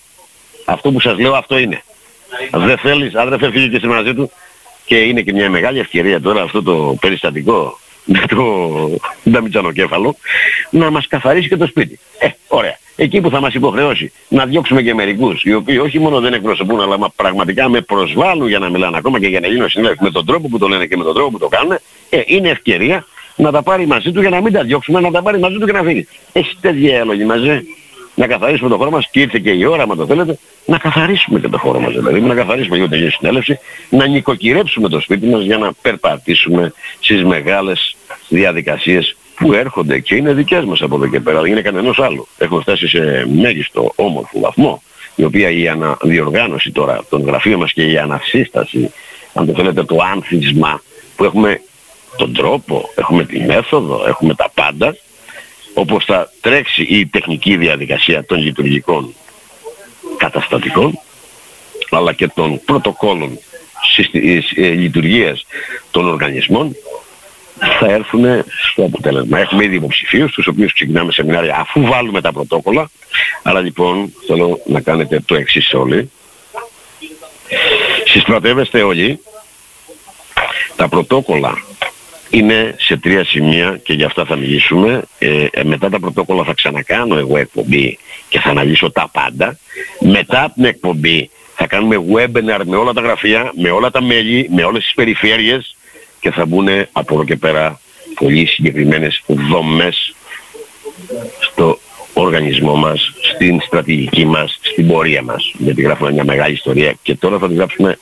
Αυτό 0.65 0.93
που 0.93 1.01
σας 1.01 1.19
λέω 1.19 1.35
αυτό 1.35 1.59
είναι. 1.59 1.83
Δεν 2.51 2.79
θέλεις, 2.79 3.15
αν 3.15 3.29
δεν 3.29 3.39
φεύγει 3.39 3.79
και 3.79 3.87
μαζί 3.87 4.15
του 4.15 4.31
και 4.85 4.97
είναι 4.97 5.21
και 5.21 5.33
μια 5.33 5.51
μεγάλη 5.51 5.79
ευκαιρία 5.79 6.21
τώρα 6.21 6.43
αυτό 6.43 6.63
το 6.63 6.97
περιστατικό 7.01 7.79
με 8.05 8.21
το 8.29 8.91
νταμιτσανοκέφαλο 9.31 10.17
να 10.71 10.91
μας 10.91 11.07
καθαρίσει 11.07 11.49
και 11.49 11.57
το 11.57 11.67
σπίτι. 11.67 11.99
Ε, 12.19 12.29
ωραία. 12.49 12.79
Εκεί 12.97 13.21
που 13.21 13.31
θα 13.31 13.41
μας 13.41 13.55
υποχρεώσει 13.55 14.13
να 14.29 14.47
διώξουμε 14.47 14.83
και 14.83 14.95
μερικούς, 14.95 15.43
οι 15.45 15.55
οποίοι 15.55 15.79
όχι 15.83 15.99
μόνο 15.99 16.21
δεν 16.21 16.33
εκπροσωπούν, 16.33 16.81
αλλά 16.81 17.11
πραγματικά 17.17 17.69
με 17.69 17.81
προσβάλλουν 17.81 18.49
για 18.49 18.59
να 18.59 18.71
μιλάνε 18.71 18.97
ακόμα 18.97 19.21
και 19.21 19.27
για 19.27 19.41
να 19.41 19.47
γίνουν 19.47 19.69
συνέλευση 19.69 20.05
με 20.05 20.11
τον 20.11 20.27
τρόπο 20.27 20.49
που 20.49 20.59
το 20.59 20.69
λένε 20.69 20.87
και 20.87 20.97
με 20.97 21.05
τον 21.05 21.15
τρόπο 21.15 21.31
που 21.31 21.39
το 21.39 21.49
κάνουν, 21.49 21.79
ε, 22.11 22.21
είναι 22.27 22.49
ευκαιρία 22.49 23.07
να 23.37 23.51
τα 23.51 23.63
πάρει 23.63 23.87
μαζί 23.87 24.13
του 24.13 24.21
για 24.21 24.31
να 24.31 24.41
μην 24.41 24.53
τα 24.53 24.63
διώξουμε, 24.63 25.01
να 25.01 25.11
τα 25.11 25.23
πάρει 25.23 25.39
μαζί 25.39 25.59
του 25.59 25.67
και 25.67 25.73
να 25.73 25.83
φύγει. 25.83 26.07
Έχει 26.33 26.57
τέτοια 26.61 26.99
έλογη 26.99 27.25
μαζί 27.25 27.67
να 28.15 28.27
καθαρίσουμε 28.27 28.71
το 28.71 28.77
χώρο 28.77 28.91
μας 28.91 29.09
και 29.11 29.21
ήρθε 29.21 29.39
και 29.39 29.51
η 29.51 29.65
ώρα, 29.65 29.83
αν 29.83 29.97
το 29.97 30.07
θέλετε, 30.07 30.39
να 30.65 30.79
καθαρίσουμε 30.79 31.41
και 31.41 31.49
το 31.49 31.59
χώρο 31.59 31.81
μας. 31.81 31.93
Δηλαδή, 31.93 32.21
να 32.21 32.35
καθαρίσουμε 32.35 32.77
για 32.77 32.89
την 32.89 33.11
συνέλευση, 33.11 33.59
να 33.89 34.07
νοικοκυρέψουμε 34.07 34.89
το 34.89 35.01
σπίτι 35.01 35.27
μας 35.27 35.43
για 35.43 35.59
να 35.59 35.73
περπατήσουμε 35.83 36.73
στις 37.01 37.25
μεγάλες 37.25 37.97
διαδικασίες 38.29 39.17
που 39.37 39.53
έρχονται 39.53 39.99
και 39.99 40.15
είναι 40.15 40.33
δικές 40.33 40.65
μας 40.65 40.83
από 40.83 40.95
εδώ 40.97 41.07
και 41.07 41.21
πέρα, 41.21 41.41
δεν 41.41 41.51
είναι 41.51 41.61
κανένας 41.61 41.99
άλλος. 41.99 42.27
Έχουμε 42.39 42.61
φτάσει 42.61 42.89
σε 42.89 43.27
μέγιστο 43.35 43.93
όμορφο 43.95 44.41
βαθμό, 44.41 44.83
η 45.15 45.25
οποία 45.25 45.51
η 45.51 45.69
αναδιοργάνωση 45.69 46.71
τώρα 46.71 47.05
των 47.09 47.25
γραφείων 47.25 47.61
μας 47.61 47.73
και 47.73 47.83
η 47.83 47.99
ανασύσταση, 47.99 48.91
αν 49.33 49.47
το 49.47 49.53
θέλετε 49.53 49.85
το 49.85 49.97
άνθισμα, 50.13 50.83
που 51.17 51.25
έχουμε 51.25 51.61
τον 52.17 52.33
τρόπο, 52.33 52.91
έχουμε 52.95 53.25
τη 53.25 53.41
μέθοδο, 53.41 54.05
έχουμε 54.07 54.35
τα 54.35 54.51
πάντα, 54.55 54.97
όπως 55.75 56.05
θα 56.05 56.33
τρέξει 56.41 56.83
η 56.83 57.07
τεχνική 57.07 57.57
διαδικασία 57.57 58.25
των 58.25 58.39
λειτουργικών 58.39 59.15
καταστατικών 60.17 60.99
αλλά 61.91 62.13
και 62.13 62.29
των 62.29 62.61
πρωτοκόλων 62.65 63.39
ε, 64.57 64.69
λειτουργίας 64.69 65.47
των 65.91 66.09
οργανισμών 66.09 66.77
θα 67.59 67.87
έρθουν 67.87 68.45
στο 68.71 68.85
αποτέλεσμα. 68.85 69.39
Έχουμε 69.39 69.65
ήδη 69.65 69.75
υποψηφίους, 69.75 70.33
τους 70.33 70.47
οποίους 70.47 70.73
ξεκινάμε 70.73 71.13
σεμινάρια 71.13 71.57
αφού 71.57 71.81
βάλουμε 71.81 72.21
τα 72.21 72.33
πρωτόκολλα. 72.33 72.91
Αλλά 73.43 73.61
λοιπόν 73.61 74.13
θέλω 74.27 74.61
να 74.67 74.81
κάνετε 74.81 75.21
το 75.27 75.35
εξής 75.35 75.75
όλοι. 75.75 76.11
Συστρατεύεστε 78.05 78.83
όλοι 78.83 79.21
τα 80.77 80.89
πρωτόκολλα 80.89 81.63
είναι 82.31 82.75
σε 82.79 82.97
τρία 82.97 83.25
σημεία 83.25 83.81
και 83.83 83.93
για 83.93 84.07
αυτά 84.07 84.25
θα 84.25 84.37
μιλήσουμε. 84.37 85.03
Ε, 85.19 85.47
ε, 85.51 85.65
μετά 85.65 85.89
τα 85.91 86.01
πρωτόκολλα 86.01 86.45
θα 86.45 86.53
ξανακάνω 86.55 87.19
εγώ 87.19 87.37
εκπομπή 87.39 87.99
και 88.29 88.41
θα 88.41 88.51
αναλύσω 88.51 88.91
τα 88.91 89.11
πάντα. 89.13 89.59
Μετά 90.01 90.53
την 90.55 90.65
εκπομπή 90.65 91.31
θα 91.55 91.67
κάνουμε 91.67 91.97
webinar 92.15 92.61
με 92.65 92.77
όλα 92.77 92.93
τα 92.93 93.01
γραφεία, 93.01 93.53
με 93.57 93.71
όλα 93.71 93.91
τα 93.91 94.03
μέλη, 94.03 94.49
με 94.51 94.65
όλες 94.65 94.83
τις 94.83 94.95
περιφέρειες 94.95 95.77
και 96.25 96.31
θα 96.31 96.47
μπουν 96.47 96.69
από 96.93 97.15
εδώ 97.15 97.25
και 97.25 97.37
πέρα 97.37 97.81
πολύ 98.15 98.47
συγκεκριμένες 98.47 99.23
δομές 99.27 100.15
στο 101.41 101.79
οργανισμό 102.13 102.75
μας, 102.75 103.13
στην 103.35 103.61
στρατηγική 103.61 104.25
μας, 104.25 104.59
στην 104.63 104.87
πορεία 104.87 105.23
μας. 105.23 105.53
Γιατί 105.59 105.83
γράφουμε 105.83 106.13
μια 106.13 106.25
μεγάλη 106.25 106.53
ιστορία 106.53 106.95
και 107.03 107.15
τώρα 107.15 107.39
θα 107.39 107.49
τη 107.49 107.55
γράψουμε 107.55 107.99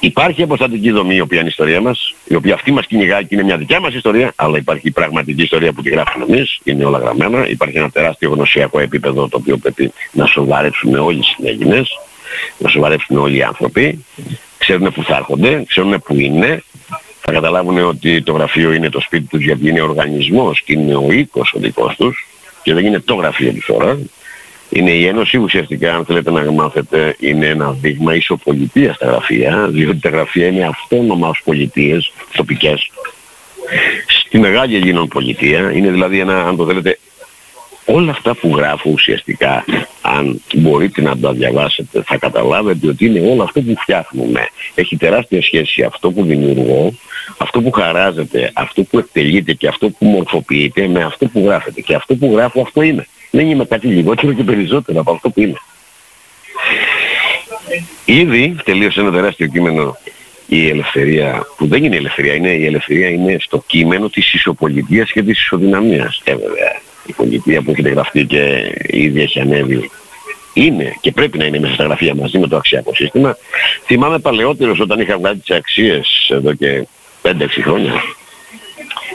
Υπάρχει 0.00 0.42
αποστατική 0.42 0.90
δομή 0.90 1.14
η 1.14 1.20
οποία 1.20 1.38
είναι 1.38 1.46
η 1.46 1.50
ιστορία 1.50 1.80
μας, 1.80 2.14
η 2.24 2.34
οποία 2.34 2.54
αυτή 2.54 2.72
μας 2.72 2.86
κυνηγάει 2.86 3.22
και 3.22 3.34
είναι 3.34 3.42
μια 3.42 3.56
δικιά 3.56 3.80
μας 3.80 3.94
ιστορία, 3.94 4.32
αλλά 4.36 4.58
υπάρχει 4.58 4.88
η 4.88 4.90
πραγματική 4.90 5.42
ιστορία 5.42 5.72
που 5.72 5.82
τη 5.82 5.90
γράφουμε 5.90 6.24
εμείς, 6.28 6.60
είναι 6.64 6.84
όλα 6.84 6.98
γραμμένα. 6.98 7.48
Υπάρχει 7.48 7.78
ένα 7.78 7.90
τεράστιο 7.90 8.30
γνωσιακό 8.30 8.78
επίπεδο 8.78 9.28
το 9.28 9.36
οποίο 9.36 9.56
πρέπει 9.56 9.92
να 10.12 10.26
σοβαρέψουν 10.26 10.94
όλοι 10.94 11.18
οι 11.18 11.22
συνέγινες, 11.22 11.88
να 12.58 12.68
σοβαρέψουν 12.68 13.16
όλοι 13.16 13.36
οι 13.36 13.42
άνθρωποι, 13.42 14.04
ξέρουν 14.58 14.92
που 14.92 15.02
θα 15.02 15.16
έρχονται, 15.16 15.64
ξέρουν 15.66 16.02
που 16.04 16.14
είναι, 16.14 16.62
θα 17.26 17.32
καταλάβουν 17.32 17.78
ότι 17.78 18.22
το 18.22 18.32
γραφείο 18.32 18.72
είναι 18.72 18.88
το 18.88 19.00
σπίτι 19.00 19.26
τους 19.26 19.42
γιατί 19.42 19.68
είναι 19.68 19.80
οργανισμός 19.80 20.62
και 20.62 20.72
είναι 20.72 20.94
ο 20.94 21.06
οίκος 21.10 21.52
ο 21.56 21.58
δικός 21.58 21.96
τους 21.96 22.26
και 22.62 22.74
δεν 22.74 22.84
είναι 22.84 23.00
το 23.00 23.14
γραφείο 23.14 23.52
τους 23.52 23.66
τώρα. 23.66 23.98
Είναι 24.68 24.90
η 24.90 25.06
Ένωση 25.06 25.36
ουσιαστικά, 25.36 25.94
αν 25.94 26.04
θέλετε 26.04 26.30
να 26.30 26.50
μάθετε, 26.52 27.16
είναι 27.20 27.46
ένα 27.46 27.76
δείγμα 27.80 28.14
ισοπολιτείας 28.14 28.94
στα 28.94 29.06
γραφεία, 29.06 29.66
διότι 29.70 30.00
τα 30.00 30.08
γραφεία 30.08 30.46
είναι 30.46 30.64
αυτόνομα 30.64 31.28
ως 31.28 31.40
πολιτείες 31.44 32.12
τοπικές. 32.32 32.90
Στη 34.06 34.38
Μεγάλη 34.38 34.76
Ελλήνων 34.76 35.08
πολιτεία 35.08 35.72
είναι 35.72 35.90
δηλαδή 35.90 36.20
ένα, 36.20 36.46
αν 36.46 36.56
το 36.56 36.66
θέλετε, 36.66 36.98
όλα 37.86 38.10
αυτά 38.10 38.34
που 38.34 38.56
γράφω 38.56 38.90
ουσιαστικά, 38.90 39.64
αν 40.00 40.42
μπορείτε 40.54 41.02
να 41.02 41.18
τα 41.18 41.32
διαβάσετε, 41.32 42.02
θα 42.06 42.16
καταλάβετε 42.16 42.88
ότι 42.88 43.06
είναι 43.06 43.30
όλο 43.30 43.42
αυτό 43.42 43.60
που 43.60 43.74
φτιάχνουμε. 43.78 44.48
Έχει 44.74 44.96
τεράστια 44.96 45.42
σχέση 45.42 45.82
αυτό 45.82 46.10
που 46.10 46.24
δημιουργώ, 46.24 46.92
αυτό 47.38 47.60
που 47.60 47.70
χαράζεται, 47.70 48.50
αυτό 48.54 48.82
που 48.82 48.98
εκτελείται 48.98 49.52
και 49.52 49.68
αυτό 49.68 49.88
που 49.88 50.06
μορφοποιείται 50.06 50.88
με 50.88 51.04
αυτό 51.04 51.26
που 51.26 51.42
γράφεται. 51.44 51.80
Και 51.80 51.94
αυτό 51.94 52.14
που 52.14 52.32
γράφω 52.34 52.60
αυτό 52.60 52.82
είναι 52.82 53.06
δεν 53.30 53.50
είμαι 53.50 53.64
κάτι 53.64 53.86
λιγότερο 53.86 54.32
και 54.32 54.42
περισσότερο 54.42 55.00
από 55.00 55.12
αυτό 55.12 55.30
που 55.30 55.40
είμαι. 55.40 55.60
Ήδη 58.04 58.56
τελείωσε 58.64 59.00
ένα 59.00 59.12
τεράστιο 59.12 59.46
κείμενο 59.46 59.96
η 60.46 60.68
ελευθερία, 60.68 61.46
που 61.56 61.66
δεν 61.66 61.84
είναι 61.84 61.96
ελευθερία, 61.96 62.34
είναι 62.34 62.52
η 62.52 62.66
ελευθερία 62.66 63.08
είναι 63.08 63.36
στο 63.40 63.64
κείμενο 63.66 64.08
της 64.08 64.32
ισοπολιτείας 64.32 65.12
και 65.12 65.22
της 65.22 65.38
ισοδυναμίας. 65.38 66.20
Ε, 66.24 66.34
βέβαια, 66.34 66.80
η 67.06 67.12
πολιτεία 67.12 67.62
που 67.62 67.70
έχετε 67.70 67.88
γραφτεί 67.88 68.24
και 68.24 68.72
ήδη 68.86 69.20
έχει 69.20 69.40
ανέβει 69.40 69.90
είναι 70.52 70.96
και 71.00 71.12
πρέπει 71.12 71.38
να 71.38 71.44
είναι 71.44 71.58
μέσα 71.58 71.74
στα 71.74 71.84
γραφεία 71.84 72.14
μαζί 72.14 72.38
με 72.38 72.46
το 72.46 72.56
αξιακό 72.56 72.94
σύστημα. 72.94 73.36
Θυμάμαι 73.84 74.18
παλαιότερος 74.18 74.80
όταν 74.80 75.00
είχα 75.00 75.18
βγάλει 75.18 75.38
τις 75.38 75.56
αξίες 75.56 76.28
εδώ 76.32 76.54
και 76.54 76.86
5-6 77.22 77.32
χρόνια. 77.62 77.92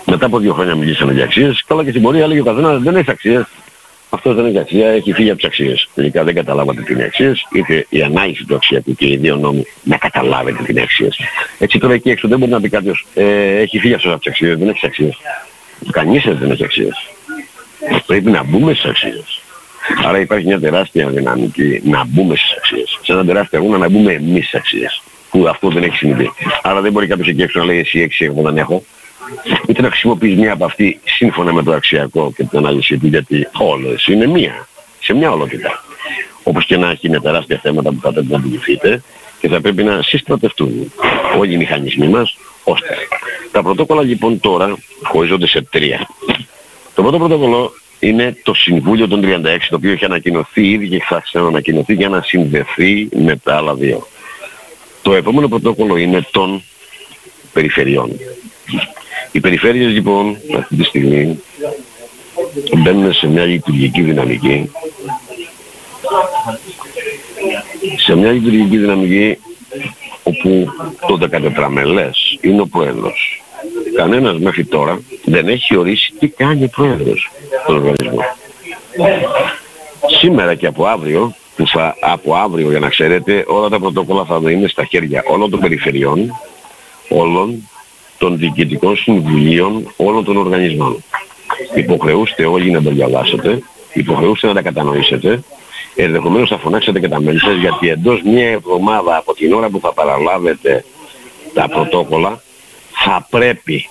Μετά 0.06 0.26
από 0.26 0.40
δύο 0.40 0.54
χρόνια 0.54 0.76
μιλήσαμε 0.76 1.14
για 1.14 1.24
αξίες. 1.24 1.64
Καλά 1.68 1.84
και 1.84 1.90
στην 1.90 2.02
πορεία 2.02 2.24
έλεγε 2.24 2.40
ο 2.40 2.44
καθένας 2.44 2.82
δεν 2.82 2.96
έχει 2.96 3.12
αξίες. 3.12 3.46
Αυτός 4.10 4.36
δεν 4.36 4.46
έχει 4.46 4.60
αξία, 4.60 4.88
έχει 4.88 5.14
φύγει 5.14 5.30
από 5.30 5.38
τις 5.38 5.48
αξίες. 5.48 5.90
Τελικά 5.96 6.24
δεν 6.24 6.36
καταλάβατε 6.36 6.82
τι 6.82 6.94
είναι 6.94 7.04
αξίες, 7.04 7.48
είτε 7.52 7.86
η 7.90 8.02
ανάλυση 8.02 8.46
του 8.46 8.56
αξιακού 8.56 8.96
και 8.96 9.08
οι 9.08 9.18
δύο 9.18 9.36
νόμοι 9.36 9.66
να 9.84 9.98
καταλάβετε 9.98 10.64
τι 10.64 10.72
είναι 10.72 10.82
αξίες. 10.82 11.20
Έτσι 11.60 11.80
τώρα 11.80 11.94
εκεί 11.94 12.10
έξω 12.10 12.28
δεν 12.28 12.40
μπορεί 12.40 12.52
να 12.52 12.62
πει 12.62 12.70
κάποιος, 12.70 13.06
ε, 13.14 13.58
έχει 13.58 13.80
φύγει 13.80 13.94
αυτός 13.94 14.12
από 14.12 14.22
τις 14.22 14.32
αξίες, 14.32 14.58
δεν 14.58 14.70
έχει 14.70 14.86
αξίες. 14.86 15.18
Κανείς 15.92 16.24
δεν 16.24 16.52
έχει 16.52 16.64
αξίες. 16.64 17.10
Πρέπει 18.06 18.32
να 18.32 18.44
μπούμε 18.44 18.74
στις 18.74 18.90
αξίες. 18.90 19.42
Άρα 20.06 20.20
υπάρχει 20.20 20.46
μια 20.46 20.60
τεράστια 20.60 21.08
δυναμική 21.08 21.82
να 21.84 22.06
μπούμε 22.06 22.36
στις 22.36 22.54
αξίες. 22.58 23.00
Σε 23.04 23.12
ένα 23.12 23.26
τεράστιο 23.26 23.60
αγώνα 23.60 23.78
να 23.78 23.90
μπούμε 23.90 24.14
εμείς 24.14 24.48
στις 24.48 24.60
αξίες. 24.60 25.02
Που 25.30 25.48
αυτό 25.48 25.70
δεν 25.70 25.84
έχει 25.84 25.96
συμβεί. 25.96 26.32
Άρα 26.62 26.82
δεν 26.82 26.92
μπορεί 26.92 27.08
κάποιος 27.08 27.28
εκεί 27.28 27.42
έξω 27.42 27.60
να 27.60 27.66
λέει 27.66 27.80
εσύ 27.80 28.00
έξι 28.00 28.26
εγώ 28.26 28.42
δεν 28.42 28.58
έχω 28.58 28.84
είτε 29.68 29.82
να 29.82 29.90
χρησιμοποιείς 29.90 30.38
μία 30.38 30.54
από 30.54 30.66
αυτή 30.66 31.00
σύμφωνα 31.04 31.54
με 31.54 31.64
το 31.64 31.72
αξιακό 31.72 32.34
και 32.36 32.44
την 32.44 32.58
ανάλυση 32.58 32.98
του 32.98 33.08
γιατί 33.08 33.48
όλες 33.58 34.08
είναι 34.08 34.28
μία, 34.28 34.68
σε 35.00 35.14
μια 35.14 35.32
ολότητα. 35.32 35.84
Όπως 36.44 36.66
και 36.66 36.78
να 36.78 36.90
έχει 36.90 37.08
είναι 37.08 37.20
τεράστια 37.20 37.60
θέματα 37.64 37.90
που 37.90 38.00
θα 38.02 38.12
πρέπει 38.12 38.32
να 38.32 38.38
αντιληφθείτε 38.38 39.02
και 39.40 39.48
θα 39.48 39.62
πρέπει 39.62 39.84
να 39.84 40.02
συστρατευτούν 40.02 40.92
όλοι 41.38 41.54
οι 41.54 41.58
μηχανισμοί 41.58 42.08
μας 42.08 42.38
ώστε. 42.64 42.98
Τα 43.52 43.64
πρωτόκολλα 43.64 44.02
λοιπόν 44.02 44.40
τώρα 44.40 44.78
χωρίζονται 45.04 45.48
σε 45.48 45.62
τρία. 45.62 46.08
Το 47.02 47.08
πρώτο 47.08 47.26
πρωτόκολλο 47.26 47.74
είναι 48.00 48.38
το 48.44 48.54
Συμβούλιο 48.54 49.08
των 49.08 49.22
36 49.24 49.58
το 49.70 49.76
οποίο 49.76 49.92
έχει 49.92 50.06
ανακοινωθεί 50.06 50.70
ήδη 50.70 50.88
και 50.88 51.04
θα 51.08 51.20
ξανανακοινωθεί 51.20 51.94
για 51.94 52.10
να 52.10 52.22
συνδεθεί 52.22 53.10
με 53.16 53.36
τα 53.36 53.56
άλλα 53.56 53.76
δύο. 53.76 54.08
Το 55.02 55.14
επόμενο 55.14 55.48
πρωτόκολλο 55.48 55.98
είναι 55.98 56.28
των 56.32 56.64
περιφερειών. 57.54 58.12
Οι 59.32 59.40
περιφέρειες 59.40 59.92
λοιπόν 59.92 60.38
αυτή 60.58 60.76
τη 60.76 60.84
στιγμή 60.84 61.40
μπαίνουν 62.78 63.14
σε 63.14 63.28
μια 63.28 63.46
λειτουργική 63.46 64.02
δυναμική 64.02 64.72
σε 67.98 68.16
μια 68.16 68.32
λειτουργική 68.32 68.78
δυναμική 68.78 69.38
όπου 70.24 70.68
το 71.08 71.18
14 71.32 71.68
μελές 71.70 72.38
είναι 72.42 72.62
ο 72.62 72.68
πρόεδρος. 72.68 73.44
Κανένας 73.96 74.40
μέχρι 74.40 74.66
τώρα 74.66 75.02
δεν 75.26 75.48
έχει 75.48 75.78
ορίσει 75.78 76.14
τι 76.20 76.28
κάνει 76.28 76.64
ο 76.64 76.70
πρόεδρος 76.76 77.32
του 77.68 77.74
οργανισμού. 77.74 78.20
Σήμερα 80.20 80.56
και 80.56 80.68
από 80.68 80.86
αύριο, 80.86 81.36
που 81.56 81.68
θα, 81.68 81.96
από 82.02 82.36
αύριο 82.36 82.70
για 82.70 82.80
να 82.80 82.90
ξέρετε, 82.90 83.44
όλα 83.48 83.70
τα 83.70 83.80
πρωτόκολλα 83.80 84.26
θα 84.26 84.52
είναι 84.52 84.68
στα 84.68 84.86
χέρια 84.86 85.24
όλων 85.28 85.50
των 85.50 85.60
περιφερειών, 85.60 86.40
όλων 87.10 87.70
των 88.18 88.38
διοικητικών 88.38 88.96
συμβουλίων 88.96 89.94
όλων 89.96 90.24
των 90.24 90.38
οργανισμών. 90.38 91.04
Υποχρεούστε 91.76 92.46
όλοι 92.46 92.72
να 92.72 92.82
το 92.82 92.90
διαβάσετε, 92.90 93.62
υποχρεούστε 93.94 94.48
να 94.48 94.54
τα 94.54 94.62
κατανοήσετε, 94.62 95.44
ενδεχομένως 96.04 96.50
θα 96.50 96.58
φωνάξετε 96.58 97.00
και 97.00 97.08
τα 97.08 97.22
μέλη 97.22 97.40
σας 97.40 97.56
γιατί 97.56 97.90
εντός 97.90 98.22
μια 98.22 98.50
εβδομάδα 98.50 99.18
από 99.18 99.34
την 99.34 99.54
ώρα 99.54 99.70
που 99.70 99.80
θα 99.80 99.94
παραλάβετε 99.94 100.86
τα 101.54 101.68
πρωτόκολλα 101.68 102.42
θα 102.92 103.28
πρέπει 103.30 103.86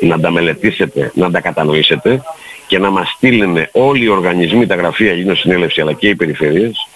να 0.00 0.20
τα 0.20 0.30
μελετήσετε, 0.30 1.12
να 1.14 1.30
τα 1.30 1.40
κατανοήσετε 1.40 2.22
και 2.66 2.78
να 2.78 2.90
μας 2.90 3.08
στείλουν 3.08 3.56
όλοι 3.72 4.04
οι 4.04 4.08
οργανισμοί, 4.08 4.66
τα 4.66 4.74
γραφεία 4.74 5.12
Γίνω 5.12 5.34
Συνέλευσης 5.34 5.82
αλλά 5.82 5.92
και 5.92 6.08
οι 6.08 6.16
περιφερειές 6.16 6.88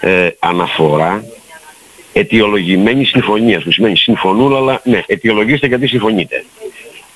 ε, 0.00 0.28
αναφορά 0.38 1.24
αιτιολογημένη 2.12 3.04
συμφωνίας, 3.04 3.62
που 3.62 3.72
σημαίνει 3.72 3.96
συμφωνούν, 3.96 4.56
αλλά 4.56 4.80
ναι, 4.84 5.02
αιτιολογήστε 5.06 5.66
γιατί 5.66 5.86
συμφωνείτε. 5.86 6.44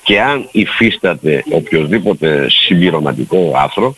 Και 0.03 0.21
αν 0.21 0.47
υφίσταται 0.51 1.43
οποιοδήποτε 1.51 2.49
συμπληρωματικό 2.49 3.51
άθρο, 3.55 3.95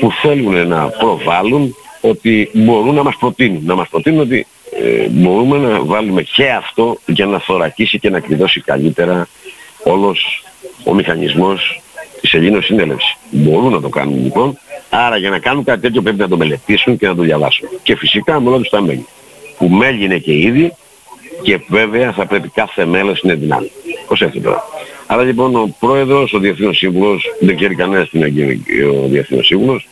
που 0.00 0.12
θέλουν 0.12 0.68
να 0.68 0.88
προβάλλουν 0.88 1.74
ότι 2.00 2.50
μπορούν 2.52 2.94
να 2.94 3.02
μας 3.02 3.16
προτείνουν. 3.16 3.62
Να 3.64 3.74
μας 3.74 3.88
προτείνουν 3.88 4.20
ότι 4.20 4.46
ε, 4.82 5.08
μπορούμε 5.08 5.58
να 5.58 5.84
βάλουμε 5.84 6.22
και 6.22 6.50
αυτό 6.50 6.98
για 7.06 7.26
να 7.26 7.38
θωρακίσει 7.38 7.98
και 7.98 8.10
να 8.10 8.20
κλειδώσει 8.20 8.60
καλύτερα 8.60 9.28
όλος 9.84 10.44
ο 10.84 10.94
μηχανισμός 10.94 11.80
της 12.20 12.34
Ελλήνων 12.34 12.62
Συνέλευσης. 12.62 13.16
Μπορούν 13.30 13.72
να 13.72 13.80
το 13.80 13.88
κάνουν 13.88 14.22
λοιπόν, 14.22 14.58
άρα 14.90 15.16
για 15.16 15.30
να 15.30 15.38
κάνουν 15.38 15.64
κάτι 15.64 15.80
τέτοιο 15.80 16.02
πρέπει 16.02 16.18
να 16.18 16.28
το 16.28 16.36
μελετήσουν 16.36 16.96
και 16.96 17.06
να 17.06 17.14
το 17.14 17.22
διαβάσουν. 17.22 17.68
Και 17.82 17.96
φυσικά 17.96 18.40
με 18.40 18.48
όλα 18.48 18.58
τους 18.58 18.68
τα 18.68 18.80
μέλη. 18.80 19.06
Που 19.58 19.68
μέλη 19.68 20.04
είναι 20.04 20.18
και 20.18 20.32
ήδη 20.32 20.72
και 21.42 21.60
βέβαια 21.68 22.12
θα 22.12 22.26
πρέπει 22.26 22.48
κάθε 22.48 22.84
μέλος 22.84 23.22
να 23.22 23.32
είναι 23.32 23.40
δυνάμει. 23.40 23.70
Πώς 24.06 24.20
έτσι 24.20 24.40
τώρα. 24.40 24.64
Άρα 25.06 25.22
λοιπόν 25.22 25.56
ο 25.56 25.76
πρόεδρος, 25.78 26.32
ο 26.32 26.38
διευθύνος 26.38 26.76
σύμβουλος, 26.76 27.34
δεν 27.40 27.56
ξέρει 27.56 27.74
κανένας 27.74 28.10
τι 28.10 28.18
είναι 28.18 28.60
ο 29.02 29.06
διευθύνος 29.06 29.46
σύμβουλος, 29.46 29.88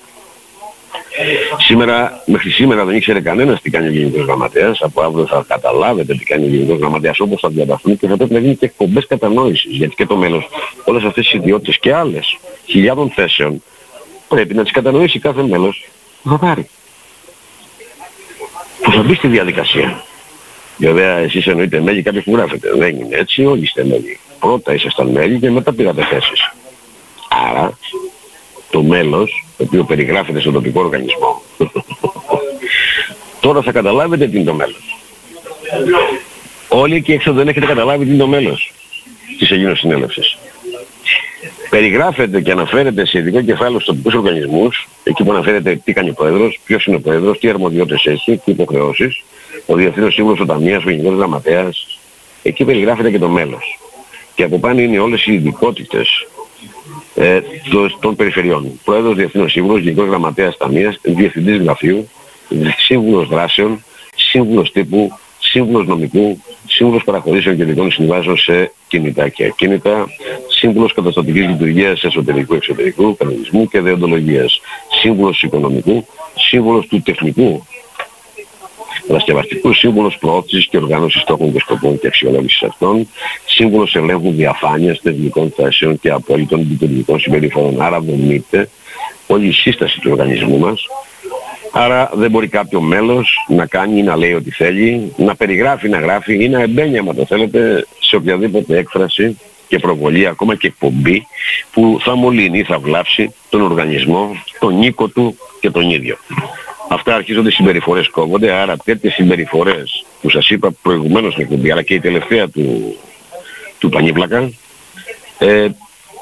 Σήμερα, 1.58 2.22
μέχρι 2.26 2.50
σήμερα 2.50 2.84
δεν 2.84 2.96
ήξερε 2.96 3.20
κανένας 3.20 3.60
τι 3.60 3.70
κάνει 3.70 3.88
ο 3.88 3.90
Γενικός 3.90 4.24
Γραμματέας. 4.24 4.80
Από 4.80 5.02
αύριο 5.02 5.26
θα 5.26 5.44
καταλάβετε 5.48 6.14
τι 6.14 6.24
κάνει 6.24 6.44
ο 6.44 6.48
Γενικός 6.48 6.78
Γραμματέας 6.78 7.20
όπως 7.20 7.40
θα 7.40 7.48
διαβαθούν 7.48 7.98
και 7.98 8.06
θα 8.06 8.16
πρέπει 8.16 8.32
να 8.32 8.38
γίνει 8.38 8.56
και 8.56 8.64
εκπομπές 8.64 9.06
κατανόησης. 9.06 9.76
Γιατί 9.76 9.94
και 9.94 10.06
το 10.06 10.16
μέλος 10.16 10.48
όλες 10.84 11.04
αυτές 11.04 11.24
τις 11.24 11.34
ιδιότητες 11.34 11.78
και 11.78 11.94
άλλες 11.94 12.38
χιλιάδων 12.64 13.10
θέσεων 13.10 13.62
πρέπει 14.28 14.54
να 14.54 14.62
τις 14.62 14.72
κατανοήσει 14.72 15.18
κάθε 15.18 15.42
μέλος 15.42 15.88
που 16.22 16.28
θα 16.28 16.38
πάρει. 16.38 16.68
Που 18.82 18.92
θα 18.92 19.02
μπει 19.02 19.14
στη 19.14 19.28
διαδικασία. 19.28 20.02
Βέβαια 20.76 21.16
εσείς 21.16 21.46
εννοείτε 21.46 21.80
μέλη 21.80 22.02
κάποιος 22.02 22.24
που 22.24 22.36
γράφετε. 22.36 22.72
Δεν 22.76 22.96
είναι 22.96 23.16
έτσι, 23.16 23.44
όλοι 23.44 23.62
είστε 23.62 23.84
μέλη. 23.84 24.18
Πρώτα 24.40 24.74
ήσασταν 24.74 25.08
μέλη 25.08 25.38
και 25.38 25.50
μετά 25.50 25.72
πήρατε 25.72 26.02
θέσεις. 26.04 26.52
Άρα 27.50 27.78
το 28.70 28.82
μέλος, 28.82 29.44
το 29.56 29.64
οποίο 29.64 29.84
περιγράφεται 29.84 30.40
στον 30.40 30.52
τοπικό 30.52 30.80
οργανισμό, 30.80 31.42
τώρα 33.40 33.62
θα 33.62 33.72
καταλάβετε 33.72 34.26
τι 34.26 34.36
είναι 34.36 34.44
το 34.44 34.54
μέλος. 34.54 34.96
Όλοι 36.68 36.94
εκεί 36.94 37.12
έξω 37.12 37.32
δεν 37.32 37.48
έχετε 37.48 37.66
καταλάβει 37.66 38.04
τι 38.04 38.10
είναι 38.10 38.18
το 38.18 38.26
μέλος 38.26 38.72
της 39.38 39.50
Ελλήνων 39.50 39.76
Συνέλευσης. 39.76 40.38
Περιγράφεται 41.70 42.40
και 42.40 42.50
αναφέρεται 42.50 43.06
σε 43.06 43.18
ειδικό 43.18 43.42
κεφάλαιο 43.42 43.80
στους 43.80 43.86
τοπικούς 43.86 44.14
οργανισμούς, 44.14 44.88
εκεί 45.04 45.24
που 45.24 45.32
αναφέρεται 45.32 45.80
τι 45.84 45.92
κάνει 45.92 46.10
ο 46.10 46.12
Πρόεδρος, 46.12 46.60
ποιος 46.64 46.86
είναι 46.86 46.96
ο 46.96 47.00
Πρόεδρος, 47.00 47.38
τι 47.38 47.48
αρμοδιότητες 47.48 48.06
έχει, 48.06 48.36
τι 48.44 48.50
υποχρεώσεις, 48.50 49.22
ο 49.66 49.74
Διευθύνος 49.74 50.14
Σύμβουλος 50.14 50.38
του 50.38 50.46
Ταμείας, 50.46 50.84
ο 50.84 50.90
Γενικός 50.90 51.16
Γραμματέας, 51.16 51.98
εκεί 52.42 52.64
περιγράφεται 52.64 53.10
και 53.10 53.18
το 53.18 53.28
μέλος. 53.28 53.78
Και 54.34 54.42
από 54.42 54.58
πάνω 54.58 54.80
είναι 54.80 54.98
όλες 54.98 55.26
οι 55.26 55.32
ειδικότητες 55.32 56.26
ε, 57.18 57.40
των 58.00 58.16
περιφερειών. 58.16 58.80
Πρόεδρος 58.84 59.16
Διευθύνων 59.16 59.48
Σύμβουλος, 59.48 59.80
Γενικός 59.80 60.06
Γραμματέας 60.08 60.56
Ταμείας, 60.56 60.98
Διευθυντής 61.02 61.56
Γραφείου, 61.56 62.08
Σύμβουλος 62.76 63.28
Δράσεων, 63.28 63.84
Σύμβουλος 64.16 64.72
Τύπου, 64.72 65.12
Σύμβουλος 65.38 65.86
Νομικού, 65.86 66.42
Σύμβουλος 66.66 67.04
Παραχωρήσεων 67.04 67.56
και 67.56 67.62
Ειδικών 67.62 67.90
Συμβάσεων 67.90 68.36
σε 68.36 68.72
κινητά 68.88 69.28
και 69.28 69.44
ακίνητα, 69.44 70.06
Σύμβουλος 70.48 70.92
Καταστατικής 70.92 71.46
Λειτουργίας 71.46 72.04
Εσωτερικού 72.04 72.54
Εξωτερικού, 72.54 73.16
Κανονισμού 73.16 73.68
και 73.68 73.80
Δεοντολογίας, 73.80 74.60
Σύμβουλος 75.00 75.42
Οικονομικού, 75.42 76.06
Σύμβουλος 76.34 76.86
του 76.86 77.02
Τεχνικού 77.02 77.66
Παρασκευαστικού 79.06 79.72
σύμβουλος 79.72 80.18
προώθησης 80.18 80.66
και 80.66 80.76
οργάνωσης 80.76 81.20
στόχων 81.20 81.52
και 81.52 81.58
σκοπών 81.60 81.98
και 82.00 82.06
αξιολόγησης 82.06 82.62
αυτών, 82.62 83.08
σύμβουλος 83.46 83.94
ελέγχου 83.94 84.30
διαφάνειας 84.30 85.00
τεχνικών 85.00 85.52
θέσεων 85.56 86.00
και 86.00 86.10
απόλυτων 86.10 86.66
λειτουργικών 86.70 87.20
συμπεριφορών. 87.20 87.82
Άρα 87.82 88.00
δομείται 88.00 88.68
όλη 89.26 89.46
η 89.46 89.52
σύσταση 89.52 90.00
του 90.00 90.10
οργανισμού 90.10 90.58
μας. 90.58 90.86
Άρα 91.72 92.10
δεν 92.14 92.30
μπορεί 92.30 92.48
κάποιο 92.48 92.80
μέλος 92.80 93.44
να 93.48 93.66
κάνει 93.66 93.98
ή 93.98 94.02
να 94.02 94.16
λέει 94.16 94.32
ό,τι 94.32 94.50
θέλει, 94.50 95.12
να 95.16 95.36
περιγράφει, 95.36 95.88
να 95.88 95.98
γράφει 95.98 96.44
ή 96.44 96.48
να 96.48 96.60
εμπαίνει, 96.60 96.98
άμα 96.98 97.14
το 97.14 97.24
θέλετε, 97.24 97.86
σε 97.98 98.16
οποιαδήποτε 98.16 98.78
έκφραση 98.78 99.38
και 99.68 99.78
προβολή, 99.78 100.26
ακόμα 100.26 100.54
και 100.54 100.66
εκπομπή, 100.66 101.26
που 101.72 101.98
θα 102.00 102.14
μολύνει 102.14 102.58
ή 102.58 102.64
θα 102.64 102.78
βλάψει 102.78 103.34
τον 103.48 103.60
οργανισμό, 103.60 104.30
τον 104.60 104.78
νίκο 104.78 105.08
του 105.08 105.36
και 105.60 105.70
τον 105.70 105.90
ίδιο. 105.90 106.16
Αυτά 106.88 107.14
αρχίζονται 107.14 107.48
οι 107.48 107.52
συμπεριφορές 107.52 108.08
κόβονται, 108.08 108.52
άρα 108.52 108.76
τέτοιες 108.76 109.12
συμπεριφορές 109.12 110.04
που 110.20 110.30
σας 110.30 110.50
είπα 110.50 110.70
προηγουμένως 110.82 111.32
στην 111.32 111.44
εκπομπή, 111.44 111.70
αλλά 111.70 111.82
και 111.82 111.94
η 111.94 112.00
τελευταία 112.00 112.48
του, 112.48 112.96
του 113.78 113.88
Πανίπλακα, 113.88 114.50
ε, 115.38 115.66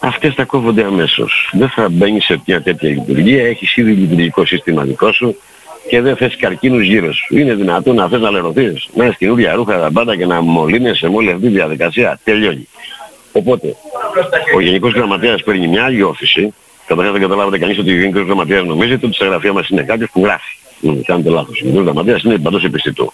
αυτές 0.01 0.35
τα 0.35 0.45
κόβονται 0.45 0.85
αμέσως. 0.85 1.51
Δεν 1.53 1.69
θα 1.69 1.89
μπαίνει 1.89 2.21
σε 2.21 2.43
μια 2.47 2.63
τέτοια 2.63 2.89
λειτουργία, 2.89 3.47
έχεις 3.47 3.77
ήδη 3.77 3.93
λειτουργικό 3.93 4.47
σύστημα 4.47 4.83
δικό 4.83 5.13
σου 5.13 5.37
και 5.89 6.01
δεν 6.01 6.17
θες 6.17 6.37
καρκίνους 6.37 6.85
γύρω 6.85 7.13
σου. 7.13 7.37
Είναι 7.39 7.55
δυνατόν 7.55 7.95
να 7.95 8.09
θες 8.09 8.21
να 8.21 8.31
λερωθείς, 8.31 8.89
να 8.95 9.05
έχεις 9.05 9.17
καινούργια 9.17 9.55
ρούχα 9.55 9.81
τα 9.81 9.91
πάντα 9.93 10.17
και 10.17 10.27
να 10.27 10.41
μολύνεσαι 10.41 11.09
με 11.09 11.17
όλη 11.17 11.31
αυτή 11.31 11.43
τη 11.43 11.49
διαδικασία. 11.49 12.21
Τελειώνει. 12.25 12.69
Οπότε, 13.33 13.77
ο 14.57 14.61
Γενικός 14.61 14.93
Γραμματέας 14.93 15.43
παίρνει 15.43 15.69
μια 15.69 15.85
άλλη 15.85 16.03
όφηση, 16.03 16.55
Καταρχάς 16.87 17.13
δεν 17.13 17.23
καταλάβετε 17.23 17.59
κανείς 17.59 17.79
ότι 17.79 17.93
ο 17.93 17.95
Γενικός 17.95 18.25
Γραμματέας 18.25 18.65
νομίζετε 18.65 19.07
ότι 19.07 19.15
στα 19.15 19.25
γραφεία 19.25 19.53
μας 19.53 19.69
είναι 19.69 19.83
κάποιος 19.83 20.11
που 20.13 20.25
γράφει. 20.25 20.57
Μην 20.81 21.03
κάνετε 21.05 21.31
λάθος. 21.31 21.61
Ο 21.61 21.65
Γενικός 21.65 21.85
Γραμματέας 21.85 22.23
είναι 22.23 22.39
παντός 22.39 22.65
επιστητού. 22.65 23.13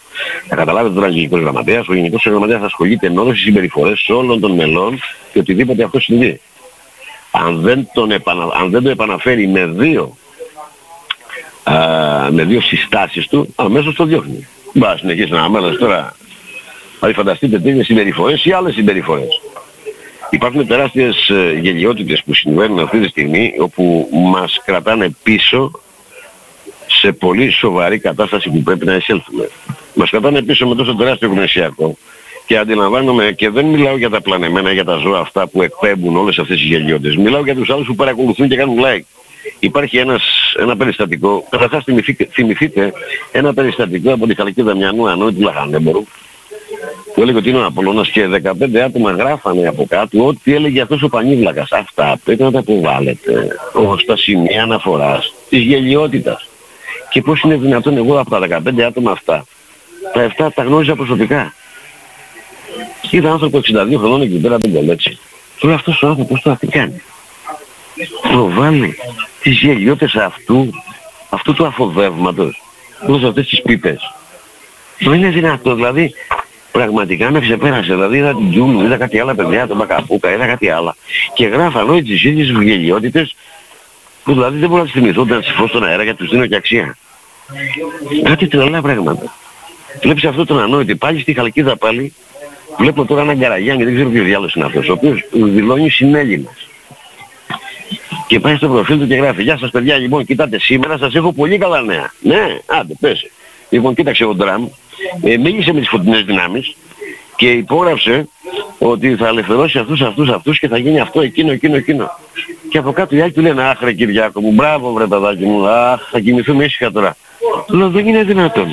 Θα 0.49 0.57
καταλάβετε 0.57 0.95
τώρα 0.95 1.07
ο 1.07 1.11
Γενικός 1.11 1.41
Γραμματέας. 1.41 1.89
Ο 1.89 1.95
Γενικός 1.95 2.25
Γραμματέας 2.25 2.63
ασχολείται 2.63 3.11
με 3.11 3.21
όλες 3.21 3.35
τις 3.35 3.43
συμπεριφορές 3.43 4.09
όλων 4.09 4.41
των 4.41 4.53
μελών 4.53 5.01
και 5.33 5.39
οτιδήποτε 5.39 5.85
αυτό 5.85 6.01
συμβεί. 6.01 6.41
Αν 7.31 7.61
δεν, 7.61 7.89
τον 7.95 8.11
επανα... 8.11 8.49
Αν 8.61 8.71
δεν 8.71 8.83
το 8.83 8.89
επαναφέρει 8.89 9.49
με 9.49 9.67
δύο, 9.67 10.17
α, 11.63 11.75
με 12.31 12.45
δύο 12.45 12.61
συστάσεις 12.61 13.29
του, 13.29 13.53
αμέσως 13.55 13.95
το 13.95 14.05
διώχνει. 14.05 14.49
Μπα 14.73 14.97
συνεχίσει 14.97 15.31
να 15.31 15.43
αμέλας 15.43 15.77
τώρα. 15.77 16.17
Δηλαδή 16.99 17.15
φανταστείτε 17.15 17.59
τέτοιες 17.59 17.87
συμπεριφορές 17.87 18.45
ή 18.45 18.53
άλλες 18.53 18.75
συμπεριφορές. 18.75 19.42
Υπάρχουν 20.33 20.67
τεράστιες 20.67 21.29
ε, 21.29 21.59
γελιότητες 21.61 22.23
που 22.25 22.35
συμβαίνουν 22.35 22.79
αυτή 22.79 23.01
τη 23.01 23.09
στιγμή 23.09 23.55
όπου 23.59 24.09
μας 24.13 24.61
κρατάνε 24.65 25.17
πίσω 25.23 25.71
σε 26.87 27.13
πολύ 27.13 27.51
σοβαρή 27.51 27.99
κατάσταση 27.99 28.51
που 28.51 28.63
πρέπει 28.63 28.85
να 28.85 28.95
εισέλθουμε. 28.95 29.49
Μας 29.95 30.11
κρατάνε 30.11 30.43
πίσω 30.43 30.69
με 30.69 30.75
τόσο 30.75 30.95
τεράστιο 30.95 31.29
γνωσιακό 31.29 31.97
και 32.47 32.59
αντιλαμβάνομαι 32.59 33.33
και 33.33 33.51
δεν 33.51 33.65
μιλάω 33.65 33.97
για 33.97 34.11
τα 34.11 34.21
πλανεμένα, 34.21 34.73
για 34.73 34.85
τα 34.85 34.97
ζώα 34.97 35.19
αυτά 35.19 35.49
που 35.49 35.63
εκπέμπουν 35.63 36.17
όλες 36.17 36.39
αυτές 36.39 36.59
τις 36.59 36.67
γελιότητες. 36.67 37.17
Μιλάω 37.17 37.45
για 37.45 37.55
τους 37.55 37.71
άλλους 37.71 37.87
που 37.87 37.95
παρακολουθούν 37.95 38.49
και 38.49 38.57
κάνουν 38.57 38.79
like. 38.79 39.05
Υπάρχει 39.59 39.99
ένας, 39.99 40.23
ένα 40.59 40.77
περιστατικό, 40.77 41.47
καταρχάς 41.51 41.85
θυμηθείτε, 41.85 42.29
θυμηθείτε 42.31 42.93
ένα 43.33 43.55
περιστατικό 43.55 44.13
από 44.13 44.27
τη 44.27 44.35
Χαλκίδα 44.35 44.73
Δαμιανού 44.73 45.09
Ανώη 45.09 45.33
του 45.33 45.41
Λαχανέμπορου 45.41 46.05
που 47.15 47.23
έλεγε 47.23 47.39
ότι 47.39 47.49
είναι 47.49 47.59
ο 47.59 47.65
Απόλλωνας 47.65 48.09
και 48.09 48.27
15 48.27 48.77
άτομα 48.77 49.11
γράφανε 49.11 49.67
από 49.69 49.87
κάτω 49.89 50.27
ό,τι 50.27 50.55
έλεγε 50.55 50.81
αυτός 50.81 51.03
ο 51.03 51.09
Πανίβλακας. 51.09 51.73
Αυτά 51.73 52.19
πρέπει 52.25 52.43
να 52.43 52.51
τα 52.51 52.59
αποβάλλετε 52.59 53.49
ως 53.73 54.05
τα 54.05 54.17
σημεία 54.17 54.63
αναφοράς 54.63 55.35
της 55.49 55.61
γελιότητας. 55.61 56.49
Και 57.11 57.23
πώς 57.23 57.41
είναι 57.41 57.57
δυνατόν 57.57 57.97
εγώ 57.97 58.19
από 58.19 58.31
τα 58.31 58.39
15 58.39 58.83
άτομα 58.83 59.11
αυτά, 59.11 59.45
τα 60.13 60.23
7 60.23 60.49
τα 60.55 60.63
γνώριζα 60.63 60.95
προσωπικά. 60.95 61.55
Είδα 63.11 63.31
άνθρωπο 63.31 63.59
62 63.59 63.99
χρονών 63.99 64.23
εκεί 64.23 64.39
πέρα 64.39 64.57
δεν 64.59 64.89
έτσι. 64.89 65.19
Τώρα 65.61 65.75
αυτός 65.75 66.03
ο 66.03 66.07
άνθρωπος 66.07 66.41
τώρα 66.41 66.57
τι 66.57 66.67
κάνει; 66.67 67.03
Προβάλλει 68.23 68.97
τις 69.43 69.59
γελιότητες 69.59 70.15
αυτού, 70.15 70.71
αυτού 71.29 71.55
του 71.55 71.67
αφοδεύματος, 71.67 72.63
όλες 73.07 73.29
αυτές 73.29 73.49
τις 73.49 73.63
πίπες. 73.63 74.15
Δεν 74.99 75.13
είναι 75.13 75.29
δυνατό, 75.29 75.75
δηλαδή 75.75 76.15
πραγματικά 76.73 77.31
με 77.31 77.41
ξεπέρασε. 77.41 77.95
Δηλαδή 77.95 78.17
είδα 78.17 78.35
την 78.35 78.51
Τζούλου, 78.51 78.85
είδα 78.85 78.97
κάτι 78.97 79.19
άλλα 79.19 79.35
παιδιά, 79.35 79.67
τον 79.67 79.77
Μπακαπούκα, 79.77 80.33
είδα 80.33 80.47
κάτι 80.47 80.69
άλλα. 80.71 80.97
Και 81.35 81.47
γράφαν 81.47 81.91
όλοι 81.91 82.03
τις 82.03 82.25
ίδιες 82.25 82.53
βγελιότητες 82.53 83.35
που 84.25 84.33
δηλαδή 84.33 84.59
δεν 84.59 84.69
μπορώ 84.69 84.83
να 84.83 84.89
τις 84.89 85.01
θυμηθώ 85.01 85.25
να 85.25 85.39
τις 85.39 85.55
στον 85.69 85.85
αέρα 85.85 86.03
γιατί 86.03 86.19
τους 86.19 86.31
δίνω 86.31 86.47
και 86.47 86.57
αξία. 86.57 86.97
Κάτι 88.23 88.49
τρελά 88.49 88.81
πράγματα. 88.81 89.35
Βλέπεις 90.03 90.25
αυτό 90.25 90.45
τον 90.45 90.61
ανόητη 90.61 90.97
πάλι 90.97 91.21
στη 91.21 91.33
Χαλκίδα 91.33 91.77
πάλι. 91.77 92.15
Βλέπω 92.79 93.05
τώρα 93.05 93.23
έναν 93.23 93.39
Καραγιάννη, 93.39 93.85
δεν 93.85 93.95
ξέρω 93.95 94.09
ποιος 94.09 94.25
διάλογος 94.25 94.55
είναι 94.55 94.65
αυτός, 94.65 94.89
ο 94.89 94.93
οποίος 94.93 95.25
δηλώνει 95.31 95.91
συνέλληνας. 95.91 96.69
Και 98.27 98.41
πάει 98.41 98.57
στο 98.57 98.69
προφίλ 98.69 98.99
του 98.99 99.07
και 99.07 99.15
γράφει 99.15 99.43
«Γεια 99.43 99.59
σας 99.59 99.71
παιδιά, 99.71 99.97
λοιπόν 99.97 100.25
κοιτάτε 100.25 100.59
σήμερα 100.59 100.99
σας 100.99 101.15
έχω 101.15 101.33
πολύ 101.33 101.59
καλά 101.59 101.83
νέα». 101.83 102.13
Ναι, 102.21 102.59
άντε 102.67 102.95
πέσε. 103.01 103.31
Λοιπόν 103.71 103.95
κοίταξε 103.95 104.25
ο 104.25 104.35
Ντραμ, 104.35 104.69
ε, 105.23 105.37
μίλησε 105.37 105.73
με 105.73 105.79
τις 105.79 105.89
φωτεινές 105.89 106.25
δυνάμεις 106.25 106.77
και 107.37 107.51
υπόγραψε 107.51 108.29
ότι 108.79 109.17
θα 109.17 109.27
ελευθερώσει 109.27 109.79
αυτούς, 109.79 110.01
αυτούς, 110.01 110.29
αυτούς 110.29 110.59
και 110.59 110.69
θα 110.69 110.79
γίνει 110.79 111.01
αυτό, 111.01 111.21
εκείνο, 111.21 111.53
εκείνο, 111.53 111.77
εκείνο. 111.77 112.11
Και 112.69 112.79
από 112.79 112.93
κάτω 112.93 113.17
οι 113.17 113.21
άλλοι 113.21 113.33
του 113.33 113.41
λένε 113.41 113.63
«Αχ 113.63 113.81
ρε 113.81 113.93
Κυριάκο 113.93 114.41
μου, 114.41 114.53
μπράβο 114.53 114.93
βρε 114.93 115.07
παιδάκι 115.07 115.45
μου, 115.45 115.69
αχ 115.69 116.09
θα 116.11 116.21
κοιμηθούμε 116.21 116.65
ήσυχα 116.65 116.93
τώρα». 116.93 117.17
Λέω 117.69 117.91
δεν 117.91 118.07
είναι 118.07 118.23
δυνατόν. 118.23 118.69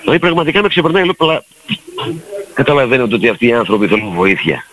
Δηλαδή 0.00 0.18
πραγματικά 0.18 0.62
με 0.62 0.68
ξεπερνάει, 0.68 1.04
λέω 1.04 1.14
αλλά 1.18 1.44
καταλαβαίνετε 2.54 3.14
ότι 3.14 3.28
αυτοί 3.28 3.46
οι 3.46 3.52
άνθρωποι 3.52 3.86
θέλουν 3.86 4.12
βοήθεια. 4.14 4.64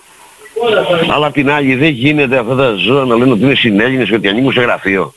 Αλλά 1.14 1.28
απ' 1.28 1.34
την 1.34 1.52
άλλη 1.52 1.76
δεν 1.76 1.90
γίνεται 1.90 2.38
αυτά 2.38 2.56
τα 2.56 2.74
ζώα 2.74 3.06
να 3.06 3.16
λένε 3.16 3.32
ότι 3.32 3.44
είναι 3.44 3.56
συνέλληνες 3.56 4.10
και 4.10 4.16
ότι 4.16 4.28
ανήκουν 4.28 4.54
σε 4.54 4.62
γραφείο. 4.62 5.14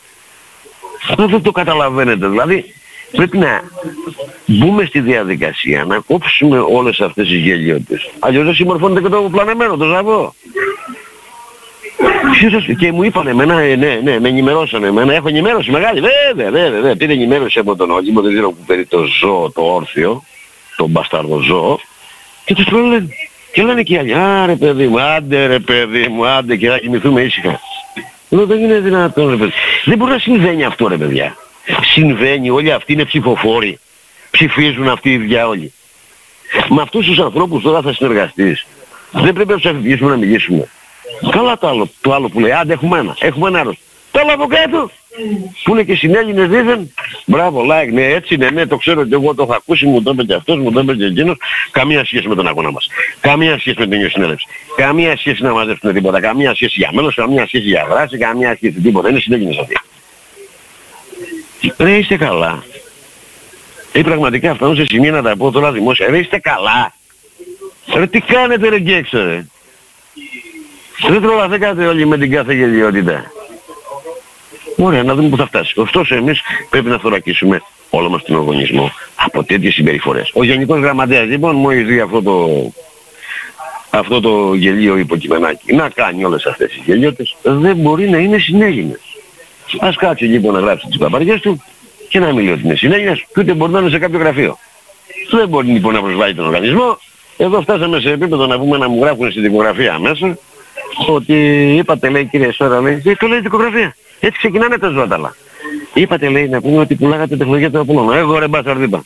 δεν 1.16 1.42
το 1.42 1.52
καταλαβαίνετε. 1.52 2.28
Δηλαδή 2.28 2.74
πρέπει 3.16 3.38
να 3.38 3.62
μπούμε 4.46 4.84
στη 4.84 5.00
διαδικασία 5.00 5.84
να 5.84 5.98
κόψουμε 5.98 6.58
όλες 6.58 7.00
αυτές 7.00 7.28
τις 7.28 7.36
γελιότητες. 7.36 8.10
Αλλιώς 8.18 8.44
δεν 8.44 8.54
συμμορφώνεται 8.54 9.00
και 9.00 9.08
το 9.08 9.28
πλανεμένο, 9.32 9.76
το 9.76 9.84
ζαβό. 9.84 10.34
Και 12.78 12.92
μου 12.92 13.02
είπαν 13.02 13.26
εμένα, 13.26 13.60
ε, 13.60 13.76
ναι, 13.76 14.00
ναι, 14.02 14.20
με 14.20 14.28
ενημερώσανε 14.28 14.86
εμένα, 14.86 15.14
έχω 15.14 15.28
ενημέρωση 15.28 15.70
μεγάλη, 15.70 16.00
βέβαια, 16.00 16.50
βέβαια, 16.50 16.70
βέβαια, 16.70 16.96
πήρε 16.96 17.12
ενημέρωση 17.12 17.58
από 17.58 17.76
τον 17.76 17.90
Όλυμπο, 17.90 18.20
δεν 18.20 18.32
ξέρω 18.32 18.50
που 18.50 18.64
παίρνει 18.66 18.84
το 18.84 19.04
ζώο, 19.20 19.50
το 19.50 19.62
όρθιο, 19.62 20.22
τον 20.76 20.90
μπαστάρδο 20.90 21.38
ζώο, 21.38 21.78
και 22.44 22.54
τους 22.54 22.70
λένε, 22.70 23.08
και 23.52 23.62
λένε 23.62 23.82
και 23.82 23.94
οι 23.94 23.98
άλλοι, 23.98 24.14
α 24.14 24.46
ρε 24.46 24.56
παιδί 24.56 24.86
μου, 24.86 25.00
άντε 25.00 25.46
ρε 25.46 25.58
παιδί 25.58 26.08
μου, 26.08 26.26
άντε 26.26 26.56
και 26.56 26.68
να 26.68 26.78
κοιμηθούμε 26.78 27.20
ήσυχα. 27.20 27.60
Λέω 28.28 28.46
δεν 28.46 28.58
είναι 28.58 28.78
δυνατόν 28.78 29.30
ρε 29.30 29.36
παιδί. 29.36 29.52
Δεν 29.84 29.98
μπορεί 29.98 30.10
να 30.10 30.18
συμβαίνει 30.18 30.64
αυτό 30.64 30.88
ρε 30.88 30.96
παιδιά. 30.96 31.36
Συμβαίνει, 31.92 32.50
όλοι 32.50 32.72
αυτοί 32.72 32.92
είναι 32.92 33.04
ψηφοφόροι. 33.04 33.78
Ψηφίζουν 34.30 34.88
αυτοί 34.88 35.10
οι 35.10 35.12
ίδια 35.12 35.48
όλοι. 35.48 35.72
Με 36.68 36.82
αυτούς 36.82 37.06
τους 37.06 37.18
ανθρώπους 37.18 37.62
τώρα 37.62 37.80
θα 37.80 37.92
συνεργαστείς. 37.92 38.66
Δεν 39.12 39.32
πρέπει 39.32 39.50
να 39.50 39.56
τους 39.56 39.66
αφηγήσουμε 39.66 40.10
να 40.10 40.16
μιλήσουμε. 40.16 40.68
Καλά 41.30 41.58
το 41.58 41.68
άλλο, 41.68 41.90
το 42.00 42.12
άλλο 42.12 42.28
που 42.28 42.40
λέει, 42.40 42.52
άντε 42.52 42.72
έχουμε 42.72 42.98
ένα, 42.98 43.16
έχουμε 43.20 43.48
ένα 43.48 43.60
άλλο. 43.60 43.76
Το 44.10 44.20
άλλο 44.20 44.32
από 44.32 44.46
κάτω, 44.46 44.90
που 45.62 45.70
είναι 45.70 45.82
και 45.82 45.94
συνέλληνες 45.94 46.48
δίθεν. 46.48 46.94
Μπράβο, 47.24 47.64
like, 47.70 47.92
ναι, 47.92 48.06
έτσι 48.06 48.34
είναι, 48.34 48.50
ναι, 48.50 48.66
το 48.66 48.76
ξέρω 48.76 49.04
και 49.04 49.14
εγώ 49.14 49.34
το 49.34 49.42
έχω 49.42 49.52
ακούσει, 49.54 49.86
μου 49.86 50.02
το 50.02 50.10
είπε 50.10 50.24
και 50.24 50.34
αυτός, 50.34 50.56
μου 50.56 50.72
το 50.72 50.80
είπε 50.80 50.94
και 50.94 51.04
εκείνος. 51.04 51.36
Καμία 51.70 52.04
σχέση 52.04 52.28
με 52.28 52.34
τον 52.34 52.46
αγώνα 52.46 52.70
μας. 52.70 52.88
Καμία 53.20 53.58
σχέση 53.58 53.76
με 53.78 53.86
την 53.86 53.98
ίδια 53.98 54.10
συνέλευση. 54.10 54.46
Καμία 54.76 55.16
σχέση 55.16 55.42
να 55.42 55.52
μαζέψουν 55.52 55.92
τίποτα. 55.92 56.20
Καμία 56.20 56.54
σχέση 56.54 56.74
για 56.76 56.90
μέλος, 56.92 57.14
καμία 57.14 57.46
σχέση 57.46 57.64
για 57.64 57.86
δράση, 57.88 58.18
καμία 58.18 58.54
σχέση 58.56 58.80
τίποτα. 58.80 59.08
Είναι 59.08 59.20
συνέλληνες 59.20 59.58
αυτοί. 59.58 59.76
Ρε 61.78 61.96
είστε 61.96 62.16
καλά. 62.16 62.64
Ή 63.92 64.02
πραγματικά 64.02 64.54
φτάνω 64.54 64.74
σε 64.74 64.84
σημείο 64.84 65.12
να 65.12 65.22
τα 65.22 65.36
πω 65.36 65.50
τώρα 65.50 65.72
δημόσια. 65.72 66.06
Ρε 66.10 66.18
είστε 66.18 66.38
καλά. 66.38 66.94
Ρε 67.94 68.06
τι 68.06 68.20
κάνετε 68.20 68.68
ρε 68.68 68.78
γκέξε 68.78 69.22
ρε. 69.22 69.46
Δεν 71.08 71.20
τρολαθήκατε 71.20 71.86
όλοι 71.86 72.06
με 72.06 72.18
την 72.18 72.30
κάθε 72.30 72.54
γελιότητα. 72.54 73.32
Ωραία, 74.76 75.02
να 75.02 75.14
δούμε 75.14 75.28
που 75.28 75.36
θα 75.36 75.46
φτάσει. 75.46 75.80
Ωστόσο 75.80 76.14
εμείς 76.14 76.40
πρέπει 76.70 76.88
να 76.88 76.98
θωρακίσουμε 76.98 77.62
όλο 77.90 78.08
μας 78.08 78.22
τον 78.22 78.36
οργανισμό 78.36 78.92
από 79.14 79.44
τέτοιες 79.44 79.74
συμπεριφορές. 79.74 80.30
Ο 80.34 80.44
Γενικός 80.44 80.80
Γραμματέας 80.80 81.26
λοιπόν 81.26 81.56
μου 81.56 81.68
δει 81.68 82.00
αυτό 82.00 82.22
το, 82.22 82.48
αυτό 83.90 84.20
το 84.20 84.54
γελίο 84.54 84.96
υποκειμενάκι 84.96 85.74
να 85.74 85.88
κάνει 85.88 86.24
όλες 86.24 86.46
αυτές 86.46 86.68
τις 86.68 86.82
γελιότητες 86.84 87.36
δεν 87.42 87.76
μπορεί 87.76 88.08
να 88.08 88.18
είναι 88.18 88.38
συνέγινες. 88.38 89.13
Ας 89.80 89.96
κάτσει 89.96 90.24
λοιπόν 90.24 90.52
να 90.52 90.60
γράψει 90.60 90.86
τις 90.86 90.98
παπαριές 90.98 91.40
του 91.40 91.62
και 92.08 92.18
να 92.18 92.32
μιλεί 92.32 92.50
ότι 92.50 92.60
είναι 92.64 92.74
συνέγινες 92.74 93.18
και 93.18 93.40
ούτε 93.40 93.54
μπορεί 93.54 93.72
να 93.72 93.78
είναι 93.78 93.90
σε 93.90 93.98
κάποιο 93.98 94.18
γραφείο. 94.18 94.58
Δεν 95.30 95.48
μπορεί 95.48 95.66
λοιπόν 95.66 95.94
να 95.94 96.00
προσβάλλει 96.00 96.34
τον 96.34 96.46
οργανισμό. 96.46 96.98
Εδώ 97.36 97.60
φτάσαμε 97.60 98.00
σε 98.00 98.10
επίπεδο 98.10 98.46
να 98.46 98.58
πούμε 98.58 98.78
να 98.78 98.88
μου 98.88 99.02
γράφουν 99.02 99.30
στη 99.30 99.40
δικογραφία 99.40 99.98
μέσα 99.98 100.38
ότι 101.06 101.34
είπατε 101.76 102.08
λέει 102.08 102.24
κύριε 102.24 102.52
Σόρα 102.52 102.80
λέει, 102.80 102.94
δεν 102.94 103.16
το 103.16 103.26
λέει 103.26 103.40
δικογραφία. 103.40 103.96
Έτσι 104.20 104.38
ξεκινάνε 104.38 104.78
τα 104.78 104.88
ζώταλα. 104.88 105.34
Είπατε 105.94 106.28
λέει 106.28 106.48
να 106.48 106.60
πούμε 106.60 106.78
ότι 106.78 106.94
πουλάγατε 106.94 107.36
τεχνολογία 107.36 107.70
του 107.70 107.80
Απολώνου. 107.80 108.12
Εγώ 108.12 108.38
ρε 108.38 108.48
μπασαρδίπα. 108.48 109.04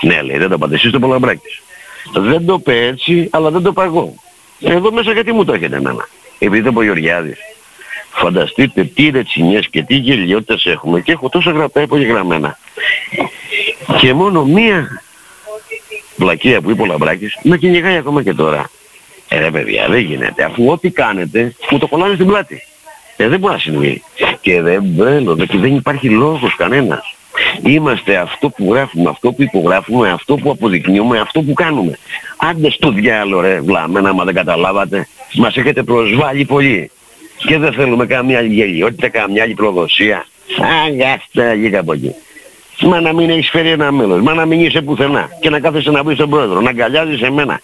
Ναι 0.00 0.22
λέει 0.22 0.38
δεν 0.38 0.48
το 0.48 0.54
είπατε 0.54 0.74
εσείς 0.74 0.90
το 0.90 0.98
πολλαμπράκης. 0.98 1.62
Δεν 2.14 2.46
το 2.46 2.56
είπε 2.60 2.86
έτσι 2.86 3.28
αλλά 3.30 3.50
δεν 3.50 3.62
το 3.62 3.68
είπα 3.68 3.84
εγώ. 3.84 4.14
Εδώ 4.60 4.92
μέσα 4.92 5.12
γιατί 5.12 5.32
μου 5.32 5.44
το 5.44 5.52
έχετε 5.52 5.76
εμένα. 5.76 6.08
Επειδή 6.38 6.62
το 6.62 6.68
είπε 6.68 6.78
ο 6.78 6.82
Γεωργιάδης. 6.82 7.38
Φανταστείτε 8.12 8.84
τι 8.84 9.10
ρετσινιές 9.10 9.68
και 9.68 9.82
τι 9.82 9.94
γελιότητες 9.94 10.66
έχουμε 10.66 11.00
και 11.00 11.12
έχω 11.12 11.28
τόσα 11.28 11.50
γραπτά 11.50 11.80
υπογεγραμμένα. 11.80 12.58
Και 13.98 14.12
μόνο 14.12 14.44
μία 14.44 15.02
πλακία 16.16 16.60
που 16.60 16.70
είπε 16.70 16.82
ο 16.82 16.84
Λαμπράκης 16.84 17.38
με 17.42 17.56
κυνηγάει 17.58 17.96
ακόμα 17.96 18.22
και 18.22 18.34
τώρα. 18.34 18.70
Ε 19.28 19.38
ρε 19.38 19.50
παιδιά 19.50 19.88
δεν 19.88 20.00
γίνεται. 20.00 20.44
Αφού 20.44 20.70
ό,τι 20.70 20.90
κάνετε 20.90 21.54
μου 21.70 21.78
το 21.78 21.86
κολλάνε 21.86 22.14
στην 22.14 22.26
πλάτη. 22.26 22.62
Ε 23.16 23.28
δεν 23.28 23.38
μπορεί 23.38 23.52
να 23.52 23.58
συμβεί. 23.58 24.02
Και 24.40 24.60
δεν 24.60 24.82
μπαίνω, 24.84 25.36
και 25.36 25.58
δεν 25.58 25.76
υπάρχει 25.76 26.08
λόγος 26.08 26.56
κανένας. 26.56 27.14
Είμαστε 27.66 28.16
αυτό 28.16 28.50
που 28.50 28.72
γράφουμε, 28.72 29.10
αυτό 29.10 29.32
που 29.32 29.42
υπογράφουμε, 29.42 30.10
αυτό 30.10 30.36
που 30.36 30.50
αποδεικνύουμε, 30.50 31.20
αυτό 31.20 31.42
που 31.42 31.52
κάνουμε. 31.52 31.98
Άντε 32.36 32.70
στο 32.70 32.90
διάλο 32.90 33.40
ρε 33.40 33.60
βλάμενα, 33.60 34.08
άμα 34.08 34.24
δεν 34.24 34.34
καταλάβατε. 34.34 35.08
Μας 35.34 35.56
έχετε 35.56 35.82
προσβάλει 35.82 36.44
πολύ. 36.44 36.90
Και 37.46 37.58
δεν 37.58 37.72
θέλουμε 37.72 38.06
καμία 38.06 38.38
άλλη 38.38 38.54
γελιότητα, 38.54 39.08
καμιά 39.08 39.42
άλλη 39.42 39.54
προδοσία. 39.54 40.26
Αγάστα 40.86 41.54
λίγα 41.54 41.80
από 41.80 41.92
εκεί. 41.92 42.14
Μα 42.80 43.00
να 43.00 43.12
μην 43.12 43.30
έχεις 43.30 43.50
φέρει 43.50 43.68
ένα 43.68 43.92
μέλος, 43.92 44.20
μα 44.20 44.34
να 44.34 44.46
μην 44.46 44.60
είσαι 44.60 44.82
πουθενά 44.82 45.28
και 45.40 45.50
να 45.50 45.60
κάθεσαι 45.60 45.90
να 45.90 46.04
πεις 46.04 46.14
στον 46.14 46.30
πρόεδρο, 46.30 46.60
να 46.60 46.70
αγκαλιάζεις 46.70 47.20
εμένα. 47.20 47.60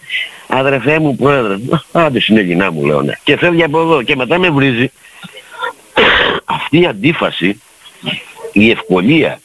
Αδερφέ 0.47 0.99
μου 0.99 1.15
πρόεδρε, 1.15 1.55
άντε 1.91 2.19
συνεγινά 2.19 2.71
μου 2.71 2.85
λέω 2.85 3.01
ναι. 3.01 3.13
Και 3.23 3.37
φεύγει 3.37 3.63
από 3.63 3.79
εδώ 3.79 4.03
και 4.03 4.15
μετά 4.15 4.39
με 4.39 4.49
βρίζει. 4.49 4.91
Αυτή 6.45 6.81
η 6.81 6.85
αντίφαση, 6.85 7.61
η 8.51 8.69
ευκολία 8.69 9.39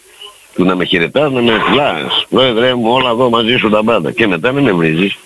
του 0.55 0.65
να 0.65 0.77
με 0.77 0.85
χαιρετάς, 0.85 1.32
να 1.32 1.40
με 1.40 1.61
φυλάς, 1.66 2.27
πρόεδρε 2.31 2.74
μου 2.74 2.93
όλα 2.93 3.11
εδώ 3.11 3.31
μαζί 3.31 3.56
σου 3.56 3.70
τα 3.70 3.85
πάντα 3.85 4.12
και 4.12 4.27
μετά 4.27 4.52
να 4.52 4.61
με 4.61 4.73
βρίζεις, 4.73 5.19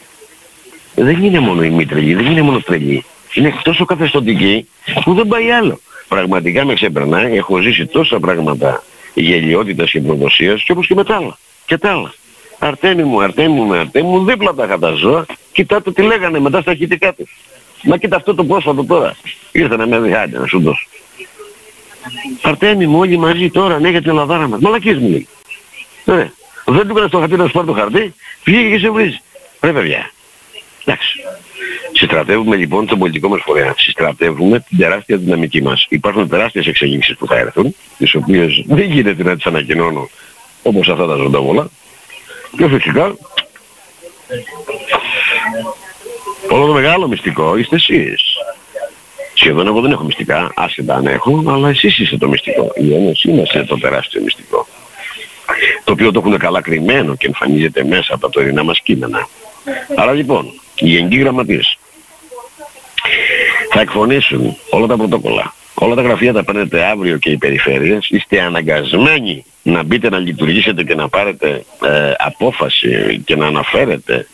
δεν 0.95 1.25
είναι 1.25 1.39
μόνο 1.39 1.63
η 1.63 1.71
μη 1.71 1.87
τρελή, 1.87 2.15
δεν 2.15 2.27
είναι 2.27 2.43
μόνο 2.43 2.61
τρελή. 2.61 3.05
Είναι 3.35 3.55
τόσο 3.63 3.85
καθεστωτική 3.85 4.69
που 5.05 5.15
δεν 5.15 5.27
πάει 5.27 5.51
άλλο. 5.51 5.81
Πραγματικά 6.09 6.65
με 6.65 6.75
ξεπερνάει, 6.75 7.37
έχω 7.37 7.59
ζήσει 7.59 7.87
τόσα 7.87 8.21
πράγματα 8.21 8.83
γελιότητας 9.15 9.91
και 9.91 10.01
προδοσίας 10.01 10.63
και 10.63 10.73
όπως 10.73 10.87
και 10.87 10.95
με 10.95 11.05
τα 11.05 11.17
άλλα. 11.17 11.39
Και 11.67 11.79
τα 11.79 11.91
άλλα. 11.91 12.13
Αρτέμι 12.59 13.03
μου, 13.03 13.23
Αρτέμι 13.23 13.61
μου, 13.61 13.75
Αρτέμι 13.75 14.09
μου, 14.09 14.25
δίπλα 14.25 14.55
τα 14.55 14.65
είχα 14.65 14.79
τα 14.79 14.91
ζώα. 14.91 15.27
Κοιτάτε 15.53 15.93
τι 15.93 16.03
λέγανε 16.03 16.39
μετά 16.39 16.61
στα 16.61 16.71
αρχιτικά 16.71 17.13
τους. 17.15 17.37
Μα 17.83 17.97
κοίτα 17.97 18.17
αυτό 18.17 18.35
το 18.35 18.45
πρόσφατο 18.45 18.85
τώρα. 18.85 19.17
Ήρθε 19.53 19.77
να 19.77 19.87
με 19.87 20.01
δει, 20.01 20.15
άντε 20.15 20.39
να 20.39 20.47
σου 20.47 20.61
δώσω. 20.61 20.87
Αρτέμι 22.43 22.87
μου 22.87 22.99
όλοι 22.99 23.17
μαζί 23.17 23.51
τώρα, 23.51 23.79
ναι 23.79 23.89
για 23.89 24.01
την 24.01 24.11
Ελλαδάρα 24.11 24.49
μας. 24.49 24.61
Μαλακίες 24.61 24.99
μου 24.99 25.09
λέει. 25.09 25.29
Ωραία. 26.05 26.33
Δεν 26.65 26.87
του 26.87 26.91
έκανες 26.91 27.11
το 27.11 27.19
χαρτί 27.19 27.37
να 27.37 27.47
σου 27.47 27.53
πάρει 27.53 27.67
το 27.67 27.73
χαρτί, 27.73 28.15
πήγε 28.45 28.71
και 28.71 28.79
σε 28.79 28.91
βρίζει. 28.91 29.21
Ρε 29.61 29.73
παιδιά. 29.73 30.11
Εντάξει. 30.85 31.21
Συστρατεύουμε 31.93 32.57
λοιπόν 32.57 32.87
τον 32.87 32.99
πολιτικό 32.99 33.29
μας 33.29 33.41
φορέα. 33.45 33.75
Συστρατεύουμε 33.77 34.61
την 34.69 34.79
τεράστια 34.79 35.17
δυναμική 35.17 35.63
μας. 35.63 35.87
Υπάρχουν 35.89 36.29
τεράστιες 36.29 36.67
εξελίξεις 36.67 37.17
που 37.17 37.27
θα 37.27 37.39
έρθουν, 37.39 37.75
τις 37.99 38.15
οποίες 38.15 38.63
δεν 38.67 38.91
γίνεται 38.91 39.23
να 39.23 39.35
τις 39.37 39.47
ανακοινώνω 39.47 40.09
όπως 40.63 40.89
αυτά 40.89 41.07
τα 41.07 41.17
ζωντόβολα. 41.17 41.71
Και 42.57 42.69
φυσικά 42.69 43.17
όλο 46.51 46.67
το 46.67 46.73
μεγάλο 46.73 47.09
μυστικό 47.09 47.57
είστε 47.57 47.77
εσείς. 47.77 48.23
Σχεδόν 49.35 49.67
εγώ 49.67 49.81
δεν 49.81 49.91
έχω 49.91 50.05
μυστικά, 50.05 50.53
άσχετα 50.55 50.95
αν 50.95 51.07
έχω, 51.07 51.43
αλλά 51.47 51.69
εσείς 51.69 51.99
είστε 51.99 52.17
το 52.17 52.29
μυστικό. 52.29 52.73
Η 52.75 52.95
Ένωση 52.95 53.31
είμαστε 53.31 53.65
το 53.65 53.79
τεράστιο 53.79 54.23
μυστικό. 54.23 54.67
Το 55.85 55.93
οποίο 55.93 56.13
το 56.13 56.19
έχουν 56.25 56.39
καλά 56.39 56.61
κρυμμένο 56.61 57.17
και 57.17 57.27
εμφανίζεται 57.27 57.85
μέσα 57.85 58.15
από 58.15 58.23
τα 58.23 58.31
τωρινά 58.31 58.63
μας 58.63 58.81
κείμενα. 58.81 59.29
Άρα 59.97 60.13
λοιπόν, 60.13 60.61
οι 60.79 60.89
γενικοί 60.89 61.19
γραμματείες 61.19 61.79
θα 63.71 63.81
εκφωνήσουν 63.81 64.57
όλα 64.71 64.87
τα 64.87 64.97
πρωτόκολλα. 64.97 65.55
Όλα 65.75 65.95
τα 65.95 66.03
γραφεία 66.03 66.33
τα 66.33 66.45
παίρνετε 66.45 66.85
αύριο 66.85 67.17
και 67.17 67.31
οι 67.31 67.37
περιφέρειες. 67.37 68.09
Είστε 68.11 68.41
αναγκασμένοι 68.41 69.45
να 69.63 69.83
μπείτε 69.83 70.09
να 70.09 70.19
λειτουργήσετε 70.19 70.85
και 70.85 70.95
να 70.95 71.09
πάρετε 71.09 71.65
ε, 71.85 72.13
απόφαση 72.19 73.23
και 73.25 73.37
να 73.37 73.47
αναφέρετε 73.47 74.27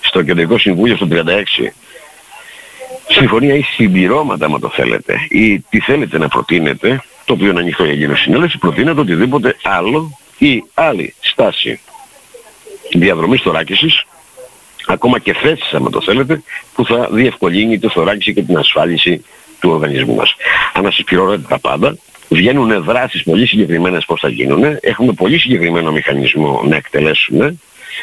στο 0.00 0.22
Κεντρικό 0.22 0.58
Συμβούλιο 0.58 0.96
στο 0.96 1.08
36 1.10 1.24
συμφωνία 3.08 3.54
ή 3.54 3.62
συμπληρώματα, 3.62 4.48
μα 4.48 4.58
το 4.58 4.68
θέλετε, 4.68 5.26
ή 5.28 5.60
τι 5.60 5.80
θέλετε 5.80 6.18
να 6.18 6.28
προτείνετε, 6.28 7.02
το 7.24 7.32
οποίο 7.32 7.50
είναι 7.50 7.60
ανοιχτό 7.60 7.84
για 7.84 7.94
γύρω 7.94 8.16
συνέλευση, 8.16 8.58
προτείνετε 8.58 9.00
οτιδήποτε 9.00 9.56
άλλο 9.62 10.18
ή 10.38 10.64
άλλη 10.74 11.14
στάση 11.20 11.80
διαδρομής 12.92 13.40
θωράκισης 13.40 14.04
ακόμα 14.88 15.18
και 15.18 15.32
θέσεις 15.32 15.72
άμα 15.72 15.90
το 15.90 16.00
θέλετε, 16.00 16.42
που 16.74 16.84
θα 16.84 17.08
διευκολύνει 17.10 17.78
το 17.78 17.90
θωράκιση 17.90 18.32
και 18.32 18.42
την 18.42 18.56
ασφάλιση 18.56 19.24
του 19.60 19.70
οργανισμού 19.70 20.14
μας. 20.14 20.34
Ανασυσπηρώνονται 20.72 21.46
τα 21.48 21.58
πάντα, 21.58 21.96
βγαίνουν 22.28 22.84
δράσεις 22.84 23.22
πολύ 23.22 23.46
συγκεκριμένες 23.46 24.04
πώς 24.04 24.20
θα 24.20 24.28
γίνουν, 24.28 24.64
έχουμε 24.80 25.12
πολύ 25.12 25.38
συγκεκριμένο 25.38 25.92
μηχανισμό 25.92 26.62
να 26.64 26.76
εκτελέσουμε 26.76 27.56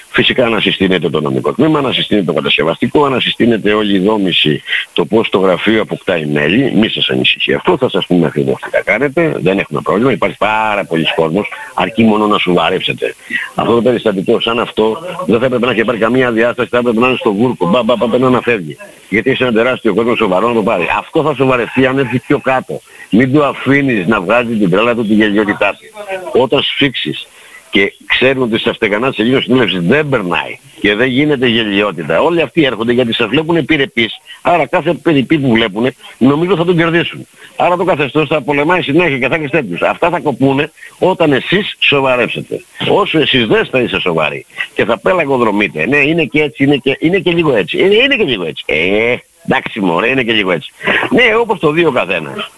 Φυσικά 0.10 0.50
να 0.50 0.60
συστήνεται 0.60 1.10
το 1.10 1.22
νομικό 1.22 1.54
τμήμα, 1.54 1.82
να 1.82 1.92
συστήνεται 1.92 2.26
το 2.26 2.34
κατασκευαστικό, 2.34 3.10
να 3.10 3.20
συστήνεται 3.20 3.74
όλη 3.74 3.96
η 3.96 4.00
δόμηση, 4.00 4.62
το 4.94 5.06
πώς 5.06 5.30
το 5.30 5.40
γραφείο 5.40 5.82
αποκτάει 5.82 6.26
μέλη. 6.26 6.72
Μη 6.76 6.90
σας 6.90 7.10
ανησυχεί 7.10 7.54
αυτό, 7.54 7.78
θα 7.78 7.90
σας 7.90 8.06
πούμε 8.06 8.26
ακριβώς 8.26 8.62
τι 8.62 8.70
θα 8.70 8.82
κάνετε, 8.82 9.36
δεν 9.40 9.60
έχουμε 9.60 9.82
πρόβλημα, 9.84 10.12
υπάρχει 10.12 10.38
πάρα 10.38 10.86
πολλοί 10.86 11.06
κόσμος, 11.16 11.52
αρκεί 11.74 12.04
μόνο 12.04 12.28
να 12.28 12.38
σου 12.38 12.54
βαρέψετε. 12.54 13.16
Αυτό 13.56 13.76
το 13.76 13.82
περιστατικό 13.82 14.40
σαν 14.40 14.60
αυτό 14.60 14.98
δεν 15.26 15.40
θα 15.40 15.46
έπρεπε 15.46 15.66
να 15.66 15.72
έχει 15.72 15.84
πάρει 15.84 15.98
καμία 15.98 16.32
διάσταση, 16.32 16.70
θα 16.70 16.78
έπρεπε 16.78 17.00
να 17.00 17.08
είναι 17.08 17.18
στο 17.18 17.34
βούρκο, 17.34 17.68
μπα, 17.68 17.84
μπα, 17.84 17.96
μπα, 17.96 18.30
να 18.30 18.42
φεύγει. 18.42 18.78
Γιατί 19.10 19.30
είσαι 19.30 19.44
ένα 19.44 19.54
τεράστιο 19.54 19.94
κόσμος 19.94 20.18
σοβαρό 20.18 20.48
να 20.48 20.54
το 20.54 20.64
πάρει. 20.64 20.88
Αυτό 20.98 21.24
θα 21.24 21.34
σοβαρευτεί 21.34 21.86
αν 21.86 21.98
έρθει 21.98 22.20
πιο 22.20 22.40
κάτω. 22.40 22.82
Μην 23.10 23.34
του 23.34 23.44
αφήνεις 23.44 24.08
να 24.08 24.22
βγάζει 24.22 24.56
την 24.56 24.70
τρέλα 24.70 24.96
του 24.96 25.08
τη 25.08 25.14
γελιότητά 25.14 25.70
του. 25.70 26.42
Όταν 26.42 26.62
σφίξεις 26.62 27.28
και 27.76 27.94
ξέρουν 28.06 28.44
ότι 28.44 28.58
στα 28.58 28.74
στεγανά 28.74 29.10
της 29.10 29.20
Ελλήνων 29.20 29.42
Συνέλευσης 29.42 29.82
δεν 29.82 30.10
περνάει 30.10 30.60
και 30.80 30.96
δεν 30.96 31.08
γίνεται 31.08 31.48
γελιότητα. 31.48 32.22
Όλοι 32.22 32.42
αυτοί 32.42 32.64
έρχονται 32.64 32.94
γιατί 32.94 33.14
σας 33.14 33.28
βλέπουν 33.28 33.56
επιρρεπείς, 33.56 34.14
άρα 34.42 34.66
κάθε 34.68 34.94
περιπή 34.94 35.40
που 35.40 35.52
βλέπουν 35.52 35.96
νομίζω 36.18 36.56
θα 36.56 36.66
τον 36.66 36.78
κερδίσουν. 36.78 37.28
Άρα 37.56 37.78
το 37.78 37.84
καθεστώς 37.84 38.28
θα 38.28 38.42
πολεμάει 38.42 38.82
συνέχεια 38.82 39.18
και 39.18 39.28
θα 39.28 39.36
έχεις 39.36 39.50
τέτοιους. 39.50 39.82
Αυτά 39.82 40.10
θα 40.10 40.20
κοπούνε 40.20 40.72
όταν 41.00 41.34
εσείς 41.34 41.76
σοβαρέψετε. 41.80 42.64
Όσο 42.90 43.20
εσείς 43.20 43.48
δεν 43.48 43.66
θα 43.66 43.80
είστε 43.80 44.00
σοβαροί 44.00 44.46
και 44.74 44.86
θα 44.86 45.00
πέλαγοδρομείτε. 45.00 45.86
Ναι, 45.86 45.98
είναι 45.98 46.26
και 46.26 46.42
έτσι, 46.42 46.64
είναι 46.64 46.76
και, 46.78 46.98
είναι 47.00 47.20
και 47.20 47.32
λίγο 47.32 47.56
έτσι. 47.56 47.78
Είναι, 47.80 47.96
είναι 47.96 48.16
και 48.16 48.24
λίγο 48.24 48.46
έτσι. 48.46 48.64
Ε, 48.68 49.16
εντάξει 49.46 49.80
μωρέ, 49.80 50.10
είναι 50.10 50.24
και 50.24 50.34
λίγο 50.34 50.52
έτσι. 50.52 50.72
Ναι, 51.10 51.36
όπως 51.40 51.60
το 51.60 51.72
δύο 51.72 51.92
καθένας. 51.92 52.52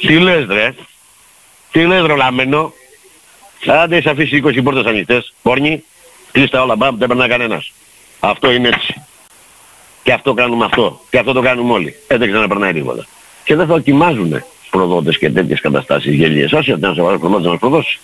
Τι 0.00 0.18
λες 0.18 0.46
ρε, 0.46 0.74
τι 1.72 1.86
λες 1.86 2.06
ρε 2.06 2.16
λάμενο, 2.16 2.72
Άντε 3.68 3.96
είσαι 3.96 4.10
αφήσει 4.10 4.42
20 4.44 4.62
πόρτες 4.62 4.84
ανοιχτές, 4.84 5.34
πόρνοι, 5.42 5.84
κλείστα 6.32 6.62
όλα 6.62 6.76
μπαμ, 6.76 6.96
δεν 6.98 7.08
περνά 7.08 7.28
κανένας. 7.28 7.72
Αυτό 8.20 8.50
είναι 8.50 8.68
έτσι. 8.68 8.94
Και 10.02 10.12
αυτό 10.12 10.34
κάνουμε 10.34 10.64
αυτό. 10.64 11.00
Και 11.10 11.18
αυτό 11.18 11.32
το 11.32 11.40
κάνουμε 11.40 11.72
όλοι. 11.72 11.94
Ε, 12.06 12.16
δεν 12.16 12.30
ξαναπερνάει 12.30 12.72
τίποτα. 12.72 13.06
Και 13.44 13.56
δεν 13.56 13.66
θα 13.66 13.74
δοκιμάζουν 13.74 14.44
προδότες 14.70 15.18
και 15.18 15.30
τέτοιες 15.30 15.60
καταστάσεις 15.60 16.14
γελίες. 16.14 16.52
Όσοι 16.52 16.72
αυτοί 16.72 16.84
να 16.84 16.94
σοβαρός 16.94 17.20
προδότης 17.20 17.44
να 17.44 17.50
μας 17.50 17.60
προδώσει. 17.60 17.98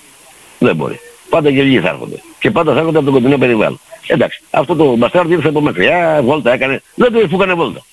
Δεν 0.59 0.76
μπορεί. 0.76 1.01
Πάντα 1.28 1.48
γελιοί 1.48 1.80
θα 1.80 1.89
έρχονται. 1.89 2.22
Και 2.39 2.51
πάντα 2.51 2.72
θα 2.72 2.78
έρχονται 2.78 2.98
από 2.98 3.06
το 3.06 3.12
κοντινό 3.12 3.39
περιβάλλον. 3.39 3.80
Εντάξει. 4.06 4.43
Αυτό 4.51 4.74
το 4.74 4.97
μπαστάρδι 4.97 5.32
ήρθε 5.32 5.48
από 5.48 5.60
μακριά, 5.60 6.20
βόλτα 6.22 6.52
έκανε. 6.52 6.82
Δεν 6.94 7.12
το 7.12 7.18
έκανε 7.18 7.55
βόλτα. 7.55 7.84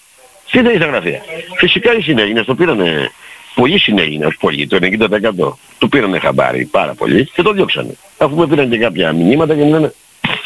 Τι 0.52 0.62
δεν 0.62 0.76
στα 0.76 0.86
γραφεία. 0.86 1.22
Φυσικά 1.58 1.98
οι 1.98 2.02
συνέγγινες 2.02 2.46
το 2.46 2.56
πήρανε 2.56 3.12
Πολλοί 3.56 3.80
συνέγινε, 3.80 4.26
όχι 4.26 4.38
πολλοί, 4.38 4.68
το 4.68 4.78
90%. 4.82 5.54
Του 5.78 5.90
πήρανε 5.90 6.20
χαμπάρι 6.20 6.66
πάρα 6.66 6.94
πολύ 6.94 7.26
και 7.26 7.42
το 7.42 7.52
διώξανε. 7.52 7.96
Αφού 8.18 8.36
με 8.36 8.48
πήραν 8.48 8.70
και 8.70 8.78
κάποια 8.78 9.14
μηνύματα 9.14 9.56
και 9.56 9.64
μου 9.64 9.70
λένε 9.70 9.94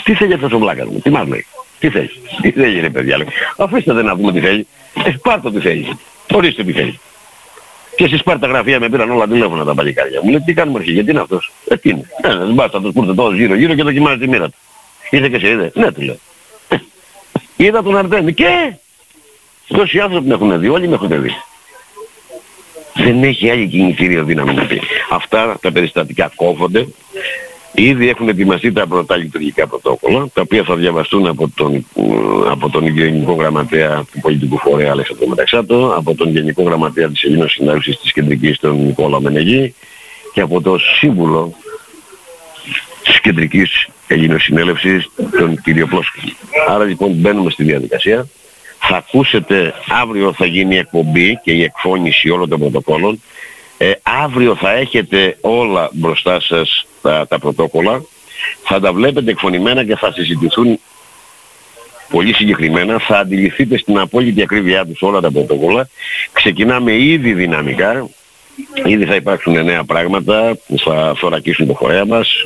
τι 0.04 0.14
θέλει 0.14 0.34
αυτός 0.34 0.52
ο 0.52 0.60
βλάκας 0.60 0.88
μου, 0.88 1.00
τι 1.00 1.10
μας 1.10 1.28
λέει. 1.28 1.46
Τι 1.80 1.90
θέλει, 1.90 2.12
τι 2.42 2.52
θέλει 2.52 2.80
ρε 2.80 2.90
παιδιά, 2.90 3.18
λέει. 3.18 3.28
Αφήστε 3.58 3.94
δεν 3.94 4.06
να 4.06 4.16
δούμε 4.16 4.32
τι 4.32 4.40
θέλει. 4.40 4.68
Ε, 5.06 5.12
πάρτε 5.22 5.52
τι 5.52 5.60
θέλει. 5.60 5.98
Ορίστε 6.34 6.64
τι 6.64 6.72
θέλει. 6.72 7.00
Και 7.96 8.08
στις 8.08 8.24
πάρτε 8.24 8.48
γραφεία 8.48 8.80
με 8.80 8.90
πήραν 8.90 9.12
όλα 9.12 9.28
τηλέφωνα 9.28 9.66
τα 9.66 9.74
παλικάρια. 9.74 10.20
Μου 10.24 10.30
λέει 10.30 10.42
τι 10.46 10.54
κάνουμε 10.54 10.80
αρχή, 10.80 10.92
γιατί 10.92 11.12
είναι 11.12 11.20
αυτός. 11.20 11.52
Ε, 11.68 11.78
τι 11.78 11.90
είναι. 11.90 12.10
Ε, 12.22 12.36
δεν 12.36 12.54
μπάστα 12.54 12.78
αυτός 12.78 12.94
που 12.94 13.02
ήρθε 13.02 13.14
τόσο 13.14 13.36
γύρω 13.36 13.56
γύρω 13.56 13.74
και 13.74 13.84
δοκιμάζει 13.84 14.18
τη 14.18 14.28
μοίρα 14.28 14.46
του. 14.46 14.56
Ήρθε 15.10 15.30
και 15.30 15.40
σε 15.40 15.50
είδε. 15.50 15.72
Ναι, 15.74 15.92
του 15.92 16.02
λέω. 16.02 16.18
Ε, 16.68 16.76
είδα 17.56 17.84
τον 17.84 17.98
Αρτέμι 17.98 18.34
και 18.34 18.74
τόσοι 19.68 20.00
άνθρωποι 20.00 20.28
με 20.28 20.34
έχουν 20.34 20.60
δει, 20.60 20.70
όλοι 20.70 20.88
με 20.88 20.94
έχουν 20.96 21.22
δει 21.22 21.36
δεν 23.04 23.24
έχει 23.24 23.50
άλλη 23.50 23.68
κινητήριο 23.68 24.24
δύναμη 24.24 24.54
να 24.54 24.66
πει. 24.66 24.82
Αυτά 25.10 25.58
τα 25.62 25.72
περιστατικά 25.72 26.32
κόβονται. 26.36 26.88
Ήδη 27.76 28.10
έχουν 28.10 28.28
ετοιμαστεί 28.28 28.72
τα 28.72 28.88
πρώτα 28.88 29.18
λειτουργικά 29.18 29.68
πρωτόκολλα, 29.68 30.28
τα 30.34 30.42
οποία 30.42 30.64
θα 30.64 30.76
διαβαστούν 30.76 31.28
από 31.28 31.50
τον, 31.56 31.86
από 32.50 32.70
τον 32.70 32.88
Γενικό 32.88 33.34
Γραμματέα 33.34 34.04
του 34.12 34.20
Πολιτικού 34.20 34.58
Φορέα 34.58 34.92
Αλέξανδρο 34.92 35.28
Μεταξάτο, 35.28 35.94
από 35.98 36.16
τον 36.16 36.30
Γενικό 36.30 36.64
Γραμματέα 36.64 37.10
της 37.10 37.24
Ελλήνων 37.24 37.50
Συνάρτησης 37.50 38.00
της 38.00 38.14
Κεντρικής 38.14 38.60
τον 38.60 38.86
Νικόλα 38.86 39.22
Μενεγή 39.22 39.74
και 40.34 40.42
από 40.42 40.62
το 40.62 40.78
Σύμβουλο 40.78 41.54
της 43.04 43.20
Κεντρικής 43.20 43.88
Ελληνοσυνέλευσης 44.08 45.10
τον 45.38 45.62
κύριο 45.62 45.88
Πλόσκη. 45.88 46.36
Άρα 46.70 46.84
λοιπόν 46.84 47.12
μπαίνουμε 47.12 47.50
στη 47.50 47.64
διαδικασία 47.64 48.28
θα 48.88 48.96
ακούσετε, 48.96 49.74
αύριο 50.02 50.34
θα 50.34 50.46
γίνει 50.46 50.76
η 50.76 50.78
εκπομπή 50.78 51.40
και 51.44 51.52
η 51.52 51.64
εκφώνηση 51.64 52.30
όλων 52.30 52.50
των 52.50 52.60
πρωτοκόλων. 52.60 53.22
Ε, 53.78 53.92
αύριο 54.24 54.56
θα 54.56 54.72
έχετε 54.72 55.38
όλα 55.42 55.90
μπροστά 55.92 56.40
σας 56.40 56.86
τα, 57.02 57.28
τα 57.28 57.40
πρωτόκολλα. 57.40 58.02
Θα 58.64 58.80
τα 58.80 58.94
βλέπετε 58.94 59.32
εκφωνημένα 59.32 59.86
και 59.86 59.96
θα 59.96 60.12
συζητηθούν 60.12 60.80
πολύ 62.10 62.34
συγκεκριμένα. 62.34 63.00
Θα 63.00 63.20
αντιληφθείτε 63.20 63.78
στην 63.78 64.00
απόλυτη 64.00 64.42
ακρίβειά 64.42 64.86
τους 64.86 65.02
όλα 65.02 65.20
τα 65.20 65.32
πρωτόκολλα. 65.32 65.90
Ξεκινάμε 66.32 66.96
ήδη 66.96 67.34
δυναμικά. 67.34 68.10
Ήδη 68.86 69.06
θα 69.06 69.16
υπάρξουν 69.16 69.64
νέα 69.64 69.84
πράγματα 69.84 70.58
που 70.68 70.80
θα 70.80 71.14
θωρακίσουν 71.18 71.68
το 71.68 71.74
φορέα 71.74 72.06
μας. 72.06 72.46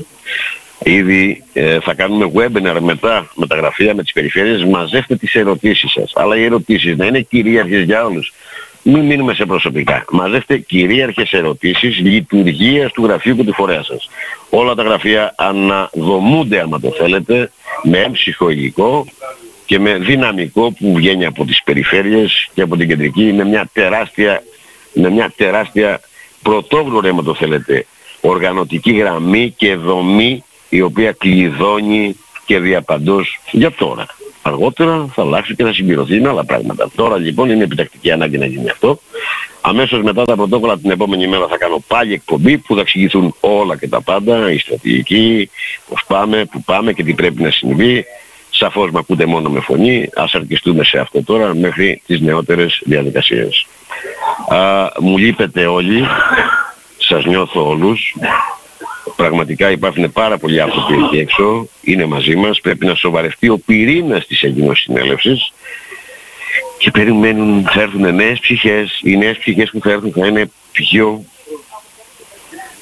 Ήδη 0.83 1.43
ε, 1.53 1.79
θα 1.79 1.93
κάνουμε 1.93 2.31
webinar 2.35 2.79
μετά 2.79 3.29
με 3.35 3.47
τα 3.47 3.55
γραφεία, 3.55 3.95
με 3.95 4.03
τις 4.03 4.11
περιφέρειες. 4.11 4.63
Μαζεύτε 4.63 5.15
τις 5.15 5.35
ερωτήσεις 5.35 5.91
σας. 5.91 6.11
Αλλά 6.15 6.37
οι 6.37 6.43
ερωτήσεις 6.43 6.97
να 6.97 7.05
είναι 7.05 7.21
κυρίαρχες 7.21 7.83
για 7.83 8.05
όλους. 8.05 8.33
Μην 8.83 9.05
μείνουμε 9.05 9.33
σε 9.33 9.45
προσωπικά. 9.45 10.05
Μαζεύτε 10.11 10.57
κυρίαρχες 10.57 11.31
ερωτήσεις 11.31 11.97
λειτουργίας 11.97 12.91
του 12.91 13.03
γραφείου 13.05 13.35
και 13.35 13.43
του 13.43 13.53
φορέα 13.53 13.83
σας. 13.83 14.09
Όλα 14.49 14.75
τα 14.75 14.83
γραφεία 14.83 15.33
αναδομούνται, 15.37 16.61
άμα 16.61 16.79
το 16.79 16.91
θέλετε, 16.91 17.51
με 17.83 17.97
έμψυχο 17.97 18.49
υλικό 18.49 19.05
και 19.65 19.79
με 19.79 19.97
δυναμικό 19.97 20.71
που 20.71 20.93
βγαίνει 20.93 21.25
από 21.25 21.45
τις 21.45 21.61
περιφέρειες 21.63 22.49
και 22.53 22.61
από 22.61 22.77
την 22.77 22.87
κεντρική. 22.87 23.27
Είναι 23.27 23.45
μια 23.45 23.69
τεράστια, 23.73 24.43
είναι 24.93 25.09
μια 25.09 25.33
τεράστια 25.35 26.01
πρωτόγνωρη, 26.41 27.09
άμα 27.09 27.23
το 27.23 27.35
θέλετε, 27.35 27.85
οργανωτική 28.21 28.91
γραμμή 28.91 29.53
και 29.57 29.75
δομή 29.75 30.43
η 30.69 30.81
οποία 30.81 31.11
κλειδώνει 31.11 32.15
και 32.45 32.59
διαπαντός 32.59 33.39
για 33.51 33.71
τώρα. 33.71 34.05
Αργότερα 34.41 35.07
θα 35.13 35.21
αλλάξει 35.21 35.55
και 35.55 35.63
θα 35.63 35.73
συμπληρωθεί 35.73 36.19
με 36.19 36.29
άλλα 36.29 36.45
πράγματα. 36.45 36.89
Τώρα 36.95 37.17
λοιπόν 37.17 37.49
είναι 37.49 37.63
επιτακτική 37.63 38.11
ανάγκη 38.11 38.37
να 38.37 38.45
γίνει 38.45 38.69
αυτό. 38.69 38.99
Αμέσως 39.61 40.01
μετά 40.01 40.25
τα 40.25 40.35
πρωτόκολλα 40.35 40.77
την 40.77 40.91
επόμενη 40.91 41.27
μέρα 41.27 41.47
θα 41.47 41.57
κάνω 41.57 41.83
πάλι 41.87 42.13
εκπομπή 42.13 42.57
που 42.57 42.75
θα 42.75 42.81
εξηγηθούν 42.81 43.35
όλα 43.39 43.77
και 43.77 43.87
τα 43.87 44.01
πάντα, 44.01 44.51
η 44.51 44.57
στρατηγική, 44.57 45.49
πώς 45.89 46.03
πάμε, 46.07 46.45
που 46.45 46.63
πάμε 46.63 46.93
και 46.93 47.03
τι 47.03 47.13
πρέπει 47.13 47.41
να 47.41 47.51
συμβεί. 47.51 48.05
Σαφώς 48.49 48.91
με 48.91 48.99
ακούτε 48.99 49.25
μόνο 49.25 49.49
με 49.49 49.59
φωνή, 49.59 50.09
ας 50.15 50.33
αρκιστούμε 50.33 50.83
σε 50.83 50.99
αυτό 50.99 51.23
τώρα 51.23 51.55
μέχρι 51.55 52.01
τις 52.05 52.21
νεότερες 52.21 52.81
διαδικασίες. 52.85 53.67
Α, 54.49 54.87
μου 54.99 55.17
λείπετε 55.17 55.65
όλοι, 55.65 56.05
σας 56.97 57.25
νιώθω 57.25 57.67
όλους, 57.67 58.15
Πραγματικά 59.15 59.71
υπάρχουν 59.71 60.11
πάρα 60.11 60.37
πολλοί 60.37 60.61
άνθρωποι 60.61 60.93
εκεί 60.93 61.17
έξω, 61.17 61.67
είναι 61.81 62.05
μαζί 62.05 62.35
μας, 62.35 62.61
πρέπει 62.61 62.85
να 62.85 62.95
σοβαρευτεί 62.95 63.49
ο 63.49 63.57
πυρήνας 63.57 64.27
της 64.27 64.43
Ελληνικής 64.43 64.79
Συνέλευσης 64.79 65.51
και 66.77 66.91
περιμένουν, 66.91 67.67
θα 67.69 67.81
έρθουν 67.81 68.15
νέες 68.15 68.39
ψυχές, 68.39 68.99
οι 69.03 69.17
νέες 69.17 69.37
ψυχές 69.37 69.69
που 69.69 69.79
θα 69.79 69.91
έρθουν 69.91 70.11
θα 70.11 70.27
είναι 70.27 70.51
πιο, 70.71 71.23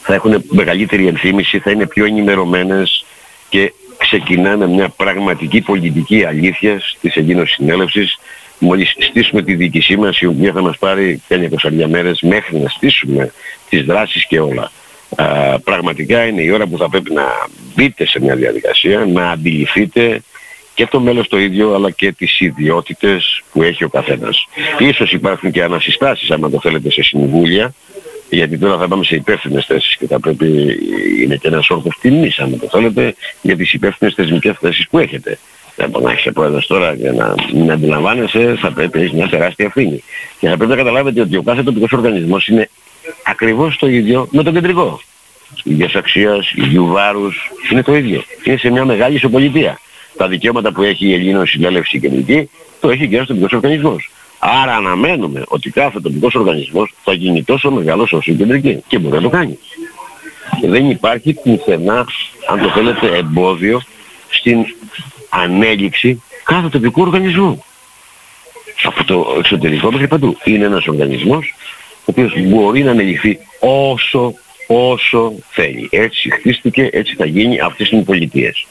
θα 0.02 0.14
έχουν 0.14 0.44
μεγαλύτερη 0.50 1.08
ενθύμηση, 1.08 1.60
θα 1.60 1.72
είναι 1.72 1.88
πιο 1.88 2.06
ενημερωμένες 2.06 3.06
και 3.50 3.74
ξεκινάμε 3.98 4.68
μια 4.68 4.90
πραγματική 4.90 5.62
πολιτική 5.62 6.26
αλήθεια 6.26 6.82
της 7.02 7.16
Ελληνικής 7.16 7.54
Συνέλευσης 7.54 8.20
μόλις 8.60 8.96
στήσουμε 9.00 9.42
τη 9.42 9.56
διοίκησή 9.56 9.98
μας 9.98 10.20
η 10.20 10.26
οποία 10.26 10.52
θα 10.52 10.62
μας 10.62 10.78
πάρει 10.78 11.22
500 11.30 11.86
μέρες 11.90 12.22
μέχρι 12.22 12.58
να 12.58 12.70
στήσουμε 12.70 13.32
τις 13.70 13.84
δράσεις 13.84 14.26
και 14.26 14.40
όλα 14.40 14.72
πραγματικά 15.64 16.26
είναι 16.26 16.41
η 16.41 16.49
ώρα 16.49 16.68
που 16.68 16.77
θα 16.77 16.90
πρέπει 16.90 17.14
να 17.14 17.23
μπείτε 17.76 18.06
σε 18.06 18.19
μια 18.19 18.36
διαδικασία, 18.36 19.06
να 19.06 19.30
αντιληφθείτε 19.30 20.22
και 20.73 20.88
το 20.88 20.99
μέλος 20.99 21.27
το 21.27 21.40
ίδιο 21.40 21.73
αλλά 21.73 21.91
και 21.91 22.11
τις 22.11 22.40
ιδιότητες 22.40 23.44
που 23.52 23.64
έχει 23.64 23.84
ο 23.84 23.90
καθένας. 23.90 24.48
Ίσως 24.80 25.11
υπάρχουν 25.11 25.52
και 25.52 25.64
ανασυστάσεις 25.64 26.32
άμα 26.32 26.49
το 26.49 26.60
θέλετε 26.60 26.91
σε 26.91 27.03
συμβούλια 27.03 27.73
γιατί 28.30 28.57
τώρα 28.57 28.77
θα 28.77 28.88
πάμε 28.88 29.03
σε 29.03 29.15
υπεύθυνες 29.15 29.65
θέσεις 29.65 29.95
και 29.95 30.07
θα 30.07 30.19
πρέπει, 30.19 30.77
είναι 31.22 31.36
και 31.36 31.48
ένας 31.48 31.69
όρκος 31.69 31.98
τιμής 32.02 32.40
αν 32.40 32.60
το 32.60 32.68
θέλετε 32.72 33.15
για 33.41 33.56
τις 33.56 33.73
υπεύθυνες 33.73 34.14
θεσμικές 34.14 34.57
θέσεις 34.60 34.88
που 34.90 34.99
έχετε. 34.99 35.40
Δεν 35.76 35.90
μπορεί 35.90 36.06
να 36.06 36.11
έχεις 36.11 36.32
πρόεδρος 36.34 36.68
τώρα 36.68 36.95
και 36.95 37.11
να 37.11 37.36
μην 37.53 37.72
αντιλαμβάνεσαι, 37.72 38.56
θα 38.60 38.72
πρέπει 38.72 38.98
να 38.98 39.03
έχεις 39.03 39.15
μια 39.15 39.27
τεράστια 39.27 39.65
ευθύνη. 39.65 40.03
Και 40.40 40.48
θα 40.48 40.56
πρέπει 40.57 40.72
να 40.72 40.77
καταλάβετε 40.77 41.22
ότι 41.22 41.38
ο 41.38 41.44
κάθε 41.44 41.64
τοπικός 41.64 41.91
οργανισμός 41.91 42.48
είναι 42.48 42.69
ακριβώς 43.26 43.77
το 43.77 43.88
ίδιο 43.88 44.27
με 44.32 44.44
τον 44.44 44.53
κεντρικό. 44.53 45.02
Ίδιας 45.64 45.95
αξίας, 45.95 46.52
ίδιου 46.56 46.88
βάρους, 46.88 47.52
είναι 47.72 47.84
το 47.84 47.95
ίδιο. 47.95 48.23
Είναι 48.44 48.57
σε 48.57 48.69
μια 48.69 48.86
μεγάλη 48.86 49.15
ισοπολιτεία. 49.15 49.80
Τα 50.18 50.27
δικαιώματα 50.27 50.72
που 50.72 50.84
έχει 50.84 51.07
η 51.07 51.14
Ελλήνων 51.14 51.48
Συνέλευση 51.48 51.99
κεντρική, 51.99 52.49
το 52.80 52.90
έχει 52.90 53.07
και 53.07 53.15
ένας 53.15 53.27
τοπικός 53.27 53.52
οργανισμός. 53.52 54.10
Άρα 54.40 54.76
αναμένουμε 54.76 55.44
ότι 55.48 55.69
κάθε 55.69 55.99
τοπικός 55.99 56.36
οργανισμός 56.36 56.94
θα 57.03 57.14
γίνει 57.14 57.44
τόσο 57.44 57.72
μεγάλος 57.72 58.14
όσο 58.14 58.32
η 58.32 58.36
κεντρική 58.36 58.84
και 58.88 58.98
μπορεί 58.98 59.15
να 59.15 59.22
το 59.22 59.30
κάνει. 59.30 59.60
Και 60.61 60.68
δεν 60.69 60.90
υπάρχει 60.90 61.34
πουθενά, 61.34 62.06
αν 62.49 62.60
το 62.61 62.69
θέλετε, 62.69 63.18
εμπόδιο 63.18 63.82
στην 64.30 64.65
ανέλυξη 65.30 66.22
κάθε 66.44 66.69
τοπικού 66.69 67.02
οργανισμού. 67.02 67.64
Από 68.84 69.03
το 69.03 69.36
εξωτερικό 69.38 69.91
μέχρι 69.91 70.07
παντού. 70.07 70.38
Είναι 70.44 70.65
ένας 70.65 70.88
οργανισμός 70.88 71.53
ο 72.06 72.11
οποίος 72.11 72.34
μπορεί 72.38 72.84
να 72.84 72.91
ανελυθεί 72.91 73.40
όσο, 73.60 74.34
όσο 74.68 75.34
θέλει. 75.49 75.88
Έτσι 75.91 76.30
χτίστηκε, 76.32 76.90
έτσι 76.91 77.15
θα 77.15 77.26
γίνει, 77.26 77.60
αυτές 77.60 77.90
είναι 77.90 78.02
οι 78.02 78.03
πολιτείες. 78.03 78.68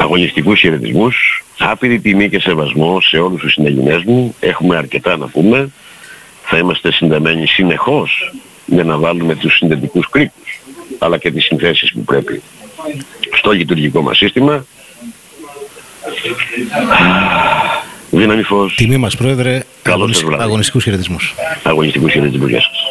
Αγωνιστικούς 0.00 0.60
χαιρετισμούς, 0.60 1.44
άπειρη 1.58 2.00
τιμή 2.00 2.28
και 2.28 2.40
σεβασμό 2.40 3.00
σε 3.00 3.18
όλους 3.18 3.40
τους 3.40 3.52
συναγενές 3.52 4.02
μου. 4.02 4.34
Έχουμε 4.40 4.76
αρκετά 4.76 5.16
να 5.16 5.26
πούμε. 5.26 5.70
Θα 6.42 6.58
είμαστε 6.58 6.92
συνδεμένοι 6.92 7.46
συνεχώς 7.46 8.32
για 8.66 8.84
να 8.84 8.98
βάλουμε 8.98 9.34
τους 9.34 9.56
συνδετικούς 9.56 10.08
κρίκους 10.10 10.60
αλλά 10.98 11.18
και 11.18 11.30
τις 11.30 11.44
συνθέσεις 11.44 11.92
που 11.92 12.00
πρέπει 12.00 12.42
στο 13.32 13.50
λειτουργικό 13.50 14.02
μας 14.02 14.16
σύστημα. 14.16 14.66
Δύναμη 18.14 18.42
φως. 18.42 18.74
Τιμή 18.74 18.96
μας 18.96 19.16
πρόεδρε, 19.16 19.62
Καλό 19.82 20.06
σας 20.06 20.22
βράδυ. 20.24 20.42
αγωνιστικούς 20.42 20.84
χαιρετισμούς. 20.84 21.34
Αγωνιστικούς 21.62 22.12
χαιρετισμούς. 22.12 22.50
Γεια 22.50 22.60
σας. 22.60 22.81